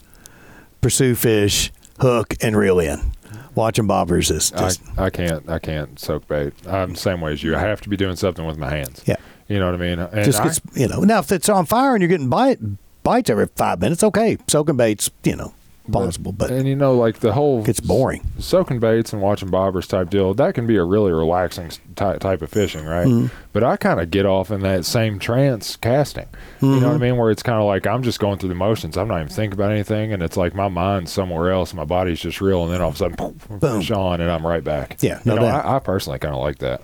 pursue 0.80 1.14
fish, 1.14 1.72
hook, 2.00 2.34
and 2.40 2.56
reel 2.56 2.78
in. 2.80 3.12
Watching 3.54 3.86
bobbers 3.86 4.30
is 4.30 4.50
I, 4.52 4.58
just 4.60 4.80
I 4.98 5.10
can't 5.10 5.48
I 5.48 5.58
can't 5.58 5.98
soak 5.98 6.26
bait. 6.26 6.52
I'm 6.66 6.92
the 6.94 6.98
same 6.98 7.20
way 7.20 7.32
as 7.32 7.42
you. 7.42 7.54
I 7.54 7.60
have 7.60 7.80
to 7.82 7.88
be 7.90 7.96
doing 7.98 8.16
something 8.16 8.46
with 8.46 8.56
my 8.58 8.70
hands. 8.70 9.02
yeah. 9.06 9.16
You 9.48 9.58
know 9.58 9.66
what 9.66 9.74
I 9.74 9.78
mean? 9.78 9.98
And 9.98 10.24
just 10.24 10.40
I- 10.40 10.44
gets 10.44 10.60
you 10.74 10.88
know 10.88 11.00
now 11.00 11.18
if 11.18 11.30
it's 11.32 11.48
on 11.50 11.66
fire 11.66 11.94
and 11.94 12.00
you're 12.00 12.08
getting 12.08 12.30
bite 12.30 12.58
bites 13.02 13.28
every 13.28 13.48
five 13.56 13.80
minutes, 13.80 14.02
okay, 14.04 14.38
soaking 14.48 14.76
baits, 14.78 15.10
you 15.24 15.36
know, 15.36 15.52
possible, 15.90 16.32
but 16.32 16.50
and 16.50 16.68
you 16.68 16.76
know, 16.76 16.94
like 16.94 17.18
the 17.20 17.32
whole 17.32 17.68
it's 17.68 17.80
boring. 17.80 18.22
soaking 18.38 18.78
baits 18.80 19.12
and 19.12 19.20
watching 19.20 19.48
bobbers 19.50 19.88
type 19.88 20.10
deal. 20.10 20.32
That 20.34 20.54
can 20.54 20.66
be 20.66 20.76
a 20.76 20.84
really 20.84 21.10
relaxing 21.12 21.66
s- 21.66 21.80
ty- 21.96 22.18
type 22.18 22.42
of 22.42 22.50
fishing, 22.50 22.84
right? 22.84 23.06
Mm-hmm. 23.06 23.34
But 23.52 23.64
I 23.64 23.76
kind 23.76 23.98
of 24.00 24.10
get 24.10 24.26
off 24.26 24.50
in 24.50 24.60
that 24.60 24.84
same 24.84 25.18
trance 25.18 25.74
casting. 25.76 26.26
You 26.60 26.68
Mm-hmm. 26.68 26.80
know 26.80 26.88
what 26.88 26.94
I 26.94 26.98
mean? 26.98 27.16
Where 27.16 27.30
it's 27.30 27.42
kind 27.42 27.58
of 27.58 27.64
like 27.66 27.86
I'm 27.86 28.02
just 28.02 28.20
going 28.20 28.38
through 28.38 28.50
the 28.50 28.54
motions. 28.54 28.96
I'm 28.96 29.08
not 29.08 29.16
even 29.16 29.28
thinking 29.28 29.54
about 29.54 29.72
anything, 29.72 30.12
and 30.12 30.22
it's 30.22 30.36
like 30.36 30.54
my 30.54 30.68
mind's 30.68 31.10
somewhere 31.12 31.50
else. 31.50 31.74
My 31.74 31.84
body's 31.84 32.20
just 32.20 32.40
real, 32.40 32.62
and 32.64 32.72
then 32.72 32.80
all 32.80 32.90
of 32.90 32.94
a 32.94 32.98
sudden, 32.98 33.16
Boom. 33.16 33.60
fish 33.60 33.90
on, 33.90 34.20
and 34.20 34.30
I'm 34.30 34.46
right 34.46 34.62
back. 34.62 34.98
Yeah, 35.00 35.20
no 35.24 35.34
you 35.34 35.40
know, 35.40 35.46
doubt. 35.46 35.64
I, 35.64 35.76
I 35.76 35.78
personally 35.80 36.18
kind 36.18 36.34
of 36.34 36.40
like 36.42 36.58
that. 36.58 36.82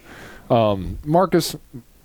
Um, 0.51 0.99
Marcus, 1.05 1.55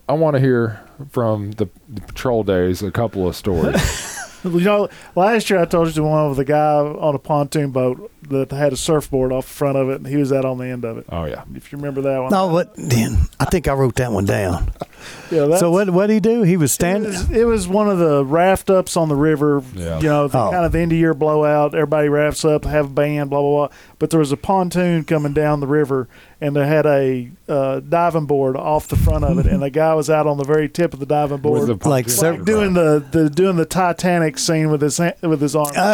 I 0.10 0.14
want 0.14 0.36
to 0.36 0.39
hear 0.41 0.80
from 1.12 1.52
the, 1.54 1.68
the 1.89 2.02
patrol 2.02 2.44
days 2.44 2.84
a 2.84 2.91
couple 2.91 3.28
of 3.28 3.36
stories. 3.36 4.20
You 4.44 4.60
know, 4.62 4.89
last 5.16 5.50
year 5.50 5.60
I 5.60 5.66
told 5.66 5.88
you 5.88 5.94
the 5.94 6.04
one 6.04 6.28
with 6.30 6.38
the 6.38 6.46
guy 6.46 6.76
on 6.80 7.16
a 7.16 7.20
pontoon 7.20 7.72
boat 7.72 8.12
that 8.30 8.52
had 8.52 8.74
a 8.74 8.78
surfboard 8.78 9.32
off 9.32 9.48
the 9.48 9.54
front 9.54 9.78
of 9.78 9.89
it, 9.89 9.96
and 9.98 10.08
he 10.08 10.16
was 10.18 10.32
out 10.34 10.46
on 10.46 10.58
the 10.58 10.66
end 10.68 10.84
of 10.86 10.98
it. 10.98 11.06
oh 11.10 11.26
yeah, 11.26 11.44
If 11.56 11.72
you 11.72 11.78
remember 11.78 12.02
that 12.02 12.22
one. 12.22 12.32
No, 12.32 12.48
what? 12.48 12.74
Then 12.76 13.18
I 13.39 13.46
think 13.46 13.68
I 13.68 13.74
wrote 13.74 13.96
that 13.96 14.12
one 14.12 14.26
down. 14.26 14.72
Yeah, 15.30 15.48
that's, 15.48 15.60
So 15.60 15.70
what? 15.70 15.89
What 15.89 16.08
did 16.08 16.14
he 16.14 16.20
do? 16.22 16.44
He 16.44 16.56
was 16.56 16.72
It 16.72 16.76
standing. 16.76 17.10
was, 17.12 17.30
it 17.30 17.44
was 17.44 17.68
one 17.68 17.89
of 17.89 17.98
the 17.98 18.24
raft 18.24 18.70
ups 18.70 18.96
on 18.96 19.10
the 19.10 19.18
river. 19.18 19.62
Yeah. 19.76 19.98
You 20.00 20.08
know, 20.08 20.28
the 20.30 20.38
Oh. 20.38 20.52
kind 20.52 20.64
of 20.66 20.74
end 20.76 20.94
of 20.94 20.98
year 20.98 21.14
blowout. 21.14 21.74
Everybody 21.76 22.08
rafts 22.08 22.46
up, 22.46 22.64
have 22.64 22.86
a 22.86 22.89
band, 22.89 23.30
blah 23.30 23.41
blah 23.41 23.68
blah. 23.68 23.78
But 24.00 24.12
there 24.12 24.20
was 24.20 24.32
a 24.32 24.38
pontoon 24.38 25.04
coming 25.04 25.34
down 25.34 25.60
the 25.60 25.68
river, 25.68 26.08
and 26.44 26.56
they 26.56 26.68
had 26.68 26.86
a 26.86 27.30
uh, 27.48 27.80
diving 27.80 28.26
board 28.26 28.58
off 28.58 28.88
the 28.89 28.96
front 28.98 29.24
of 29.24 29.39
it, 29.39 29.46
and 29.48 29.62
the 29.64 29.70
guy 29.70 29.94
was 29.94 30.10
out 30.10 30.28
on 30.28 30.38
the 30.38 30.44
very 30.44 30.68
tip 30.68 30.94
of 30.94 31.00
the 31.00 31.06
diving 31.06 31.38
board, 31.38 31.68
the 31.68 31.74
Like 31.88 32.06
pontoon 32.06 32.10
several- 32.10 32.38
boat. 32.39 32.46
doing 32.46 32.74
the, 32.74 33.06
the 33.12 33.30
doing 33.30 33.56
the 33.56 33.66
Titanic 33.66 34.38
scene 34.38 34.70
with 34.70 34.82
his 34.82 35.00
with 35.22 35.41
his 35.41 35.56
arm. 35.56 35.72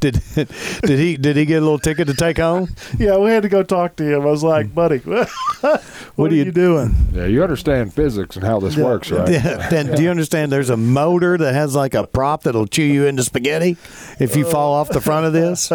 did 0.00 0.20
did 0.34 0.98
he 0.98 1.16
did 1.16 1.36
he 1.36 1.44
get 1.44 1.58
a 1.58 1.60
little 1.60 1.78
ticket 1.78 2.08
to 2.08 2.14
take 2.14 2.38
home? 2.38 2.68
yeah, 2.98 3.16
we 3.16 3.30
had 3.30 3.42
to 3.44 3.48
go 3.48 3.62
talk 3.62 3.96
to 3.96 4.04
him. 4.04 4.22
I 4.22 4.26
was 4.26 4.42
like, 4.42 4.74
buddy, 4.74 4.98
what, 5.04 5.28
what, 6.16 6.30
are 6.30 6.34
you- 6.34 6.44
you 6.44 6.52
doing? 6.52 6.94
Yeah, 7.12 7.26
you 7.26 7.42
understand 7.42 7.94
physics 7.94 8.36
and 8.36 8.44
how 8.44 8.60
this 8.60 8.76
Yeah. 8.76 8.84
works, 8.84 9.10
right? 9.10 9.28
Yeah. 9.30 9.68
Then 9.70 9.94
do 9.94 10.02
you 10.02 10.10
understand? 10.10 10.50
There's 10.50 10.70
a 10.70 10.76
motor 10.76 11.38
that 11.38 11.54
has 11.54 11.74
like 11.76 11.94
a 11.94 12.06
prop 12.06 12.42
that'll 12.42 12.66
chew 12.66 12.82
you 12.82 13.06
into 13.06 13.22
spaghetti 13.22 13.76
if 14.18 14.34
you 14.36 14.44
fall 14.44 14.72
off 14.74 14.88
the 14.88 15.00
front 15.00 15.26
of 15.26 15.32
this. 15.32 15.70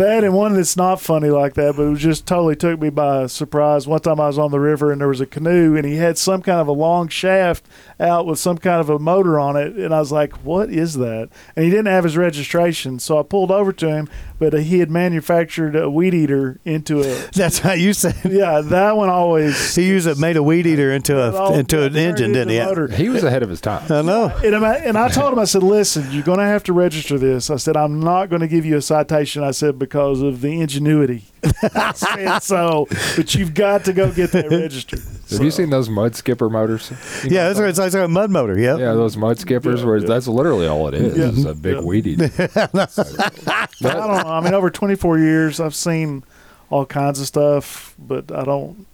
That 0.00 0.24
and 0.24 0.32
one 0.32 0.54
that's 0.54 0.78
not 0.78 0.98
funny 0.98 1.28
like 1.28 1.52
that, 1.54 1.76
but 1.76 1.82
it 1.82 1.98
just 1.98 2.24
totally 2.24 2.56
took 2.56 2.80
me 2.80 2.88
by 2.88 3.26
surprise. 3.26 3.86
One 3.86 4.00
time 4.00 4.18
I 4.18 4.28
was 4.28 4.38
on 4.38 4.50
the 4.50 4.58
river 4.58 4.90
and 4.90 4.98
there 4.98 5.08
was 5.08 5.20
a 5.20 5.26
canoe 5.26 5.76
and 5.76 5.84
he 5.84 5.96
had 5.96 6.16
some 6.16 6.40
kind 6.40 6.58
of 6.58 6.68
a 6.68 6.72
long 6.72 7.08
shaft 7.08 7.66
out 8.00 8.24
with 8.24 8.38
some 8.38 8.56
kind 8.56 8.80
of 8.80 8.88
a 8.88 8.98
motor 8.98 9.38
on 9.38 9.56
it, 9.56 9.76
and 9.76 9.94
I 9.94 9.98
was 9.98 10.10
like, 10.10 10.32
"What 10.38 10.70
is 10.70 10.94
that?" 10.94 11.28
And 11.54 11.66
he 11.66 11.70
didn't 11.70 11.88
have 11.88 12.04
his 12.04 12.16
registration, 12.16 12.98
so 12.98 13.20
I 13.20 13.22
pulled 13.22 13.50
over 13.50 13.74
to 13.74 13.90
him, 13.90 14.08
but 14.40 14.54
he 14.54 14.78
had 14.78 14.90
manufactured 14.90 15.76
a 15.76 15.90
weed 15.90 16.14
eater 16.14 16.58
into 16.64 17.02
a. 17.02 17.30
That's 17.32 17.58
how 17.58 17.74
you 17.74 17.92
said. 17.92 18.16
Yeah, 18.24 18.62
that 18.62 18.96
one 18.96 19.10
always. 19.10 19.74
He 19.74 19.86
used 19.86 20.06
it, 20.06 20.18
made 20.18 20.36
a 20.36 20.42
weed 20.42 20.66
eater 20.66 20.90
into 20.90 21.20
a 21.20 21.52
into 21.52 21.82
an 21.82 21.94
engine, 21.94 22.34
into 22.34 22.38
didn't 22.38 22.48
he? 22.48 22.58
motor. 22.58 22.88
He 22.88 23.10
was 23.10 23.22
ahead 23.22 23.42
of 23.42 23.50
his 23.50 23.60
time. 23.60 23.84
I 23.92 24.00
know. 24.00 24.34
And, 24.42 24.56
I'm, 24.56 24.64
and 24.64 24.96
I 24.96 25.08
told 25.08 25.34
him, 25.34 25.38
I 25.38 25.44
said, 25.44 25.62
listen, 25.62 26.10
you're 26.10 26.24
going 26.24 26.38
to 26.38 26.44
have 26.44 26.64
to 26.64 26.72
register 26.72 27.18
this. 27.18 27.50
I 27.50 27.56
said, 27.56 27.76
I'm 27.76 28.00
not 28.00 28.30
going 28.30 28.40
to 28.40 28.48
give 28.48 28.64
you 28.64 28.78
a 28.78 28.82
citation. 28.82 29.44
I 29.44 29.50
said, 29.50 29.78
because 29.78 30.22
of 30.22 30.40
the 30.40 30.60
ingenuity. 30.60 31.24
I 31.74 31.92
said, 31.92 32.38
so, 32.38 32.86
but 33.16 33.34
you've 33.34 33.52
got 33.52 33.84
to 33.84 33.92
go 33.92 34.10
get 34.10 34.32
that 34.32 34.50
registered. 34.50 35.02
Have 35.30 35.42
you 35.42 35.50
seen 35.50 35.70
those 35.70 35.88
mud 35.88 36.14
skipper 36.16 36.48
motors? 36.50 36.90
You 37.24 37.30
know 37.30 37.36
Yeah, 37.36 37.48
that's 37.48 37.60
right. 37.60 37.68
It's 37.68 37.78
like 37.78 37.94
a 37.94 38.08
mud 38.08 38.30
motor. 38.30 38.58
Yeah. 38.58 38.76
Yeah, 38.76 38.92
those 38.94 39.16
mud 39.16 39.38
skippers, 39.38 39.84
where 39.84 40.00
that's 40.00 40.26
literally 40.28 40.66
all 40.66 40.88
it 40.88 40.94
is. 40.94 41.16
Yeah. 41.16 41.28
It's 41.28 41.44
a 41.44 41.54
big 41.54 41.76
Yeah. 41.76 41.80
weed 41.82 42.06
eater. 42.06 42.30
I 42.56 43.66
don't 43.80 43.94
know. 43.94 44.30
I 44.30 44.40
mean, 44.40 44.54
over 44.54 44.70
24 44.70 45.18
years, 45.18 45.60
I've 45.60 45.74
seen 45.74 46.24
all 46.68 46.86
kinds 46.86 47.20
of 47.20 47.26
stuff, 47.26 47.94
but 47.98 48.30
I 48.32 48.44
don't. 48.44 48.86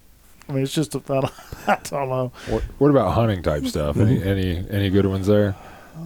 I 0.49 0.53
mean, 0.53 0.63
it's 0.63 0.73
just 0.73 0.95
I 0.95 0.99
don't, 0.99 1.25
I 1.67 1.77
don't 1.83 2.09
know. 2.09 2.31
What, 2.47 2.63
what 2.77 2.89
about 2.89 3.11
hunting 3.13 3.43
type 3.43 3.65
stuff? 3.65 3.97
Any 3.97 4.23
any 4.23 4.65
any 4.69 4.89
good 4.89 5.05
ones 5.05 5.27
there? 5.27 5.55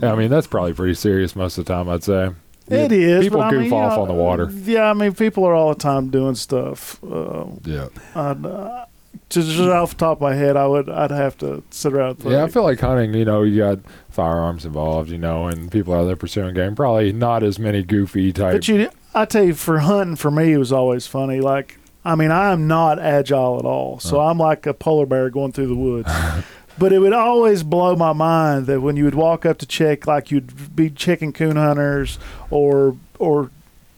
Yeah, 0.01 0.13
I 0.13 0.15
mean, 0.15 0.29
that's 0.31 0.47
probably 0.47 0.73
pretty 0.73 0.95
serious 0.95 1.35
most 1.35 1.57
of 1.57 1.65
the 1.65 1.73
time. 1.73 1.89
I'd 1.89 2.03
say. 2.03 2.31
It 2.67 2.91
is. 2.93 3.25
People 3.25 3.39
but 3.39 3.47
I 3.47 3.49
goof 3.51 3.61
mean, 3.63 3.69
you 3.71 3.75
off 3.75 3.97
know, 3.97 4.01
on 4.03 4.07
the 4.07 4.13
water. 4.13 4.49
Yeah, 4.63 4.89
I 4.89 4.93
mean, 4.93 5.13
people 5.13 5.43
are 5.43 5.53
all 5.53 5.69
the 5.73 5.79
time 5.79 6.09
doing 6.09 6.35
stuff. 6.35 7.03
Uh, 7.03 7.45
Yeah. 7.65 7.87
I'd, 8.15 8.45
uh, 8.45 8.85
just, 9.29 9.49
just 9.49 9.59
off 9.59 9.91
the 9.91 9.97
top 9.97 10.17
of 10.17 10.21
my 10.21 10.35
head, 10.35 10.57
I 10.57 10.67
would 10.67 10.89
I'd 10.89 11.11
have 11.11 11.37
to 11.39 11.63
sit 11.69 11.93
around. 11.93 12.19
And 12.21 12.31
Yeah, 12.31 12.43
I 12.43 12.47
feel 12.47 12.63
like 12.63 12.79
hunting. 12.79 13.13
You 13.13 13.25
know, 13.25 13.43
you 13.43 13.57
got 13.57 13.79
firearms 14.09 14.65
involved. 14.65 15.09
You 15.09 15.17
know, 15.17 15.47
and 15.47 15.71
people 15.71 15.93
out 15.93 16.05
there 16.05 16.15
pursuing 16.15 16.53
game. 16.53 16.75
Probably 16.75 17.11
not 17.13 17.43
as 17.43 17.59
many 17.59 17.83
goofy 17.83 18.33
type. 18.33 18.53
But 18.53 18.67
you, 18.67 18.89
I 19.13 19.25
tell 19.25 19.43
you, 19.43 19.53
for 19.53 19.79
hunting, 19.79 20.15
for 20.15 20.31
me, 20.31 20.53
it 20.53 20.57
was 20.57 20.71
always 20.71 21.07
funny. 21.07 21.39
Like, 21.39 21.77
I 22.03 22.15
mean, 22.15 22.31
I 22.31 22.51
am 22.51 22.67
not 22.67 22.99
agile 22.99 23.59
at 23.59 23.65
all, 23.65 23.99
so. 23.99 24.19
I'm 24.19 24.37
like 24.37 24.65
a 24.65 24.73
polar 24.73 25.05
bear 25.05 25.29
going 25.29 25.51
through 25.51 25.67
the 25.67 25.75
woods. 25.75 26.11
but 26.77 26.91
it 26.93 26.99
would 26.99 27.13
always 27.13 27.63
blow 27.63 27.95
my 27.95 28.13
mind 28.13 28.65
that 28.67 28.81
when 28.81 28.97
you 28.97 29.03
would 29.05 29.15
walk 29.15 29.45
up 29.45 29.57
to 29.59 29.65
check, 29.65 30.07
like 30.07 30.31
you'd 30.31 30.75
be 30.75 30.89
checking 30.89 31.33
coon 31.33 31.55
hunters 31.55 32.17
or 32.49 32.97
or 33.19 33.51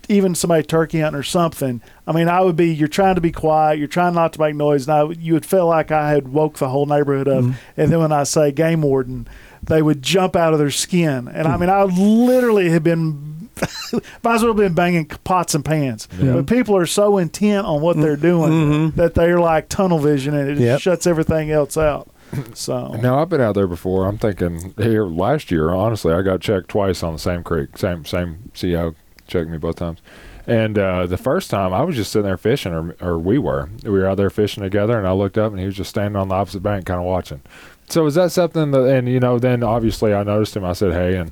even 0.09 0.35
somebody 0.35 0.63
turkey 0.63 0.99
hunting 0.99 1.19
or 1.19 1.23
something. 1.23 1.81
I 2.05 2.11
mean, 2.11 2.27
I 2.27 2.41
would 2.41 2.55
be. 2.55 2.73
You're 2.73 2.87
trying 2.87 3.15
to 3.15 3.21
be 3.21 3.31
quiet. 3.31 3.79
You're 3.79 3.87
trying 3.87 4.13
not 4.13 4.33
to 4.33 4.39
make 4.39 4.55
noise. 4.55 4.87
And 4.87 4.93
I, 4.93 5.03
you 5.13 5.33
would 5.33 5.45
feel 5.45 5.67
like 5.67 5.91
I 5.91 6.09
had 6.09 6.27
woke 6.27 6.57
the 6.57 6.69
whole 6.69 6.85
neighborhood 6.85 7.27
up. 7.27 7.43
Mm-hmm. 7.43 7.81
And 7.81 7.91
then 7.91 7.99
when 7.99 8.11
I 8.11 8.23
say 8.23 8.51
game 8.51 8.81
warden, 8.81 9.27
they 9.61 9.81
would 9.81 10.01
jump 10.01 10.35
out 10.35 10.53
of 10.53 10.59
their 10.59 10.71
skin. 10.71 11.27
And 11.27 11.47
I 11.47 11.53
hmm. 11.53 11.61
mean, 11.61 11.69
I 11.69 11.83
literally 11.83 12.69
have 12.71 12.83
been 12.83 13.49
might 14.23 14.35
as 14.35 14.41
well 14.41 14.47
have 14.51 14.57
been 14.57 14.73
banging 14.73 15.05
pots 15.05 15.55
and 15.55 15.63
pans. 15.63 16.07
Yeah. 16.19 16.33
But 16.33 16.47
people 16.47 16.75
are 16.75 16.85
so 16.85 17.17
intent 17.17 17.65
on 17.65 17.81
what 17.81 17.97
they're 17.97 18.13
mm-hmm. 18.13 18.21
doing 18.21 18.51
mm-hmm. 18.51 18.97
that 18.97 19.13
they're 19.13 19.39
like 19.39 19.69
tunnel 19.69 19.99
vision 19.99 20.33
and 20.33 20.49
it 20.49 20.57
Yep. 20.57 20.81
shuts 20.81 21.07
everything 21.07 21.51
else 21.51 21.77
out. 21.77 22.09
So 22.55 22.87
Now 23.01 23.21
I've 23.21 23.29
been 23.29 23.41
out 23.41 23.55
there 23.55 23.67
before. 23.67 24.07
I'm 24.07 24.17
thinking 24.17 24.73
here 24.77 25.05
last 25.05 25.51
year. 25.51 25.69
Honestly, 25.69 26.13
I 26.13 26.23
got 26.23 26.41
checked 26.41 26.69
twice 26.69 27.03
on 27.03 27.13
the 27.13 27.19
same 27.19 27.43
creek. 27.43 27.77
Same 27.77 28.05
same 28.05 28.51
CO 28.59 28.95
checked 29.27 29.49
me 29.49 29.57
both 29.57 29.75
times. 29.75 29.99
And 30.45 30.77
uh, 30.77 31.07
the 31.07 31.17
first 31.17 31.49
time 31.49 31.73
I 31.73 31.83
was 31.83 31.95
just 31.95 32.11
sitting 32.11 32.25
there 32.25 32.37
fishing, 32.37 32.73
or 32.73 32.95
or 33.01 33.17
we 33.17 33.37
were. 33.37 33.69
We 33.83 33.91
were 33.91 34.05
out 34.07 34.17
there 34.17 34.29
fishing 34.29 34.61
together, 34.63 34.97
and 34.97 35.07
I 35.07 35.13
looked 35.13 35.37
up, 35.37 35.51
and 35.51 35.59
he 35.59 35.65
was 35.65 35.75
just 35.75 35.89
standing 35.89 36.17
on 36.19 36.27
the 36.27 36.35
opposite 36.35 36.61
bank, 36.61 36.85
kind 36.85 36.99
of 36.99 37.05
watching. 37.05 37.41
So 37.89 38.05
is 38.05 38.15
that 38.15 38.31
something 38.31 38.71
that? 38.71 38.85
And 38.85 39.07
you 39.07 39.19
know, 39.19 39.39
then 39.39 39.63
obviously 39.63 40.13
I 40.13 40.23
noticed 40.23 40.55
him. 40.55 40.65
I 40.65 40.73
said, 40.73 40.93
"Hey," 40.93 41.15
and 41.15 41.31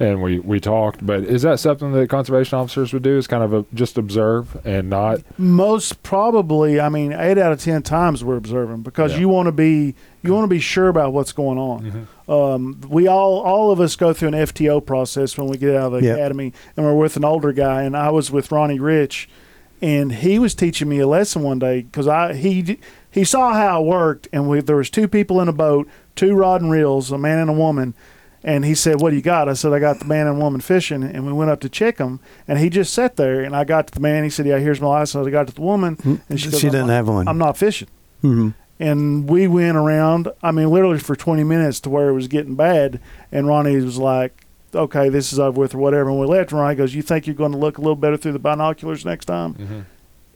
and 0.00 0.22
we 0.22 0.38
we 0.38 0.60
talked. 0.60 1.04
But 1.04 1.24
is 1.24 1.42
that 1.42 1.60
something 1.60 1.92
that 1.92 2.08
conservation 2.08 2.58
officers 2.58 2.92
would 2.92 3.02
do? 3.02 3.16
Is 3.18 3.26
kind 3.26 3.42
of 3.42 3.52
a, 3.52 3.64
just 3.74 3.98
observe 3.98 4.56
and 4.66 4.88
not 4.90 5.20
most 5.38 6.02
probably, 6.02 6.80
I 6.80 6.88
mean, 6.88 7.12
eight 7.12 7.38
out 7.38 7.52
of 7.52 7.60
ten 7.60 7.82
times 7.82 8.24
we're 8.24 8.36
observing 8.36 8.82
because 8.82 9.12
Yeah. 9.12 9.20
you 9.20 9.28
want 9.28 9.46
to 9.46 9.52
be 9.52 9.94
you 10.22 10.32
want 10.32 10.44
to 10.44 10.48
be 10.48 10.60
sure 10.60 10.88
about 10.88 11.12
what's 11.12 11.32
going 11.32 11.58
on. 11.58 11.82
Mm-hmm. 11.82 12.30
Um, 12.30 12.80
we 12.88 13.06
all 13.08 13.40
all 13.40 13.70
of 13.72 13.80
us 13.80 13.96
go 13.96 14.12
through 14.12 14.28
an 14.28 14.34
FTO 14.34 14.84
process 14.84 15.36
when 15.36 15.48
we 15.48 15.56
get 15.58 15.74
out 15.74 15.92
of 15.92 16.00
the 16.00 16.06
Yep. 16.06 16.16
academy, 16.16 16.52
and 16.76 16.86
we're 16.86 16.94
with 16.94 17.16
an 17.16 17.24
older 17.24 17.52
guy. 17.52 17.82
And 17.82 17.96
I 17.96 18.10
was 18.10 18.30
with 18.30 18.52
Ronnie 18.52 18.78
Rich, 18.80 19.28
and 19.80 20.12
he 20.12 20.38
was 20.38 20.54
teaching 20.54 20.88
me 20.88 20.98
a 21.00 21.06
lesson 21.06 21.42
one 21.42 21.58
day 21.58 21.82
because 21.82 22.06
I 22.08 22.34
he 22.34 22.78
he 23.10 23.24
saw 23.24 23.52
how 23.52 23.82
it 23.82 23.86
worked, 23.86 24.28
and 24.32 24.48
we 24.48 24.60
there 24.60 24.76
was 24.76 24.88
two 24.90 25.08
people 25.08 25.40
in 25.40 25.48
a 25.48 25.52
boat, 25.52 25.88
two 26.16 26.34
rod 26.34 26.62
and 26.62 26.70
reels, 26.70 27.10
a 27.12 27.18
man 27.18 27.38
and 27.38 27.50
a 27.50 27.54
woman. 27.54 27.94
And 28.44 28.64
he 28.64 28.74
said, 28.74 29.00
"What 29.00 29.10
do 29.10 29.16
you 29.16 29.22
got?" 29.22 29.48
I 29.48 29.52
said, 29.52 29.72
"I 29.72 29.78
got 29.78 30.00
the 30.00 30.04
man 30.04 30.26
and 30.26 30.38
woman 30.40 30.60
fishing." 30.60 31.02
And 31.04 31.24
we 31.26 31.32
went 31.32 31.50
up 31.50 31.60
to 31.60 31.68
check 31.68 31.98
him, 31.98 32.18
and 32.48 32.58
he 32.58 32.68
just 32.70 32.92
sat 32.92 33.16
there. 33.16 33.40
And 33.42 33.54
I 33.54 33.62
got 33.64 33.86
to 33.86 33.92
the 33.94 34.00
man. 34.00 34.24
He 34.24 34.30
said, 34.30 34.46
"Yeah, 34.46 34.58
here's 34.58 34.80
my 34.80 34.88
license." 34.88 35.26
I 35.26 35.30
got 35.30 35.46
to 35.46 35.54
the 35.54 35.60
woman, 35.60 35.96
and 36.28 36.40
she, 36.40 36.46
She, 36.46 36.50
goes, 36.50 36.64
"I'm 36.64 36.70
didn't 36.70 36.88
have 36.88 37.08
one. 37.08 37.28
I'm 37.28 37.38
not 37.38 37.56
fishing. 37.56 37.88
hmm 38.20 38.48
And 38.80 39.28
we 39.30 39.46
went 39.46 39.76
around. 39.76 40.28
I 40.42 40.50
mean, 40.50 40.70
literally 40.70 40.98
for 40.98 41.14
20 41.14 41.44
minutes 41.44 41.78
to 41.80 41.90
where 41.90 42.08
it 42.08 42.14
was 42.14 42.26
getting 42.26 42.56
bad. 42.56 42.98
And 43.30 43.46
Ronnie 43.46 43.76
was 43.76 43.98
like, 43.98 44.44
"Okay, 44.74 45.08
this 45.08 45.32
is 45.32 45.38
over 45.38 45.60
with, 45.60 45.74
or 45.74 45.78
whatever." 45.78 46.10
And 46.10 46.18
we 46.18 46.26
left. 46.26 46.50
And 46.50 46.60
Ronnie 46.60 46.74
goes, 46.74 46.94
"You 46.96 47.02
think 47.02 47.26
you're 47.28 47.36
going 47.36 47.52
to 47.52 47.58
look 47.58 47.78
a 47.78 47.80
little 47.80 47.94
better 47.96 48.16
through 48.16 48.32
the 48.32 48.38
binoculars 48.40 49.04
next 49.04 49.26
time?" 49.26 49.86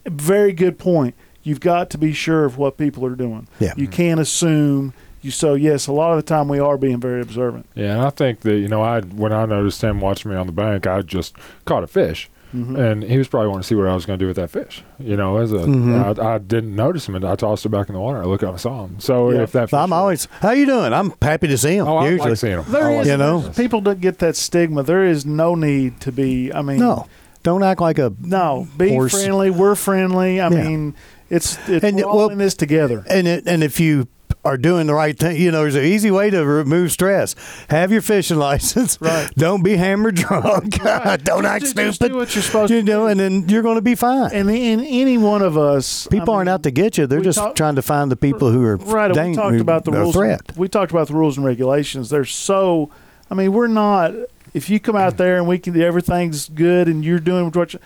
Very 0.07 0.53
good 0.53 0.79
point. 0.79 1.15
You've 1.43 1.61
got 1.61 1.91
to 1.91 1.99
be 1.99 2.13
sure 2.13 2.45
of 2.45 2.57
what 2.59 2.77
people 2.77 3.05
are 3.05 3.15
doing. 3.17 3.49
Yeah. 3.59 3.73
You 3.77 3.89
can't 3.89 4.21
assume. 4.21 4.95
You 5.27 5.31
so 5.33 5.55
yes, 5.55 5.87
a 5.89 5.93
lot 5.93 6.13
of 6.13 6.17
the 6.19 6.23
time 6.23 6.49
we 6.49 6.59
are 6.61 6.79
being 6.79 7.01
very 7.01 7.21
observant. 7.21 7.67
Yeah, 7.75 7.93
and 7.95 8.01
I 8.03 8.11
think 8.11 8.41
that 8.41 8.57
you 8.59 8.69
know, 8.69 8.83
I 8.83 9.01
when 9.01 9.33
I 9.33 9.45
noticed 9.47 9.83
him 9.83 10.01
watching 10.01 10.31
me 10.31 10.37
on 10.37 10.47
the 10.47 10.53
bank, 10.53 10.87
I 10.87 11.03
just 11.03 11.35
caught 11.65 11.83
a 11.83 11.87
fish, 11.89 12.31
Mm-hmm. 12.55 12.77
and 12.77 13.03
he 13.03 13.19
was 13.19 13.27
probably 13.27 13.49
wanting 13.49 13.63
to 13.63 13.67
see 13.67 13.75
what 13.75 13.89
I 13.89 13.95
was 13.95 14.07
going 14.07 14.19
to 14.21 14.23
do 14.23 14.29
with 14.29 14.37
that 14.37 14.51
fish. 14.51 14.85
You 15.01 15.17
know, 15.17 15.39
as 15.39 15.51
a 15.53 15.57
Mhm. 15.57 16.19
I, 16.21 16.35
I 16.35 16.39
didn't 16.39 16.77
notice 16.77 17.07
him, 17.09 17.17
and 17.17 17.25
I 17.25 17.35
tossed 17.35 17.67
it 17.67 17.71
back 17.71 17.89
in 17.89 17.95
the 17.95 18.01
water. 18.01 18.23
I 18.23 18.25
look 18.27 18.45
up 18.45 18.51
and 18.51 18.61
saw 18.61 18.85
him. 18.85 19.01
So 19.01 19.33
Yeah. 19.33 19.43
if 19.43 19.53
that, 19.53 19.69
fish 19.71 19.75
I'm 19.77 19.93
always. 19.93 20.27
How 20.41 20.53
you 20.53 20.65
doing? 20.65 20.93
I'm 20.93 21.13
happy 21.21 21.49
to 21.49 21.59
see 21.59 21.75
him. 21.77 21.89
oh, 21.89 21.97
I 21.97 22.09
usually. 22.09 22.31
like 22.31 22.39
seeing 22.39 22.59
him. 22.59 22.65
There 22.69 22.85
I 22.89 22.93
is, 23.01 23.09
You 23.09 23.17
know? 23.17 23.41
seeing 23.41 23.53
people 23.55 23.81
don't 23.81 24.01
get 24.01 24.21
that 24.21 24.37
stigma. 24.37 24.85
There 24.85 25.05
is 25.05 25.27
no 25.27 25.55
need 25.57 26.01
to 26.03 26.13
be. 26.13 26.53
I 26.53 26.63
mean, 26.63 26.79
no, 26.79 27.09
don't 27.43 27.65
act 27.65 27.81
like 27.81 27.99
a. 27.99 28.13
no. 28.21 28.69
Be 28.79 28.91
Horse. 28.91 29.13
friendly. 29.21 29.51
We're 29.51 29.75
friendly. 29.75 30.41
I 30.41 30.49
Yeah. 30.49 30.63
mean, 30.65 30.95
it's, 31.29 31.59
it's 31.69 31.85
And, 31.85 31.97
we're 31.97 32.05
all 32.05 32.17
well- 32.19 32.29
in 32.31 32.39
this 32.39 32.55
together. 32.55 33.05
And 33.11 33.27
it, 33.27 33.43
and 33.49 33.65
if 33.65 33.81
you 33.81 34.07
are 34.47 34.57
doing 34.57 34.87
the 34.87 34.95
right 34.95 35.19
thing. 35.19 35.37
You 35.41 35.51
know, 35.51 35.61
there's 35.63 35.75
an 35.75 35.85
easy 35.85 36.11
way 36.11 36.31
to 36.31 36.45
remove 36.47 36.93
stress. 36.93 37.35
Have 37.69 37.93
your 37.93 38.01
fishing 38.01 38.39
license. 38.49 38.99
Right. 39.01 39.31
Don't 39.37 39.63
be 39.63 39.77
hammered 39.77 40.15
drunk. 40.15 40.71
Don't 41.25 41.45
act 41.45 41.63
Just- 41.63 41.73
stupid. 41.73 41.87
just 41.89 42.01
do 42.01 42.15
what 42.17 42.35
you're 42.35 42.43
supposed 42.43 42.71
you 42.71 42.81
to 42.81 42.87
know, 42.87 43.03
do. 43.05 43.07
and 43.09 43.21
then 43.21 43.49
you're 43.49 43.63
going 43.63 43.77
to 43.77 43.83
be 43.83 43.95
fine. 43.95 44.31
And, 44.33 44.49
and 44.51 44.81
any 44.87 45.19
one 45.19 45.43
of 45.43 45.59
us, 45.59 46.07
People 46.07 46.35
I 46.35 46.39
aren't 46.39 46.49
out 46.49 46.63
to 46.63 46.71
get 46.71 46.97
you. 46.97 47.07
They're 47.07 47.21
just 47.21 47.39
talk- 47.39 47.55
trying 47.57 47.75
to 47.77 47.83
find 47.83 48.11
the 48.11 48.17
people 48.17 48.51
who 48.51 48.65
are 48.65 48.77
right. 48.77 49.13
dang- 49.13 49.31
we 49.33 49.37
talked 49.37 49.61
about 49.61 49.85
the 49.85 49.93
rules. 49.93 50.15
threat. 50.15 50.57
We 50.57 50.69
talked 50.69 50.91
about 50.93 51.09
the 51.09 51.15
rules 51.15 51.37
and 51.37 51.45
regulations. 51.45 52.11
They're 52.11 52.25
so. 52.25 52.91
I 53.31 53.35
mean, 53.35 53.53
we're 53.53 53.67
not. 53.67 54.15
If 54.55 54.71
you 54.71 54.81
come 54.81 54.97
out 54.97 55.17
there 55.19 55.37
and 55.37 55.47
we 55.47 55.59
can, 55.59 55.79
everything's 55.81 56.49
good, 56.49 56.89
and 56.89 57.05
you're 57.05 57.19
doing 57.19 57.51
what 57.51 57.75
you. 57.75 57.81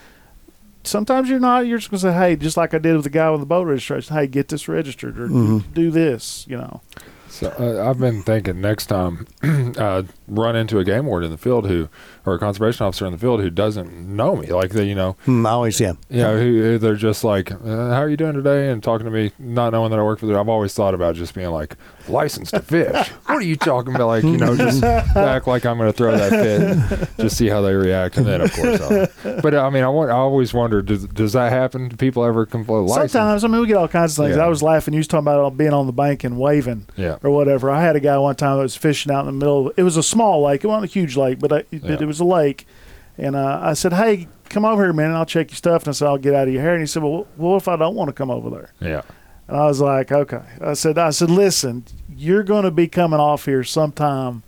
Sometimes 0.84 1.28
you're 1.28 1.38
not. 1.40 1.66
You're 1.66 1.78
just 1.78 1.90
gonna 1.90 2.00
say, 2.00 2.12
"Hey," 2.12 2.36
just 2.36 2.56
like 2.56 2.72
I 2.74 2.78
did 2.78 2.94
with 2.94 3.04
the 3.04 3.10
guy 3.10 3.30
with 3.30 3.40
the 3.40 3.46
boat 3.46 3.64
registration. 3.64 4.16
Hey, 4.16 4.26
get 4.26 4.48
this 4.48 4.66
registered 4.68 5.18
or 5.20 5.28
Mm-hmm. 5.28 5.72
do 5.74 5.90
this. 5.90 6.46
You 6.48 6.56
know. 6.58 6.80
So 7.28 7.48
uh, 7.58 7.88
I've 7.88 7.98
been 8.00 8.22
thinking 8.22 8.60
next 8.60 8.86
time 8.86 9.26
uh, 9.42 10.02
run 10.30 10.54
into 10.56 10.78
a 10.78 10.84
game 10.84 11.06
warden 11.06 11.26
in 11.26 11.32
the 11.32 11.38
field 11.38 11.66
who, 11.66 11.88
or 12.24 12.34
a 12.34 12.38
conservation 12.38 12.86
officer 12.86 13.04
in 13.04 13.12
the 13.12 13.18
field 13.18 13.40
who 13.40 13.50
doesn't 13.50 13.92
know 13.92 14.36
me, 14.36 14.46
like 14.48 14.70
they, 14.70 14.84
you 14.84 14.94
know, 14.94 15.16
Hmm, 15.24 15.44
I 15.44 15.50
always 15.50 15.80
yeah. 15.80 15.92
you 16.08 16.22
know, 16.22 16.38
who 16.38 16.78
they're 16.78 16.94
just 16.94 17.24
like, 17.24 17.50
uh, 17.52 17.56
"How 17.64 18.02
are 18.02 18.08
you 18.08 18.16
doing 18.16 18.34
today?" 18.34 18.70
and 18.70 18.82
talking 18.82 19.04
to 19.04 19.10
me, 19.10 19.32
not 19.38 19.72
knowing 19.72 19.90
that 19.90 19.98
I 19.98 20.02
work 20.02 20.20
for 20.20 20.26
them. 20.26 20.36
I've 20.36 20.48
always 20.48 20.72
thought 20.72 20.94
about 20.94 21.16
just 21.16 21.34
being 21.34 21.50
like, 21.50 21.76
"Licensed 22.08 22.54
to 22.54 22.60
fish." 22.62 23.08
what 23.26 23.36
are 23.36 23.40
you 23.42 23.56
talking 23.56 23.94
about? 23.94 24.06
Like, 24.06 24.24
you 24.24 24.36
know, 24.36 24.56
just 24.56 24.82
act 25.16 25.46
like 25.46 25.66
I'm 25.66 25.78
going 25.78 25.90
to 25.90 25.96
throw 25.96 26.16
that 26.16 26.30
fit, 26.30 27.08
just 27.18 27.36
see 27.36 27.48
how 27.48 27.60
they 27.60 27.74
react, 27.74 28.16
and 28.16 28.26
then 28.26 28.40
of 28.40 28.52
course. 28.52 28.80
I'll, 28.80 29.40
but 29.42 29.54
I 29.54 29.68
mean, 29.70 29.82
I, 29.82 29.88
want, 29.88 30.10
I 30.10 30.14
always 30.14 30.54
wonder, 30.54 30.82
does, 30.82 31.06
does 31.06 31.32
that 31.32 31.50
happen? 31.52 31.88
Do 31.88 31.96
people 31.96 32.24
ever 32.24 32.46
complain? 32.46 32.86
License? 32.86 33.12
Sometimes 33.12 33.44
I 33.44 33.48
mean 33.48 33.60
we 33.62 33.66
get 33.66 33.76
all 33.76 33.88
kinds 33.88 34.18
of 34.18 34.24
things. 34.24 34.36
Yeah. 34.36 34.44
I 34.44 34.48
was 34.48 34.62
laughing. 34.62 34.94
You 34.94 34.98
was 34.98 35.08
talking 35.08 35.26
about 35.26 35.56
being 35.56 35.72
on 35.72 35.86
the 35.86 35.92
bank 35.92 36.24
and 36.24 36.38
waving. 36.38 36.86
Yeah. 36.96 37.18
or 37.22 37.30
whatever. 37.30 37.70
I 37.70 37.80
had 37.82 37.96
a 37.96 38.00
guy 38.00 38.16
one 38.18 38.36
time 38.36 38.56
that 38.56 38.62
was 38.62 38.76
fishing 38.76 39.10
out 39.12 39.20
in 39.20 39.26
the 39.26 39.32
middle. 39.32 39.68
Of, 39.68 39.78
it 39.78 39.82
was 39.82 39.96
a 39.96 40.02
small 40.02 40.19
lake. 40.24 40.64
It 40.64 40.66
wasn't 40.68 40.84
a 40.90 40.92
huge 40.92 41.16
lake, 41.16 41.38
but, 41.38 41.52
I, 41.52 41.64
but 41.70 41.82
Yeah. 41.82 41.96
it 42.00 42.06
was 42.06 42.20
a 42.20 42.24
lake. 42.24 42.66
And 43.18 43.36
uh, 43.36 43.60
I 43.62 43.74
said, 43.74 43.92
"Hey, 43.92 44.28
come 44.48 44.64
over 44.64 44.82
here, 44.82 44.92
man, 44.92 45.06
and 45.08 45.16
I'll 45.16 45.26
check 45.26 45.50
your 45.50 45.56
stuff." 45.56 45.82
And 45.82 45.88
I 45.88 45.92
said, 45.92 46.06
"I'll 46.08 46.16
get 46.18 46.34
out 46.34 46.48
of 46.48 46.54
your 46.54 46.62
hair." 46.62 46.72
And 46.72 46.80
he 46.80 46.86
said, 46.86 47.02
"Well, 47.02 47.26
what 47.36 47.56
if 47.56 47.68
I 47.68 47.76
don't 47.76 47.94
want 47.94 48.08
to 48.08 48.12
come 48.14 48.30
over 48.30 48.48
there?" 48.50 48.72
Yeah. 48.80 49.02
And 49.48 49.56
I 49.58 49.66
was 49.66 49.80
like, 49.80 50.10
"Okay." 50.12 50.40
I 50.60 50.72
said, 50.74 50.96
"I 50.96 51.10
said, 51.10 51.28
listen, 51.30 51.84
you're 52.16 52.42
going 52.44 52.62
to 52.64 52.70
be 52.70 52.86
coming 52.88 53.20
off 53.20 53.44
here 53.44 53.62
sometime 53.64 54.42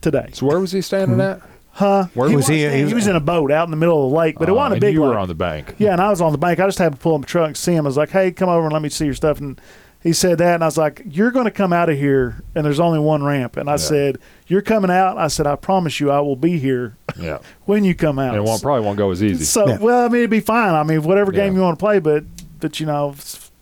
today, 0.00 0.28
So 0.32 0.46
where 0.46 0.60
was 0.60 0.70
he 0.72 0.80
standing 0.82 1.20
at? 1.20 1.40
huh?" 1.72 2.04
Where 2.14 2.28
was 2.28 2.36
was 2.36 2.46
he- 2.48 2.58
he? 2.68 2.76
he 2.76 2.84
was, 2.84 2.94
was- 2.94 3.06
in 3.08 3.16
a 3.16 3.20
boat 3.20 3.50
out 3.50 3.64
in 3.66 3.70
the 3.72 3.76
middle 3.76 4.04
of 4.04 4.10
the 4.12 4.16
lake, 4.16 4.36
but 4.38 4.48
it 4.48 4.52
Uh, 4.52 4.56
wasn't 4.56 4.72
a 4.72 4.74
and 4.74 4.80
big 4.82 4.94
You 4.94 5.02
lake. 5.02 5.10
were 5.12 5.18
on 5.18 5.26
the 5.28 5.34
bank. 5.34 5.74
Yeah, 5.78 5.92
and 5.92 6.00
I 6.00 6.10
was 6.10 6.20
on 6.20 6.30
the 6.30 6.38
bank. 6.38 6.60
I 6.60 6.66
just 6.66 6.78
had 6.78 6.92
to 6.92 6.98
pull 6.98 7.14
up 7.14 7.22
my 7.22 7.26
truck 7.26 7.46
and 7.48 7.56
see 7.56 7.72
him. 7.74 7.84
I 7.86 7.88
was 7.88 7.96
like, 7.96 8.10
"Hey, 8.10 8.30
come 8.30 8.48
over 8.48 8.64
and 8.64 8.72
let 8.72 8.82
me 8.82 8.90
see 8.90 9.06
your 9.06 9.14
stuff." 9.14 9.40
And 9.40 9.58
he 10.04 10.12
said 10.12 10.38
that, 10.38 10.54
and 10.54 10.62
I 10.62 10.66
was 10.68 10.78
like, 10.78 11.02
"You're 11.04 11.32
going 11.32 11.46
to 11.46 11.50
come 11.50 11.72
out 11.72 11.88
of 11.88 11.98
here, 11.98 12.42
and 12.54 12.64
there's 12.64 12.78
only 12.78 13.00
one 13.00 13.24
ramp." 13.24 13.56
And 13.56 13.68
I 13.68 13.74
said, 13.76 14.18
"You're 14.46 14.62
coming 14.62 14.90
out." 14.90 15.18
I 15.18 15.26
said, 15.26 15.46
"I 15.48 15.56
promise 15.56 15.98
you, 15.98 16.10
I 16.12 16.20
will 16.20 16.36
be 16.36 16.58
here 16.58 16.96
Yeah. 17.18 17.38
when 17.64 17.82
you 17.84 17.94
come 17.96 18.18
out." 18.20 18.36
It 18.36 18.42
won't, 18.44 18.62
probably 18.62 18.84
won't 18.84 18.98
go 18.98 19.10
as 19.10 19.22
easy. 19.22 19.44
so, 19.44 19.66
Yeah. 19.66 19.78
well, 19.78 20.04
I 20.04 20.08
mean, 20.08 20.18
it'd 20.20 20.30
be 20.30 20.38
fine. 20.40 20.74
I 20.74 20.82
mean, 20.84 21.02
whatever 21.02 21.32
game 21.32 21.54
Yeah. 21.54 21.58
you 21.60 21.64
want 21.64 21.78
to 21.78 21.82
play, 21.82 21.98
but 21.98 22.22
but 22.60 22.78
you 22.78 22.86
know, 22.86 23.14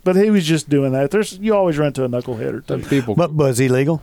but 0.04 0.16
he 0.16 0.28
was 0.30 0.44
just 0.44 0.68
doing 0.68 0.92
that. 0.92 1.10
There's 1.12 1.38
you 1.38 1.54
always 1.54 1.78
run 1.78 1.88
into 1.88 2.04
a 2.04 2.08
knucklehead 2.08 2.52
or 2.52 2.60
two. 2.60 2.78
People. 2.88 3.14
But 3.14 3.32
was 3.32 3.56
he 3.58 3.68
legal? 3.68 4.02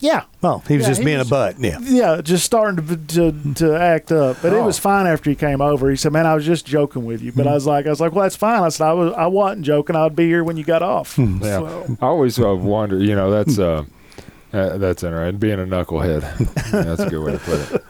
Yeah. 0.00 0.24
Oh, 0.42 0.62
he 0.66 0.76
was 0.76 0.84
Yeah, 0.84 0.88
just 0.90 1.00
he 1.00 1.04
being 1.04 1.18
was- 1.18 1.26
a 1.28 1.30
butt. 1.30 1.58
Yeah. 1.58 1.78
Yeah, 1.82 2.20
just 2.22 2.44
starting 2.44 2.86
to 2.86 2.96
to, 2.96 3.54
to 3.54 3.76
act 3.78 4.10
up, 4.12 4.38
but 4.42 4.52
it 4.52 4.56
Oh. 4.56 4.64
was 4.66 4.78
fine 4.78 5.06
after 5.06 5.28
he 5.30 5.36
came 5.36 5.60
over. 5.60 5.90
He 5.90 5.96
said, 5.96 6.12
"Man, 6.12 6.26
I 6.26 6.34
was 6.34 6.44
just 6.46 6.66
joking 6.66 7.04
with 7.04 7.20
you," 7.22 7.32
but 7.32 7.46
I 7.46 7.52
was 7.52 7.66
like, 7.66 7.86
"I 7.86 7.90
was 7.90 8.00
like, 8.00 8.12
well, 8.12 8.22
that's 8.22 8.36
fine." 8.36 8.62
I 8.62 8.68
said, 8.70 8.86
"I 8.86 8.92
was, 8.94 9.12
I 9.16 9.26
wasn't 9.26 9.64
joking. 9.66 9.96
I'd 9.96 10.16
be 10.16 10.26
here 10.26 10.42
when 10.42 10.56
you 10.56 10.64
got 10.64 10.82
off." 10.82 11.18
Yeah. 11.18 11.38
So- 11.58 11.96
I 12.00 12.06
always 12.06 12.38
uh, 12.40 12.54
wonder, 12.56 12.98
you 12.98 13.14
know, 13.14 13.30
that's 13.30 13.58
uh, 13.58 13.84
uh, 14.52 14.78
that's 14.78 15.02
interesting. 15.02 15.38
Being 15.38 15.60
a 15.60 15.64
knucklehead, 15.66 16.22
that's 16.70 17.02
a 17.02 17.10
good 17.10 17.22
way 17.24 17.32
to 17.32 17.38
put 17.38 17.72
it. 17.72 17.84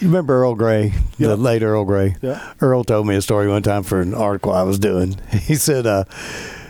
You 0.00 0.08
remember 0.08 0.34
Earl 0.42 0.54
Grey, 0.54 0.92
Yeah. 1.18 1.28
the 1.28 1.36
late 1.36 1.62
Earl 1.62 1.84
Grey? 1.84 2.16
Yeah. 2.22 2.52
Earl 2.60 2.84
told 2.84 3.06
me 3.06 3.16
a 3.16 3.22
story 3.22 3.48
one 3.48 3.62
time 3.62 3.82
for 3.82 4.00
an 4.00 4.12
article 4.14 4.52
I 4.52 4.62
was 4.62 4.78
doing. 4.78 5.16
He 5.32 5.54
said 5.56 5.86
uh, 5.86 6.04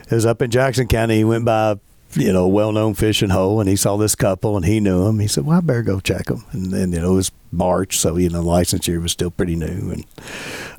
it 0.09 0.15
was 0.15 0.25
up 0.27 0.41
in 0.43 0.51
Jackson 0.51 0.87
County. 0.89 1.17
He 1.19 1.25
went 1.25 1.45
by, 1.45 1.77
you 2.17 2.33
know, 2.33 2.47
well-known 2.47 2.95
fishing 2.95 3.31
hole, 3.31 3.61
and 3.61 3.69
he 3.69 3.77
saw 3.77 3.97
this 3.97 4.15
couple, 4.15 4.57
and 4.57 4.65
he 4.65 4.81
knew 4.81 5.05
them. 5.05 5.19
He 5.19 5.27
said, 5.27 5.45
"Well, 5.47 5.59
I 5.59 5.61
better 5.61 5.83
go 5.83 6.01
check 6.01 6.27
them." 6.27 6.45
And 6.53 6.73
then 6.73 6.93
you 6.93 7.01
know 7.01 7.13
it 7.13 7.17
was 7.17 7.33
March, 7.53 7.99
so 7.99 8.17
you 8.17 8.29
know 8.31 8.43
the 8.43 8.49
license 8.49 8.87
year 8.89 9.01
was 9.01 9.13
still 9.13 9.31
pretty 9.31 9.57
new, 9.57 9.93
and 9.93 10.07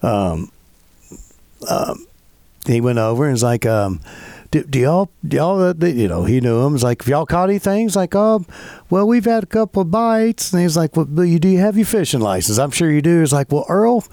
um, 0.01 0.51
um, 1.69 2.07
he 2.65 2.81
went 2.81 2.99
over 2.99 3.25
and 3.25 3.33
was 3.33 3.43
like, 3.43 3.65
um, 3.65 3.99
do, 4.55 4.63
do 4.63 4.79
y'all, 4.79 5.09
do 5.27 5.35
y'all, 5.35 5.61
uh, 5.61 5.73
you 5.85 6.07
know, 6.07 6.23
he 6.23 6.39
knew 6.39 6.61
him. 6.61 6.73
He's 6.73 6.83
like, 6.83 7.01
have 7.01 7.09
y'all 7.09 7.25
caught 7.25 7.49
anything? 7.49 7.81
He's 7.81 7.97
like, 7.97 8.15
oh, 8.15 8.45
well, 8.89 9.05
we've 9.05 9.25
had 9.25 9.43
a 9.43 9.47
couple 9.47 9.81
of 9.81 9.91
bites. 9.91 10.53
And 10.53 10.61
he's 10.61 10.77
like, 10.77 10.95
well, 10.95 11.05
but 11.05 11.23
you 11.23 11.39
do 11.39 11.49
you 11.49 11.59
have 11.59 11.75
your 11.75 11.85
fishing 11.85 12.21
license? 12.21 12.57
I'm 12.57 12.71
sure 12.71 12.89
you 12.89 13.01
do. 13.01 13.19
He's 13.19 13.33
like, 13.33 13.51
well, 13.51 13.65
Earl, 13.67 14.05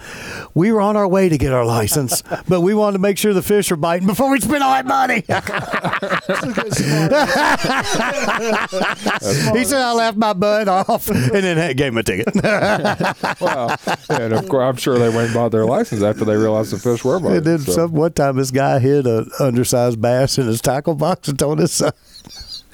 we 0.54 0.72
were 0.72 0.80
on 0.80 0.96
our 0.96 1.06
way 1.06 1.28
to 1.28 1.38
get 1.38 1.52
our 1.52 1.64
license, 1.64 2.22
but 2.48 2.62
we 2.62 2.74
wanted 2.74 2.94
to 2.94 2.98
make 2.98 3.18
sure 3.18 3.32
the 3.32 3.42
fish 3.42 3.70
were 3.70 3.76
biting 3.76 4.08
before 4.08 4.30
we 4.30 4.40
spent 4.40 4.64
all 4.64 4.72
that 4.72 4.86
money. 4.86 5.22
he 9.56 9.64
said, 9.64 9.80
I 9.80 9.92
left 9.92 10.16
my 10.16 10.32
bud 10.32 10.66
off 10.66 11.08
and 11.08 11.30
then 11.30 11.76
gave 11.76 11.92
him 11.92 11.98
a 11.98 12.02
ticket. 12.02 12.34
Well, 13.40 13.76
and 14.08 14.32
of 14.32 14.48
course, 14.48 14.64
I'm 14.64 14.76
sure 14.76 14.98
they 14.98 15.08
went 15.08 15.26
and 15.26 15.34
bought 15.34 15.52
their 15.52 15.66
license 15.66 16.02
after 16.02 16.24
they 16.24 16.36
realized 16.36 16.72
the 16.72 16.78
fish 16.78 17.04
were 17.04 17.20
biting. 17.20 17.36
And 17.36 17.46
then 17.46 17.58
so. 17.60 17.72
some 17.72 17.92
one 17.92 18.12
time 18.12 18.36
this 18.36 18.50
guy 18.50 18.80
hit 18.80 19.06
an 19.06 19.30
undersized 19.38 20.00
bass 20.00 20.31
in 20.38 20.46
his 20.46 20.60
tackle 20.60 20.94
box 20.94 21.28
and 21.28 21.38
told 21.38 21.58
his 21.58 21.72
son. 21.72 21.92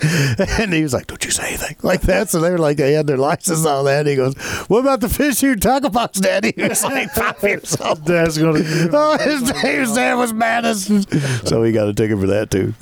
and 0.60 0.72
he 0.72 0.80
was 0.84 0.92
like, 0.94 1.08
"Don't 1.08 1.24
you 1.24 1.32
say 1.32 1.48
anything 1.48 1.76
like 1.82 2.02
that." 2.02 2.28
So 2.30 2.38
they 2.38 2.52
were 2.52 2.58
like, 2.58 2.76
they 2.76 2.92
had 2.92 3.08
their 3.08 3.16
license 3.16 3.66
on 3.66 3.84
that. 3.86 4.00
And 4.00 4.08
he 4.08 4.14
goes, 4.14 4.36
"What 4.68 4.78
about 4.80 5.00
the 5.00 5.08
fish 5.08 5.42
in 5.42 5.48
your 5.48 5.56
tackle 5.56 5.90
box, 5.90 6.20
Daddy?" 6.20 6.52
He 6.56 6.62
was 6.68 6.84
like 6.84 7.10
five 7.10 7.42
years 7.42 7.76
old. 7.80 8.04
Dad's 8.04 8.38
gonna. 8.38 8.60
Oh, 8.92 9.18
his, 9.18 9.50
his 9.60 9.94
dad 9.94 10.14
was 10.14 10.32
mad 10.32 10.64
as 10.64 10.84
so 11.44 11.64
he 11.64 11.72
got 11.72 11.88
a 11.88 11.94
ticket 11.94 12.20
for 12.20 12.28
that 12.28 12.48
too. 12.50 12.74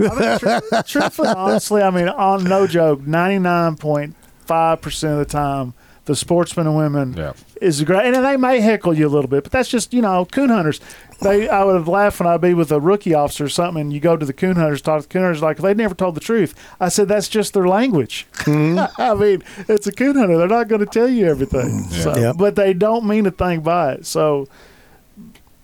Truthfully, 0.87 1.29
honestly, 1.29 1.83
I 1.83 1.89
mean, 1.91 2.09
on 2.09 2.45
no 2.45 2.66
joke, 2.66 3.07
ninety 3.07 3.39
nine 3.39 3.77
point 3.77 4.14
five 4.45 4.83
percent 4.83 5.14
of 5.14 5.18
the 5.20 5.24
time, 5.24 5.72
the 6.05 6.14
sportsmen 6.14 6.66
and 6.66 6.77
women 6.77 7.14
Yeah. 7.16 7.33
Is 7.61 7.83
great, 7.85 8.15
and 8.15 8.25
they 8.25 8.37
may 8.37 8.61
heckle 8.61 8.95
you 8.95 9.07
a 9.07 9.09
little 9.09 9.29
bit, 9.29 9.43
but 9.45 9.53
that's 9.53 9.69
just 9.69 9.93
you 9.95 10.03
know 10.03 10.25
coon 10.27 10.49
hunters. 10.51 10.81
They, 11.23 11.49
I 11.49 11.65
would 11.65 11.77
have 11.77 11.89
laughed 11.89 12.21
when 12.21 12.29
I'd 12.29 12.43
be 12.43 12.53
with 12.53 12.71
a 12.71 12.79
rookie 12.79 13.15
officer 13.15 13.45
or 13.47 13.49
something, 13.49 13.81
and 13.81 13.93
you 13.93 14.01
go 14.01 14.17
to 14.19 14.27
the 14.27 14.35
coon 14.35 14.57
hunters, 14.57 14.83
talk 14.83 15.01
to 15.03 15.09
the 15.09 15.13
coon 15.13 15.23
hunters, 15.23 15.41
like 15.43 15.57
they 15.57 15.73
never 15.73 15.95
told 15.95 16.15
the 16.15 16.21
truth. 16.21 16.55
I 16.79 16.91
said 16.91 17.09
that's 17.09 17.29
just 17.29 17.55
their 17.55 17.67
language. 17.67 18.27
Mm-hmm. 18.41 19.01
I 19.01 19.15
mean, 19.15 19.43
it's 19.69 19.87
a 19.87 19.93
coon 19.93 20.17
hunter; 20.17 20.37
they're 20.37 20.47
not 20.49 20.69
going 20.69 20.81
to 20.81 20.87
tell 20.87 21.09
you 21.09 21.27
everything. 21.27 21.85
Mm, 21.85 21.91
so, 22.03 22.17
Yep. 22.17 22.37
but 22.39 22.57
they 22.57 22.75
don't 22.75 23.07
mean 23.07 23.25
a 23.27 23.31
thing 23.31 23.61
by 23.61 23.93
it. 23.93 24.07
So, 24.07 24.47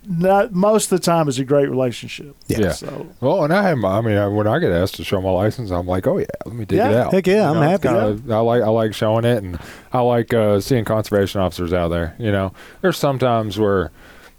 not 0.07 0.53
most 0.53 0.90
of 0.90 0.98
the 1.00 1.05
time 1.05 1.28
is 1.28 1.38
a 1.38 1.44
great 1.44 1.68
relationship. 1.70 2.34
Yeah. 2.48 2.72
So, 2.72 3.09
Well, 3.20 3.44
and 3.44 3.53
I 3.53 3.62
have 3.68 3.78
my, 3.78 3.98
I 3.98 4.00
mean, 4.00 4.16
I, 4.16 4.26
when 4.26 4.46
I 4.46 4.59
get 4.59 4.72
asked 4.72 4.96
to 4.96 5.05
show 5.05 5.20
my 5.20 5.30
license, 5.30 5.70
I'm 5.70 5.86
like, 5.86 6.07
oh 6.07 6.18
yeah, 6.18 6.26
let 6.44 6.55
me 6.57 6.64
dig 6.64 6.78
it 6.80 6.94
out. 6.94 7.12
Heck 7.12 7.26
yeah, 7.26 7.34
You 7.36 7.42
I'm 7.42 7.55
know, 7.57 7.62
happy. 7.62 7.88
kinda- 7.88 8.34
I 8.34 8.40
like 8.40 8.62
I 8.62 8.68
like 8.68 8.94
showing 8.94 9.24
it, 9.24 9.42
and 9.42 9.59
I 9.92 10.00
like 10.00 10.34
uh, 10.34 10.61
seeing 10.61 10.84
conservation 10.84 11.40
officers 11.40 11.72
out 11.72 11.88
there. 11.88 12.14
You 12.18 12.32
know, 12.32 12.53
there's 12.80 12.98
sometimes 12.98 13.59
where, 13.59 13.90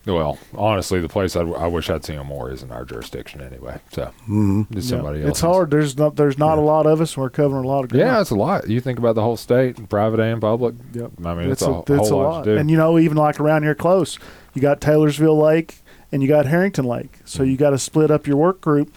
well, 0.06 0.38
honestly, 0.54 1.00
the 1.00 1.08
place 1.08 1.36
I'd, 1.36 1.48
I 1.54 1.68
wish 1.68 1.90
I'd 1.90 2.04
seen 2.04 2.18
them 2.18 2.28
more 2.28 2.52
is 2.52 2.62
in 2.62 2.72
our 2.72 2.84
jurisdiction 2.84 3.42
anyway. 3.42 3.80
So 3.92 4.06
mm-hmm. 4.24 4.64
just 4.74 4.90
somebody 4.90 5.20
Yeah. 5.20 5.26
else. 5.26 5.32
It's 5.32 5.40
hard. 5.42 5.72
There's 5.72 5.98
not 5.98 6.16
there's 6.16 6.38
not 6.38 6.58
a 6.58 6.62
lot 6.62 6.86
of 6.86 7.00
us. 7.00 7.16
and 7.16 7.24
We're 7.24 7.30
covering 7.30 7.64
a 7.64 7.68
lot 7.68 7.86
of 7.86 7.90
ground. 7.92 8.06
Yeah, 8.06 8.20
it's 8.22 8.32
a 8.32 8.36
lot. 8.36 8.68
You 8.68 8.82
think 8.82 9.00
about 9.00 9.16
the 9.16 9.22
whole 9.22 9.38
state, 9.38 9.90
private 9.90 10.20
and 10.20 10.42
public. 10.42 10.76
Yep. 10.94 11.12
I 11.24 11.34
mean, 11.34 11.50
it's, 11.50 11.62
it's 11.62 11.68
a, 11.70 11.72
a, 11.72 11.80
it's 11.80 12.10
whole 12.10 12.22
a 12.22 12.24
lot, 12.24 12.30
lot. 12.30 12.44
to 12.46 12.54
do. 12.54 12.58
And 12.58 12.70
you 12.70 12.78
know, 12.78 13.00
even 13.00 13.18
like 13.18 13.40
around 13.40 13.64
here 13.64 13.76
close, 13.76 14.20
you 14.54 14.62
got 14.62 14.82
Taylorsville 14.82 15.38
Lake 15.38 15.82
and 16.12 16.22
you 16.22 16.28
got 16.28 16.46
Herrington 16.46 16.86
Lake. 16.86 17.20
So 17.26 17.40
mm-hmm. 17.40 17.52
you 17.52 17.58
got 17.58 17.72
to 17.72 17.80
split 17.80 18.12
up 18.12 18.28
your 18.28 18.38
work 18.38 18.62
group. 18.62 18.94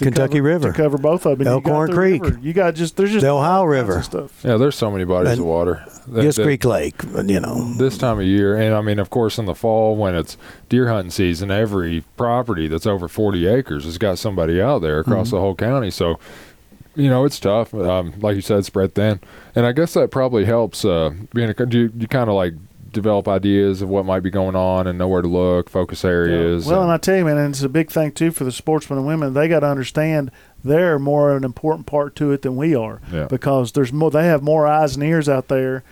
To 0.00 0.04
Kentucky 0.06 0.34
cover, 0.38 0.42
River. 0.48 0.72
to 0.72 0.76
cover 0.76 0.98
both 0.98 1.24
of 1.26 1.38
them. 1.38 1.46
And 1.46 1.64
you 1.64 1.70
Elkhorn 1.70 1.90
the 1.90 1.96
Creek. 1.96 2.22
river. 2.24 2.38
You 2.42 2.52
got 2.52 2.74
just 2.74 2.96
there's 2.96 3.12
just 3.12 3.22
The 3.22 3.30
Ohio 3.30 3.64
River. 3.64 4.02
stuff. 4.02 4.44
yeah, 4.44 4.56
there's 4.56 4.74
so 4.76 4.90
many 4.90 5.04
bodies 5.04 5.32
And 5.32 5.40
of 5.40 5.46
water. 5.46 5.82
that- 6.08 6.24
Yes 6.24 6.36
that- 6.36 6.42
Creek 6.44 6.64
Lake, 6.64 6.94
you 7.26 7.40
know. 7.40 7.72
this 7.78 7.96
time 7.96 8.18
of 8.18 8.24
year 8.24 8.56
and 8.56 8.74
i 8.74 8.80
mean 8.80 8.98
of 8.98 9.10
course 9.10 9.38
in 9.38 9.44
the 9.46 9.54
fall 9.54 9.96
when 9.96 10.14
it's 10.16 10.36
deer 10.68 10.88
hunting 10.88 11.10
season 11.10 11.50
every 11.50 12.02
property 12.16 12.66
that's 12.66 12.86
over 12.86 13.06
40 13.06 13.46
acres 13.46 13.84
has 13.84 13.96
got 13.98 14.18
somebody 14.18 14.60
out 14.60 14.80
there 14.82 14.98
across 14.98 15.28
Mm-hmm. 15.28 15.36
the 15.36 15.40
whole 15.40 15.54
county 15.54 15.90
so 15.90 16.18
you 16.96 17.08
know 17.08 17.24
it's 17.24 17.38
tough 17.38 17.72
um, 17.74 18.12
like 18.20 18.34
you 18.34 18.40
said 18.40 18.64
spread 18.64 18.94
thin 18.94 19.20
and 19.54 19.64
i 19.66 19.72
guess 19.72 19.94
that 19.94 20.10
probably 20.10 20.44
helps 20.46 20.84
uh, 20.84 21.10
being 21.34 21.48
a 21.50 21.54
do 21.66 21.78
you, 21.78 21.92
you 21.96 22.08
kind 22.08 22.28
of 22.28 22.34
like 22.34 22.54
develop 22.92 23.28
ideas 23.28 23.82
of 23.82 23.88
what 23.88 24.04
might 24.04 24.20
be 24.20 24.30
going 24.30 24.56
on 24.56 24.86
and 24.86 24.98
know 24.98 25.06
where 25.08 25.22
to 25.22 25.28
look 25.28 25.70
focus 25.70 26.04
areas 26.04 26.66
Well, 26.66 26.76
and 26.82 26.84
and- 26.84 26.92
I 26.92 26.96
tell 26.98 27.16
you, 27.16 27.24
man, 27.24 27.38
and 27.38 27.54
it's 27.54 27.62
a 27.62 27.68
big 27.68 27.90
thing 27.90 28.12
too 28.12 28.30
for 28.30 28.44
the 28.44 28.52
sportsmen 28.52 28.98
and 28.98 29.06
women. 29.06 29.34
They 29.34 29.48
got 29.48 29.60
to 29.60 29.66
understand 29.68 30.30
they're 30.64 30.98
more 30.98 31.36
an 31.36 31.44
important 31.44 31.86
part 31.86 32.16
to 32.16 32.32
it 32.32 32.42
than 32.42 32.56
we 32.56 32.74
are 32.74 33.00
Yeah. 33.12 33.26
because 33.26 33.72
there's 33.72 33.92
more. 33.92 34.10
They 34.10 34.26
have 34.26 34.42
more 34.42 34.66
eyes 34.66 34.94
and 34.96 35.04
ears 35.04 35.28
out 35.28 35.48
there, 35.48 35.82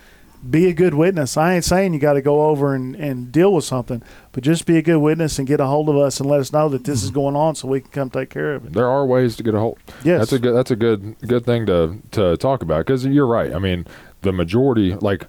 be 0.47 0.67
a 0.67 0.73
good 0.73 0.93
witness. 0.93 1.35
I 1.37 1.55
ain't 1.55 1.65
saying 1.65 1.93
you 1.93 1.99
got 1.99 2.13
to 2.13 2.21
go 2.21 2.43
over 2.43 2.73
and, 2.75 2.95
and 2.95 3.31
deal 3.31 3.53
with 3.53 3.65
something, 3.65 4.01
but 4.31 4.43
just 4.43 4.65
be 4.65 4.77
a 4.77 4.81
good 4.81 4.99
witness 4.99 5.37
and 5.39 5.47
get 5.47 5.59
a 5.59 5.65
hold 5.65 5.89
of 5.89 5.97
us 5.97 6.19
and 6.19 6.29
let 6.29 6.39
us 6.39 6.53
know 6.53 6.69
that 6.69 6.83
this 6.85 7.03
is 7.03 7.11
going 7.11 7.35
on 7.35 7.55
so 7.55 7.67
we 7.67 7.81
can 7.81 7.91
come 7.91 8.09
take 8.09 8.29
care 8.29 8.55
of 8.55 8.65
it. 8.65 8.73
There 8.73 8.87
are 8.87 9.05
ways 9.05 9.35
to 9.37 9.43
get 9.43 9.53
a 9.53 9.59
hold. 9.59 9.79
Yes. 10.03 10.19
that's 10.19 10.33
a 10.33 10.39
good. 10.39 10.55
That's 10.55 10.71
a 10.71 10.75
good 10.75 11.15
good 11.27 11.45
thing 11.45 11.65
to 11.65 11.97
to 12.11 12.37
talk 12.37 12.61
about 12.61 12.85
because 12.85 13.05
you're 13.05 13.27
right. 13.27 13.53
I 13.53 13.59
mean, 13.59 13.85
the 14.21 14.31
majority, 14.31 14.95
like, 14.95 15.27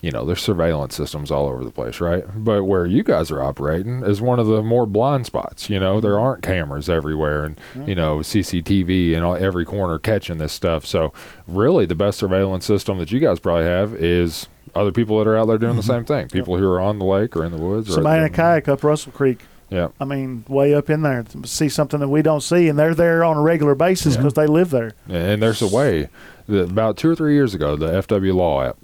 you 0.00 0.12
know, 0.12 0.24
there's 0.24 0.42
surveillance 0.42 0.94
systems 0.94 1.30
all 1.30 1.46
over 1.46 1.64
the 1.64 1.70
place, 1.70 2.00
right? 2.00 2.24
But 2.36 2.64
where 2.64 2.86
you 2.86 3.02
guys 3.02 3.30
are 3.30 3.42
operating 3.42 4.02
is 4.04 4.20
one 4.20 4.38
of 4.38 4.46
the 4.46 4.62
more 4.62 4.86
blind 4.86 5.26
spots. 5.26 5.68
You 5.68 5.80
know, 5.80 6.00
there 6.00 6.12
mm-hmm. 6.12 6.22
aren't 6.22 6.42
cameras 6.42 6.88
everywhere, 6.88 7.44
and 7.44 7.56
mm-hmm. 7.56 7.88
you 7.88 7.94
know, 7.94 8.18
CCTV 8.18 9.14
and 9.14 9.24
all, 9.24 9.34
every 9.34 9.64
corner 9.64 9.98
catching 9.98 10.38
this 10.38 10.52
stuff. 10.52 10.86
So, 10.86 11.12
really, 11.48 11.84
the 11.84 11.96
best 11.96 12.18
surveillance 12.18 12.64
system 12.64 12.98
that 12.98 13.10
you 13.10 13.18
guys 13.18 13.40
probably 13.40 13.64
have 13.64 13.94
is 13.94 14.46
other 14.74 14.92
people 14.92 15.18
that 15.18 15.26
are 15.26 15.36
out 15.36 15.46
there 15.46 15.58
doing 15.58 15.74
the 15.74 15.82
mm-hmm. 15.82 15.90
same 15.90 16.04
thing. 16.04 16.28
People 16.28 16.56
who 16.56 16.66
are 16.66 16.80
on 16.80 17.00
the 17.00 17.04
lake 17.04 17.36
or 17.36 17.44
in 17.44 17.50
the 17.50 17.58
woods. 17.58 17.90
or 17.90 17.94
Somebody 17.94 18.20
in 18.20 18.26
a 18.26 18.30
kayak 18.30 18.68
up 18.68 18.84
Russell 18.84 19.12
Creek. 19.12 19.40
Yeah. 19.70 19.88
I 20.00 20.04
mean, 20.04 20.44
way 20.48 20.74
up 20.74 20.88
in 20.88 21.02
there 21.02 21.26
see 21.44 21.68
something 21.68 22.00
that 22.00 22.08
we 22.08 22.22
don't 22.22 22.40
see, 22.40 22.68
and 22.68 22.78
they're 22.78 22.94
there 22.94 23.24
on 23.24 23.36
a 23.36 23.42
regular 23.42 23.74
basis 23.74 24.16
because 24.16 24.34
they 24.34 24.46
live 24.46 24.70
there. 24.70 24.94
And 25.08 25.42
there's 25.42 25.60
a 25.60 25.66
way 25.66 26.08
that 26.46 26.70
about 26.70 26.96
two 26.96 27.10
or 27.10 27.16
three 27.16 27.34
years 27.34 27.52
ago, 27.52 27.76
the 27.76 27.88
FW 27.88 28.34
Law 28.34 28.62
app 28.62 28.78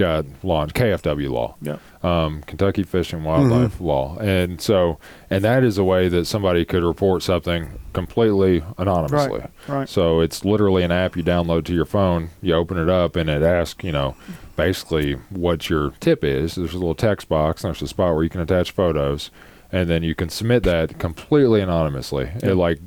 got 0.00 0.24
launched, 0.42 0.74
KFW 0.74 1.30
Law, 1.30 1.54
Yeah. 1.62 1.76
um, 2.02 2.42
Kentucky 2.46 2.82
Fishing 2.82 3.22
Wildlife 3.22 3.80
Law. 3.80 4.16
And 4.18 4.60
so, 4.60 4.98
and 5.30 5.44
that 5.44 5.62
is 5.62 5.78
a 5.78 5.84
way 5.84 6.08
that 6.08 6.24
somebody 6.26 6.64
could 6.64 6.82
report 6.82 7.22
something 7.22 7.78
completely 7.92 8.62
anonymously. 8.78 9.40
Right. 9.40 9.50
Right. 9.68 9.88
So 9.88 10.20
it's 10.20 10.44
literally 10.44 10.82
an 10.82 10.90
app 10.90 11.16
you 11.16 11.22
download 11.22 11.64
to 11.66 11.74
your 11.74 11.84
phone, 11.84 12.30
you 12.42 12.54
open 12.54 12.78
it 12.78 12.88
up, 12.88 13.14
and 13.16 13.30
it 13.30 13.42
asks, 13.42 13.84
you 13.84 13.92
know, 13.92 14.16
basically 14.56 15.12
what 15.30 15.70
your 15.70 15.90
tip 16.00 16.24
is. 16.24 16.56
There's 16.56 16.74
a 16.74 16.78
little 16.78 16.94
text 16.94 17.28
box, 17.28 17.62
and 17.62 17.68
there's 17.72 17.82
a 17.82 17.88
spot 17.88 18.14
where 18.14 18.24
you 18.24 18.30
can 18.30 18.40
attach 18.40 18.72
photos, 18.72 19.30
and 19.70 19.88
then 19.88 20.02
you 20.02 20.14
can 20.14 20.28
submit 20.28 20.62
that 20.64 20.98
completely 20.98 21.60
anonymously. 21.60 22.30
It 22.42 22.54
like, 22.54 22.80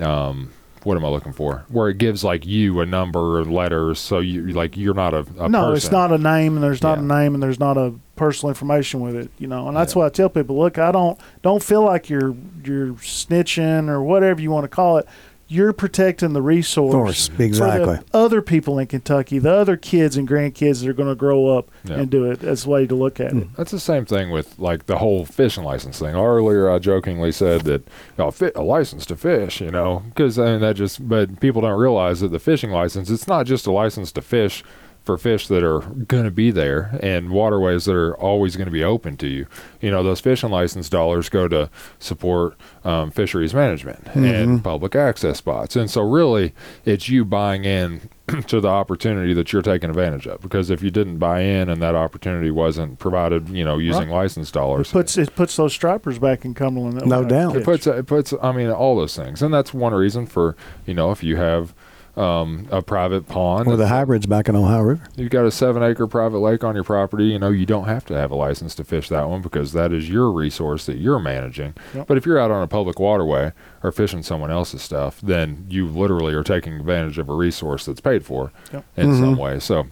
um, 0.00 0.50
what 0.84 0.96
am 0.96 1.04
I 1.04 1.08
looking 1.08 1.32
for? 1.32 1.64
Where 1.68 1.88
it 1.88 1.98
gives 1.98 2.22
like 2.24 2.46
you 2.46 2.80
a 2.80 2.86
number 2.86 3.38
of 3.38 3.50
letters, 3.50 3.98
so 3.98 4.18
you 4.20 4.48
like 4.48 4.76
you're 4.76 4.94
not 4.94 5.14
a, 5.14 5.26
a 5.38 5.48
no, 5.48 5.62
person. 5.72 5.76
it's 5.76 5.90
not 5.90 6.12
a 6.12 6.18
name, 6.18 6.54
and 6.54 6.62
there's 6.62 6.82
not 6.82 6.98
Yeah. 6.98 7.04
a 7.04 7.06
name, 7.06 7.34
and 7.34 7.42
there's 7.42 7.58
not 7.60 7.76
a 7.76 7.94
personal 8.14 8.50
information 8.50 9.00
with 9.00 9.16
it. 9.16 9.30
You 9.38 9.46
know, 9.48 9.68
and 9.68 9.76
that's 9.76 9.94
why 9.96 10.06
I 10.06 10.08
tell 10.10 10.28
people: 10.28 10.56
look, 10.58 10.78
I 10.78 10.92
don't 10.92 11.18
don't 11.42 11.62
feel 11.62 11.82
like 11.82 12.08
you're 12.08 12.34
you're 12.64 12.92
snitching 12.94 13.88
or 13.88 14.02
whatever 14.02 14.40
you 14.40 14.50
want 14.50 14.64
to 14.64 14.68
call 14.68 14.98
it. 14.98 15.06
You're 15.48 15.72
protecting 15.72 16.32
the 16.32 16.42
resource, 16.42 16.92
Course, 16.92 17.28
for 17.28 17.36
the 17.36 17.44
exactly. 17.44 17.98
other 18.12 18.42
people 18.42 18.80
in 18.80 18.88
Kentucky, 18.88 19.38
the 19.38 19.52
other 19.52 19.76
kids 19.76 20.16
and 20.16 20.28
grandkids 20.28 20.80
that 20.80 20.88
are 20.88 20.92
going 20.92 21.08
to 21.08 21.14
grow 21.14 21.56
up 21.56 21.70
Yeah. 21.84 22.00
and 22.00 22.10
do 22.10 22.28
it. 22.30 22.40
That's 22.40 22.66
a 22.66 22.68
way 22.68 22.86
to 22.86 22.94
look 22.96 23.20
at 23.20 23.30
hmm. 23.30 23.38
it. 23.38 23.56
That's 23.56 23.70
the 23.70 23.78
same 23.78 24.04
thing 24.06 24.30
with 24.30 24.58
like 24.58 24.86
the 24.86 24.98
whole 24.98 25.24
fishing 25.24 25.62
license 25.62 26.00
thing. 26.00 26.16
Earlier, 26.16 26.68
I 26.68 26.80
jokingly 26.80 27.30
said 27.30 27.62
that 27.62 27.88
oh, 28.18 28.32
fi- 28.32 28.50
a 28.56 28.62
license 28.62 29.06
to 29.06 29.16
fish, 29.16 29.60
you 29.60 29.70
know, 29.70 30.02
because 30.08 30.38
I 30.38 30.46
mean 30.46 30.60
that 30.60 30.74
just. 30.74 31.08
But 31.08 31.38
people 31.40 31.62
don't 31.62 31.78
realize 31.78 32.20
that 32.20 32.32
the 32.32 32.40
fishing 32.40 32.70
license 32.70 33.08
it's 33.08 33.28
not 33.28 33.46
just 33.46 33.66
a 33.66 33.72
license 33.72 34.10
to 34.12 34.22
fish 34.22 34.64
for 35.06 35.16
fish 35.16 35.46
that 35.46 35.62
are 35.62 35.80
going 35.80 36.24
to 36.24 36.30
be 36.32 36.50
there 36.50 36.98
and 37.00 37.30
waterways 37.30 37.84
that 37.84 37.94
are 37.94 38.16
always 38.16 38.56
going 38.56 38.66
to 38.66 38.72
be 38.72 38.82
open 38.82 39.16
to 39.18 39.28
you. 39.28 39.46
You 39.80 39.92
know, 39.92 40.02
those 40.02 40.20
fishing 40.20 40.50
license 40.50 40.88
dollars 40.88 41.28
go 41.28 41.46
to 41.46 41.70
support 42.00 42.58
um, 42.84 43.12
fisheries 43.12 43.54
management 43.54 44.08
and 44.14 44.62
public 44.62 44.96
access 44.96 45.38
spots, 45.38 45.76
and 45.76 45.88
so 45.88 46.02
really, 46.02 46.52
it's 46.84 47.08
you 47.08 47.24
buying 47.24 47.64
in 47.64 48.10
to 48.48 48.60
the 48.60 48.68
opportunity 48.68 49.32
that 49.32 49.52
you're 49.52 49.62
taking 49.62 49.88
advantage 49.88 50.26
of. 50.26 50.40
Because 50.40 50.70
if 50.70 50.82
you 50.82 50.90
didn't 50.90 51.18
buy 51.18 51.42
in 51.42 51.68
and 51.68 51.80
that 51.80 51.94
opportunity 51.94 52.50
wasn't 52.50 52.98
provided, 52.98 53.48
you 53.48 53.64
know, 53.64 53.78
using 53.78 54.08
license 54.08 54.50
It 54.50 54.54
dollars, 54.54 54.90
puts 54.90 55.16
it 55.16 55.34
puts 55.36 55.54
those 55.56 55.72
stripers 55.72 56.18
back 56.18 56.44
in 56.44 56.52
Cumberland. 56.52 57.06
No 57.06 57.24
doubt. 57.24 57.56
it 57.56 57.64
puts 57.64 57.86
it 57.86 58.06
puts. 58.06 58.34
I 58.42 58.50
mean, 58.50 58.70
all 58.70 58.96
those 58.96 59.14
things, 59.14 59.42
and 59.42 59.54
that's 59.54 59.72
one 59.72 59.94
reason 59.94 60.26
for 60.26 60.56
you 60.84 60.94
know 60.94 61.12
if 61.12 61.22
you 61.22 61.36
have 61.36 61.74
um, 62.16 62.66
a 62.70 62.80
private 62.80 63.28
pond. 63.28 63.68
Or 63.68 63.76
the 63.76 63.88
hybrids 63.88 64.26
back 64.26 64.48
in 64.48 64.56
Ohio 64.56 64.82
River. 64.82 65.06
You've 65.16 65.30
got 65.30 65.44
a 65.44 65.50
seven 65.50 65.82
acre 65.82 66.06
private 66.06 66.38
lake 66.38 66.64
on 66.64 66.74
your 66.74 66.84
property. 66.84 67.24
You 67.24 67.38
know, 67.38 67.50
you 67.50 67.66
don't 67.66 67.84
have 67.84 68.04
to 68.06 68.14
have 68.14 68.30
a 68.30 68.34
license 68.34 68.74
to 68.76 68.84
fish 68.84 69.08
that 69.10 69.28
one 69.28 69.42
because 69.42 69.72
that 69.72 69.92
is 69.92 70.08
your 70.08 70.30
resource 70.30 70.86
that 70.86 70.96
you're 70.96 71.18
managing. 71.18 71.74
Yep. 71.94 72.06
But 72.06 72.16
if 72.16 72.24
you're 72.24 72.38
out 72.38 72.50
on 72.50 72.62
a 72.62 72.66
public 72.66 72.98
waterway 72.98 73.52
or 73.82 73.92
fishing 73.92 74.22
someone 74.22 74.50
else's 74.50 74.82
stuff, 74.82 75.20
then 75.20 75.66
you 75.68 75.86
literally 75.86 76.34
are 76.34 76.42
taking 76.44 76.74
advantage 76.74 77.18
of 77.18 77.28
a 77.28 77.34
resource 77.34 77.84
that's 77.84 78.00
paid 78.00 78.24
for 78.24 78.50
Yep. 78.72 78.84
in 78.96 79.14
some 79.16 79.36
way. 79.36 79.58
So, 79.60 79.86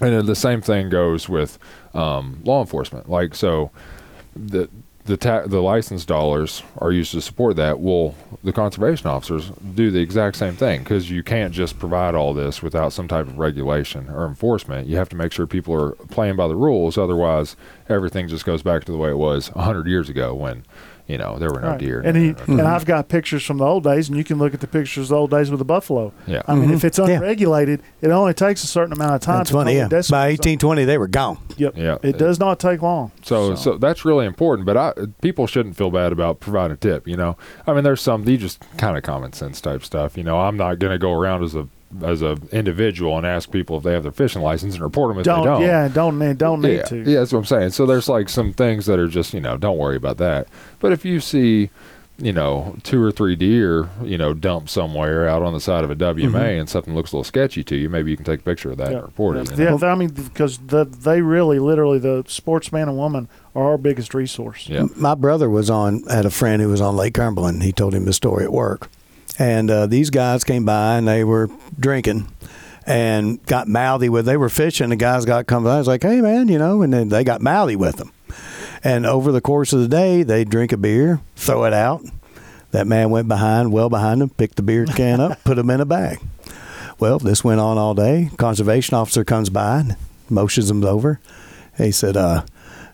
and 0.00 0.26
the 0.28 0.36
same 0.36 0.60
thing 0.60 0.88
goes 0.88 1.28
with 1.28 1.58
um, 1.94 2.40
law 2.44 2.60
enforcement. 2.60 3.08
Like, 3.10 3.34
so 3.34 3.70
the 4.36 4.68
the 5.06 5.16
ta- 5.16 5.46
the 5.46 5.60
license 5.60 6.04
dollars 6.04 6.62
are 6.78 6.92
used 6.92 7.12
to 7.12 7.20
support 7.20 7.56
that. 7.56 7.80
Well, 7.80 8.14
the 8.42 8.52
conservation 8.52 9.06
officers 9.06 9.50
do 9.74 9.90
the 9.90 10.00
exact 10.00 10.36
same 10.36 10.54
thing 10.54 10.80
because 10.80 11.10
you 11.10 11.22
can't 11.22 11.52
just 11.54 11.78
provide 11.78 12.14
all 12.14 12.34
this 12.34 12.62
without 12.62 12.92
some 12.92 13.08
type 13.08 13.26
of 13.26 13.38
regulation 13.38 14.08
or 14.08 14.26
enforcement. 14.26 14.88
You 14.88 14.96
have 14.96 15.08
to 15.10 15.16
make 15.16 15.32
sure 15.32 15.46
people 15.46 15.74
are 15.74 15.92
playing 16.10 16.36
by 16.36 16.48
the 16.48 16.56
rules. 16.56 16.98
Otherwise, 16.98 17.56
everything 17.88 18.28
just 18.28 18.44
goes 18.44 18.62
back 18.62 18.84
to 18.84 18.92
the 18.92 18.98
way 18.98 19.10
it 19.10 19.18
was 19.18 19.48
hundred 19.48 19.86
years 19.86 20.08
ago 20.08 20.34
when 20.34 20.64
you 21.06 21.18
know 21.18 21.38
there 21.38 21.50
were 21.50 21.60
no 21.60 21.68
Right. 21.70 21.78
deer. 21.78 22.00
And 22.04 22.16
he 22.16 22.32
Mm-hmm. 22.32 22.58
and 22.58 22.68
I've 22.68 22.84
got 22.84 23.08
pictures 23.08 23.44
from 23.44 23.58
the 23.58 23.64
old 23.64 23.84
days, 23.84 24.08
and 24.08 24.16
you 24.18 24.24
can 24.24 24.38
look 24.38 24.54
at 24.54 24.60
the 24.60 24.66
pictures 24.66 25.04
of 25.04 25.08
the 25.10 25.16
old 25.16 25.30
days 25.30 25.50
with 25.50 25.58
the 25.58 25.64
buffalo. 25.64 26.12
Yeah. 26.26 26.42
I 26.48 26.54
mean, 26.54 26.70
if 26.70 26.84
it's 26.84 26.98
Mm-hmm. 26.98 27.10
Yeah. 27.10 27.16
unregulated, 27.16 27.82
it 28.00 28.08
only 28.10 28.34
takes 28.34 28.64
a 28.64 28.66
certain 28.66 28.92
amount 28.92 29.14
of 29.14 29.20
time. 29.20 29.38
That's 29.38 29.50
to 29.50 29.56
funny, 29.56 29.74
yeah. 29.76 29.88
By 29.88 30.28
1820, 30.28 30.84
they 30.84 30.98
were 30.98 31.08
gone. 31.08 31.38
Yep. 31.56 31.76
Yeah. 31.76 31.98
It 32.02 32.18
does 32.18 32.38
not 32.40 32.58
take 32.58 32.82
long. 32.82 33.12
So, 33.22 33.54
so 33.54 33.76
that's 33.78 34.04
really 34.04 34.26
important. 34.26 34.66
But 34.66 34.76
I, 34.76 34.92
people 35.22 35.46
shouldn't 35.46 35.76
feel 35.76 35.90
bad 35.90 36.12
about 36.12 36.40
providing 36.40 36.72
a 36.74 36.76
tip. 36.76 37.06
You 37.06 37.16
know, 37.16 37.36
I 37.66 37.72
mean, 37.72 37.84
there's 37.84 38.00
some 38.00 38.26
you 38.28 38.36
just 38.38 38.62
kind 38.76 38.96
of 38.96 39.02
common 39.02 39.32
sense 39.32 39.60
type 39.60 39.84
stuff. 39.84 40.16
You 40.16 40.22
know, 40.24 40.40
I'm 40.40 40.56
not 40.56 40.78
going 40.78 40.92
to 40.92 40.98
go 40.98 41.12
around 41.12 41.42
as 41.44 41.54
a 41.54 41.68
as 42.02 42.22
a 42.22 42.36
individual 42.52 43.16
and 43.16 43.26
ask 43.26 43.50
people 43.50 43.78
if 43.78 43.82
they 43.84 43.92
have 43.92 44.02
their 44.02 44.12
fishing 44.12 44.42
license 44.42 44.74
and 44.74 44.82
report 44.82 45.10
them 45.10 45.20
if 45.20 45.24
don't, 45.24 45.40
they 45.40 45.46
don't. 45.46 45.62
yeah, 45.62 45.88
don't 45.88 46.18
need 46.18 46.38
don't 46.38 46.60
need 46.60 46.76
yeah, 46.76 46.82
to. 46.82 46.96
yeah, 46.98 47.18
that's 47.20 47.32
what 47.32 47.40
I'm 47.40 47.44
saying. 47.44 47.70
So 47.70 47.86
there's 47.86 48.08
like 48.08 48.28
some 48.28 48.52
things 48.52 48.86
that 48.86 48.98
are 48.98 49.08
just 49.08 49.32
you 49.32 49.40
know 49.40 49.56
don't 49.56 49.78
worry 49.78 49.96
about 49.96 50.18
that. 50.18 50.48
But 50.80 50.92
if 50.92 51.04
you 51.04 51.20
see, 51.20 51.70
you 52.18 52.32
know, 52.32 52.76
two 52.82 53.02
or 53.02 53.12
three 53.12 53.36
deer, 53.36 53.90
you 54.02 54.16
know, 54.16 54.32
dumped 54.32 54.70
somewhere 54.70 55.28
out 55.28 55.42
on 55.42 55.52
the 55.52 55.60
side 55.60 55.84
of 55.84 55.90
a 55.90 55.96
WMA 55.96 56.30
mm-hmm. 56.30 56.36
and 56.36 56.68
something 56.68 56.94
looks 56.94 57.12
a 57.12 57.16
little 57.16 57.24
sketchy 57.24 57.62
to 57.64 57.76
you, 57.76 57.88
maybe 57.90 58.10
you 58.10 58.16
can 58.16 58.24
take 58.24 58.40
a 58.40 58.42
picture 58.42 58.70
of 58.70 58.78
that 58.78 58.90
Yeah. 58.90 58.98
and 58.98 59.06
report 59.06 59.36
yeah. 59.36 59.42
it. 59.42 59.50
you 59.50 59.64
know? 59.64 59.78
Yeah, 59.78 59.92
I 59.92 59.94
mean, 59.94 60.08
because 60.08 60.58
the, 60.58 60.84
they 60.84 61.20
really, 61.20 61.58
literally, 61.58 61.98
the 61.98 62.24
sportsman 62.26 62.88
and 62.88 62.96
woman 62.96 63.28
are 63.54 63.64
our 63.70 63.78
biggest 63.78 64.14
resource. 64.14 64.68
Yeah. 64.68 64.86
My 64.96 65.14
brother 65.14 65.50
was 65.50 65.68
on 65.68 66.04
had 66.04 66.24
a 66.24 66.30
friend 66.30 66.62
who 66.62 66.68
was 66.68 66.80
on 66.80 66.96
Lake 66.96 67.14
Cumberland. 67.14 67.62
He 67.62 67.72
told 67.72 67.94
him 67.94 68.06
the 68.06 68.14
story 68.14 68.44
at 68.44 68.52
work, 68.52 68.88
and 69.38 69.70
uh, 69.70 69.86
these 69.86 70.10
guys 70.10 70.44
came 70.44 70.64
by 70.64 70.96
and 70.96 71.06
they 71.06 71.24
were 71.24 71.50
drinking 71.78 72.28
and 72.86 73.44
got 73.46 73.68
mouthy 73.68 74.08
with. 74.08 74.26
They 74.26 74.36
were 74.36 74.48
fishing. 74.48 74.90
The 74.90 74.96
guys 74.96 75.24
got 75.24 75.46
come 75.46 75.64
by. 75.64 75.76
I 75.76 75.78
was 75.78 75.88
like, 75.88 76.02
"Hey, 76.02 76.20
man, 76.20 76.48
you 76.48 76.58
know," 76.58 76.82
and 76.82 76.92
then 76.92 77.08
they 77.08 77.24
got 77.24 77.40
mouthy 77.40 77.76
with 77.76 77.96
them. 77.96 78.12
And 78.84 79.04
over 79.06 79.32
the 79.32 79.40
course 79.40 79.72
of 79.72 79.80
the 79.80 79.88
day, 79.88 80.22
they 80.22 80.44
drink 80.44 80.72
a 80.72 80.76
beer, 80.76 81.20
throw 81.34 81.64
it 81.64 81.72
out. 81.72 82.04
That 82.70 82.86
man 82.86 83.10
went 83.10 83.26
behind, 83.28 83.72
well 83.72 83.88
behind 83.88 84.20
them, 84.20 84.30
picked 84.30 84.56
the 84.56 84.62
beer 84.62 84.86
can 84.86 85.20
up, 85.20 85.42
put 85.44 85.56
them 85.56 85.70
in 85.70 85.80
a 85.80 85.86
bag. 85.86 86.20
Well, 86.98 87.18
this 87.18 87.42
went 87.42 87.60
on 87.60 87.78
all 87.78 87.94
day. 87.94 88.30
Conservation 88.36 88.94
officer 88.94 89.24
comes 89.24 89.50
by, 89.50 89.80
and 89.80 89.96
motions 90.28 90.68
them 90.68 90.84
over. 90.84 91.20
He 91.76 91.90
said, 91.90 92.16
uh, 92.16 92.44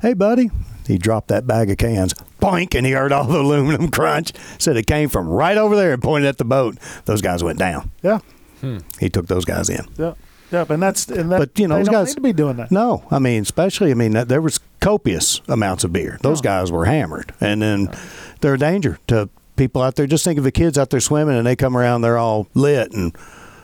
"Hey, 0.01 0.15
buddy." 0.15 0.51
He 0.87 0.99
dropped 0.99 1.29
that 1.29 1.47
bag 1.47 1.71
of 1.71 1.77
cans, 1.77 2.13
boink, 2.43 2.75
and 2.75 2.85
he 2.85 2.93
heard 2.93 3.13
all 3.13 3.25
the 3.25 3.39
aluminum 3.39 3.91
crunch. 3.91 4.33
Said 4.59 4.77
it 4.77 4.87
came 4.87 5.09
from 5.09 5.29
right 5.29 5.57
over 5.57 5.77
there 5.77 5.93
and 5.93 6.03
pointed 6.03 6.29
at 6.29 6.39
the 6.39 6.45
boat. 6.45 6.77
Those 7.07 7.23
guys 7.23 7.43
went 7.45 7.59
down. 7.59 7.91
Yeah, 8.03 8.19
hmm. 8.61 8.79
He 9.01 9.09
took 9.09 9.27
those 9.29 9.45
guys 9.45 9.69
in. 9.71 9.87
yeah, 9.99 10.15
yeah. 10.51 10.65
And 10.69 10.83
that's 10.83 11.07
and 11.09 11.31
that. 11.33 11.39
But, 11.39 11.59
you 11.59 11.69
know, 11.69 11.77
those 11.79 11.89
guys- 11.89 12.09
need 12.09 12.15
to 12.17 12.21
be 12.21 12.33
doing 12.33 12.57
that. 12.57 12.71
No, 12.71 13.05
I 13.11 13.19
mean, 13.19 13.43
especially, 13.43 13.91
I 13.91 13.95
mean, 13.95 14.13
that- 14.13 14.29
there 14.29 14.43
was 14.43 14.61
copious 14.81 15.41
amounts 15.49 15.85
of 15.85 15.93
beer. 15.93 16.19
Those 16.23 16.41
guys 16.41 16.71
were 16.73 16.85
hammered, 16.87 17.33
and 17.41 17.63
then 17.63 17.89
they're 18.41 18.55
a 18.55 18.59
danger 18.59 18.99
to 19.07 19.29
people 19.57 19.81
out 19.83 19.95
there. 19.97 20.07
Just 20.07 20.25
think 20.25 20.39
of 20.39 20.45
the 20.45 20.53
kids 20.53 20.77
out 20.77 20.91
there 20.91 21.01
swimming, 21.01 21.37
and 21.37 21.47
they 21.47 21.57
come 21.57 21.77
around, 21.77 22.01
they're 22.03 22.19
all 22.19 22.49
lit, 22.55 22.93
and 22.93 23.15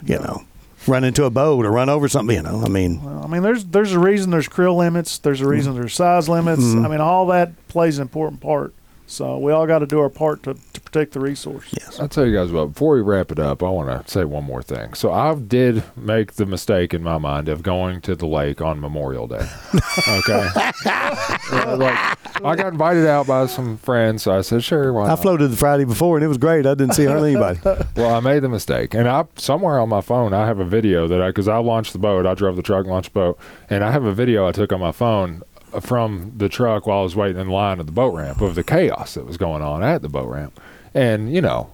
you 0.05 0.19
know, 0.19 0.45
run 0.89 1.05
into 1.05 1.24
a 1.24 1.31
boat 1.31 1.65
or 1.65 1.70
run 1.70 1.89
over 1.89 2.09
something. 2.09 2.36
You 2.36 2.43
know, 2.43 2.62
I 2.65 2.69
mean, 2.69 3.02
Well, 3.02 3.23
I 3.23 3.27
mean, 3.27 3.43
there's 3.43 3.65
there's 3.65 3.93
a 3.93 3.98
reason 3.98 4.31
there's 4.31 4.48
creel 4.48 4.77
limits. 4.77 5.19
There's 5.19 5.40
a 5.40 5.47
reason 5.47 5.74
there's 5.74 5.94
size 5.94 6.28
limits. 6.28 6.62
Mm-hmm. 6.62 6.85
I 6.85 6.89
mean, 6.89 7.01
all 7.01 7.27
that 7.28 7.69
plays 7.69 7.98
an 7.98 8.02
important 8.02 8.40
part. 8.40 8.73
So 9.10 9.39
we 9.39 9.52
all 9.52 9.66
got 9.66 9.78
to 9.78 9.86
do 9.86 10.01
our 10.01 10.10
part 10.10 10.43
to, 10.43 10.55
to 10.74 10.80
protect 10.82 11.12
the 11.14 11.20
resource. 11.20 11.64
Yes. 11.72 11.98
I'll 11.98 12.09
tell 12.09 12.26
you 12.26 12.36
guys 12.36 12.52
what, 12.52 12.66
before 12.74 12.94
we 12.94 13.01
wrap 13.01 13.32
it 13.32 13.39
up, 13.39 13.62
I 13.62 13.68
want 13.70 14.06
to 14.06 14.10
say 14.10 14.24
one 14.24 14.44
more 14.44 14.62
thing. 14.62 14.93
So 14.93 15.10
I 15.10 15.35
did 15.35 15.82
make 15.97 16.35
the 16.35 16.44
mistake 16.44 16.93
in 16.93 17.02
my 17.02 17.16
mind 17.16 17.48
of 17.48 17.62
going 17.62 18.02
to 18.02 18.14
the 18.14 18.26
lake 18.26 18.60
on 18.60 18.80
Memorial 18.80 19.26
Day. 19.26 19.47
Okay. 20.09 20.48
Yeah, 20.85 21.74
like, 21.74 22.44
I 22.44 22.55
got 22.56 22.68
invited 22.68 23.06
out 23.06 23.26
by 23.26 23.47
some 23.47 23.78
friends, 23.78 24.22
so 24.22 24.36
I 24.36 24.43
said, 24.43 24.62
sure, 24.62 24.93
why 24.93 25.02
not?" 25.02 25.06
I 25.06 25.09
not? 25.10 25.22
floated 25.22 25.48
the 25.48 25.56
Friday 25.56 25.85
before 25.85 26.16
and 26.16 26.24
it 26.24 26.28
was 26.28 26.39
great. 26.39 26.66
I 26.66 26.74
didn't 26.74 26.94
see 26.94 27.05
hardly 27.05 27.32
anybody. 27.32 27.60
Well, 27.97 28.14
I 28.14 28.20
made 28.20 28.40
the 28.40 28.48
mistake, 28.48 28.94
and 28.94 29.09
I 29.09 29.24
somewhere 29.36 29.78
on 29.80 29.89
my 29.89 30.01
phone 30.01 30.32
I 30.32 30.47
have 30.47 30.60
a 30.60 30.64
video 30.64 31.09
that 31.09 31.20
I 31.20 31.28
because 31.28 31.48
I 31.48 31.56
launched 31.59 31.93
the 31.93 31.98
boat, 31.98 32.26
I 32.26 32.35
drove 32.35 32.56
the 32.56 32.62
truck, 32.62 32.86
launched 32.86 33.12
the 33.12 33.20
boat, 33.20 33.39
and 33.68 33.82
I 33.82 33.90
have 33.90 34.05
a 34.05 34.12
video 34.12 34.47
I 34.47 34.52
took 34.52 34.72
on 34.72 34.80
my 34.80 34.93
phone 34.93 35.43
from 35.81 36.32
the 36.36 36.49
truck 36.49 36.86
while 36.86 37.01
I 37.01 37.03
was 37.03 37.16
waiting 37.16 37.40
in 37.40 37.49
line 37.49 37.81
at 37.81 37.86
the 37.86 37.93
boat 37.93 38.15
ramp 38.15 38.40
of 38.40 38.55
the 38.55 38.65
chaos 38.65 39.15
that 39.15 39.27
was 39.27 39.36
going 39.36 39.62
on 39.62 39.82
at 39.82 40.03
the 40.03 40.09
boat 40.09 40.28
ramp, 40.28 40.59
and 40.95 41.32
you 41.32 41.40
know, 41.40 41.70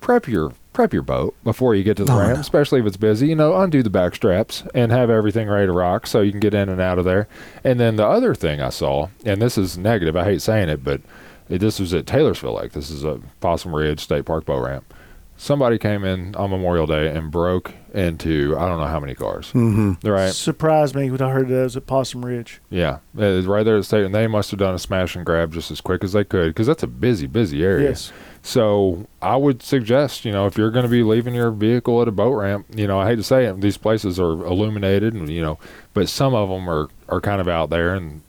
prep 0.00 0.28
your 0.28 0.52
prep 0.72 0.92
your 0.92 1.02
boat 1.02 1.34
before 1.42 1.74
you 1.74 1.82
get 1.82 1.96
to 1.96 2.04
the 2.04 2.12
Oh, 2.12 2.18
ramp, 2.18 2.34
know. 2.34 2.40
especially 2.40 2.80
if 2.80 2.86
it's 2.86 2.98
busy. 2.98 3.28
You 3.28 3.34
know, 3.34 3.56
undo 3.56 3.82
the 3.82 3.88
back 3.90 4.14
straps 4.14 4.62
and 4.74 4.92
have 4.92 5.08
everything 5.08 5.48
ready 5.48 5.66
to 5.66 5.72
rock 5.72 6.06
so 6.06 6.20
you 6.20 6.30
can 6.30 6.40
get 6.40 6.52
in 6.54 6.68
and 6.68 6.80
out 6.80 6.98
of 6.98 7.04
there. 7.06 7.28
And 7.64 7.80
then 7.80 7.96
the 7.96 8.06
other 8.06 8.34
thing 8.34 8.60
I 8.60 8.68
saw, 8.68 9.08
and 9.24 9.40
this 9.40 9.56
is 9.56 9.78
negative, 9.78 10.16
I 10.16 10.24
hate 10.24 10.42
saying 10.42 10.68
it, 10.68 10.84
but 10.84 11.00
it, 11.48 11.58
this 11.58 11.80
was 11.80 11.94
at 11.94 12.06
Taylorsville 12.06 12.54
Lake. 12.56 12.72
This 12.72 12.90
is 12.90 13.04
a 13.04 13.20
Possum 13.40 13.74
Ridge 13.74 14.00
State 14.00 14.26
Park 14.26 14.44
boat 14.44 14.62
ramp. 14.66 14.92
Somebody 15.38 15.78
came 15.78 16.04
in 16.04 16.34
on 16.34 16.50
Memorial 16.50 16.86
Day 16.86 17.08
and 17.08 17.30
broke 17.30 17.74
into 17.92 18.56
I 18.58 18.68
don't 18.68 18.78
know 18.78 18.86
how 18.86 19.00
many 19.00 19.14
cars. 19.14 19.52
Mm-hmm. 19.52 20.06
Right? 20.06 20.32
Surprised 20.32 20.94
me 20.94 21.10
when 21.10 21.20
I 21.20 21.30
heard 21.30 21.48
that 21.48 21.62
was 21.62 21.76
at 21.76 21.86
Possum 21.86 22.24
Ridge. 22.24 22.60
Yeah, 22.70 22.98
it 23.14 23.20
was 23.20 23.46
right 23.46 23.62
there 23.62 23.76
at 23.76 23.80
the 23.80 23.84
state, 23.84 24.04
and 24.04 24.14
they 24.14 24.26
must 24.26 24.50
have 24.50 24.60
done 24.60 24.74
a 24.74 24.78
smash 24.78 25.14
and 25.14 25.26
grab 25.26 25.52
just 25.52 25.70
as 25.70 25.80
quick 25.80 26.02
as 26.04 26.12
they 26.12 26.24
could 26.24 26.48
because 26.48 26.66
that's 26.66 26.82
a 26.82 26.88
busy, 26.88 27.26
busy 27.26 27.62
area. 27.64 27.90
Yes. 27.90 28.12
So 28.42 29.08
I 29.20 29.36
would 29.36 29.62
suggest, 29.62 30.24
you 30.24 30.30
know, 30.30 30.46
if 30.46 30.56
you're 30.56 30.70
going 30.70 30.84
to 30.84 30.90
be 30.90 31.02
leaving 31.02 31.34
your 31.34 31.50
vehicle 31.50 32.00
at 32.00 32.06
a 32.06 32.12
boat 32.12 32.34
ramp, 32.34 32.66
you 32.74 32.86
know, 32.86 33.00
I 33.00 33.08
hate 33.08 33.16
to 33.16 33.24
say 33.24 33.44
it, 33.46 33.60
these 33.60 33.76
places 33.76 34.20
are 34.20 34.32
illuminated, 34.32 35.14
and 35.14 35.28
you 35.28 35.42
know, 35.42 35.58
but 35.94 36.08
some 36.08 36.34
of 36.34 36.48
them 36.48 36.70
are 36.70 36.88
are 37.08 37.20
kind 37.20 37.40
of 37.40 37.48
out 37.48 37.70
there, 37.70 37.94
and 37.94 38.22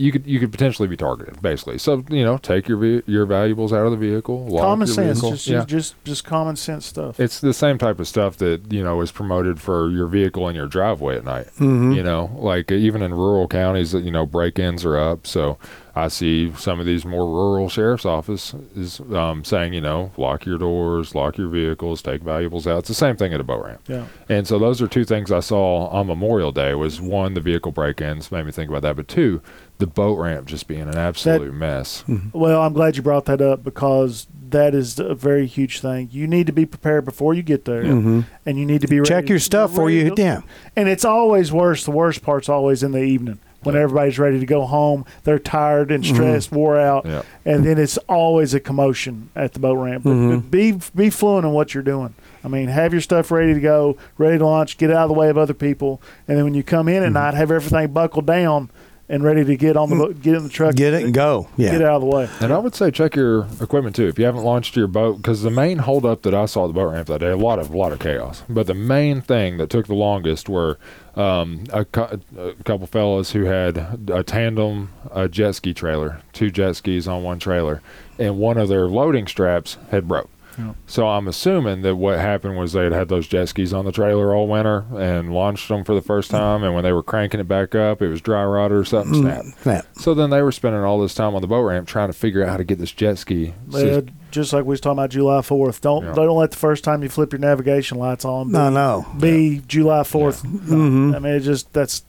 you 0.00 0.12
could 0.12 0.26
you 0.26 0.40
could 0.40 0.50
potentially 0.52 0.88
be 0.88 0.96
targeted, 0.96 1.40
basically. 1.42 1.78
So 1.78 2.04
you 2.08 2.24
know, 2.24 2.38
take 2.38 2.68
your 2.68 2.78
ve- 2.78 3.02
your 3.06 3.26
valuables 3.26 3.72
out 3.72 3.84
of 3.86 3.90
the 3.90 3.96
vehicle. 3.96 4.46
lock 4.46 4.62
common 4.62 4.86
your 4.86 4.94
sense, 4.94 5.20
vehicle. 5.20 5.30
just, 5.32 5.46
yeah. 5.46 5.64
just 5.64 6.04
just 6.04 6.24
common 6.24 6.56
sense 6.56 6.86
stuff. 6.86 7.20
It's 7.20 7.40
the 7.40 7.54
same 7.54 7.78
type 7.78 8.00
of 8.00 8.08
stuff 8.08 8.36
that 8.38 8.72
you 8.72 8.82
know 8.82 9.00
is 9.00 9.12
promoted 9.12 9.60
for 9.60 9.90
your 9.90 10.06
vehicle 10.06 10.48
in 10.48 10.56
your 10.56 10.66
driveway 10.66 11.16
at 11.16 11.24
night. 11.24 11.46
Mm-hmm. 11.58 11.92
You 11.92 12.02
know, 12.02 12.30
like 12.34 12.70
even 12.70 13.02
in 13.02 13.14
rural 13.14 13.48
counties, 13.48 13.94
you 13.94 14.10
know, 14.10 14.26
break-ins 14.26 14.84
are 14.84 14.98
up. 14.98 15.26
So 15.26 15.58
I 16.00 16.08
see 16.08 16.52
some 16.54 16.80
of 16.80 16.86
these 16.86 17.04
more 17.04 17.26
rural 17.26 17.68
sheriff's 17.68 18.04
office 18.04 18.54
is 18.74 19.00
um, 19.12 19.44
saying, 19.44 19.74
you 19.74 19.80
know, 19.80 20.12
lock 20.16 20.46
your 20.46 20.58
doors, 20.58 21.14
lock 21.14 21.36
your 21.36 21.48
vehicles, 21.48 22.00
take 22.00 22.22
valuables 22.22 22.66
out. 22.66 22.80
It's 22.80 22.88
the 22.88 22.94
same 22.94 23.16
thing 23.16 23.34
at 23.34 23.40
a 23.40 23.44
boat 23.44 23.64
ramp. 23.64 23.82
yeah. 23.86 24.06
And 24.28 24.48
so 24.48 24.58
those 24.58 24.80
are 24.80 24.88
two 24.88 25.04
things 25.04 25.30
I 25.30 25.40
saw 25.40 25.86
on 25.88 26.06
Memorial 26.06 26.52
Day. 26.52 26.74
Was 26.74 27.00
one 27.00 27.34
the 27.34 27.40
vehicle 27.40 27.72
break-ins 27.72 28.32
made 28.32 28.46
me 28.46 28.52
think 28.52 28.70
about 28.70 28.82
that, 28.82 28.96
but 28.96 29.08
two 29.08 29.42
the 29.78 29.86
boat 29.86 30.18
ramp 30.18 30.46
just 30.46 30.68
being 30.68 30.82
an 30.82 30.96
absolute 30.96 31.54
mess. 31.54 32.04
Well, 32.32 32.62
I'm 32.62 32.74
glad 32.74 32.96
you 32.96 33.02
brought 33.02 33.24
that 33.24 33.40
up 33.40 33.64
because 33.64 34.26
that 34.50 34.74
is 34.74 34.98
a 34.98 35.14
very 35.14 35.46
huge 35.46 35.80
thing. 35.80 36.08
You 36.12 36.26
need 36.26 36.46
to 36.46 36.52
be 36.52 36.66
prepared 36.66 37.04
before 37.04 37.34
you 37.34 37.42
get 37.42 37.64
there, 37.64 37.82
and 37.82 38.24
you 38.44 38.66
need 38.66 38.82
to 38.82 38.88
be 38.88 39.00
ready 39.00 39.08
Check 39.08 39.28
your 39.28 39.38
stuff 39.38 39.70
before 39.70 39.90
you 39.90 40.04
hit 40.04 40.16
down. 40.16 40.44
And 40.76 40.88
it's 40.88 41.04
always 41.04 41.50
worse. 41.50 41.84
The 41.84 41.90
worst 41.90 42.22
part's 42.22 42.48
always 42.48 42.82
in 42.82 42.92
the 42.92 43.02
evening 43.02 43.38
when 43.62 43.76
everybody's 43.76 44.18
ready 44.18 44.40
to 44.40 44.46
go 44.46 44.64
home. 44.66 45.04
They're 45.24 45.38
tired 45.38 45.90
and 45.90 46.02
mm-hmm. 46.02 46.14
stressed, 46.14 46.52
wore 46.52 46.78
out, 46.78 47.04
Yeah. 47.06 47.22
and 47.44 47.64
then 47.64 47.78
it's 47.78 47.98
always 48.08 48.54
a 48.54 48.60
commotion 48.60 49.30
at 49.36 49.52
the 49.52 49.58
boat 49.58 49.74
ramp. 49.74 50.04
But, 50.04 50.10
mm-hmm. 50.10 50.38
but 50.38 50.50
be 50.50 50.80
be 50.94 51.10
fluent 51.10 51.46
in 51.46 51.52
what 51.52 51.74
you're 51.74 51.82
doing. 51.82 52.14
I 52.42 52.48
mean, 52.48 52.68
have 52.68 52.92
your 52.92 53.02
stuff 53.02 53.30
ready 53.30 53.52
to 53.52 53.60
go, 53.60 53.96
ready 54.16 54.38
to 54.38 54.46
launch, 54.46 54.78
get 54.78 54.90
out 54.90 55.04
of 55.04 55.08
the 55.08 55.14
way 55.14 55.28
of 55.28 55.36
other 55.36 55.54
people, 55.54 56.00
and 56.26 56.36
then 56.38 56.44
when 56.44 56.54
you 56.54 56.62
come 56.62 56.88
in 56.88 57.02
at 57.02 57.06
mm-hmm. 57.06 57.14
night, 57.14 57.34
have 57.34 57.50
everything 57.50 57.92
buckled 57.92 58.26
down 58.26 58.70
and 59.10 59.22
ready 59.24 59.44
to 59.44 59.56
get 59.56 59.76
on 59.76 59.90
the 59.90 59.96
boat, 59.96 60.22
get 60.22 60.34
in 60.36 60.44
the 60.44 60.48
truck, 60.48 60.74
Get 60.76 60.94
it 60.94 61.02
and 61.04 61.12
go. 61.12 61.48
Yeah. 61.56 61.72
get 61.72 61.82
out 61.82 61.96
of 61.96 62.00
the 62.02 62.06
way. 62.06 62.28
And 62.40 62.52
I 62.52 62.58
would 62.58 62.74
say 62.74 62.90
check 62.90 63.16
your 63.16 63.46
equipment 63.60 63.96
too. 63.96 64.06
If 64.06 64.18
you 64.18 64.24
haven't 64.24 64.44
launched 64.44 64.76
your 64.76 64.86
boat, 64.86 65.16
because 65.16 65.42
the 65.42 65.50
main 65.50 65.78
holdup 65.78 66.22
that 66.22 66.32
I 66.34 66.46
saw 66.46 66.64
at 66.64 66.68
the 66.68 66.72
boat 66.74 66.92
ramp 66.92 67.08
that 67.08 67.18
day, 67.20 67.30
a 67.30 67.36
lot 67.36 67.58
of 67.58 67.70
a 67.70 67.76
lot 67.76 67.92
of 67.92 67.98
chaos. 67.98 68.42
But 68.48 68.66
the 68.68 68.74
main 68.74 69.20
thing 69.20 69.58
that 69.58 69.68
took 69.68 69.86
the 69.88 69.94
longest 69.94 70.48
were 70.48 70.78
um, 71.16 71.64
a, 71.72 71.84
cou- 71.84 72.20
a 72.38 72.52
couple 72.64 72.86
fellas 72.86 73.32
who 73.32 73.44
had 73.44 73.76
a 74.10 74.22
tandem 74.22 74.92
a 75.10 75.28
jet 75.28 75.52
ski 75.56 75.74
trailer, 75.74 76.22
two 76.32 76.50
jet 76.50 76.76
skis 76.76 77.08
on 77.08 77.22
one 77.24 77.38
trailer, 77.40 77.82
and 78.18 78.38
one 78.38 78.56
of 78.58 78.68
their 78.68 78.86
loading 78.86 79.26
straps 79.26 79.76
had 79.90 80.06
broke. 80.06 80.30
Yeah. 80.66 80.72
So 80.86 81.08
I'm 81.08 81.28
assuming 81.28 81.82
that 81.82 81.96
what 81.96 82.18
happened 82.18 82.56
was 82.58 82.72
they 82.72 82.84
had 82.84 82.92
had 82.92 83.08
those 83.08 83.26
jet 83.26 83.46
skis 83.48 83.72
on 83.72 83.84
the 83.84 83.92
trailer 83.92 84.34
all 84.34 84.46
winter 84.48 84.84
and 84.96 85.32
launched 85.32 85.68
them 85.68 85.84
for 85.84 85.94
the 85.94 86.02
first 86.02 86.30
time, 86.30 86.62
and 86.62 86.74
when 86.74 86.82
they 86.84 86.92
were 86.92 87.02
cranking 87.02 87.40
it 87.40 87.48
back 87.48 87.74
up, 87.74 88.02
it 88.02 88.08
was 88.08 88.20
dry 88.20 88.44
rotted 88.44 88.76
or 88.76 88.84
something 88.84 89.14
snapped. 89.22 89.46
Yeah. 89.64 89.82
So 89.94 90.14
then 90.14 90.30
they 90.30 90.42
were 90.42 90.52
spending 90.52 90.82
all 90.82 91.00
this 91.00 91.14
time 91.14 91.34
on 91.34 91.42
the 91.42 91.48
boat 91.48 91.62
ramp 91.62 91.86
trying 91.88 92.08
to 92.08 92.12
figure 92.12 92.42
out 92.42 92.48
how 92.50 92.56
to 92.56 92.64
get 92.64 92.78
this 92.78 92.92
jet 92.92 93.18
ski. 93.18 93.54
Uh, 93.74 94.02
just 94.30 94.52
like 94.52 94.64
we 94.64 94.70
was 94.70 94.80
talking 94.80 94.98
about 94.98 95.10
July 95.10 95.42
Fourth. 95.42 95.80
Don't 95.80 96.04
Yeah. 96.04 96.12
don't 96.14 96.36
let 96.36 96.50
the 96.52 96.56
first 96.56 96.84
time 96.84 97.02
you 97.02 97.08
flip 97.08 97.32
your 97.32 97.40
navigation 97.40 97.98
lights 97.98 98.24
on. 98.24 98.52
No, 98.52 98.70
no. 98.70 99.06
Be 99.18 99.62
July 99.66 100.02
Fourth. 100.04 100.42
Mhm. 100.44 101.14
I 101.14 101.18
mean, 101.18 101.32
it 101.34 101.40
just 101.40 101.72
that's 101.72 102.04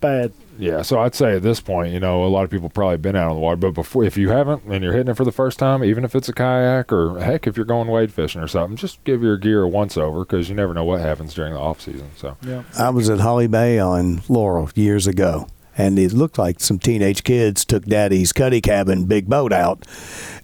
bad. 0.00 0.32
Yeah, 0.58 0.82
so 0.82 0.98
I'd 0.98 1.14
say 1.14 1.36
at 1.36 1.42
this 1.42 1.60
point, 1.60 1.92
you 1.92 2.00
know, 2.00 2.24
a 2.24 2.28
lot 2.28 2.44
of 2.44 2.50
people 2.50 2.68
probably 2.68 2.96
been 2.96 3.16
out 3.16 3.30
on 3.30 3.36
the 3.36 3.40
water, 3.40 3.56
but 3.56 3.70
before, 3.72 4.04
if 4.04 4.16
you 4.16 4.30
haven't 4.30 4.64
and 4.64 4.82
you're 4.82 4.92
hitting 4.92 5.08
it 5.10 5.16
for 5.16 5.24
the 5.24 5.32
first 5.32 5.58
time, 5.58 5.84
even 5.84 6.04
if 6.04 6.14
it's 6.14 6.28
a 6.28 6.32
kayak 6.32 6.92
or 6.92 7.18
heck, 7.20 7.46
if 7.46 7.56
you're 7.56 7.64
going 7.64 7.88
wade 7.88 8.12
fishing 8.12 8.42
or 8.42 8.48
something, 8.48 8.76
just 8.76 9.02
give 9.04 9.22
your 9.22 9.36
gear 9.36 9.62
a 9.62 9.68
once 9.68 9.96
over 9.96 10.20
because 10.20 10.48
you 10.48 10.54
never 10.54 10.74
know 10.74 10.84
what 10.84 11.00
happens 11.00 11.32
during 11.32 11.54
the 11.54 11.60
off 11.60 11.80
season. 11.80 12.10
So 12.16 12.36
Yeah. 12.42 12.64
I 12.78 12.90
was 12.90 13.08
at 13.08 13.20
Holly 13.20 13.46
Bay 13.46 13.78
on 13.78 14.22
Laurel 14.28 14.68
years 14.74 15.06
ago, 15.06 15.46
and 15.76 15.98
it 15.98 16.12
looked 16.12 16.38
like 16.38 16.58
some 16.60 16.78
teenage 16.78 17.22
kids 17.22 17.64
took 17.64 17.84
Daddy's 17.84 18.32
cuddy 18.32 18.60
cabin 18.60 19.04
big 19.04 19.28
boat 19.28 19.52
out 19.52 19.86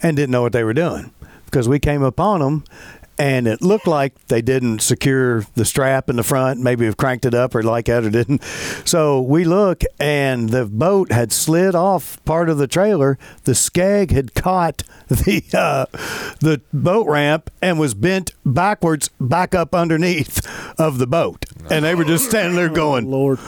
and 0.01 0.16
didn't 0.16 0.31
know 0.31 0.43
what 0.43 0.53
they 0.53 0.62
were 0.65 0.74
doing 0.74 1.12
because 1.47 1.69
we 1.69 1.78
came 1.81 2.03
upon 2.03 2.41
them. 2.41 2.65
And 3.19 3.47
it 3.47 3.62
looked 3.62 3.86
like 3.86 4.27
they 4.27 4.43
didn't 4.43 4.81
secure 4.81 5.45
the 5.55 5.65
strap 5.65 6.11
in 6.11 6.16
the 6.16 6.23
front, 6.23 6.61
maybe 6.61 6.85
have 6.85 6.97
cranked 6.97 7.24
it 7.24 7.35
up 7.35 7.55
or 7.55 7.62
like 7.62 7.86
that 7.86 8.05
or 8.05 8.11
didn't. 8.11 8.43
So 8.85 9.20
we 9.20 9.45
look, 9.45 9.82
and 10.01 10.49
the 10.51 10.66
boat 10.66 11.12
had 11.12 11.32
slid 11.32 11.74
off 11.74 12.23
part 12.24 12.49
of 12.49 12.59
the 12.59 12.66
trailer. 12.66 13.19
The 13.45 13.53
skeg 13.53 14.11
had 14.11 14.35
caught 14.35 14.82
the 15.09 15.45
uh, 15.53 15.86
the 16.41 16.61
boat 16.73 17.07
ramp 17.07 17.51
and 17.62 17.78
was 17.78 17.95
bent 17.95 18.32
backwards 18.45 19.11
back 19.20 19.55
up 19.55 19.74
underneath 19.74 20.45
of 20.78 20.99
the 20.99 21.07
boat, 21.07 21.45
and 21.70 21.85
they 21.85 21.95
were 21.95 22.05
just 22.05 22.28
standing 22.28 22.57
there 22.57 22.69
going, 22.69 23.11
Lord, 23.11 23.39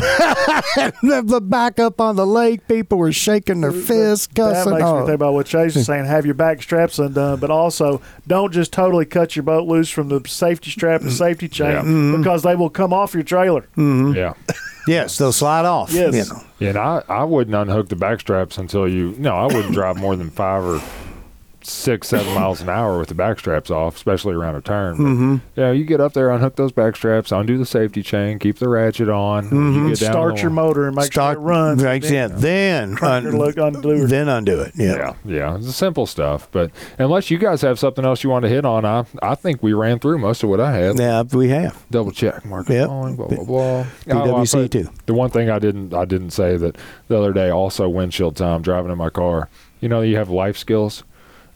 the 1.02 1.40
back 1.42 1.78
up 1.78 2.00
on 2.00 2.16
the 2.16 2.26
lake. 2.26 2.66
People 2.68 2.98
were 2.98 3.12
shaking 3.12 3.60
their 3.60 3.72
fists, 3.72 4.26
that 4.28 4.34
cussing. 4.36 4.72
makes 4.72 4.84
me 4.84 4.88
Oh. 4.88 5.06
think 5.06 5.14
about 5.14 5.34
what 5.34 5.46
Chase 5.46 5.74
was 5.74 5.86
saying. 5.86 6.04
Have 6.06 6.24
your 6.26 6.34
back 6.34 6.62
straps 6.62 6.98
undone, 6.98 7.38
but 7.40 7.50
also 7.50 8.00
don't 8.26 8.52
just 8.52 8.72
totally 8.72 9.04
cut 9.06 9.36
your 9.36 9.42
boat 9.42 9.66
loose 9.66 9.90
from 9.90 10.08
the 10.08 10.20
safety 10.26 10.70
strap 10.70 11.00
and 11.02 11.12
safety 11.12 11.48
chain 11.48 11.70
Yeah. 11.70 11.80
Mm-hmm. 11.82 12.18
because 12.22 12.42
they 12.42 12.54
will 12.56 12.70
come 12.70 12.92
off 12.92 13.14
your 13.14 13.22
trailer. 13.22 13.66
yeah. 13.76 14.34
Yes, 14.86 15.16
they'll 15.16 15.32
slide 15.32 15.64
off. 15.64 15.90
Yes. 15.94 16.12
you 16.14 16.34
know. 16.34 16.42
Yeah, 16.58 16.68
and 16.68 16.78
I, 16.78 17.02
I 17.08 17.24
wouldn't 17.24 17.56
unhook 17.56 17.88
the 17.88 17.96
back 17.96 18.20
straps 18.20 18.58
until 18.58 18.86
you. 18.86 19.14
No, 19.16 19.34
I 19.34 19.46
wouldn't 19.46 19.72
drive 19.72 19.96
more 19.96 20.14
than 20.14 20.28
five 20.28 20.62
or 20.62 20.78
six, 21.66 22.08
seven 22.08 22.34
miles 22.34 22.60
an 22.60 22.68
hour 22.68 22.98
with 22.98 23.08
the 23.08 23.14
back 23.14 23.38
straps 23.38 23.70
off, 23.70 23.96
especially 23.96 24.34
around 24.34 24.56
a 24.56 24.60
turn. 24.60 24.96
But, 24.96 25.02
Mm-hmm. 25.04 25.36
Yeah, 25.56 25.70
you 25.70 25.84
get 25.84 26.00
up 26.00 26.12
there, 26.12 26.30
unhook 26.30 26.56
those 26.56 26.72
back 26.72 26.96
straps, 26.96 27.30
undo 27.32 27.56
the 27.58 27.66
safety 27.66 28.02
chain, 28.02 28.38
keep 28.38 28.58
the 28.58 28.68
ratchet 28.68 29.08
on. 29.08 29.44
You 29.74 29.88
get 29.90 30.00
down 30.00 30.12
Start 30.12 30.42
your 30.42 30.50
motor 30.50 30.86
and 30.86 30.96
make 30.96 31.04
Mm-hmm. 31.04 31.12
Start 31.12 31.34
sure 31.36 31.42
it 31.42 31.44
runs. 31.44 31.82
Right, 31.84 32.02
Then 32.02 32.12
yeah, 32.12 32.28
then 32.28 32.96
crank 32.96 33.24
your 33.24 33.32
look, 33.34 33.56
undo 33.56 33.90
it. 34.04 34.06
then 34.08 34.28
undo 34.28 34.60
it. 34.60 34.72
Yeah. 34.76 34.94
Yeah, 34.96 35.14
yeah, 35.24 35.56
it's 35.56 35.66
the 35.66 35.72
simple 35.72 36.06
stuff. 36.06 36.48
But 36.52 36.70
unless 36.98 37.30
you 37.30 37.38
guys 37.38 37.62
have 37.62 37.78
something 37.78 38.04
else 38.04 38.24
you 38.24 38.30
want 38.30 38.42
to 38.44 38.48
hit 38.48 38.64
on, 38.64 38.84
I 38.84 39.04
I 39.22 39.34
think 39.34 39.62
we 39.62 39.72
ran 39.72 39.98
through 39.98 40.18
most 40.18 40.42
of 40.42 40.48
what 40.50 40.60
I 40.60 40.72
had. 40.72 40.98
Yeah, 40.98 41.22
we 41.22 41.48
have. 41.48 41.82
Double 41.90 42.10
check, 42.12 42.44
Mark. 42.44 42.68
Yep. 42.68 42.88
Blah 42.88 43.12
blah 43.12 43.26
blah. 43.28 43.44
blah. 43.44 43.56
Oh, 43.80 43.86
PWC 44.06 44.52
put- 44.62 44.70
too. 44.72 44.88
The 45.06 45.14
one 45.14 45.30
thing 45.30 45.50
I 45.50 45.58
didn't 45.58 45.94
I 45.94 46.04
didn't 46.04 46.30
say 46.30 46.56
that 46.56 46.76
the 47.08 47.18
other 47.18 47.32
day 47.32 47.50
also 47.50 47.88
windshield 47.88 48.36
time 48.36 48.62
driving 48.62 48.90
in 48.90 48.98
my 48.98 49.10
car. 49.10 49.48
You 49.80 49.88
know 49.88 50.00
you 50.00 50.16
have 50.16 50.30
life 50.30 50.56
skills, 50.56 51.04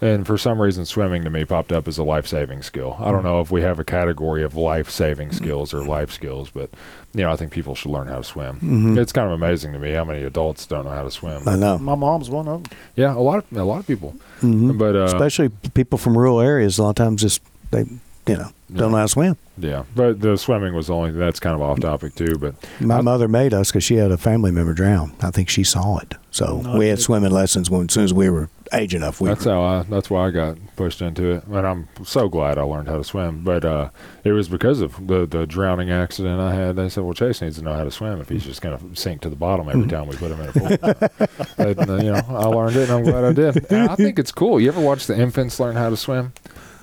and 0.00 0.26
for 0.26 0.38
some 0.38 0.60
reason 0.60 0.84
swimming 0.84 1.24
to 1.24 1.30
me 1.30 1.44
popped 1.44 1.72
up 1.72 1.88
as 1.88 1.98
a 1.98 2.04
life 2.04 2.26
saving 2.26 2.62
skill. 2.62 2.96
I 3.00 3.10
don't 3.10 3.24
know 3.24 3.40
if 3.40 3.50
we 3.50 3.62
have 3.62 3.78
a 3.78 3.84
category 3.84 4.42
of 4.44 4.54
life 4.56 4.90
saving 4.90 5.32
skills 5.32 5.74
or 5.74 5.84
life 5.84 6.12
skills, 6.12 6.50
but 6.50 6.70
you 7.14 7.22
know 7.22 7.32
I 7.32 7.36
think 7.36 7.52
people 7.52 7.74
should 7.74 7.90
learn 7.90 8.06
how 8.08 8.18
to 8.18 8.24
swim. 8.24 8.56
Mm-hmm. 8.56 8.98
It's 8.98 9.12
kind 9.12 9.26
of 9.26 9.32
amazing 9.32 9.72
to 9.72 9.78
me 9.78 9.92
how 9.92 10.04
many 10.04 10.22
adults 10.22 10.66
don't 10.66 10.84
know 10.84 10.90
how 10.92 11.02
to 11.02 11.10
swim. 11.10 11.48
I 11.48 11.56
know. 11.56 11.78
My 11.78 11.94
mom's 11.94 12.30
one 12.30 12.46
of 12.48 12.62
them. 12.64 12.72
Yeah, 12.96 13.14
a 13.14 13.18
lot 13.18 13.38
of 13.50 13.56
a 13.56 13.64
lot 13.64 13.80
of 13.80 13.86
people, 13.86 14.14
Mhm. 14.40 14.78
but 14.78 14.94
uh, 14.94 15.04
Especially 15.04 15.48
people 15.74 15.98
from 15.98 16.16
rural 16.16 16.40
areas. 16.40 16.78
A 16.78 16.82
lot 16.82 16.90
of 16.90 16.96
times, 16.96 17.22
just 17.22 17.42
they, 17.70 17.80
you 18.26 18.36
know, 18.36 18.50
don't 18.72 18.90
know 18.92 18.98
how 18.98 19.02
to 19.04 19.08
swim. 19.08 19.36
yeah, 19.58 19.82
but 19.96 20.20
the 20.20 20.36
swimming 20.36 20.74
was 20.74 20.88
only 20.90 21.10
that's 21.10 21.40
kind 21.40 21.54
of 21.56 21.62
off 21.62 21.80
topic 21.80 22.14
too. 22.14 22.36
But 22.38 22.54
My 22.80 23.00
mother 23.00 23.26
made 23.26 23.52
us 23.52 23.70
because 23.70 23.82
she 23.84 23.96
had 23.96 24.10
a 24.12 24.16
family 24.16 24.50
member 24.52 24.74
drown. 24.74 25.12
I 25.22 25.30
think 25.30 25.48
she 25.48 25.64
saw 25.64 25.98
it. 25.98 26.14
So 26.30 26.60
No, 26.60 26.76
we 26.78 26.88
had 26.88 27.00
swimming 27.00 27.32
lessons 27.32 27.68
when, 27.70 27.86
as 27.86 27.92
soon 27.92 28.04
as 28.04 28.14
we 28.14 28.28
were 28.30 28.48
age 28.72 28.94
enough. 28.94 29.20
We 29.20 29.28
That's 29.28 29.44
how 29.44 29.62
I. 29.62 29.82
That's 29.82 30.10
why 30.10 30.28
I 30.28 30.30
got 30.30 30.58
pushed 30.76 31.02
into 31.02 31.30
it, 31.30 31.44
and 31.44 31.66
I'm 31.66 31.88
so 32.04 32.28
glad 32.28 32.58
I 32.58 32.62
learned 32.62 32.88
how 32.88 32.96
to 32.96 33.04
swim. 33.04 33.44
But 33.44 33.64
uh, 33.64 33.90
it 34.24 34.32
was 34.32 34.48
because 34.48 34.80
of 34.80 35.06
the 35.06 35.26
the 35.26 35.46
drowning 35.46 35.90
accident 35.90 36.40
I 36.40 36.54
had. 36.54 36.76
They 36.76 36.88
said, 36.88 37.04
"Well, 37.04 37.14
Chase 37.14 37.42
needs 37.42 37.56
to 37.58 37.62
know 37.62 37.74
how 37.74 37.84
to 37.84 37.90
swim 37.90 38.20
if 38.20 38.28
he's 38.28 38.44
just 38.44 38.62
going 38.62 38.78
to 38.78 39.00
sink 39.00 39.20
to 39.22 39.30
the 39.30 39.36
bottom 39.36 39.68
every 39.68 39.86
time 39.88 40.06
we 40.08 40.16
put 40.16 40.30
him 40.30 40.40
in 40.40 40.48
a 40.48 40.52
pool." 40.52 41.28
and, 41.58 41.90
uh, 41.90 41.94
you 41.96 42.12
know, 42.12 42.22
I 42.28 42.46
learned 42.46 42.76
it, 42.76 42.88
and 42.88 42.92
I'm 42.92 43.04
glad 43.04 43.24
I 43.24 43.32
did. 43.32 43.70
And 43.70 43.90
I 43.90 43.94
think 43.96 44.18
it's 44.18 44.32
cool. 44.32 44.60
You 44.60 44.68
ever 44.68 44.80
watch 44.80 45.06
the 45.06 45.18
infants 45.18 45.58
learn 45.60 45.76
how 45.76 45.90
to 45.90 45.96
swim, 45.96 46.32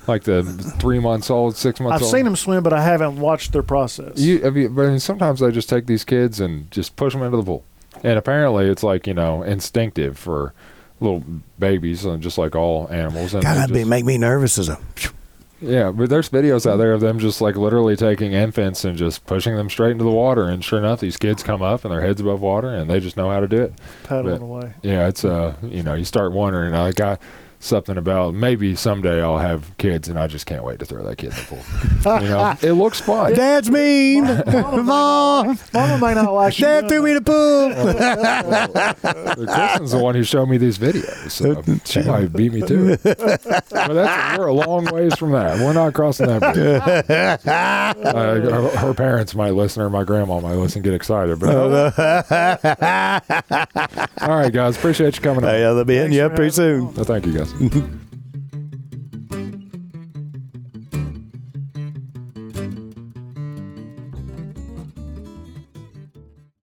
like 0.06 0.24
the 0.24 0.42
three 0.78 0.98
months 0.98 1.30
old, 1.30 1.56
six 1.56 1.80
months 1.80 1.96
I've 1.96 2.02
old? 2.02 2.12
seen 2.12 2.24
them 2.24 2.36
swim, 2.36 2.62
but 2.62 2.72
I 2.72 2.82
haven't 2.82 3.18
watched 3.18 3.52
their 3.52 3.62
process. 3.62 4.18
You, 4.18 4.38
but 4.40 4.86
I 4.86 4.90
mean, 4.90 5.00
sometimes 5.00 5.40
they 5.40 5.50
just 5.50 5.68
take 5.68 5.86
these 5.86 6.04
kids 6.04 6.40
and 6.40 6.70
just 6.70 6.96
push 6.96 7.12
them 7.12 7.22
into 7.22 7.36
the 7.36 7.42
pool, 7.42 7.64
and 8.02 8.18
apparently 8.18 8.66
it's 8.66 8.82
like 8.82 9.06
you 9.06 9.14
know 9.14 9.42
instinctive 9.42 10.18
for 10.18 10.54
little 11.00 11.22
babies, 11.58 12.04
and 12.04 12.22
just 12.22 12.38
like 12.38 12.54
all 12.56 12.88
animals. 12.90 13.34
And 13.34 13.42
God, 13.42 13.54
they 13.54 13.58
that'd 13.60 13.74
be 13.74 13.80
just- 13.80 13.90
make 13.90 14.04
me 14.04 14.18
nervous 14.18 14.58
as 14.58 14.68
a. 14.68 14.78
yeah, 15.60 15.90
but 15.90 16.10
there's 16.10 16.28
videos 16.28 16.70
out 16.70 16.76
there 16.76 16.92
of 16.92 17.00
them 17.00 17.18
just 17.18 17.40
like 17.40 17.56
literally 17.56 17.96
taking 17.96 18.32
infants 18.32 18.84
and 18.84 18.96
just 18.96 19.24
pushing 19.26 19.56
them 19.56 19.70
straight 19.70 19.92
into 19.92 20.04
the 20.04 20.10
water, 20.10 20.44
and 20.44 20.64
sure 20.64 20.78
enough, 20.78 21.00
these 21.00 21.16
kids 21.16 21.42
come 21.42 21.62
up 21.62 21.84
and 21.84 21.92
their 21.92 22.00
heads 22.02 22.20
above 22.20 22.40
water, 22.40 22.68
and 22.70 22.90
they 22.90 23.00
just 23.00 23.16
know 23.16 23.30
how 23.30 23.40
to 23.40 23.48
do 23.48 23.62
it. 23.62 23.74
paddling 24.04 24.42
away. 24.42 24.74
Yeah, 24.82 25.08
it's 25.08 25.24
uh, 25.24 25.54
you 25.62 25.82
know, 25.82 25.94
you 25.94 26.04
start 26.04 26.32
wondering. 26.32 26.74
I 26.74 26.92
got 26.92 27.20
something 27.58 27.96
about 27.96 28.34
maybe 28.34 28.74
someday 28.76 29.22
I'll 29.22 29.38
have 29.38 29.76
kids, 29.78 30.08
and 30.08 30.18
I 30.18 30.26
just 30.26 30.46
can't 30.46 30.64
wait 30.64 30.78
to 30.80 30.84
throw 30.86 31.02
that 31.04 31.16
kid 31.16 31.30
in 31.32 31.36
the 31.36 31.42
pool. 32.04 32.22
you 32.22 32.28
know, 32.28 32.54
it 32.62 32.72
looks 32.72 33.00
fun. 33.00 33.34
Dad's 33.34 33.70
mean. 33.70 34.24
Mom, 34.24 35.58
Mama 35.72 35.98
might 35.98 36.14
not 36.14 36.32
like 36.32 36.58
you. 36.58 36.66
Dad 36.66 36.88
doing 36.88 36.90
threw 36.96 37.02
me 37.02 37.10
in 37.12 37.22
the 37.22 37.30
pool. 39.36 39.46
Kristen's 39.46 39.92
the 39.92 39.98
one 39.98 40.14
who 40.14 40.22
showed 40.22 40.48
me 40.48 40.58
these 40.58 40.78
videos. 40.78 41.30
So 41.30 41.62
she 41.84 42.02
might 42.08 42.32
beat 42.32 42.52
me 42.52 42.60
to 42.62 42.92
it. 42.92 43.02
But 43.02 43.68
that's, 43.70 44.38
we're 44.38 44.46
a 44.46 44.52
long 44.52 44.86
ways 44.86 45.14
from 45.16 45.32
that. 45.32 45.58
We're 45.58 45.72
not 45.72 45.94
crossing 45.94 46.26
that 46.26 46.40
bridge. 46.54 47.46
Uh, 48.16 48.40
her, 48.40 48.68
her 48.78 48.94
parents 48.94 49.34
might 49.34 49.50
listen, 49.50 49.82
or 49.82 49.90
my 49.90 50.04
grandma 50.04 50.40
might 50.40 50.54
listen, 50.54 50.82
get 50.82 50.94
excited. 50.94 51.38
But 51.38 51.54
all 54.20 54.28
right, 54.28 54.52
guys, 54.52 54.76
appreciate 54.76 55.16
you 55.16 55.22
coming. 55.22 55.42
Hey, 55.44 55.64
on. 55.64 55.76
I'll 55.78 55.84
be 55.84 55.94
hitting 55.94 56.12
you 56.12 56.22
up 56.22 56.34
pretty 56.34 56.50
soon. 56.52 56.94
Well, 56.94 57.04
thank 57.04 57.26
you, 57.26 57.32
guys 57.32 57.45
gracias. 57.54 57.82